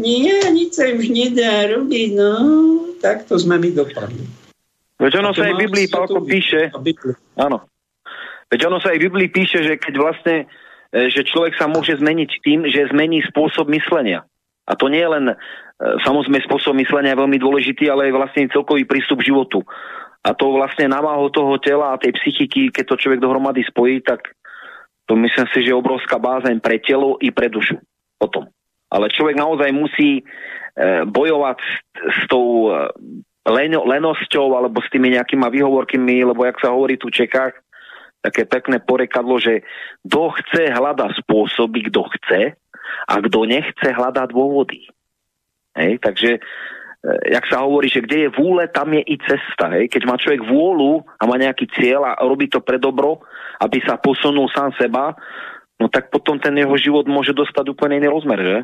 Nie, 0.00 0.40
nič 0.50 0.80
sa 0.80 0.88
už 0.88 1.12
nedá 1.12 1.68
robiť, 1.68 2.10
no. 2.16 2.32
Takto 3.04 3.36
sme 3.36 3.60
my 3.60 3.70
dopadli. 3.76 4.41
Veď 5.02 5.18
ono 5.18 5.34
sa 5.34 5.50
aj 5.50 5.58
v 5.58 5.62
Biblii, 5.66 5.86
Pálko, 5.90 6.22
píše, 6.22 6.70
áno, 7.34 7.66
veď 8.46 8.70
ono 8.70 8.78
sa 8.78 8.94
aj 8.94 9.02
v 9.02 9.04
Biblii 9.10 9.28
píše, 9.34 9.66
že 9.66 9.74
keď 9.74 9.94
vlastne, 9.98 10.46
e, 10.94 11.10
že 11.10 11.26
človek 11.26 11.58
sa 11.58 11.66
môže 11.66 11.98
zmeniť 11.98 12.30
tým, 12.38 12.70
že 12.70 12.86
zmení 12.94 13.18
spôsob 13.26 13.66
myslenia. 13.74 14.22
A 14.62 14.78
to 14.78 14.86
nie 14.86 15.02
je 15.02 15.10
len, 15.10 15.26
e, 15.34 15.36
samozrejme, 16.06 16.38
spôsob 16.46 16.78
myslenia 16.78 17.18
je 17.18 17.22
veľmi 17.26 17.38
dôležitý, 17.42 17.90
ale 17.90 18.08
aj 18.08 18.12
vlastne 18.14 18.52
celkový 18.54 18.86
prístup 18.86 19.26
k 19.26 19.34
životu. 19.34 19.66
A 20.22 20.38
to 20.38 20.54
vlastne 20.54 20.86
namáho 20.86 21.26
toho 21.34 21.58
tela 21.58 21.90
a 21.90 21.98
tej 21.98 22.14
psychiky, 22.22 22.70
keď 22.70 22.94
to 22.94 23.00
človek 23.02 23.18
dohromady 23.18 23.66
spojí, 23.66 24.06
tak 24.06 24.30
to 25.10 25.18
myslím 25.18 25.50
si, 25.50 25.66
že 25.66 25.74
je 25.74 25.82
obrovská 25.82 26.22
bázeň 26.22 26.62
pre 26.62 26.78
telo 26.78 27.18
i 27.18 27.34
pre 27.34 27.50
dušu. 27.50 27.74
Potom. 28.22 28.46
Ale 28.86 29.10
človek 29.10 29.34
naozaj 29.34 29.74
musí 29.74 30.22
e, 30.22 31.02
bojovať 31.10 31.58
s, 31.58 31.74
s 32.06 32.20
tou 32.30 32.70
e, 33.46 33.50
len, 33.50 33.74
lenosťou 33.74 34.54
alebo 34.54 34.78
s 34.78 34.88
tými 34.90 35.14
nejakými 35.14 35.42
výhovorkami, 35.42 36.22
lebo 36.26 36.46
jak 36.46 36.58
sa 36.62 36.70
hovorí 36.70 36.96
tu 36.98 37.10
v 37.10 37.26
Čekách, 37.26 37.58
také 38.22 38.46
pekné 38.46 38.78
porekadlo, 38.78 39.42
že 39.42 39.66
kto 40.06 40.30
chce 40.38 40.70
hľada 40.70 41.10
spôsoby, 41.22 41.90
kto 41.90 42.06
chce 42.06 42.54
a 43.10 43.14
kto 43.18 43.38
nechce 43.50 43.88
hľada 43.90 44.30
dôvody. 44.30 44.86
Hej, 45.74 45.98
takže 45.98 46.38
E, 47.02 47.34
jak 47.34 47.44
sa 47.50 47.66
hovorí, 47.66 47.90
že 47.90 48.02
kde 48.02 48.26
je 48.26 48.34
vôle, 48.38 48.70
tam 48.70 48.94
je 48.94 49.02
i 49.02 49.18
cesta. 49.18 49.74
Hej? 49.74 49.90
Keď 49.90 50.02
má 50.06 50.14
človek 50.14 50.46
vôľu 50.46 51.02
a 51.18 51.22
má 51.26 51.34
nejaký 51.34 51.66
cieľ 51.74 52.06
a 52.06 52.22
robí 52.22 52.46
to 52.46 52.62
pre 52.62 52.78
dobro, 52.78 53.26
aby 53.58 53.82
sa 53.82 53.98
posunul 53.98 54.46
sám 54.54 54.70
seba, 54.78 55.18
no 55.82 55.90
tak 55.90 56.14
potom 56.14 56.38
ten 56.38 56.54
jeho 56.54 56.74
život 56.78 57.10
môže 57.10 57.34
dostať 57.34 57.74
úplne 57.74 57.98
iný 57.98 58.08
rozmer, 58.14 58.38
že? 58.38 58.56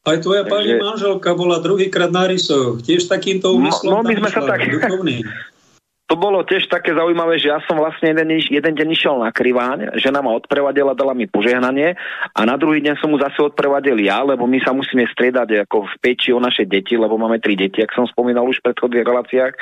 Aj 0.00 0.16
tvoja 0.16 0.48
Takže... 0.48 0.52
pani 0.52 0.72
manželka 0.80 1.30
bola 1.36 1.60
druhýkrát 1.60 2.08
na 2.08 2.24
rysoch, 2.24 2.80
tiež 2.80 3.04
takýmto 3.04 3.52
úmyslom 3.52 4.00
no, 4.00 4.00
no, 4.00 4.08
my 4.08 4.14
sme 4.16 4.30
sa 4.32 4.40
tak... 4.48 4.64
to 6.10 6.18
bolo 6.18 6.42
tiež 6.42 6.66
také 6.66 6.90
zaujímavé, 6.90 7.38
že 7.38 7.54
ja 7.54 7.62
som 7.70 7.78
vlastne 7.78 8.10
jeden, 8.10 8.42
jeden 8.42 8.74
deň 8.74 8.88
išiel 8.90 9.22
na 9.22 9.30
kriváň, 9.30 9.94
žena 10.02 10.18
ma 10.18 10.34
odprevadila, 10.34 10.96
dala 10.96 11.14
mi 11.14 11.30
požehnanie 11.30 11.94
a 12.34 12.40
na 12.42 12.58
druhý 12.58 12.82
deň 12.82 12.98
som 12.98 13.14
mu 13.14 13.20
zase 13.20 13.38
odprevadil 13.38 13.94
ja, 14.02 14.18
lebo 14.24 14.42
my 14.48 14.58
sa 14.58 14.74
musíme 14.74 15.06
striedať 15.06 15.70
ako 15.70 15.86
v 15.86 15.94
peči 16.02 16.34
o 16.34 16.42
naše 16.42 16.66
deti, 16.66 16.98
lebo 16.98 17.14
máme 17.14 17.38
tri 17.38 17.54
deti, 17.54 17.78
ak 17.78 17.94
som 17.94 18.10
spomínal 18.10 18.42
už 18.50 18.58
v 18.58 18.72
predchodných 18.72 19.06
reláciách. 19.06 19.54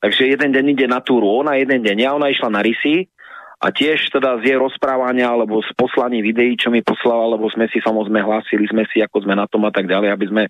Takže 0.00 0.22
jeden 0.32 0.56
deň 0.56 0.64
ide 0.72 0.86
na 0.88 1.04
túru 1.04 1.28
ona, 1.44 1.60
jeden 1.60 1.84
deň 1.84 1.96
ja, 2.00 2.16
ona 2.16 2.32
išla 2.32 2.48
na 2.48 2.64
rysy 2.64 3.12
a 3.60 3.66
tiež 3.68 4.08
teda 4.08 4.40
z 4.40 4.52
jej 4.52 4.58
rozprávania 4.58 5.28
alebo 5.28 5.60
z 5.60 5.68
poslaní 5.76 6.24
videí, 6.24 6.56
čo 6.56 6.72
mi 6.72 6.80
poslala, 6.80 7.36
lebo 7.36 7.44
sme 7.52 7.68
si 7.68 7.76
samozrejme 7.84 8.24
hlásili 8.24 8.64
sme 8.64 8.88
si, 8.88 9.04
ako 9.04 9.28
sme 9.28 9.36
na 9.36 9.44
tom 9.44 9.68
a 9.68 9.72
tak 9.72 9.84
ďalej, 9.84 10.08
aby 10.16 10.26
sme 10.32 10.42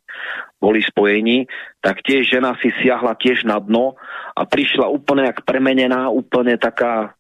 boli 0.62 0.78
spojení, 0.78 1.51
tak 1.82 2.07
tiež 2.07 2.39
žena 2.39 2.55
si 2.62 2.70
siahla 2.78 3.19
tiež 3.19 3.43
na 3.43 3.59
dno 3.59 3.99
a 4.39 4.47
prišla 4.47 4.87
úplne 4.87 5.27
jak 5.27 5.43
premenená, 5.43 6.07
úplne 6.07 6.55
taká 6.55 7.19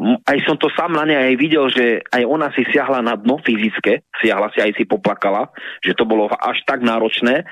aj 0.00 0.38
som 0.46 0.56
to 0.58 0.70
sám 0.74 0.94
na 0.94 1.02
nej 1.02 1.18
aj 1.18 1.34
videl, 1.34 1.66
že 1.66 2.00
aj 2.14 2.22
ona 2.22 2.48
si 2.54 2.62
siahla 2.70 3.02
na 3.02 3.18
dno 3.18 3.42
fyzické, 3.42 4.06
siahla 4.22 4.50
si 4.54 4.62
aj 4.62 4.78
si 4.78 4.86
poplakala, 4.86 5.50
že 5.82 5.98
to 5.98 6.06
bolo 6.06 6.30
až 6.30 6.62
tak 6.62 6.82
náročné, 6.82 7.42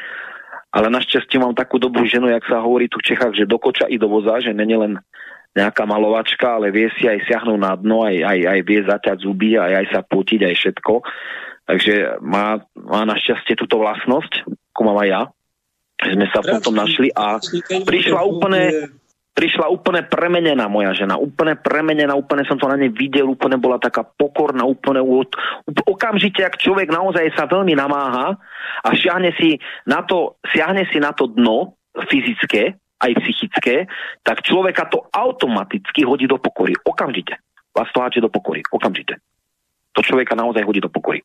ale 0.70 0.86
našťastie 0.90 1.38
mám 1.42 1.55
takú 1.55 1.82
dobrú 1.82 2.06
ženu, 2.06 2.30
jak 2.30 2.46
sa 2.46 2.62
hovorí 2.62 2.86
tu 2.86 3.02
v 3.02 3.14
Čechách, 3.14 3.34
že 3.34 3.48
do 3.48 3.59
koča 3.59 3.90
i 3.90 3.98
do 3.98 4.06
voza, 4.06 4.38
že 4.38 4.55
není 4.55 4.78
len 4.78 5.02
nejaká 5.56 5.84
malovačka, 5.88 6.60
ale 6.60 6.70
vie 6.70 6.92
si 6.98 7.08
aj 7.08 7.24
siahnuť 7.26 7.58
na 7.58 7.74
dno, 7.74 8.04
aj, 8.04 8.16
aj, 8.22 8.38
aj 8.46 8.60
vie 8.62 8.80
zaťať 8.84 9.16
zuby, 9.22 9.58
aj, 9.58 9.72
aj 9.84 9.86
sa 9.90 10.00
potiť, 10.04 10.40
aj 10.44 10.54
všetko. 10.54 10.94
Takže 11.68 11.94
má, 12.24 12.62
má 12.80 13.02
našťastie 13.04 13.58
túto 13.58 13.76
vlastnosť, 13.76 14.48
ako 14.72 14.80
mám 14.88 14.98
aj 15.04 15.08
ja. 15.08 15.22
Sme 15.98 16.26
sa 16.30 16.40
potom 16.40 16.78
našli 16.78 17.10
a 17.10 17.42
prišla 17.82 18.22
úplne, 18.22 18.94
prišla 19.34 19.66
úplne 19.66 20.06
premenená 20.06 20.70
moja 20.70 20.94
žena, 20.94 21.18
úplne 21.18 21.58
premenená, 21.58 22.14
úplne 22.14 22.46
som 22.46 22.54
to 22.54 22.70
na 22.70 22.78
nej 22.78 22.90
videl, 22.90 23.26
úplne 23.26 23.58
bola 23.58 23.82
taká 23.82 24.06
pokorná, 24.06 24.62
úplne 24.62 25.02
okamžite, 25.86 26.42
ak 26.46 26.62
človek 26.62 26.90
naozaj 26.90 27.34
sa 27.34 27.50
veľmi 27.50 27.74
namáha 27.74 28.38
a 28.86 28.88
siahne 28.94 29.34
si 29.34 29.58
na 29.86 30.06
to, 30.06 30.38
siahne 30.54 30.86
si 30.90 31.02
na 31.02 31.10
to 31.10 31.26
dno 31.30 31.78
fyzické, 32.06 32.78
aj 32.98 33.12
psychické, 33.22 33.86
tak 34.26 34.42
človeka 34.42 34.90
to 34.90 35.06
automaticky 35.14 36.02
hodí 36.02 36.26
do 36.26 36.38
pokory. 36.38 36.74
Okamžite. 36.82 37.38
Vás 37.74 37.88
to 37.94 38.02
háče 38.02 38.18
do 38.18 38.30
pokory. 38.30 38.66
Okamžite. 38.74 39.22
To 39.94 40.00
človeka 40.02 40.34
naozaj 40.34 40.66
hodí 40.66 40.82
do 40.82 40.90
pokory. 40.90 41.22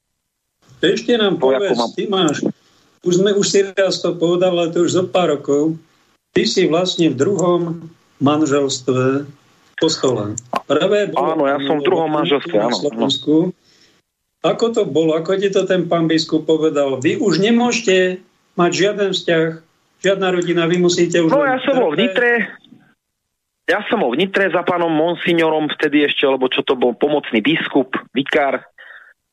Ešte 0.83 1.15
nám 1.15 1.39
to, 1.39 1.49
povedz, 1.49 1.79
mám... 1.79 1.91
ty 1.95 2.03
máš, 2.11 2.43
už, 3.07 3.13
sme, 3.23 3.31
už 3.33 3.47
si 3.47 3.59
raz 3.63 4.03
to 4.03 4.15
povedal, 4.19 4.59
ale 4.59 4.71
to 4.75 4.83
už 4.83 4.91
zo 4.91 5.03
pár 5.07 5.31
rokov, 5.39 5.79
ty 6.35 6.43
si 6.43 6.67
vlastne 6.67 7.07
v 7.07 7.15
druhom 7.15 7.61
manželstve 8.19 9.23
kostole. 9.79 10.35
Prvé 10.67 11.11
bolo, 11.11 11.39
áno, 11.39 11.43
ja 11.47 11.57
som 11.63 11.79
v 11.79 11.87
druhom 11.87 12.11
manželstve, 12.11 12.55
áno. 12.59 12.75
Ako 14.43 14.75
to 14.75 14.83
bolo? 14.83 15.15
Ako 15.15 15.39
ti 15.39 15.47
to 15.47 15.63
ten 15.63 15.87
pán 15.87 16.11
biskup 16.11 16.43
povedal? 16.43 16.99
Vy 16.99 17.15
už 17.15 17.39
nemôžete 17.39 18.19
mať 18.59 18.71
žiaden 18.75 19.11
vzťah 19.15 19.47
Žiadna 20.03 20.27
rodina, 20.35 20.67
vy 20.67 20.83
musíte 20.83 21.23
už... 21.23 21.31
No 21.31 21.47
ja 21.47 21.63
som 21.63 21.79
bol 21.79 21.95
v 21.95 22.03
Nitre, 22.03 22.51
ja 23.63 23.79
som 23.87 24.03
bol 24.03 24.11
v 24.11 24.19
Nitre 24.19 24.51
za 24.51 24.59
pánom 24.67 24.91
Monsignorom 24.91 25.71
vtedy 25.79 26.03
ešte, 26.03 26.27
lebo 26.27 26.51
čo 26.51 26.59
to 26.67 26.75
bol 26.75 26.91
pomocný 26.91 27.39
biskup, 27.39 27.95
vikár, 28.11 28.67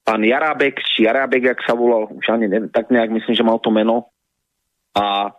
pán 0.07 0.23
Jarábek, 0.23 0.79
či 0.87 1.11
Jarábek, 1.11 1.59
ak 1.59 1.67
sa 1.67 1.75
volal, 1.75 2.07
už 2.15 2.23
ani 2.31 2.47
neviem, 2.47 2.71
tak 2.71 2.95
nejak 2.95 3.11
myslím, 3.11 3.35
že 3.35 3.43
mal 3.43 3.59
to 3.59 3.75
meno. 3.75 4.15
A 4.95 5.35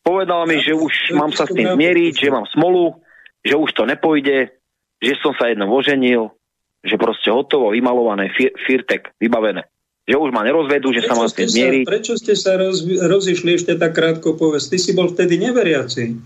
povedal 0.00 0.48
mi, 0.48 0.56
že 0.64 0.72
už 0.72 1.12
mám 1.20 1.36
sa 1.36 1.44
s 1.44 1.52
tým 1.52 1.76
zmieriť, 1.76 2.14
že 2.16 2.32
mám 2.32 2.48
smolu, 2.48 2.96
že 3.44 3.52
už 3.52 3.76
to 3.76 3.84
nepojde, 3.84 4.56
že 5.04 5.12
som 5.20 5.36
sa 5.36 5.52
jedno 5.52 5.68
oženil, 5.68 6.32
že 6.80 6.96
proste 6.96 7.28
hotovo, 7.28 7.76
vymalované, 7.76 8.32
fir, 8.32 8.56
firtek, 8.64 9.12
vybavené 9.20 9.68
že 10.12 10.20
už 10.20 10.28
ma 10.28 10.44
nerozvedú, 10.44 10.92
že 10.92 11.00
prečo 11.00 11.08
sa 11.08 11.16
mám 11.16 11.28
s 11.32 11.36
tým 11.40 11.48
zmieriť. 11.48 11.84
Prečo 11.88 12.14
ste 12.20 12.36
sa 12.36 12.60
roz, 12.60 12.84
rozišli 12.84 13.56
ešte 13.56 13.80
tak 13.80 13.96
krátko 13.96 14.36
povedz? 14.36 14.68
Ty 14.68 14.76
si 14.76 14.92
bol 14.92 15.08
vtedy 15.08 15.40
neveriaci. 15.40 16.20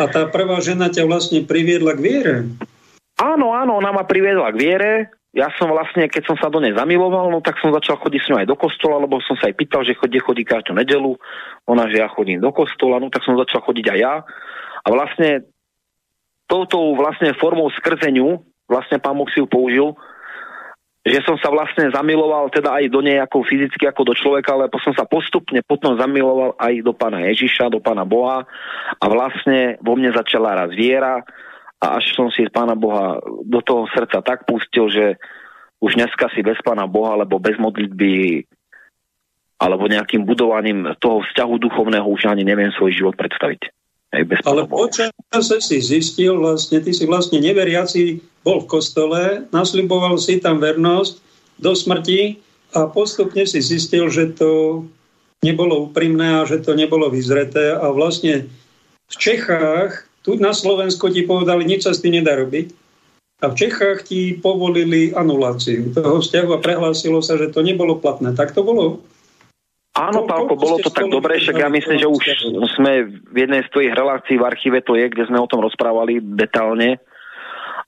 A 0.00 0.08
tá 0.08 0.24
prvá 0.32 0.56
žena 0.64 0.88
ťa 0.88 1.04
vlastne 1.04 1.44
priviedla 1.44 1.92
k 1.92 2.00
viere. 2.00 2.34
Áno, 3.20 3.52
áno, 3.52 3.76
ona 3.76 3.92
ma 3.92 4.08
priviedla 4.08 4.48
k 4.54 4.56
viere. 4.56 4.92
Ja 5.36 5.52
som 5.60 5.68
vlastne, 5.68 6.08
keď 6.08 6.24
som 6.24 6.36
sa 6.40 6.48
do 6.48 6.56
nej 6.56 6.72
zamiloval, 6.72 7.28
no 7.28 7.44
tak 7.44 7.60
som 7.60 7.68
začal 7.68 8.00
chodiť 8.00 8.20
s 8.24 8.28
ňou 8.32 8.40
aj 8.40 8.48
do 8.48 8.56
kostola, 8.56 8.96
lebo 9.04 9.20
som 9.20 9.36
sa 9.36 9.52
aj 9.52 9.60
pýtal, 9.60 9.84
že 9.84 9.92
chodí, 9.92 10.16
chodí 10.24 10.42
každú 10.48 10.72
nedelu. 10.72 11.20
Ona, 11.68 11.84
že 11.92 12.00
ja 12.00 12.08
chodím 12.08 12.40
do 12.40 12.48
kostola, 12.48 12.96
no 12.96 13.12
tak 13.12 13.28
som 13.28 13.36
začal 13.36 13.60
chodiť 13.60 13.92
aj 13.92 13.98
ja. 14.00 14.14
A 14.82 14.88
vlastne 14.88 15.44
touto 16.48 16.96
vlastne 16.96 17.36
formou 17.36 17.68
skrzeniu, 17.76 18.40
vlastne 18.64 18.96
pán 18.96 19.20
Boh 19.20 19.28
si 19.28 19.44
ju 19.44 19.44
použil, 19.44 19.92
že 21.08 21.24
som 21.24 21.40
sa 21.40 21.48
vlastne 21.48 21.88
zamiloval 21.88 22.52
teda 22.52 22.76
aj 22.76 22.84
do 22.92 23.00
nej 23.00 23.16
ako 23.16 23.40
fyzicky, 23.40 23.88
ako 23.88 24.12
do 24.12 24.14
človeka, 24.14 24.52
ale 24.52 24.68
som 24.84 24.92
sa 24.92 25.08
postupne 25.08 25.64
potom 25.64 25.96
zamiloval 25.96 26.52
aj 26.60 26.84
do 26.84 26.92
pána 26.92 27.24
Ježiša, 27.32 27.72
do 27.72 27.80
pána 27.80 28.04
Boha 28.04 28.44
a 29.00 29.04
vlastne 29.08 29.80
vo 29.80 29.96
mne 29.96 30.12
začala 30.12 30.58
raz 30.58 30.70
viera 30.76 31.24
a 31.80 31.86
až 31.96 32.12
som 32.12 32.28
si 32.28 32.44
pána 32.52 32.76
Boha 32.76 33.22
do 33.46 33.60
toho 33.64 33.88
srdca 33.94 34.20
tak 34.20 34.44
pustil, 34.44 34.90
že 34.92 35.16
už 35.80 35.96
dneska 35.96 36.28
si 36.34 36.44
bez 36.44 36.58
pána 36.60 36.84
Boha 36.84 37.16
alebo 37.16 37.40
bez 37.40 37.56
modlitby 37.56 38.44
alebo 39.58 39.90
nejakým 39.90 40.22
budovaním 40.22 40.94
toho 41.02 41.24
vzťahu 41.26 41.54
duchovného 41.58 42.06
už 42.06 42.30
ani 42.30 42.46
neviem 42.46 42.70
svoj 42.74 42.94
život 42.94 43.14
predstaviť. 43.18 43.74
Aj 44.08 44.22
bez 44.24 44.40
Ale 44.48 44.64
počase 44.64 45.60
si 45.60 45.78
zistil, 45.84 46.40
vlastne, 46.40 46.80
ty 46.80 46.96
si 46.96 47.04
vlastne 47.04 47.44
neveriaci 47.44 48.24
bol 48.48 48.64
v 48.64 48.70
kostole, 48.72 49.22
nasľuboval 49.52 50.16
si 50.16 50.40
tam 50.40 50.56
vernosť 50.56 51.20
do 51.60 51.76
smrti 51.76 52.40
a 52.72 52.88
postupne 52.88 53.44
si 53.44 53.60
zistil, 53.60 54.08
že 54.08 54.32
to 54.32 54.82
nebolo 55.44 55.92
úprimné 55.92 56.40
a 56.40 56.48
že 56.48 56.64
to 56.64 56.72
nebolo 56.72 57.12
vyzreté 57.12 57.76
a 57.76 57.92
vlastne 57.92 58.48
v 59.08 59.16
Čechách, 59.16 60.08
tu 60.24 60.40
na 60.40 60.56
Slovensku 60.56 61.12
ti 61.12 61.28
povedali, 61.28 61.68
nič 61.68 61.84
sa 61.84 61.92
s 61.92 62.00
tým 62.00 62.20
nedá 62.20 62.40
robiť 62.40 62.72
a 63.44 63.52
v 63.52 63.54
Čechách 63.54 64.08
ti 64.08 64.34
povolili 64.34 65.12
anuláciu 65.12 65.92
toho 65.92 66.24
vzťahu 66.24 66.50
a 66.56 66.62
prehlásilo 66.64 67.20
sa, 67.20 67.36
že 67.38 67.52
to 67.52 67.62
nebolo 67.62 68.00
platné. 68.00 68.34
Tak 68.34 68.56
to 68.56 68.66
bolo? 68.66 69.04
Áno, 69.98 70.26
Pálko, 70.26 70.54
bolo 70.54 70.78
to 70.78 70.94
tak 70.94 71.10
dobre, 71.10 71.42
však 71.42 71.58
ja 71.58 71.66
myslím, 71.70 71.98
že 71.98 72.06
už 72.06 72.70
sme 72.78 73.10
v 73.18 73.36
jednej 73.36 73.66
z 73.66 73.72
tvojich 73.74 73.94
relácií 73.94 74.38
v 74.38 74.46
archíve 74.46 74.78
to 74.86 74.94
je, 74.94 75.10
kde 75.10 75.26
sme 75.26 75.42
o 75.42 75.50
tom 75.50 75.58
rozprávali 75.58 76.22
detálne. 76.22 77.02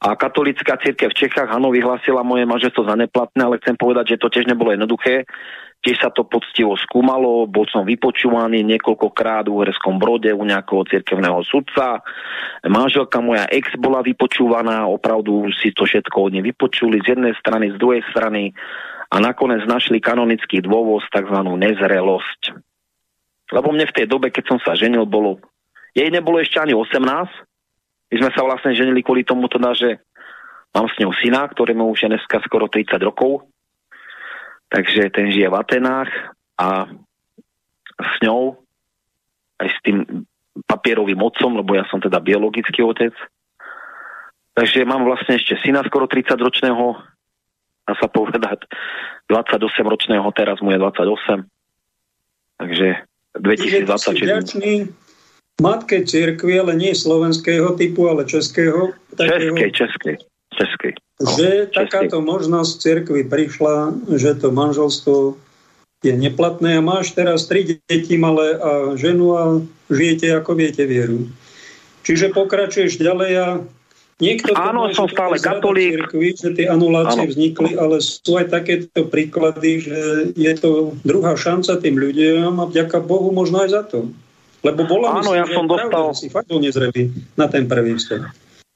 A 0.00 0.16
katolická 0.16 0.80
církev 0.80 1.12
v 1.12 1.18
Čechách, 1.28 1.52
áno, 1.52 1.68
vyhlásila 1.68 2.24
moje 2.24 2.48
manželstvo 2.48 2.88
za 2.88 2.96
neplatné, 2.96 3.44
ale 3.44 3.60
chcem 3.60 3.76
povedať, 3.76 4.16
že 4.16 4.20
to 4.24 4.32
tiež 4.32 4.48
nebolo 4.48 4.72
jednoduché. 4.72 5.28
Tiež 5.80 5.96
sa 5.96 6.12
to 6.12 6.28
poctivo 6.28 6.76
skúmalo, 6.76 7.48
bol 7.48 7.64
som 7.68 7.88
vypočúvaný 7.88 8.60
niekoľkokrát 8.64 9.48
v 9.48 9.60
Uherskom 9.60 9.96
brode 9.96 10.28
u 10.28 10.44
nejakého 10.44 10.84
cirkevného 10.88 11.40
sudca. 11.44 12.04
Manželka 12.64 13.20
moja 13.24 13.48
ex 13.48 13.76
bola 13.80 14.04
vypočúvaná, 14.04 14.84
opravdu 14.88 15.48
si 15.56 15.72
to 15.72 15.88
všetko 15.88 16.28
od 16.28 16.30
nej 16.36 16.44
vypočuli 16.44 17.00
z 17.00 17.16
jednej 17.16 17.32
strany, 17.40 17.72
z 17.72 17.80
druhej 17.80 18.04
strany 18.12 18.52
a 19.08 19.16
nakoniec 19.20 19.64
našli 19.64 20.04
kanonický 20.04 20.60
dôvod, 20.60 21.04
tzv. 21.08 21.36
nezrelosť. 21.44 22.56
Lebo 23.50 23.68
mne 23.72 23.88
v 23.88 23.96
tej 23.96 24.06
dobe, 24.06 24.28
keď 24.32 24.44
som 24.56 24.58
sa 24.60 24.76
ženil, 24.76 25.04
bolo... 25.04 25.40
Jej 25.90 26.06
nebolo 26.12 26.38
ešte 26.38 26.62
ani 26.62 26.70
18. 26.70 27.49
My 28.10 28.14
sme 28.18 28.30
sa 28.34 28.42
vlastne 28.42 28.74
ženili 28.74 29.06
kvôli 29.06 29.22
tomu 29.22 29.46
teda, 29.46 29.70
že 29.74 30.02
mám 30.74 30.90
s 30.90 30.98
ňou 30.98 31.14
syna, 31.14 31.46
ktorému 31.46 31.86
už 31.94 32.06
je 32.06 32.08
dneska 32.10 32.42
skoro 32.42 32.66
30 32.66 32.98
rokov. 33.02 33.46
Takže 34.70 35.10
ten 35.14 35.30
žije 35.30 35.50
v 35.50 35.58
Atenách 35.58 36.10
a 36.58 36.90
s 37.98 38.14
ňou 38.22 38.58
aj 39.62 39.68
s 39.70 39.78
tým 39.82 40.26
papierovým 40.66 41.20
otcom, 41.22 41.58
lebo 41.58 41.74
ja 41.74 41.84
som 41.90 42.02
teda 42.02 42.18
biologický 42.18 42.82
otec. 42.82 43.14
Takže 44.54 44.82
mám 44.86 45.06
vlastne 45.06 45.38
ešte 45.38 45.58
syna 45.62 45.86
skoro 45.86 46.10
30 46.10 46.34
ročného, 46.34 46.98
dá 47.86 47.94
sa 47.98 48.10
povedať, 48.10 48.66
28-ročného, 49.30 50.26
teraz 50.34 50.58
mu 50.58 50.74
je 50.74 50.78
28. 50.78 51.46
Takže 52.58 52.88
2026. 53.38 55.09
matke 55.60 56.02
cirkvi, 56.02 56.56
ale 56.56 56.72
nie 56.74 56.96
slovenského 56.96 57.76
typu, 57.76 58.08
ale 58.08 58.24
českého. 58.24 58.96
Českej, 59.14 59.70
českej, 59.76 60.16
českej. 60.56 60.92
že 61.20 61.68
takáto 61.68 62.24
možnosť 62.24 62.72
cirkvi 62.80 63.22
prišla, 63.28 63.92
že 64.16 64.32
to 64.40 64.48
manželstvo 64.48 65.36
je 66.00 66.16
neplatné 66.16 66.80
a 66.80 66.82
máš 66.84 67.12
teraz 67.12 67.44
tri 67.44 67.76
deti 67.84 68.16
malé 68.16 68.56
a 68.56 68.96
ženu 68.96 69.36
a 69.36 69.42
žijete 69.92 70.32
ako 70.32 70.56
viete 70.56 70.88
vieru. 70.88 71.28
Čiže 72.08 72.32
pokračuješ 72.32 72.96
ďalej 72.96 73.32
a 73.36 73.46
niekto... 74.24 74.56
Áno, 74.56 74.88
som 74.96 75.04
stále 75.12 75.36
katolík. 75.36 76.08
Cirkvi, 76.08 76.32
že 76.32 76.56
tie 76.56 76.66
anulácie 76.72 77.28
Áno. 77.28 77.30
vznikli, 77.36 77.76
ale 77.76 78.00
sú 78.00 78.40
aj 78.40 78.48
takéto 78.48 79.04
príklady, 79.04 79.84
že 79.84 79.98
je 80.32 80.52
to 80.56 80.96
druhá 81.04 81.36
šanca 81.36 81.76
tým 81.76 82.00
ľuďom 82.00 82.56
a 82.56 82.64
vďaka 82.64 83.04
Bohu 83.04 83.28
možno 83.36 83.60
aj 83.60 83.68
za 83.68 83.82
to. 83.84 84.08
Lebo 84.60 84.84
bola 84.84 85.20
Áno, 85.20 85.32
ja 85.32 85.48
som 85.48 85.64
dostal... 85.64 86.12
si 86.12 86.28
fakt 86.28 86.52
nezrelý 86.52 87.08
na 87.36 87.48
ten 87.48 87.64
prvý 87.64 87.96
vstup. 87.96 88.28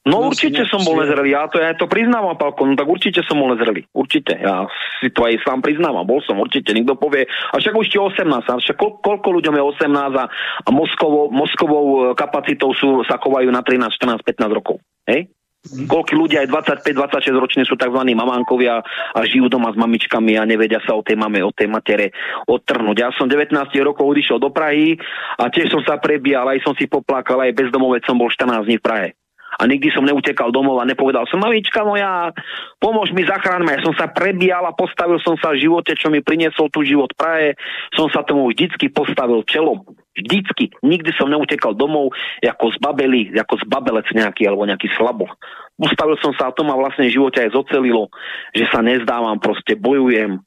No 0.05 0.28
určite 0.28 0.69
som 0.69 0.85
bol 0.85 1.01
nezrelý, 1.01 1.32
ja 1.32 1.48
to, 1.48 1.56
ja 1.56 1.73
to 1.73 1.89
priznávam, 1.89 2.36
Pálko, 2.36 2.69
no 2.69 2.77
tak 2.77 2.85
určite 2.85 3.24
som 3.24 3.40
bol 3.40 3.56
nezrelý, 3.56 3.89
určite, 3.97 4.36
ja 4.36 4.69
si 5.01 5.09
to 5.09 5.24
aj 5.24 5.40
sám 5.40 5.65
priznávam, 5.65 6.05
bol 6.05 6.20
som 6.20 6.36
určite, 6.36 6.77
nikto 6.77 6.93
povie, 6.93 7.24
a 7.24 7.56
však 7.56 7.73
už 7.73 7.89
ti 7.89 7.97
18, 7.97 8.20
a 8.28 8.61
však 8.61 8.77
koľko, 8.77 9.01
koľko 9.01 9.28
ľuďom 9.40 9.56
je 9.56 9.65
18 9.65 10.20
a, 10.20 10.24
a 10.61 10.69
mozkovou, 10.69 11.32
mozkovou 11.32 11.85
e, 11.89 11.98
kapacitou 12.20 12.77
sú, 12.77 13.01
sa 13.09 13.16
kovajú 13.16 13.48
na 13.48 13.65
13, 13.65 13.89
14, 13.97 14.20
15 14.20 14.52
rokov, 14.52 14.77
hej? 15.09 15.32
Koľko 15.64 16.12
ľudia 16.12 16.44
aj 16.44 16.52
25-26 16.84 17.40
roční 17.40 17.62
sú 17.64 17.80
tzv. 17.80 17.96
mamánkovia 17.96 18.84
a 19.16 19.18
žijú 19.24 19.48
doma 19.48 19.72
s 19.72 19.80
mamičkami 19.80 20.36
a 20.36 20.44
nevedia 20.44 20.76
sa 20.84 20.92
o 20.92 21.00
tej 21.00 21.16
mame, 21.16 21.40
o 21.40 21.48
tej 21.56 21.72
matere 21.72 22.12
odtrhnúť. 22.44 22.96
Ja 23.00 23.08
som 23.16 23.32
19 23.32 23.56
rokov 23.80 24.04
odišiel 24.04 24.36
do 24.36 24.52
Prahy 24.52 25.00
a 25.40 25.48
tiež 25.48 25.72
som 25.72 25.80
sa 25.80 25.96
prebíjal, 25.96 26.44
aj 26.52 26.68
som 26.68 26.76
si 26.76 26.84
poplakal, 26.84 27.40
aj 27.40 27.56
bezdomovec 27.56 28.04
som 28.04 28.20
bol 28.20 28.28
14 28.28 28.60
dní 28.68 28.76
v 28.76 28.84
Prahe 28.84 29.08
a 29.55 29.62
nikdy 29.64 29.90
som 29.94 30.02
neutekal 30.02 30.51
domov 30.51 30.82
a 30.82 30.89
nepovedal 30.89 31.26
som, 31.31 31.39
mamička 31.39 31.86
moja, 31.86 32.35
pomôž 32.82 33.14
mi, 33.14 33.22
zachráň 33.22 33.62
ma. 33.62 33.76
Ja 33.78 33.86
som 33.86 33.94
sa 33.94 34.10
prebíjal 34.10 34.66
a 34.66 34.76
postavil 34.76 35.22
som 35.22 35.39
sa 35.39 35.55
v 35.55 35.62
živote, 35.64 35.94
čo 35.94 36.10
mi 36.10 36.20
priniesol 36.22 36.70
tu 36.70 36.82
život 36.82 37.10
Prahe, 37.14 37.55
som 37.94 38.10
sa 38.10 38.26
tomu 38.26 38.51
vždycky 38.51 38.90
postavil 38.90 39.47
čelom. 39.47 39.86
Vždycky. 40.14 40.70
Nikdy 40.82 41.10
som 41.18 41.26
neutekal 41.26 41.74
domov 41.74 42.14
ako 42.39 42.70
zbabeli, 42.78 43.35
ako 43.35 43.59
zbabelec 43.66 44.06
nejaký 44.14 44.47
alebo 44.47 44.62
nejaký 44.66 44.86
slabo. 44.94 45.26
Postavil 45.74 46.14
som 46.22 46.31
sa 46.39 46.51
a 46.51 46.55
to 46.55 46.62
ma 46.62 46.78
vlastne 46.78 47.10
v 47.10 47.14
živote 47.18 47.43
aj 47.43 47.51
zocelilo, 47.51 48.06
že 48.55 48.62
sa 48.70 48.78
nezdávam, 48.78 49.43
proste 49.43 49.74
bojujem 49.74 50.39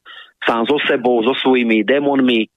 sám 0.46 0.64
so 0.64 0.78
sebou, 0.86 1.20
so 1.26 1.34
svojimi 1.34 1.82
démonmi, 1.82 2.48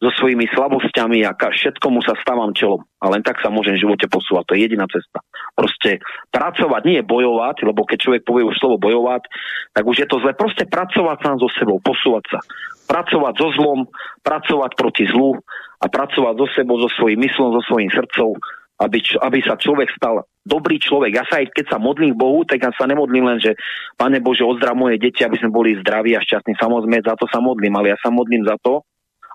so 0.00 0.08
svojimi 0.16 0.48
slabosťami 0.56 1.28
a 1.28 1.36
všetkomu 1.36 2.00
sa 2.00 2.16
stávam 2.24 2.56
čelom. 2.56 2.80
A 3.04 3.12
len 3.12 3.20
tak 3.20 3.36
sa 3.44 3.52
môžem 3.52 3.76
v 3.76 3.84
živote 3.84 4.08
posúvať. 4.08 4.44
To 4.48 4.54
je 4.56 4.64
jediná 4.64 4.88
cesta. 4.88 5.20
Proste 5.52 6.00
pracovať, 6.32 6.82
nie 6.88 7.00
bojovať, 7.04 7.68
lebo 7.68 7.84
keď 7.84 8.08
človek 8.08 8.22
povie 8.24 8.48
už 8.48 8.56
slovo 8.56 8.80
bojovať, 8.80 9.28
tak 9.76 9.84
už 9.84 9.96
je 10.00 10.08
to 10.08 10.16
zle. 10.24 10.32
Proste 10.32 10.64
pracovať 10.64 11.16
sám 11.20 11.36
so 11.36 11.52
sebou, 11.52 11.76
posúvať 11.84 12.24
sa. 12.32 12.40
Pracovať 12.88 13.34
so 13.36 13.48
zlom, 13.60 13.80
pracovať 14.24 14.70
proti 14.72 15.04
zlu 15.04 15.36
a 15.80 15.86
pracovať 15.86 16.34
so 16.40 16.46
sebou, 16.56 16.80
so 16.80 16.88
svojím 16.96 17.20
myslom, 17.28 17.52
so 17.60 17.62
svojím 17.68 17.92
srdcom, 17.92 18.40
aby, 18.80 18.98
aby 19.04 19.38
sa 19.44 19.60
človek 19.60 19.92
stal 19.92 20.24
dobrý 20.48 20.80
človek. 20.80 21.12
Ja 21.12 21.24
sa 21.28 21.44
aj 21.44 21.52
keď 21.52 21.76
sa 21.76 21.78
modlím 21.78 22.16
Bohu, 22.16 22.48
tak 22.48 22.64
ja 22.64 22.72
sa 22.72 22.88
nemodlím 22.88 23.28
len, 23.28 23.36
že 23.36 23.52
Pane 24.00 24.24
Bože, 24.24 24.48
ozdrav 24.48 24.72
moje 24.72 24.96
deti, 24.96 25.20
aby 25.28 25.36
sme 25.36 25.52
boli 25.52 25.76
zdraví 25.76 26.16
a 26.16 26.24
šťastní. 26.24 26.56
Samozrejme, 26.56 27.04
za 27.04 27.12
to 27.20 27.28
sa 27.28 27.44
modlím, 27.44 27.76
ale 27.76 27.92
ja 27.92 27.98
sa 28.00 28.08
modlím 28.08 28.48
za 28.48 28.56
to, 28.64 28.80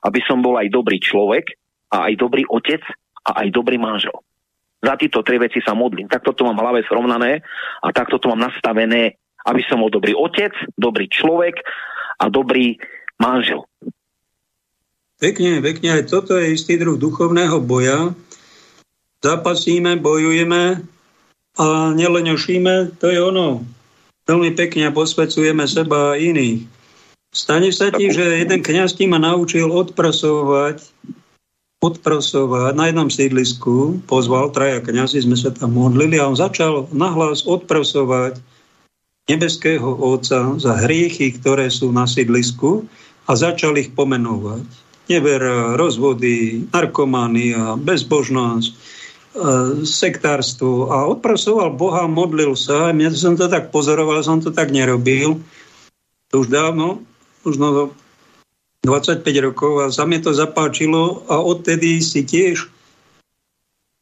aby 0.06 0.20
som 0.30 0.40
bol 0.40 0.62
aj 0.62 0.70
dobrý 0.70 1.02
človek 1.02 1.58
a 1.90 2.08
aj 2.08 2.14
dobrý 2.22 2.46
otec 2.46 2.82
a 3.26 3.42
aj 3.42 3.48
dobrý 3.50 3.82
manžel. 3.82 4.14
Za 4.86 5.02
tieto 5.02 5.26
tri 5.26 5.42
veci 5.42 5.66
sa 5.66 5.74
modlím. 5.74 6.06
Takto 6.06 6.38
to 6.38 6.46
mám 6.46 6.62
hlave 6.62 6.86
srovnané 6.86 7.42
a 7.82 7.88
takto 7.90 8.22
to 8.22 8.30
mám 8.30 8.46
nastavené, 8.46 9.18
aby 9.50 9.62
som 9.66 9.82
bol 9.82 9.90
dobrý 9.90 10.14
otec, 10.14 10.54
dobrý 10.78 11.10
človek 11.10 11.58
a 12.22 12.30
dobrý 12.30 12.78
manžel. 13.18 13.66
Pekne, 15.18 15.64
pekne. 15.64 15.90
Aj 15.96 16.04
toto 16.06 16.38
je 16.38 16.54
istý 16.54 16.78
druh 16.78 17.02
duchovného 17.02 17.58
boja. 17.66 18.14
Zapasíme, 19.26 19.98
bojujeme 19.98 20.86
a 21.58 21.66
neleňošíme, 21.98 23.00
to 23.02 23.10
je 23.10 23.18
ono. 23.18 23.66
Veľmi 24.28 24.54
pekne 24.54 24.92
posvecujeme 24.94 25.66
seba 25.66 26.14
a 26.14 26.20
iných. 26.20 26.75
Stane 27.36 27.68
sa 27.76 27.92
ti, 27.92 28.08
že 28.16 28.48
jeden 28.48 28.64
kniaz 28.64 28.96
ti 28.96 29.12
ma 29.12 29.20
naučil 29.20 29.68
odprasovať, 29.68 30.88
odprasovať 31.84 32.72
na 32.80 32.88
jednom 32.88 33.12
sídlisku, 33.12 34.00
pozval 34.08 34.56
traja 34.56 34.80
kniazy, 34.80 35.28
sme 35.28 35.36
sa 35.36 35.52
tam 35.52 35.76
modlili 35.76 36.16
a 36.16 36.32
on 36.32 36.40
začal 36.40 36.88
nahlas 36.96 37.44
odprasovať 37.44 38.40
nebeského 39.28 39.84
Otca 39.84 40.56
za 40.56 40.80
hriechy, 40.88 41.36
ktoré 41.36 41.68
sú 41.68 41.92
na 41.92 42.08
sídlisku 42.08 42.88
a 43.28 43.36
začal 43.36 43.76
ich 43.84 43.92
pomenovať. 43.92 44.64
Never, 45.12 45.76
rozvody, 45.76 46.66
narkomania, 46.72 47.76
bezbožnosť, 47.76 48.72
e, 48.72 48.76
sektárstvo 49.84 50.88
a 50.88 51.04
odprasoval 51.12 51.76
Boha, 51.76 52.08
modlil 52.08 52.56
sa. 52.56 52.96
Ja 52.96 53.12
som 53.12 53.36
to 53.36 53.52
tak 53.52 53.76
pozoroval, 53.76 54.24
som 54.24 54.40
to 54.40 54.56
tak 54.56 54.72
nerobil. 54.72 55.44
To 56.34 56.42
už 56.42 56.50
dávno, 56.50 57.06
možno 57.46 57.94
25 58.82 59.22
rokov 59.46 59.72
a 59.82 59.86
sa 59.94 60.10
mi 60.10 60.18
to 60.18 60.34
zapáčilo 60.34 61.26
a 61.30 61.42
odtedy 61.42 62.02
si 62.02 62.26
tiež 62.26 62.70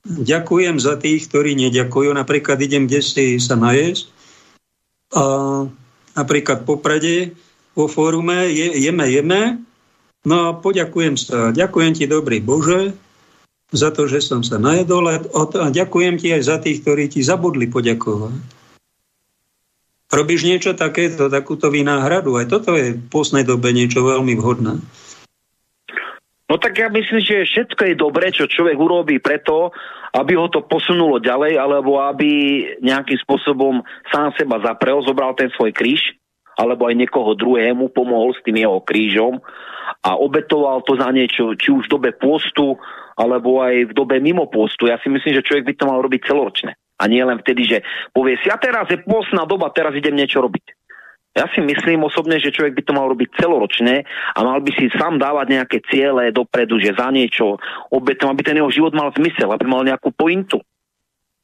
ďakujem 0.03 0.79
za 0.83 0.99
tých, 0.99 1.31
ktorí 1.31 1.55
neďakujú. 1.55 2.11
Napríklad 2.11 2.59
idem 2.59 2.87
kde 2.87 2.99
si 2.99 3.25
sa 3.39 3.55
najesť 3.55 4.11
a 5.15 5.23
napríklad 6.15 6.67
po 6.67 6.79
Prade 6.79 7.31
vo 7.73 7.87
fórume 7.87 8.51
je, 8.51 8.75
jeme, 8.77 9.05
jeme, 9.09 9.41
no 10.27 10.35
a 10.47 10.49
poďakujem 10.53 11.15
sa. 11.17 11.49
Ďakujem 11.55 11.91
ti, 11.97 12.05
dobrý 12.05 12.37
Bože, 12.43 12.93
za 13.73 13.89
to, 13.89 14.05
že 14.05 14.21
som 14.21 14.45
sa 14.45 14.61
najedol 14.61 15.09
a 15.09 15.17
ďakujem 15.73 16.21
ti 16.21 16.29
aj 16.29 16.43
za 16.45 16.57
tých, 16.61 16.85
ktorí 16.85 17.09
ti 17.09 17.25
zabudli 17.25 17.65
poďakovať. 17.65 18.62
Robíš 20.13 20.45
niečo 20.45 20.77
takéto, 20.77 21.25
takúto 21.25 21.73
vynáhradu. 21.73 22.37
Aj 22.37 22.45
toto 22.45 22.77
je 22.77 22.93
v 22.93 23.09
poslednej 23.09 23.49
dobe 23.49 23.73
niečo 23.73 24.05
veľmi 24.05 24.37
vhodné. 24.37 24.77
No 26.45 26.61
tak 26.61 26.77
ja 26.77 26.85
myslím, 26.93 27.17
že 27.17 27.49
všetko 27.49 27.81
je 27.81 27.95
dobré, 27.97 28.29
čo 28.29 28.45
človek 28.45 28.77
urobí 28.77 29.17
preto, 29.17 29.73
aby 30.13 30.37
ho 30.37 30.45
to 30.53 30.61
posunulo 30.61 31.17
ďalej, 31.17 31.57
alebo 31.57 31.97
aby 31.97 32.29
nejakým 32.77 33.17
spôsobom 33.25 33.81
sám 34.13 34.37
seba 34.37 34.61
zaprel, 34.61 35.01
zobral 35.01 35.33
ten 35.33 35.49
svoj 35.49 35.73
kríž, 35.73 36.13
alebo 36.53 36.85
aj 36.85 36.93
niekoho 36.93 37.33
druhému 37.33 37.89
pomohol 37.89 38.37
s 38.37 38.43
tým 38.45 38.61
jeho 38.61 38.77
krížom 38.85 39.41
a 40.05 40.13
obetoval 40.13 40.85
to 40.85 40.93
za 40.93 41.09
niečo, 41.09 41.57
či 41.57 41.73
už 41.73 41.89
v 41.89 41.93
dobe 41.97 42.11
postu, 42.13 42.77
alebo 43.17 43.65
aj 43.65 43.89
v 43.89 43.93
dobe 43.97 44.21
mimo 44.21 44.45
postu. 44.45 44.85
Ja 44.85 45.01
si 45.01 45.09
myslím, 45.09 45.33
že 45.33 45.45
človek 45.45 45.65
by 45.65 45.73
to 45.73 45.89
mal 45.89 45.99
robiť 46.05 46.21
celoročne. 46.29 46.77
A 47.03 47.11
nie 47.11 47.19
len 47.19 47.35
vtedy, 47.43 47.67
že 47.67 47.77
povie 48.15 48.39
si, 48.39 48.47
a 48.47 48.55
teraz 48.55 48.87
je 48.87 49.03
postná 49.03 49.43
doba, 49.43 49.75
teraz 49.75 49.91
idem 49.91 50.15
niečo 50.15 50.39
robiť. 50.39 50.63
Ja 51.33 51.49
si 51.49 51.65
myslím 51.65 52.05
osobne, 52.05 52.37
že 52.37 52.53
človek 52.53 52.77
by 52.77 52.83
to 52.85 52.93
mal 52.93 53.09
robiť 53.09 53.41
celoročne 53.41 54.05
a 54.05 54.39
mal 54.45 54.61
by 54.61 54.71
si 54.77 54.85
sám 54.93 55.17
dávať 55.17 55.45
nejaké 55.49 55.77
ciele 55.89 56.29
dopredu, 56.29 56.77
že 56.77 56.93
za 56.93 57.09
niečo 57.09 57.57
obetom, 57.89 58.31
aby 58.31 58.45
ten 58.45 58.61
jeho 58.61 58.69
život 58.69 58.93
mal 58.93 59.09
zmysel, 59.17 59.49
aby 59.49 59.65
mal 59.65 59.81
nejakú 59.81 60.13
pointu, 60.13 60.61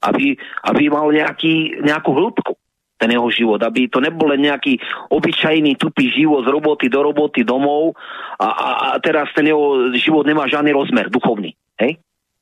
aby, 0.05 0.37
aby 0.69 0.83
mal 0.93 1.09
nejaký, 1.09 1.81
nejakú 1.81 2.13
hĺbku 2.13 2.53
ten 3.01 3.09
jeho 3.09 3.31
život, 3.33 3.63
aby 3.65 3.89
to 3.89 3.97
nebol 4.03 4.29
len 4.29 4.45
nejaký 4.45 4.77
obyčajný 5.09 5.79
tupý 5.79 6.13
život 6.13 6.45
z 6.45 6.53
roboty 6.53 6.85
do 6.91 6.99
roboty 7.01 7.41
domov 7.41 7.97
a, 8.37 8.45
a, 8.45 8.67
a 8.77 8.87
teraz 9.01 9.33
ten 9.33 9.49
jeho 9.49 9.89
život 9.97 10.27
nemá 10.27 10.45
žiadny 10.45 10.69
rozmer 10.69 11.09
duchovný. 11.09 11.55
Hej? 11.81 11.97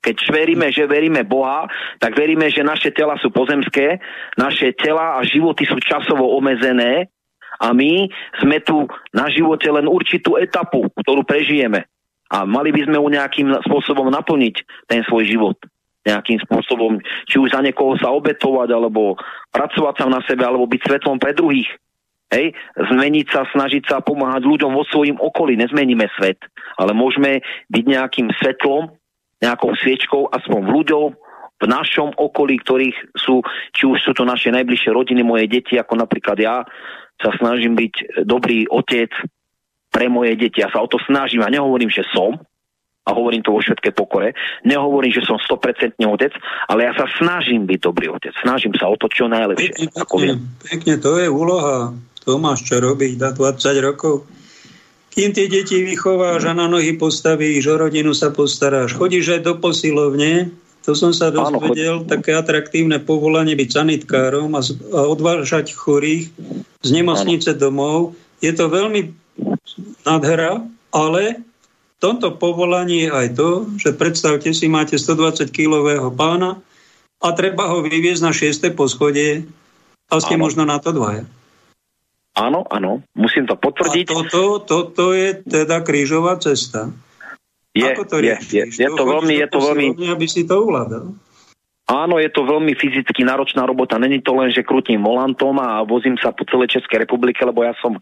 Keď 0.07 0.23
veríme, 0.31 0.71
že 0.71 0.87
veríme 0.87 1.27
Boha, 1.27 1.67
tak 1.99 2.15
veríme, 2.15 2.47
že 2.47 2.63
naše 2.63 2.95
tela 2.95 3.19
sú 3.19 3.27
pozemské, 3.27 3.99
naše 4.39 4.71
tela 4.71 5.19
a 5.19 5.27
životy 5.27 5.67
sú 5.67 5.83
časovo 5.83 6.31
omezené 6.31 7.11
a 7.59 7.75
my 7.75 8.07
sme 8.39 8.63
tu 8.63 8.87
na 9.11 9.27
živote 9.27 9.67
len 9.67 9.83
určitú 9.83 10.39
etapu, 10.39 10.87
ktorú 11.03 11.27
prežijeme. 11.27 11.91
A 12.31 12.47
mali 12.47 12.71
by 12.71 12.87
sme 12.87 12.95
ju 12.95 13.07
nejakým 13.19 13.47
spôsobom 13.67 14.07
naplniť 14.07 14.87
ten 14.87 15.03
svoj 15.03 15.27
život. 15.27 15.59
Nejakým 16.07 16.39
spôsobom, 16.47 17.03
či 17.27 17.35
už 17.35 17.51
za 17.51 17.59
niekoho 17.59 17.99
sa 17.99 18.07
obetovať, 18.15 18.71
alebo 18.71 19.19
pracovať 19.51 19.95
sa 19.99 20.05
na 20.07 20.23
sebe, 20.23 20.47
alebo 20.47 20.71
byť 20.71 20.87
svetlom 20.87 21.19
pre 21.19 21.35
druhých. 21.35 21.67
Hej, 22.31 22.55
zmeniť 22.79 23.27
sa, 23.27 23.43
snažiť 23.47 23.83
sa 23.87 23.99
pomáhať 23.99 24.47
ľuďom 24.47 24.71
vo 24.71 24.87
svojim 24.87 25.19
okolí. 25.19 25.59
Nezmeníme 25.59 26.07
svet, 26.15 26.39
ale 26.79 26.95
môžeme 26.95 27.43
byť 27.71 27.83
nejakým 27.87 28.27
svetlom 28.39 28.95
nejakou 29.41 29.73
sviečkou, 29.77 30.29
aspoň 30.33 30.59
v 30.65 30.73
ľuďom, 30.81 31.09
v 31.57 31.65
našom 31.65 32.13
okolí, 32.13 32.61
ktorých 32.61 33.17
sú, 33.17 33.41
či 33.73 33.89
už 33.89 33.97
sú 34.05 34.11
to 34.13 34.21
naše 34.21 34.53
najbližšie 34.53 34.93
rodiny, 34.93 35.25
moje 35.25 35.49
deti, 35.49 35.73
ako 35.77 35.97
napríklad 35.97 36.37
ja, 36.37 36.61
sa 37.17 37.31
snažím 37.41 37.73
byť 37.73 38.25
dobrý 38.29 38.69
otec 38.69 39.09
pre 39.89 40.05
moje 40.05 40.37
deti. 40.37 40.61
Ja 40.61 40.69
sa 40.69 40.85
o 40.85 40.87
to 40.89 41.01
snažím 41.09 41.41
a 41.41 41.49
nehovorím, 41.49 41.89
že 41.89 42.05
som, 42.13 42.37
a 43.07 43.15
hovorím 43.15 43.39
to 43.39 43.55
vo 43.55 43.63
všetkej 43.63 43.93
pokore. 43.95 44.35
Nehovorím, 44.67 45.15
že 45.15 45.23
som 45.23 45.39
100% 45.39 45.95
otec, 45.95 46.33
ale 46.67 46.91
ja 46.91 46.93
sa 46.93 47.07
snažím 47.15 47.63
byť 47.63 47.79
dobrý 47.79 48.11
otec. 48.11 48.35
Snažím 48.43 48.75
sa 48.75 48.91
o 48.91 48.99
to, 48.99 49.07
čo 49.07 49.31
najlepšie. 49.31 49.87
Pekne, 49.87 49.89
pekne, 49.95 50.33
pekne 50.59 50.93
to 50.99 51.15
je 51.15 51.31
úloha. 51.31 51.95
To 52.27 52.35
máš 52.35 52.67
čo 52.67 52.83
robiť 52.83 53.15
na 53.15 53.31
20 53.31 53.87
rokov. 53.87 54.27
Kým 55.17 55.33
tie 55.33 55.49
deti 55.49 55.81
vychováš 55.81 56.45
a 56.45 56.53
na 56.53 56.69
nohy 56.69 56.93
postavíš, 56.93 57.65
o 57.73 57.75
rodinu 57.81 58.13
sa 58.13 58.29
postaráš, 58.29 58.93
chodíš 58.93 59.33
aj 59.33 59.49
do 59.49 59.53
posilovne, 59.57 60.53
to 60.85 60.93
som 60.93 61.09
sa 61.09 61.33
dozvedel, 61.33 61.99
Áno, 61.99 62.07
také 62.07 62.37
atraktívne 62.37 63.01
povolanie 63.01 63.57
byť 63.57 63.69
sanitkárom 63.81 64.53
a, 64.53 64.61
a 64.63 64.99
odvážať 65.09 65.73
chorých 65.73 66.29
z 66.85 66.89
nemocnice 66.93 67.57
Áno. 67.57 67.59
domov. 67.59 67.97
Je 68.45 68.53
to 68.53 68.69
veľmi 68.69 69.11
nádhera, 70.05 70.63
ale 70.93 71.41
v 71.41 71.97
tomto 71.97 72.37
povolaní 72.37 73.03
je 73.03 73.11
aj 73.11 73.27
to, 73.35 73.49
že 73.75 73.97
predstavte 73.97 74.53
si, 74.53 74.69
máte 74.69 75.01
120-kilového 75.01 76.13
pána 76.13 76.61
a 77.19 77.27
treba 77.33 77.73
ho 77.73 77.81
vyviezť 77.81 78.21
na 78.21 78.31
6. 78.31 78.77
poschodie 78.77 79.49
a 80.07 80.21
ste 80.21 80.37
Áno. 80.37 80.45
možno 80.45 80.63
na 80.63 80.77
to 80.77 80.93
dvaja. 80.93 81.25
Áno, 82.37 82.61
áno, 82.69 83.01
musím 83.17 83.49
to 83.49 83.57
potvrdiť. 83.57 84.05
A 84.07 84.13
toto, 84.13 84.61
toto 84.61 85.03
je 85.17 85.41
teda 85.41 85.81
krížová 85.81 86.37
cesta. 86.37 86.93
Je, 87.73 87.81
Ako 87.81 88.05
to 88.05 88.21
je, 88.21 88.37
je, 88.53 88.63
je, 88.77 88.89
to 88.89 89.03
veľmi, 89.05 89.33
je 89.41 89.47
to 89.49 89.59
veľmi... 89.61 89.85
Aby 90.09 90.25
si 90.29 90.45
to 90.45 90.65
ovládal. 90.65 91.17
Áno, 91.87 92.19
je 92.19 92.29
to 92.29 92.43
veľmi 92.43 92.75
fyzicky 92.77 93.23
náročná 93.23 93.63
robota. 93.63 93.97
Není 93.97 94.21
to 94.21 94.35
len, 94.37 94.51
že 94.51 94.65
krútim 94.65 95.01
volantom 95.01 95.55
a 95.57 95.81
vozím 95.87 96.19
sa 96.19 96.35
po 96.35 96.43
celej 96.45 96.77
Českej 96.77 97.07
republike, 97.07 97.41
lebo 97.41 97.63
ja 97.65 97.73
som 97.81 97.97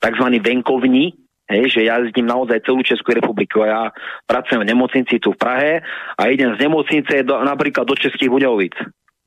tzv. 0.00 0.26
venkovní, 0.42 1.16
Hej, 1.50 1.74
že 1.74 1.80
ja 1.84 2.00
jazdím 2.00 2.24
naozaj 2.24 2.64
celú 2.64 2.80
Českú 2.80 3.12
republiku. 3.12 3.66
Ja 3.66 3.92
pracujem 4.24 4.62
v 4.64 4.70
nemocnici 4.72 5.20
tu 5.20 5.34
v 5.34 5.40
Prahe 5.42 5.72
a 6.16 6.22
idem 6.30 6.54
z 6.56 6.64
nemocnice 6.64 7.26
do, 7.26 7.34
napríklad 7.44 7.84
do 7.84 7.98
Českých 7.98 8.30
Buďovic 8.30 8.72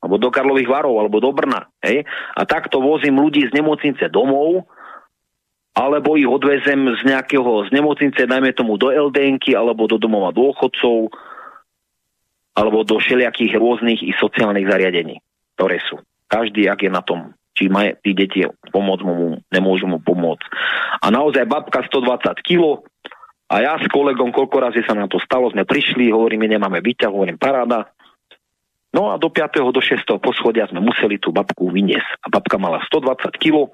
alebo 0.06 0.22
do 0.22 0.30
Karlových 0.30 0.70
Varov, 0.70 1.02
alebo 1.02 1.18
do 1.18 1.34
Brna. 1.34 1.66
Hej? 1.82 2.06
A 2.38 2.46
takto 2.46 2.78
vozím 2.78 3.18
ľudí 3.18 3.42
z 3.50 3.52
nemocnice 3.58 4.06
domov, 4.14 4.70
alebo 5.74 6.14
ich 6.16 6.30
odvezem 6.30 6.94
z 6.96 7.02
nejakého, 7.10 7.68
z 7.68 7.74
nemocnice, 7.74 8.30
dajme 8.30 8.54
tomu 8.54 8.78
do 8.78 8.94
LDNky, 8.94 9.58
alebo 9.58 9.90
do 9.90 9.98
domova 9.98 10.30
dôchodcov, 10.30 11.10
alebo 12.56 12.86
do 12.86 13.02
všelijakých 13.02 13.58
rôznych 13.58 14.00
i 14.06 14.14
sociálnych 14.16 14.70
zariadení, 14.70 15.20
ktoré 15.58 15.82
sú. 15.90 16.00
Každý, 16.30 16.70
ak 16.70 16.86
je 16.86 16.92
na 16.94 17.02
tom 17.02 17.34
či 17.56 17.72
má 17.72 17.88
tí 18.04 18.12
deti 18.12 18.44
pomôcť 18.44 19.04
mu, 19.08 19.40
nemôžu 19.48 19.88
mu 19.88 20.04
pomôcť. 20.04 20.44
A 21.00 21.08
naozaj 21.08 21.48
babka 21.48 21.88
120 21.88 22.36
kg 22.44 22.84
a 23.46 23.56
ja 23.64 23.80
s 23.80 23.86
kolegom, 23.88 24.36
koľko 24.36 24.58
razy 24.58 24.82
sa 24.84 24.98
na 24.98 25.08
to 25.08 25.22
stalo, 25.24 25.48
sme 25.54 25.64
prišli, 25.64 26.12
hovorím, 26.12 26.46
my 26.46 26.60
nemáme 26.60 26.84
výťah, 26.84 27.14
hovorím, 27.14 27.40
paráda. 27.40 27.95
No 28.96 29.12
a 29.12 29.20
do 29.20 29.28
5. 29.28 29.76
do 29.76 29.82
6. 29.84 30.08
poschodia 30.24 30.72
sme 30.72 30.80
museli 30.80 31.20
tú 31.20 31.36
babku 31.36 31.68
vyniesť. 31.68 32.24
A 32.24 32.32
babka 32.32 32.56
mala 32.56 32.80
120 32.88 33.28
kg, 33.36 33.68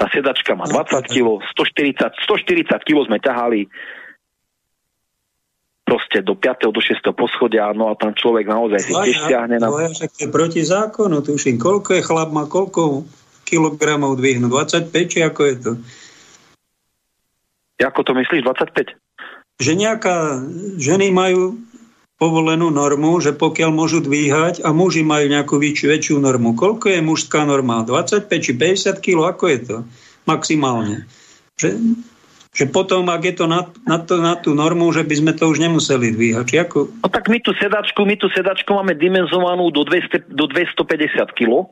tá 0.00 0.08
sedačka 0.08 0.56
má 0.56 0.64
20 0.64 1.04
kg, 1.12 1.44
140, 1.44 2.24
140 2.24 2.72
kg 2.80 2.98
sme 3.04 3.20
ťahali 3.20 3.68
proste 5.84 6.24
do 6.24 6.32
5. 6.32 6.72
do 6.72 6.80
6. 6.80 7.04
poschodia, 7.12 7.68
no 7.76 7.92
a 7.92 7.94
tam 8.00 8.16
človek 8.16 8.48
naozaj 8.48 8.80
si 8.80 8.92
tiež 8.96 9.28
stiahne. 9.28 9.60
Na... 9.60 9.68
Tvoja, 9.68 9.92
však 9.92 10.10
je 10.24 10.28
proti 10.32 10.60
zákonu, 10.64 11.20
tuším, 11.20 11.60
koľko 11.60 12.00
je 12.00 12.02
chlap, 12.02 12.32
má 12.32 12.48
koľko 12.48 13.04
kilogramov 13.44 14.18
dvihnú, 14.18 14.48
25, 14.48 14.90
či 15.06 15.18
ako 15.22 15.40
je 15.46 15.54
to? 15.62 15.72
Ako 17.76 18.00
to 18.02 18.16
myslíš, 18.16 18.40
25? 18.42 18.96
Že 19.62 19.72
nejaká, 19.78 20.42
ženy 20.80 21.12
majú 21.12 21.60
povolenú 22.16 22.72
normu, 22.72 23.20
že 23.20 23.36
pokiaľ 23.36 23.70
môžu 23.72 24.00
dvíhať 24.00 24.64
a 24.64 24.72
muži 24.72 25.04
majú 25.04 25.28
nejakú 25.28 25.60
väčšiu, 25.60 25.86
väčšiu 25.92 26.16
normu. 26.16 26.56
Koľko 26.56 26.88
je 26.88 27.00
mužská 27.04 27.44
norma? 27.44 27.84
25 27.84 28.28
či 28.40 28.52
50 28.56 29.04
kg? 29.04 29.18
Ako 29.36 29.44
je 29.52 29.58
to? 29.60 29.76
Maximálne. 30.24 31.04
Že 31.60 31.76
že 32.56 32.64
potom, 32.72 33.04
ak 33.12 33.20
je 33.20 33.34
to 33.36 33.44
na, 33.44 33.68
na, 33.84 34.00
to, 34.00 34.16
na 34.16 34.32
tú 34.32 34.56
normu, 34.56 34.88
že 34.88 35.04
by 35.04 35.14
sme 35.20 35.32
to 35.36 35.52
už 35.52 35.60
nemuseli 35.60 36.16
dvíhať. 36.16 36.64
Ako... 36.64 37.04
No 37.04 37.08
tak 37.12 37.28
my 37.28 37.36
tú 37.44 37.52
sedačku, 37.52 38.00
my 38.08 38.16
tú 38.16 38.32
sedačku 38.32 38.72
máme 38.72 38.96
dimenzovanú 38.96 39.68
do, 39.68 39.84
200, 39.84 40.32
do 40.32 40.48
250 40.48 41.36
kg, 41.36 41.68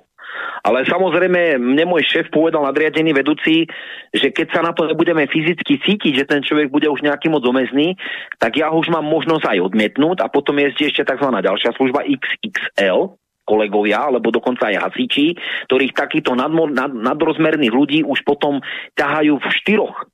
ale 0.64 0.88
samozrejme, 0.88 1.60
mne 1.60 1.84
môj 1.88 2.02
šéf 2.04 2.32
povedal 2.32 2.64
nadriadený 2.64 3.12
vedúci, 3.12 3.68
že 4.10 4.32
keď 4.32 4.46
sa 4.50 4.60
na 4.64 4.72
to 4.72 4.88
nebudeme 4.88 5.24
fyzicky 5.28 5.80
cítiť, 5.80 6.12
že 6.22 6.28
ten 6.28 6.40
človek 6.40 6.72
bude 6.72 6.88
už 6.88 7.04
nejaký 7.04 7.28
moc 7.28 7.44
omezný, 7.44 7.94
tak 8.40 8.56
ja 8.58 8.72
už 8.72 8.88
mám 8.90 9.04
možnosť 9.04 9.44
aj 9.44 9.58
odmietnúť 9.72 10.24
a 10.24 10.32
potom 10.32 10.56
je 10.60 10.72
ešte 10.72 11.04
tzv. 11.04 11.28
ďalšia 11.28 11.70
služba 11.76 12.06
XXL, 12.06 13.14
kolegovia, 13.44 14.08
alebo 14.08 14.32
dokonca 14.32 14.72
aj 14.72 14.88
hasiči, 14.88 15.36
ktorých 15.68 15.92
takýchto 15.92 16.32
nadmor, 16.32 16.72
nad, 16.72 16.88
nadrozmerných 16.88 17.74
ľudí 17.76 18.00
už 18.00 18.24
potom 18.24 18.64
ťahajú 18.96 19.36
v 19.36 19.46
štyroch 19.60 20.08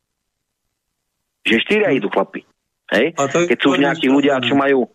že 1.44 1.56
štyria 1.64 1.90
idú 1.96 2.12
chlapi. 2.12 2.44
Hej? 2.92 3.16
Keď 3.16 3.58
sú 3.58 3.76
už 3.76 3.80
nejakí 3.80 4.06
ľudia, 4.10 4.42
čo 4.42 4.58
majú 4.58 4.90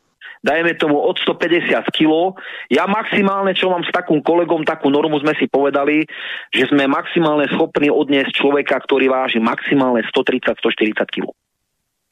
dajme 0.45 0.77
tomu 0.77 1.01
od 1.01 1.17
150 1.17 1.89
kg. 1.89 2.37
Ja 2.69 2.85
maximálne, 2.85 3.57
čo 3.57 3.73
mám 3.73 3.81
s 3.81 3.89
takým 3.89 4.21
kolegom, 4.21 4.61
takú 4.61 4.93
normu 4.93 5.17
sme 5.17 5.33
si 5.41 5.49
povedali, 5.49 6.05
že 6.53 6.69
sme 6.69 6.85
maximálne 6.85 7.49
schopní 7.49 7.89
odniesť 7.89 8.37
človeka, 8.37 8.77
ktorý 8.85 9.09
váži 9.09 9.41
maximálne 9.41 10.05
130-140 10.05 11.01
kg. 11.09 11.33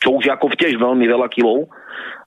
Čo 0.01 0.19
už 0.19 0.33
ako 0.33 0.51
tiež 0.57 0.75
veľmi 0.81 1.05
veľa 1.07 1.31
kilov, 1.31 1.69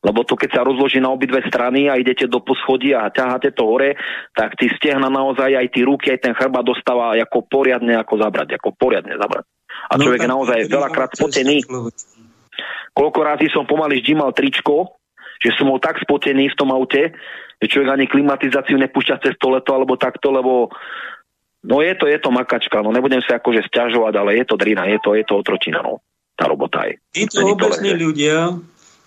lebo 0.00 0.24
to 0.24 0.38
keď 0.38 0.50
sa 0.54 0.62
rozloží 0.64 1.02
na 1.02 1.12
obidve 1.12 1.44
strany 1.44 1.92
a 1.92 1.98
idete 2.00 2.24
do 2.30 2.40
poschodia 2.40 3.04
a 3.04 3.12
ťaháte 3.12 3.52
to 3.52 3.68
hore, 3.68 3.98
tak 4.32 4.56
ty 4.56 4.72
stehna 4.72 5.12
naozaj 5.12 5.52
aj 5.52 5.66
ty 5.74 5.84
ruky, 5.84 6.14
aj 6.14 6.24
ten 6.24 6.32
chrba 6.32 6.64
dostáva 6.64 7.12
ako 7.20 7.44
poriadne 7.44 7.98
ako 8.00 8.22
zabrať, 8.22 8.56
ako 8.56 8.72
poriadne 8.80 9.18
zabrať. 9.18 9.44
A 9.92 10.00
no, 10.00 10.08
človek 10.08 10.24
je 10.24 10.30
naozaj 10.30 10.58
veľakrát 10.72 11.10
spotený. 11.12 11.68
Koľko 12.96 13.20
razy 13.20 13.52
som 13.52 13.68
pomaly 13.68 14.00
ždímal 14.00 14.32
tričko, 14.32 14.96
že 15.42 15.54
som 15.56 15.68
bol 15.68 15.80
tak 15.80 16.00
spotený 16.00 16.52
v 16.52 16.58
tom 16.58 16.72
aute, 16.72 17.12
že 17.60 17.66
človek 17.66 17.90
ani 17.92 18.06
klimatizáciu 18.08 18.76
nepúšťa 18.76 19.22
cez 19.22 19.34
to 19.40 19.48
leto 19.52 19.72
alebo 19.72 19.96
takto, 19.96 20.28
lebo 20.32 20.68
no 21.64 21.76
je 21.80 21.92
to, 21.96 22.04
je 22.08 22.18
to 22.20 22.30
makačka, 22.30 22.80
no 22.84 22.92
nebudem 22.92 23.24
sa 23.24 23.40
akože 23.40 23.64
stiažovať, 23.66 24.12
ale 24.16 24.30
je 24.40 24.44
to 24.44 24.54
drina, 24.60 24.84
je 24.88 24.98
to, 25.00 25.16
je 25.16 25.24
to 25.24 25.34
otročina, 25.36 25.80
no. 25.80 26.04
Tá 26.36 26.52
robota 26.52 26.84
je. 26.84 27.00
to 27.32 27.56
obecní 27.56 27.96
ľudia, 27.96 28.60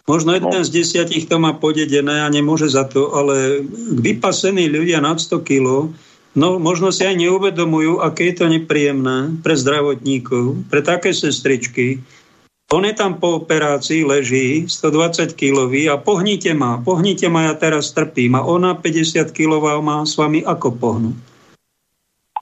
možno 0.09 0.33
jeden 0.33 0.49
no. 0.49 0.65
z 0.65 0.81
desiatich 0.81 1.29
to 1.29 1.37
má 1.37 1.53
podedené 1.53 2.25
a 2.25 2.27
nemôže 2.33 2.65
za 2.73 2.89
to, 2.89 3.13
ale 3.13 3.61
vypasení 3.93 4.65
ľudia 4.65 4.97
nad 4.97 5.21
100 5.21 5.45
kg 5.45 5.93
No, 6.37 6.61
možno 6.61 6.93
si 6.93 7.01
aj 7.01 7.17
neuvedomujú, 7.17 8.05
aké 8.05 8.29
je 8.29 8.35
to 8.37 8.45
nepríjemné 8.45 9.41
pre 9.41 9.57
zdravotníkov, 9.57 10.69
pre 10.69 10.85
také 10.85 11.09
sestričky. 11.09 12.05
On 12.69 12.85
je 12.85 12.93
tam 12.93 13.17
po 13.17 13.41
operácii, 13.41 14.05
leží 14.05 14.69
120 14.69 15.33
kilový 15.33 15.89
a 15.89 15.97
pohnite 15.97 16.53
ma, 16.53 16.77
pohnite 16.77 17.25
ma, 17.25 17.49
ja 17.49 17.57
teraz 17.57 17.89
trpím. 17.97 18.37
A 18.37 18.45
ona 18.45 18.77
50 18.77 19.25
kilová 19.33 19.81
má 19.81 20.05
s 20.05 20.13
vami 20.13 20.45
ako 20.45 20.77
pohnu. 20.77 21.11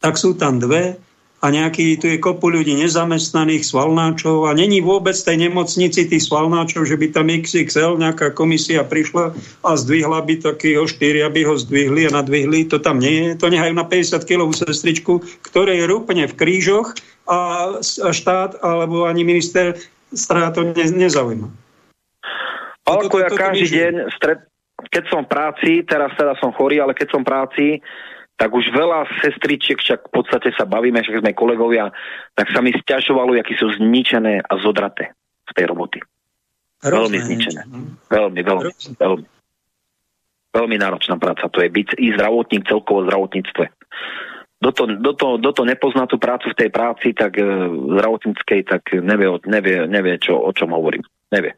Tak 0.03 0.19
sú 0.19 0.35
tam 0.35 0.59
dve 0.59 0.99
a 1.39 1.45
nejaký, 1.47 1.95
tu 1.95 2.11
je 2.11 2.19
kopu 2.19 2.51
ľudí 2.51 2.75
nezamestnaných, 2.75 3.71
svalnáčov 3.71 4.49
a 4.49 4.57
není 4.57 4.83
vôbec 4.83 5.15
tej 5.15 5.47
nemocnici 5.47 6.11
tých 6.11 6.27
svalnáčov, 6.27 6.91
že 6.91 6.99
by 6.99 7.07
tam 7.15 7.31
XXL 7.31 7.95
nejaká 7.95 8.35
komisia 8.35 8.83
prišla 8.83 9.31
a 9.63 9.69
zdvihla 9.79 10.27
by 10.27 10.43
taký 10.43 10.75
o 10.75 10.83
4, 10.83 11.23
aby 11.23 11.47
ho 11.47 11.55
zdvihli 11.55 12.03
a 12.03 12.11
nadvihli. 12.11 12.67
To 12.67 12.83
tam 12.83 12.99
nie 12.99 13.31
je. 13.31 13.39
To 13.39 13.47
nehajú 13.47 13.71
na 13.71 13.87
50 13.87 14.27
kilovú 14.27 14.51
sestričku, 14.51 15.23
ktoré 15.47 15.79
je 15.79 15.85
rúpne 15.87 16.27
v 16.27 16.35
krížoch 16.35 16.99
a 17.31 17.79
štát 18.11 18.59
alebo 18.59 19.07
ani 19.07 19.23
minister 19.23 19.79
strá 20.13 20.51
to 20.51 20.63
ne, 20.63 20.85
nezaujíma. 20.85 21.47
Alko, 22.87 23.19
ja 23.19 23.27
každý 23.27 23.67
deň, 23.67 23.93
keď 24.87 25.03
som 25.11 25.27
v 25.27 25.31
práci, 25.31 25.71
teraz 25.83 26.15
teda 26.15 26.39
som 26.39 26.55
chorý, 26.55 26.79
ale 26.79 26.95
keď 26.95 27.07
som 27.11 27.21
v 27.23 27.29
práci, 27.29 27.65
tak 28.37 28.53
už 28.53 28.69
veľa 28.69 29.09
sestričiek, 29.19 29.81
však 29.81 30.07
v 30.07 30.11
podstate 30.13 30.53
sa 30.53 30.63
bavíme, 30.63 31.01
však 31.01 31.25
sme 31.25 31.33
kolegovia, 31.33 31.89
tak 32.37 32.47
sa 32.53 32.61
mi 32.61 32.71
stiažovalo, 32.71 33.33
aký 33.35 33.57
sú 33.57 33.73
zničené 33.75 34.45
a 34.45 34.53
zodraté 34.61 35.11
z 35.49 35.51
tej 35.57 35.65
roboty. 35.73 35.99
Hrozné. 36.85 37.17
Veľmi 37.17 37.19
zničené. 37.25 37.61
Veľmi, 38.13 38.41
veľmi, 38.45 38.71
veľmi. 39.01 39.25
Veľmi 40.47 40.77
náročná 40.79 41.17
práca. 41.19 41.49
To 41.49 41.59
je 41.59 41.69
byť 41.69 41.97
i 41.97 42.13
zdravotník 42.13 42.65
celkovo 42.65 43.03
v 43.03 43.11
zdravotníctve. 43.11 43.65
Kto 44.57 44.69
to, 44.73 44.83
do 44.89 45.11
to, 45.13 45.27
do 45.37 45.51
to 45.53 45.63
nepozná 45.69 46.09
tú 46.09 46.17
prácu 46.17 46.49
v 46.49 46.59
tej 46.65 46.69
práci, 46.73 47.13
tak 47.13 47.37
e, 47.37 47.45
zdravotníckej, 47.69 48.65
tak 48.65 48.89
nevie, 48.89 49.37
nevie, 49.45 49.85
nevie 49.85 50.17
čo, 50.17 50.33
o 50.33 50.49
čom 50.49 50.73
hovorím. 50.73 51.05
Nevie. 51.29 51.53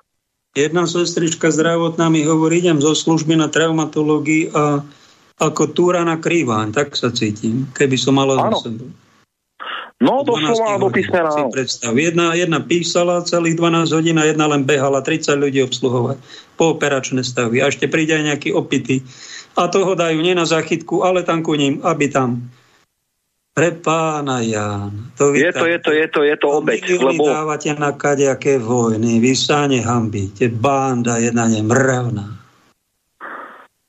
Jedna 0.52 0.84
sestrička 0.84 1.48
zdravotná 1.48 2.12
mi 2.12 2.28
hovorí, 2.28 2.60
idem 2.60 2.84
zo 2.84 2.92
služby 2.92 3.40
na 3.40 3.48
traumatológii 3.48 4.52
a 4.52 4.84
ako 5.40 5.72
túra 5.72 6.04
na 6.04 6.20
krývaň, 6.20 6.76
tak 6.76 7.00
sa 7.00 7.16
cítim, 7.16 7.72
keby 7.72 7.96
som 7.96 8.20
mal 8.20 8.36
za 8.36 8.68
sebou. 8.68 8.92
No, 10.00 10.24
doslova 10.24 10.80
do 10.80 10.88
písmena. 10.96 11.52
Predstav. 11.52 11.92
Jedna, 11.92 12.32
jedna 12.32 12.64
písala 12.64 13.20
celých 13.28 13.60
12 13.60 13.92
hodín 14.00 14.16
a 14.16 14.24
jedna 14.24 14.48
len 14.48 14.64
behala 14.64 15.04
30 15.04 15.36
ľudí 15.36 15.60
obsluhovať 15.60 16.24
po 16.56 16.72
operačné 16.72 17.20
stavy. 17.20 17.60
A 17.60 17.68
ešte 17.68 17.92
príde 17.92 18.16
aj 18.16 18.24
nejaký 18.32 18.50
opity. 18.56 19.04
A 19.60 19.68
toho 19.68 20.00
dajú 20.00 20.24
nie 20.24 20.32
na 20.32 20.48
záchytku, 20.48 21.04
ale 21.04 21.28
tam 21.28 21.44
ku 21.44 21.52
ním, 21.60 21.84
aby 21.84 22.08
tam 22.08 22.48
pre 23.54 23.76
pána 23.76 24.40
Ján. 24.40 25.12
To 25.20 25.36
je, 25.36 25.52
to, 25.52 25.66
je 25.68 25.80
to, 25.84 25.92
je 25.92 26.08
to, 26.08 26.22
je 26.24 26.36
to 26.40 26.48
obeď. 26.48 26.82
Lebo... 26.96 27.28
dávate 27.28 27.76
na 27.76 27.92
kadejaké 27.92 28.56
vojny, 28.56 29.20
vy 29.20 29.34
sa 29.36 29.68
nehambíte, 29.68 30.48
banda 30.48 31.20
je 31.20 31.34
na 31.36 31.52
ne 31.52 31.60
mravná. 31.60 32.40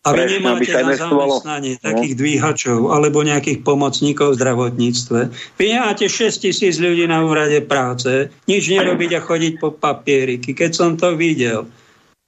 A 0.01 0.17
vy 0.17 0.25
Presne, 0.25 0.37
nemáte 0.41 0.73
na 0.81 0.97
zamestnanie 0.97 1.77
no. 1.77 1.85
takých 1.93 2.15
dvíhačov 2.17 2.89
alebo 2.89 3.21
nejakých 3.21 3.61
pomocníkov 3.61 4.33
v 4.33 4.39
zdravotníctve. 4.41 5.21
Vy 5.61 5.65
nemáte 5.77 6.09
6 6.09 6.41
tisíc 6.41 6.81
ľudí 6.81 7.05
na 7.05 7.21
úrade 7.21 7.61
práce, 7.69 8.33
nič 8.49 8.73
nerobiť 8.73 9.11
a 9.13 9.21
chodiť 9.21 9.53
po 9.61 9.77
papieriky. 9.77 10.57
Keď 10.57 10.71
som 10.73 10.97
to 10.97 11.13
videl, 11.21 11.69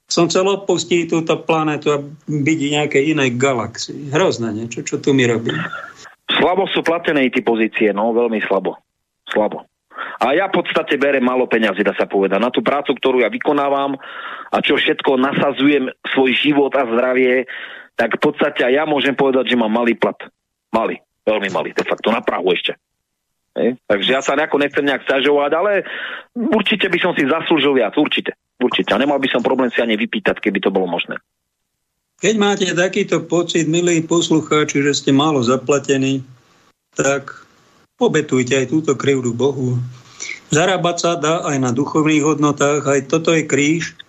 som 0.05 0.29
chcel 0.29 0.45
opustiť 0.45 1.09
túto 1.09 1.33
planetu 1.41 1.89
a 1.89 1.97
byť 2.29 2.59
v 2.61 2.73
nejakej 2.77 3.03
inej 3.17 3.41
galaxii. 3.41 4.13
Hrozné 4.13 4.53
niečo, 4.53 4.85
čo 4.85 5.01
tu 5.01 5.17
mi 5.17 5.25
robí. 5.25 5.49
Slabo 6.31 6.69
sú 6.71 6.85
platené 6.85 7.27
tie 7.27 7.43
pozície, 7.43 7.91
no 7.91 8.15
veľmi 8.15 8.39
slabo. 8.47 8.79
Slabo. 9.27 9.67
A 10.23 10.33
ja 10.33 10.49
v 10.49 10.61
podstate 10.61 10.97
berem 10.97 11.23
malo 11.23 11.45
peňazí, 11.45 11.83
dá 11.83 11.93
sa 11.93 12.09
povedať. 12.09 12.39
Na 12.39 12.49
tú 12.49 12.63
prácu, 12.63 12.95
ktorú 12.95 13.21
ja 13.21 13.29
vykonávam 13.29 13.99
a 14.49 14.57
čo 14.63 14.79
všetko 14.79 15.19
nasazujem 15.19 15.91
svoj 16.15 16.31
život 16.33 16.71
a 16.73 16.87
zdravie, 16.87 17.45
tak 17.93 18.17
v 18.17 18.21
podstate 18.21 18.65
ja 18.73 18.87
môžem 18.89 19.13
povedať, 19.13 19.53
že 19.53 19.59
mám 19.59 19.69
malý 19.69 19.93
plat. 19.93 20.17
Malý, 20.73 20.97
veľmi 21.27 21.49
malý, 21.53 21.69
de 21.77 21.85
facto 21.85 22.09
na 22.09 22.25
Prahu 22.25 22.49
ešte. 22.55 22.73
E? 23.53 23.77
Takže 23.85 24.09
ja 24.09 24.21
sa 24.25 24.33
nejako 24.33 24.57
nechcem 24.57 24.81
nejak 24.81 25.05
stiažovať, 25.05 25.51
ale 25.53 25.71
určite 26.33 26.89
by 26.89 26.97
som 26.97 27.13
si 27.13 27.29
zaslúžil 27.29 27.77
viac, 27.77 27.93
určite. 27.93 28.33
Určite. 28.57 28.97
A 28.97 29.01
nemal 29.01 29.21
by 29.21 29.29
som 29.29 29.45
problém 29.45 29.69
si 29.69 29.77
ani 29.77 29.93
vypýtať, 29.93 30.41
keby 30.41 30.57
to 30.63 30.73
bolo 30.73 30.89
možné. 30.89 31.21
Keď 32.23 32.39
máte 32.39 32.71
takýto 32.71 33.19
pocit, 33.27 33.67
milí 33.67 33.99
poslucháči, 33.99 34.79
že 34.79 34.95
ste 34.95 35.11
málo 35.11 35.43
zaplatení, 35.43 36.23
tak 36.95 37.35
obetujte 37.99 38.63
aj 38.63 38.71
túto 38.71 38.95
krivdu 38.95 39.35
Bohu. 39.35 39.75
Zarábať 40.47 40.97
sa 41.03 41.11
dá 41.19 41.43
aj 41.43 41.59
na 41.59 41.75
duchovných 41.75 42.23
hodnotách, 42.23 42.87
aj 42.87 43.11
toto 43.11 43.35
je 43.35 43.43
kríž, 43.43 43.99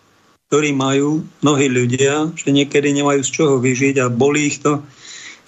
ktorý 0.47 0.71
majú 0.71 1.27
mnohí 1.43 1.67
ľudia, 1.67 2.31
že 2.39 2.55
niekedy 2.55 2.95
nemajú 2.95 3.27
z 3.27 3.31
čoho 3.35 3.55
vyžiť 3.59 3.99
a 3.99 4.07
bolí 4.07 4.47
ich 4.47 4.63
to. 4.63 4.79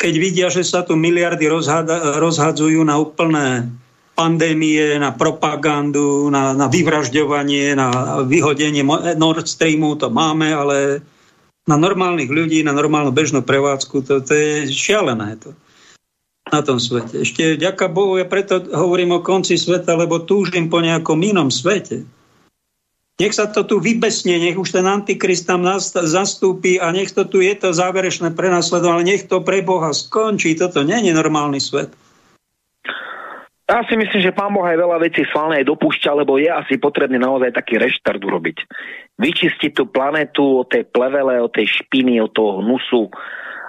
Keď 0.03 0.13
vidia, 0.19 0.51
že 0.51 0.67
sa 0.67 0.83
tu 0.83 0.99
miliardy 0.99 1.47
rozhadzujú 2.19 2.83
na 2.83 2.99
úplné 2.99 3.71
pandémie, 4.19 4.99
na 4.99 5.15
propagandu, 5.15 6.35
na, 6.35 6.51
na 6.51 6.67
vyvražďovanie, 6.67 7.79
na 7.79 8.19
vyhodenie 8.27 8.83
Nord 9.15 9.47
Streamu, 9.47 9.95
to 9.95 10.11
máme, 10.11 10.51
ale 10.51 11.07
na 11.67 11.77
normálnych 11.77 12.31
ľudí, 12.31 12.63
na 12.63 12.71
normálnu 12.73 13.11
bežnú 13.11 13.43
prevádzku, 13.43 14.07
to, 14.07 14.23
to 14.23 14.33
je 14.33 14.71
šialené 14.71 15.35
to 15.43 15.51
na 16.47 16.63
tom 16.63 16.79
svete. 16.79 17.27
Ešte 17.27 17.59
ďaká 17.59 17.91
Bohu, 17.91 18.15
ja 18.23 18.27
preto 18.27 18.63
hovorím 18.63 19.19
o 19.19 19.25
konci 19.25 19.59
sveta, 19.59 19.99
lebo 19.99 20.23
túžim 20.23 20.71
po 20.71 20.79
nejakom 20.79 21.19
inom 21.19 21.51
svete. 21.51 22.07
Nech 23.17 23.33
sa 23.33 23.49
to 23.49 23.65
tu 23.65 23.81
vybesne, 23.81 24.37
nech 24.37 24.61
už 24.61 24.77
ten 24.77 24.85
antikrist 24.85 25.49
tam 25.49 25.65
zastúpi 25.89 26.77
a 26.77 26.93
nech 26.93 27.17
to 27.17 27.25
tu 27.25 27.41
je 27.41 27.57
to 27.57 27.73
záverečné 27.73 28.37
prenasledovanie, 28.37 29.17
nech 29.17 29.25
to 29.27 29.41
pre 29.41 29.65
Boha 29.65 29.91
skončí. 29.91 30.53
Toto 30.55 30.85
nie 30.85 31.01
je 31.01 31.17
normálny 31.17 31.59
svet. 31.59 31.91
Ja 33.67 33.83
si 33.89 33.99
myslím, 33.99 34.23
že 34.23 34.37
pán 34.37 34.55
Boh 34.55 34.63
aj 34.63 34.79
veľa 34.79 35.03
vecí 35.03 35.27
slávne 35.27 35.59
aj 35.59 35.67
dopúšťa, 35.67 36.11
lebo 36.23 36.39
je 36.39 36.47
asi 36.47 36.79
potrebný 36.79 37.19
naozaj 37.19 37.51
taký 37.51 37.83
reštart 37.83 38.23
urobiť. 38.23 38.63
Vyčistiť 39.17 39.73
tú 39.73 39.89
planetu 39.89 40.61
od 40.61 40.69
tej 40.69 40.85
plevele, 40.93 41.41
od 41.41 41.49
tej 41.49 41.65
špiny, 41.69 42.21
od 42.21 42.33
toho 42.37 42.61
hnusu 42.61 43.09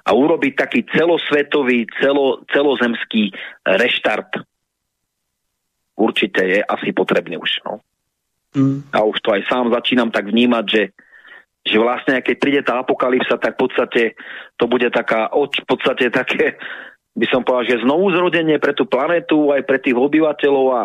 a 0.07 0.09
urobiť 0.15 0.53
taký 0.55 0.79
celosvetový, 0.95 1.83
celo, 1.99 2.43
celozemský 2.47 3.35
reštart. 3.67 4.39
Určite 5.99 6.41
je 6.47 6.59
asi 6.63 6.95
potrebný 6.95 7.35
už. 7.35 7.51
No. 7.67 7.83
Mm. 8.55 8.87
A 8.95 9.03
už 9.03 9.19
to 9.19 9.35
aj 9.35 9.43
sám 9.51 9.75
začínam 9.75 10.07
tak 10.07 10.31
vnímať, 10.31 10.65
že, 10.67 10.83
že 11.67 11.75
vlastne 11.75 12.23
keď 12.23 12.35
príde 12.39 12.61
tá 12.63 12.79
apokalypsa, 12.79 13.35
tak 13.35 13.59
v 13.59 13.61
podstate 13.67 14.03
to 14.55 14.71
bude 14.71 14.87
taká, 14.95 15.27
v 15.35 15.67
podstate 15.67 16.07
také, 16.07 16.55
by 17.11 17.27
som 17.27 17.43
povedal, 17.43 17.75
že 17.75 17.83
znovu 17.83 18.15
zrodenie 18.15 18.55
pre 18.63 18.71
tú 18.71 18.87
planetu, 18.87 19.51
aj 19.51 19.67
pre 19.67 19.81
tých 19.83 19.97
obyvateľov 19.97 20.67
a 20.71 20.83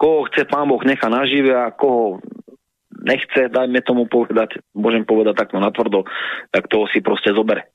koho 0.00 0.24
chce 0.32 0.48
pán 0.48 0.64
Boh 0.64 0.80
nechá 0.80 1.12
nažive 1.12 1.52
a 1.52 1.68
koho 1.68 2.24
nechce, 3.02 3.48
dajme 3.48 3.80
tomu 3.82 4.06
povedať, 4.06 4.60
môžem 4.76 5.04
povedať 5.04 5.36
takto 5.36 5.58
natvrdo, 5.58 6.04
tak 6.52 6.68
toho 6.68 6.86
si 6.92 7.00
proste 7.00 7.32
zobere. 7.32 7.68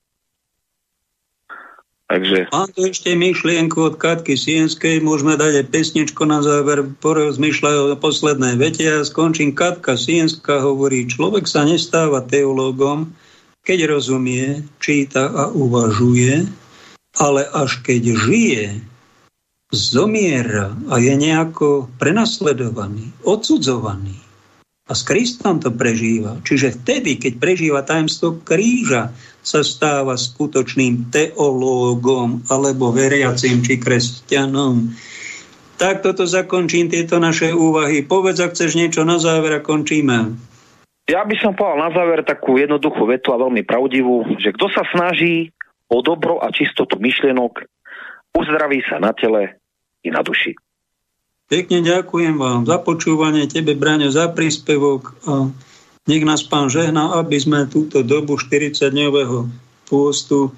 Takže... 2.05 2.53
Mám 2.53 2.69
tu 2.77 2.85
ešte 2.85 3.17
myšlienku 3.17 3.81
od 3.81 3.97
Katky 3.97 4.37
Sienskej, 4.37 5.01
môžeme 5.01 5.41
dať 5.41 5.65
aj 5.65 5.69
pesničko 5.73 6.29
na 6.29 6.45
záver, 6.45 6.85
porozmýšľajú 7.01 7.79
o 7.89 7.97
poslednej 7.97 8.61
vete 8.61 8.85
a 8.85 9.01
skončím. 9.01 9.57
Katka 9.57 9.97
Sienská 9.97 10.61
hovorí, 10.61 11.09
človek 11.09 11.49
sa 11.49 11.65
nestáva 11.65 12.21
teológom, 12.21 13.09
keď 13.65 13.89
rozumie, 13.89 14.61
číta 14.77 15.33
a 15.33 15.49
uvažuje, 15.49 16.45
ale 17.17 17.41
až 17.49 17.81
keď 17.81 18.13
žije, 18.13 18.85
zomiera 19.73 20.77
a 20.93 21.01
je 21.01 21.13
nejako 21.17 21.89
prenasledovaný, 21.97 23.17
odsudzovaný. 23.25 24.24
A 24.85 24.93
s 24.93 25.01
Kristom 25.01 25.57
to 25.57 25.73
prežíva. 25.73 26.37
Čiže 26.45 26.77
vtedy, 26.77 27.17
keď 27.17 27.41
prežíva 27.41 27.81
tajemstvo 27.81 28.45
kríža, 28.45 29.09
sa 29.41 29.65
stáva 29.65 30.13
skutočným 30.13 31.09
teológom 31.09 32.45
alebo 32.49 32.93
veriacím 32.93 33.65
či 33.65 33.81
kresťanom. 33.81 34.93
Tak 35.81 36.05
toto 36.05 36.29
zakončím 36.29 36.93
tieto 36.93 37.17
naše 37.17 37.49
úvahy. 37.49 38.05
Povedz, 38.05 38.41
ak 38.41 38.53
chceš 38.53 38.77
niečo 38.77 39.01
na 39.05 39.17
záver 39.17 39.57
a 39.57 39.65
končíme. 39.65 40.37
Ja 41.05 41.21
by 41.21 41.35
som 41.37 41.53
povedal 41.53 41.81
na 41.85 41.89
záver 41.93 42.25
takú 42.25 42.57
jednoduchú 42.57 43.05
vetu 43.05 43.33
a 43.33 43.41
veľmi 43.41 43.61
pravdivú, 43.61 44.25
že 44.41 44.53
kto 44.53 44.69
sa 44.73 44.81
snaží 44.89 45.53
o 45.89 46.01
dobro 46.01 46.41
a 46.41 46.49
čistotu 46.49 46.97
myšlienok, 46.97 47.61
uzdraví 48.33 48.81
sa 48.89 48.97
na 48.97 49.13
tele 49.13 49.61
i 50.01 50.09
na 50.09 50.25
duši. 50.25 50.57
Pekne 51.45 51.85
ďakujem 51.85 52.41
vám 52.41 52.65
za 52.65 52.81
počúvanie, 52.81 53.45
tebe, 53.45 53.77
Braňo, 53.77 54.09
za 54.09 54.33
príspevok. 54.33 55.13
A 55.29 55.53
nech 56.09 56.25
nás 56.25 56.41
pán 56.41 56.73
žehná, 56.73 57.21
aby 57.21 57.37
sme 57.37 57.69
túto 57.69 58.01
dobu 58.01 58.41
40-dňového 58.41 59.45
pôstu 59.85 60.49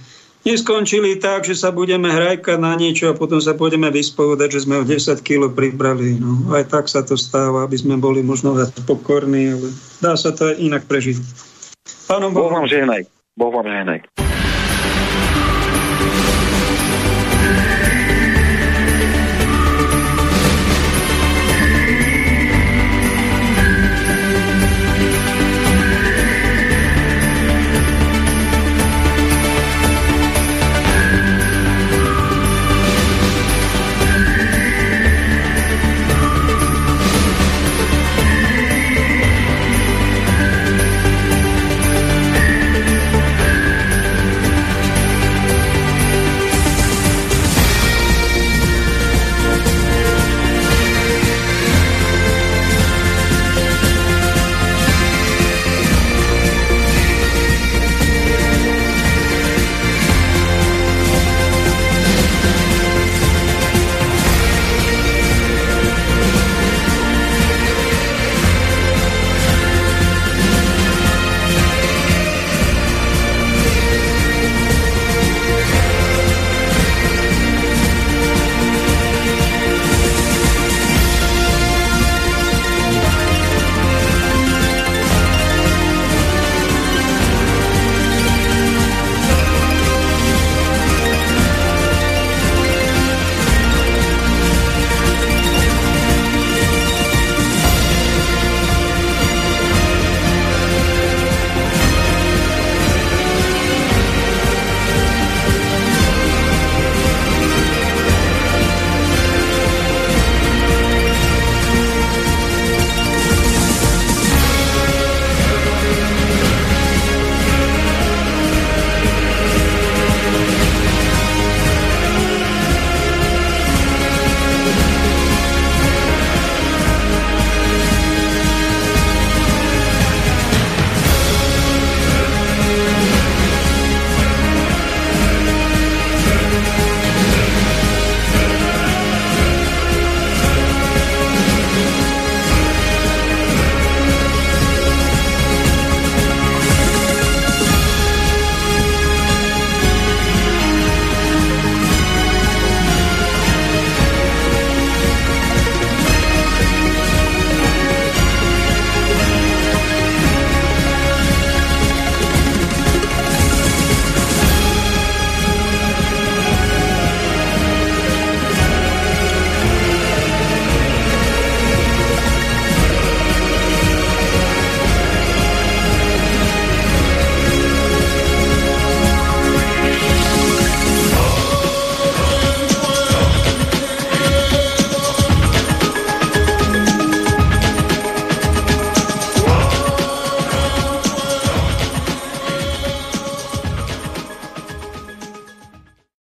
neskončili 0.47 1.19
tak, 1.19 1.43
že 1.43 1.59
sa 1.59 1.75
budeme 1.75 2.07
hrajkať 2.07 2.55
na 2.55 2.79
niečo 2.79 3.11
a 3.11 3.19
potom 3.19 3.43
sa 3.43 3.51
pôjdeme 3.51 3.91
vyspovedať, 3.91 4.49
že 4.55 4.63
sme 4.63 4.79
o 4.79 4.87
10 4.87 5.19
kg 5.19 5.51
pribrali. 5.51 6.23
No, 6.23 6.55
aj 6.55 6.71
tak 6.71 6.87
sa 6.87 7.03
to 7.03 7.19
stáva, 7.19 7.67
aby 7.67 7.75
sme 7.75 7.99
boli 7.99 8.23
možno 8.23 8.55
viac 8.55 8.71
pokorní, 8.87 9.59
ale 9.59 9.67
dá 9.99 10.15
sa 10.15 10.31
to 10.31 10.51
aj 10.51 10.55
inak 10.55 10.87
prežiť. 10.87 11.19
Pánom 12.07 12.31
Boh 12.31 12.47
vám 12.47 12.63
žehnaj. 12.71 13.03
Boh 13.35 13.51
vám 13.51 13.67
žehnaj. 13.67 14.26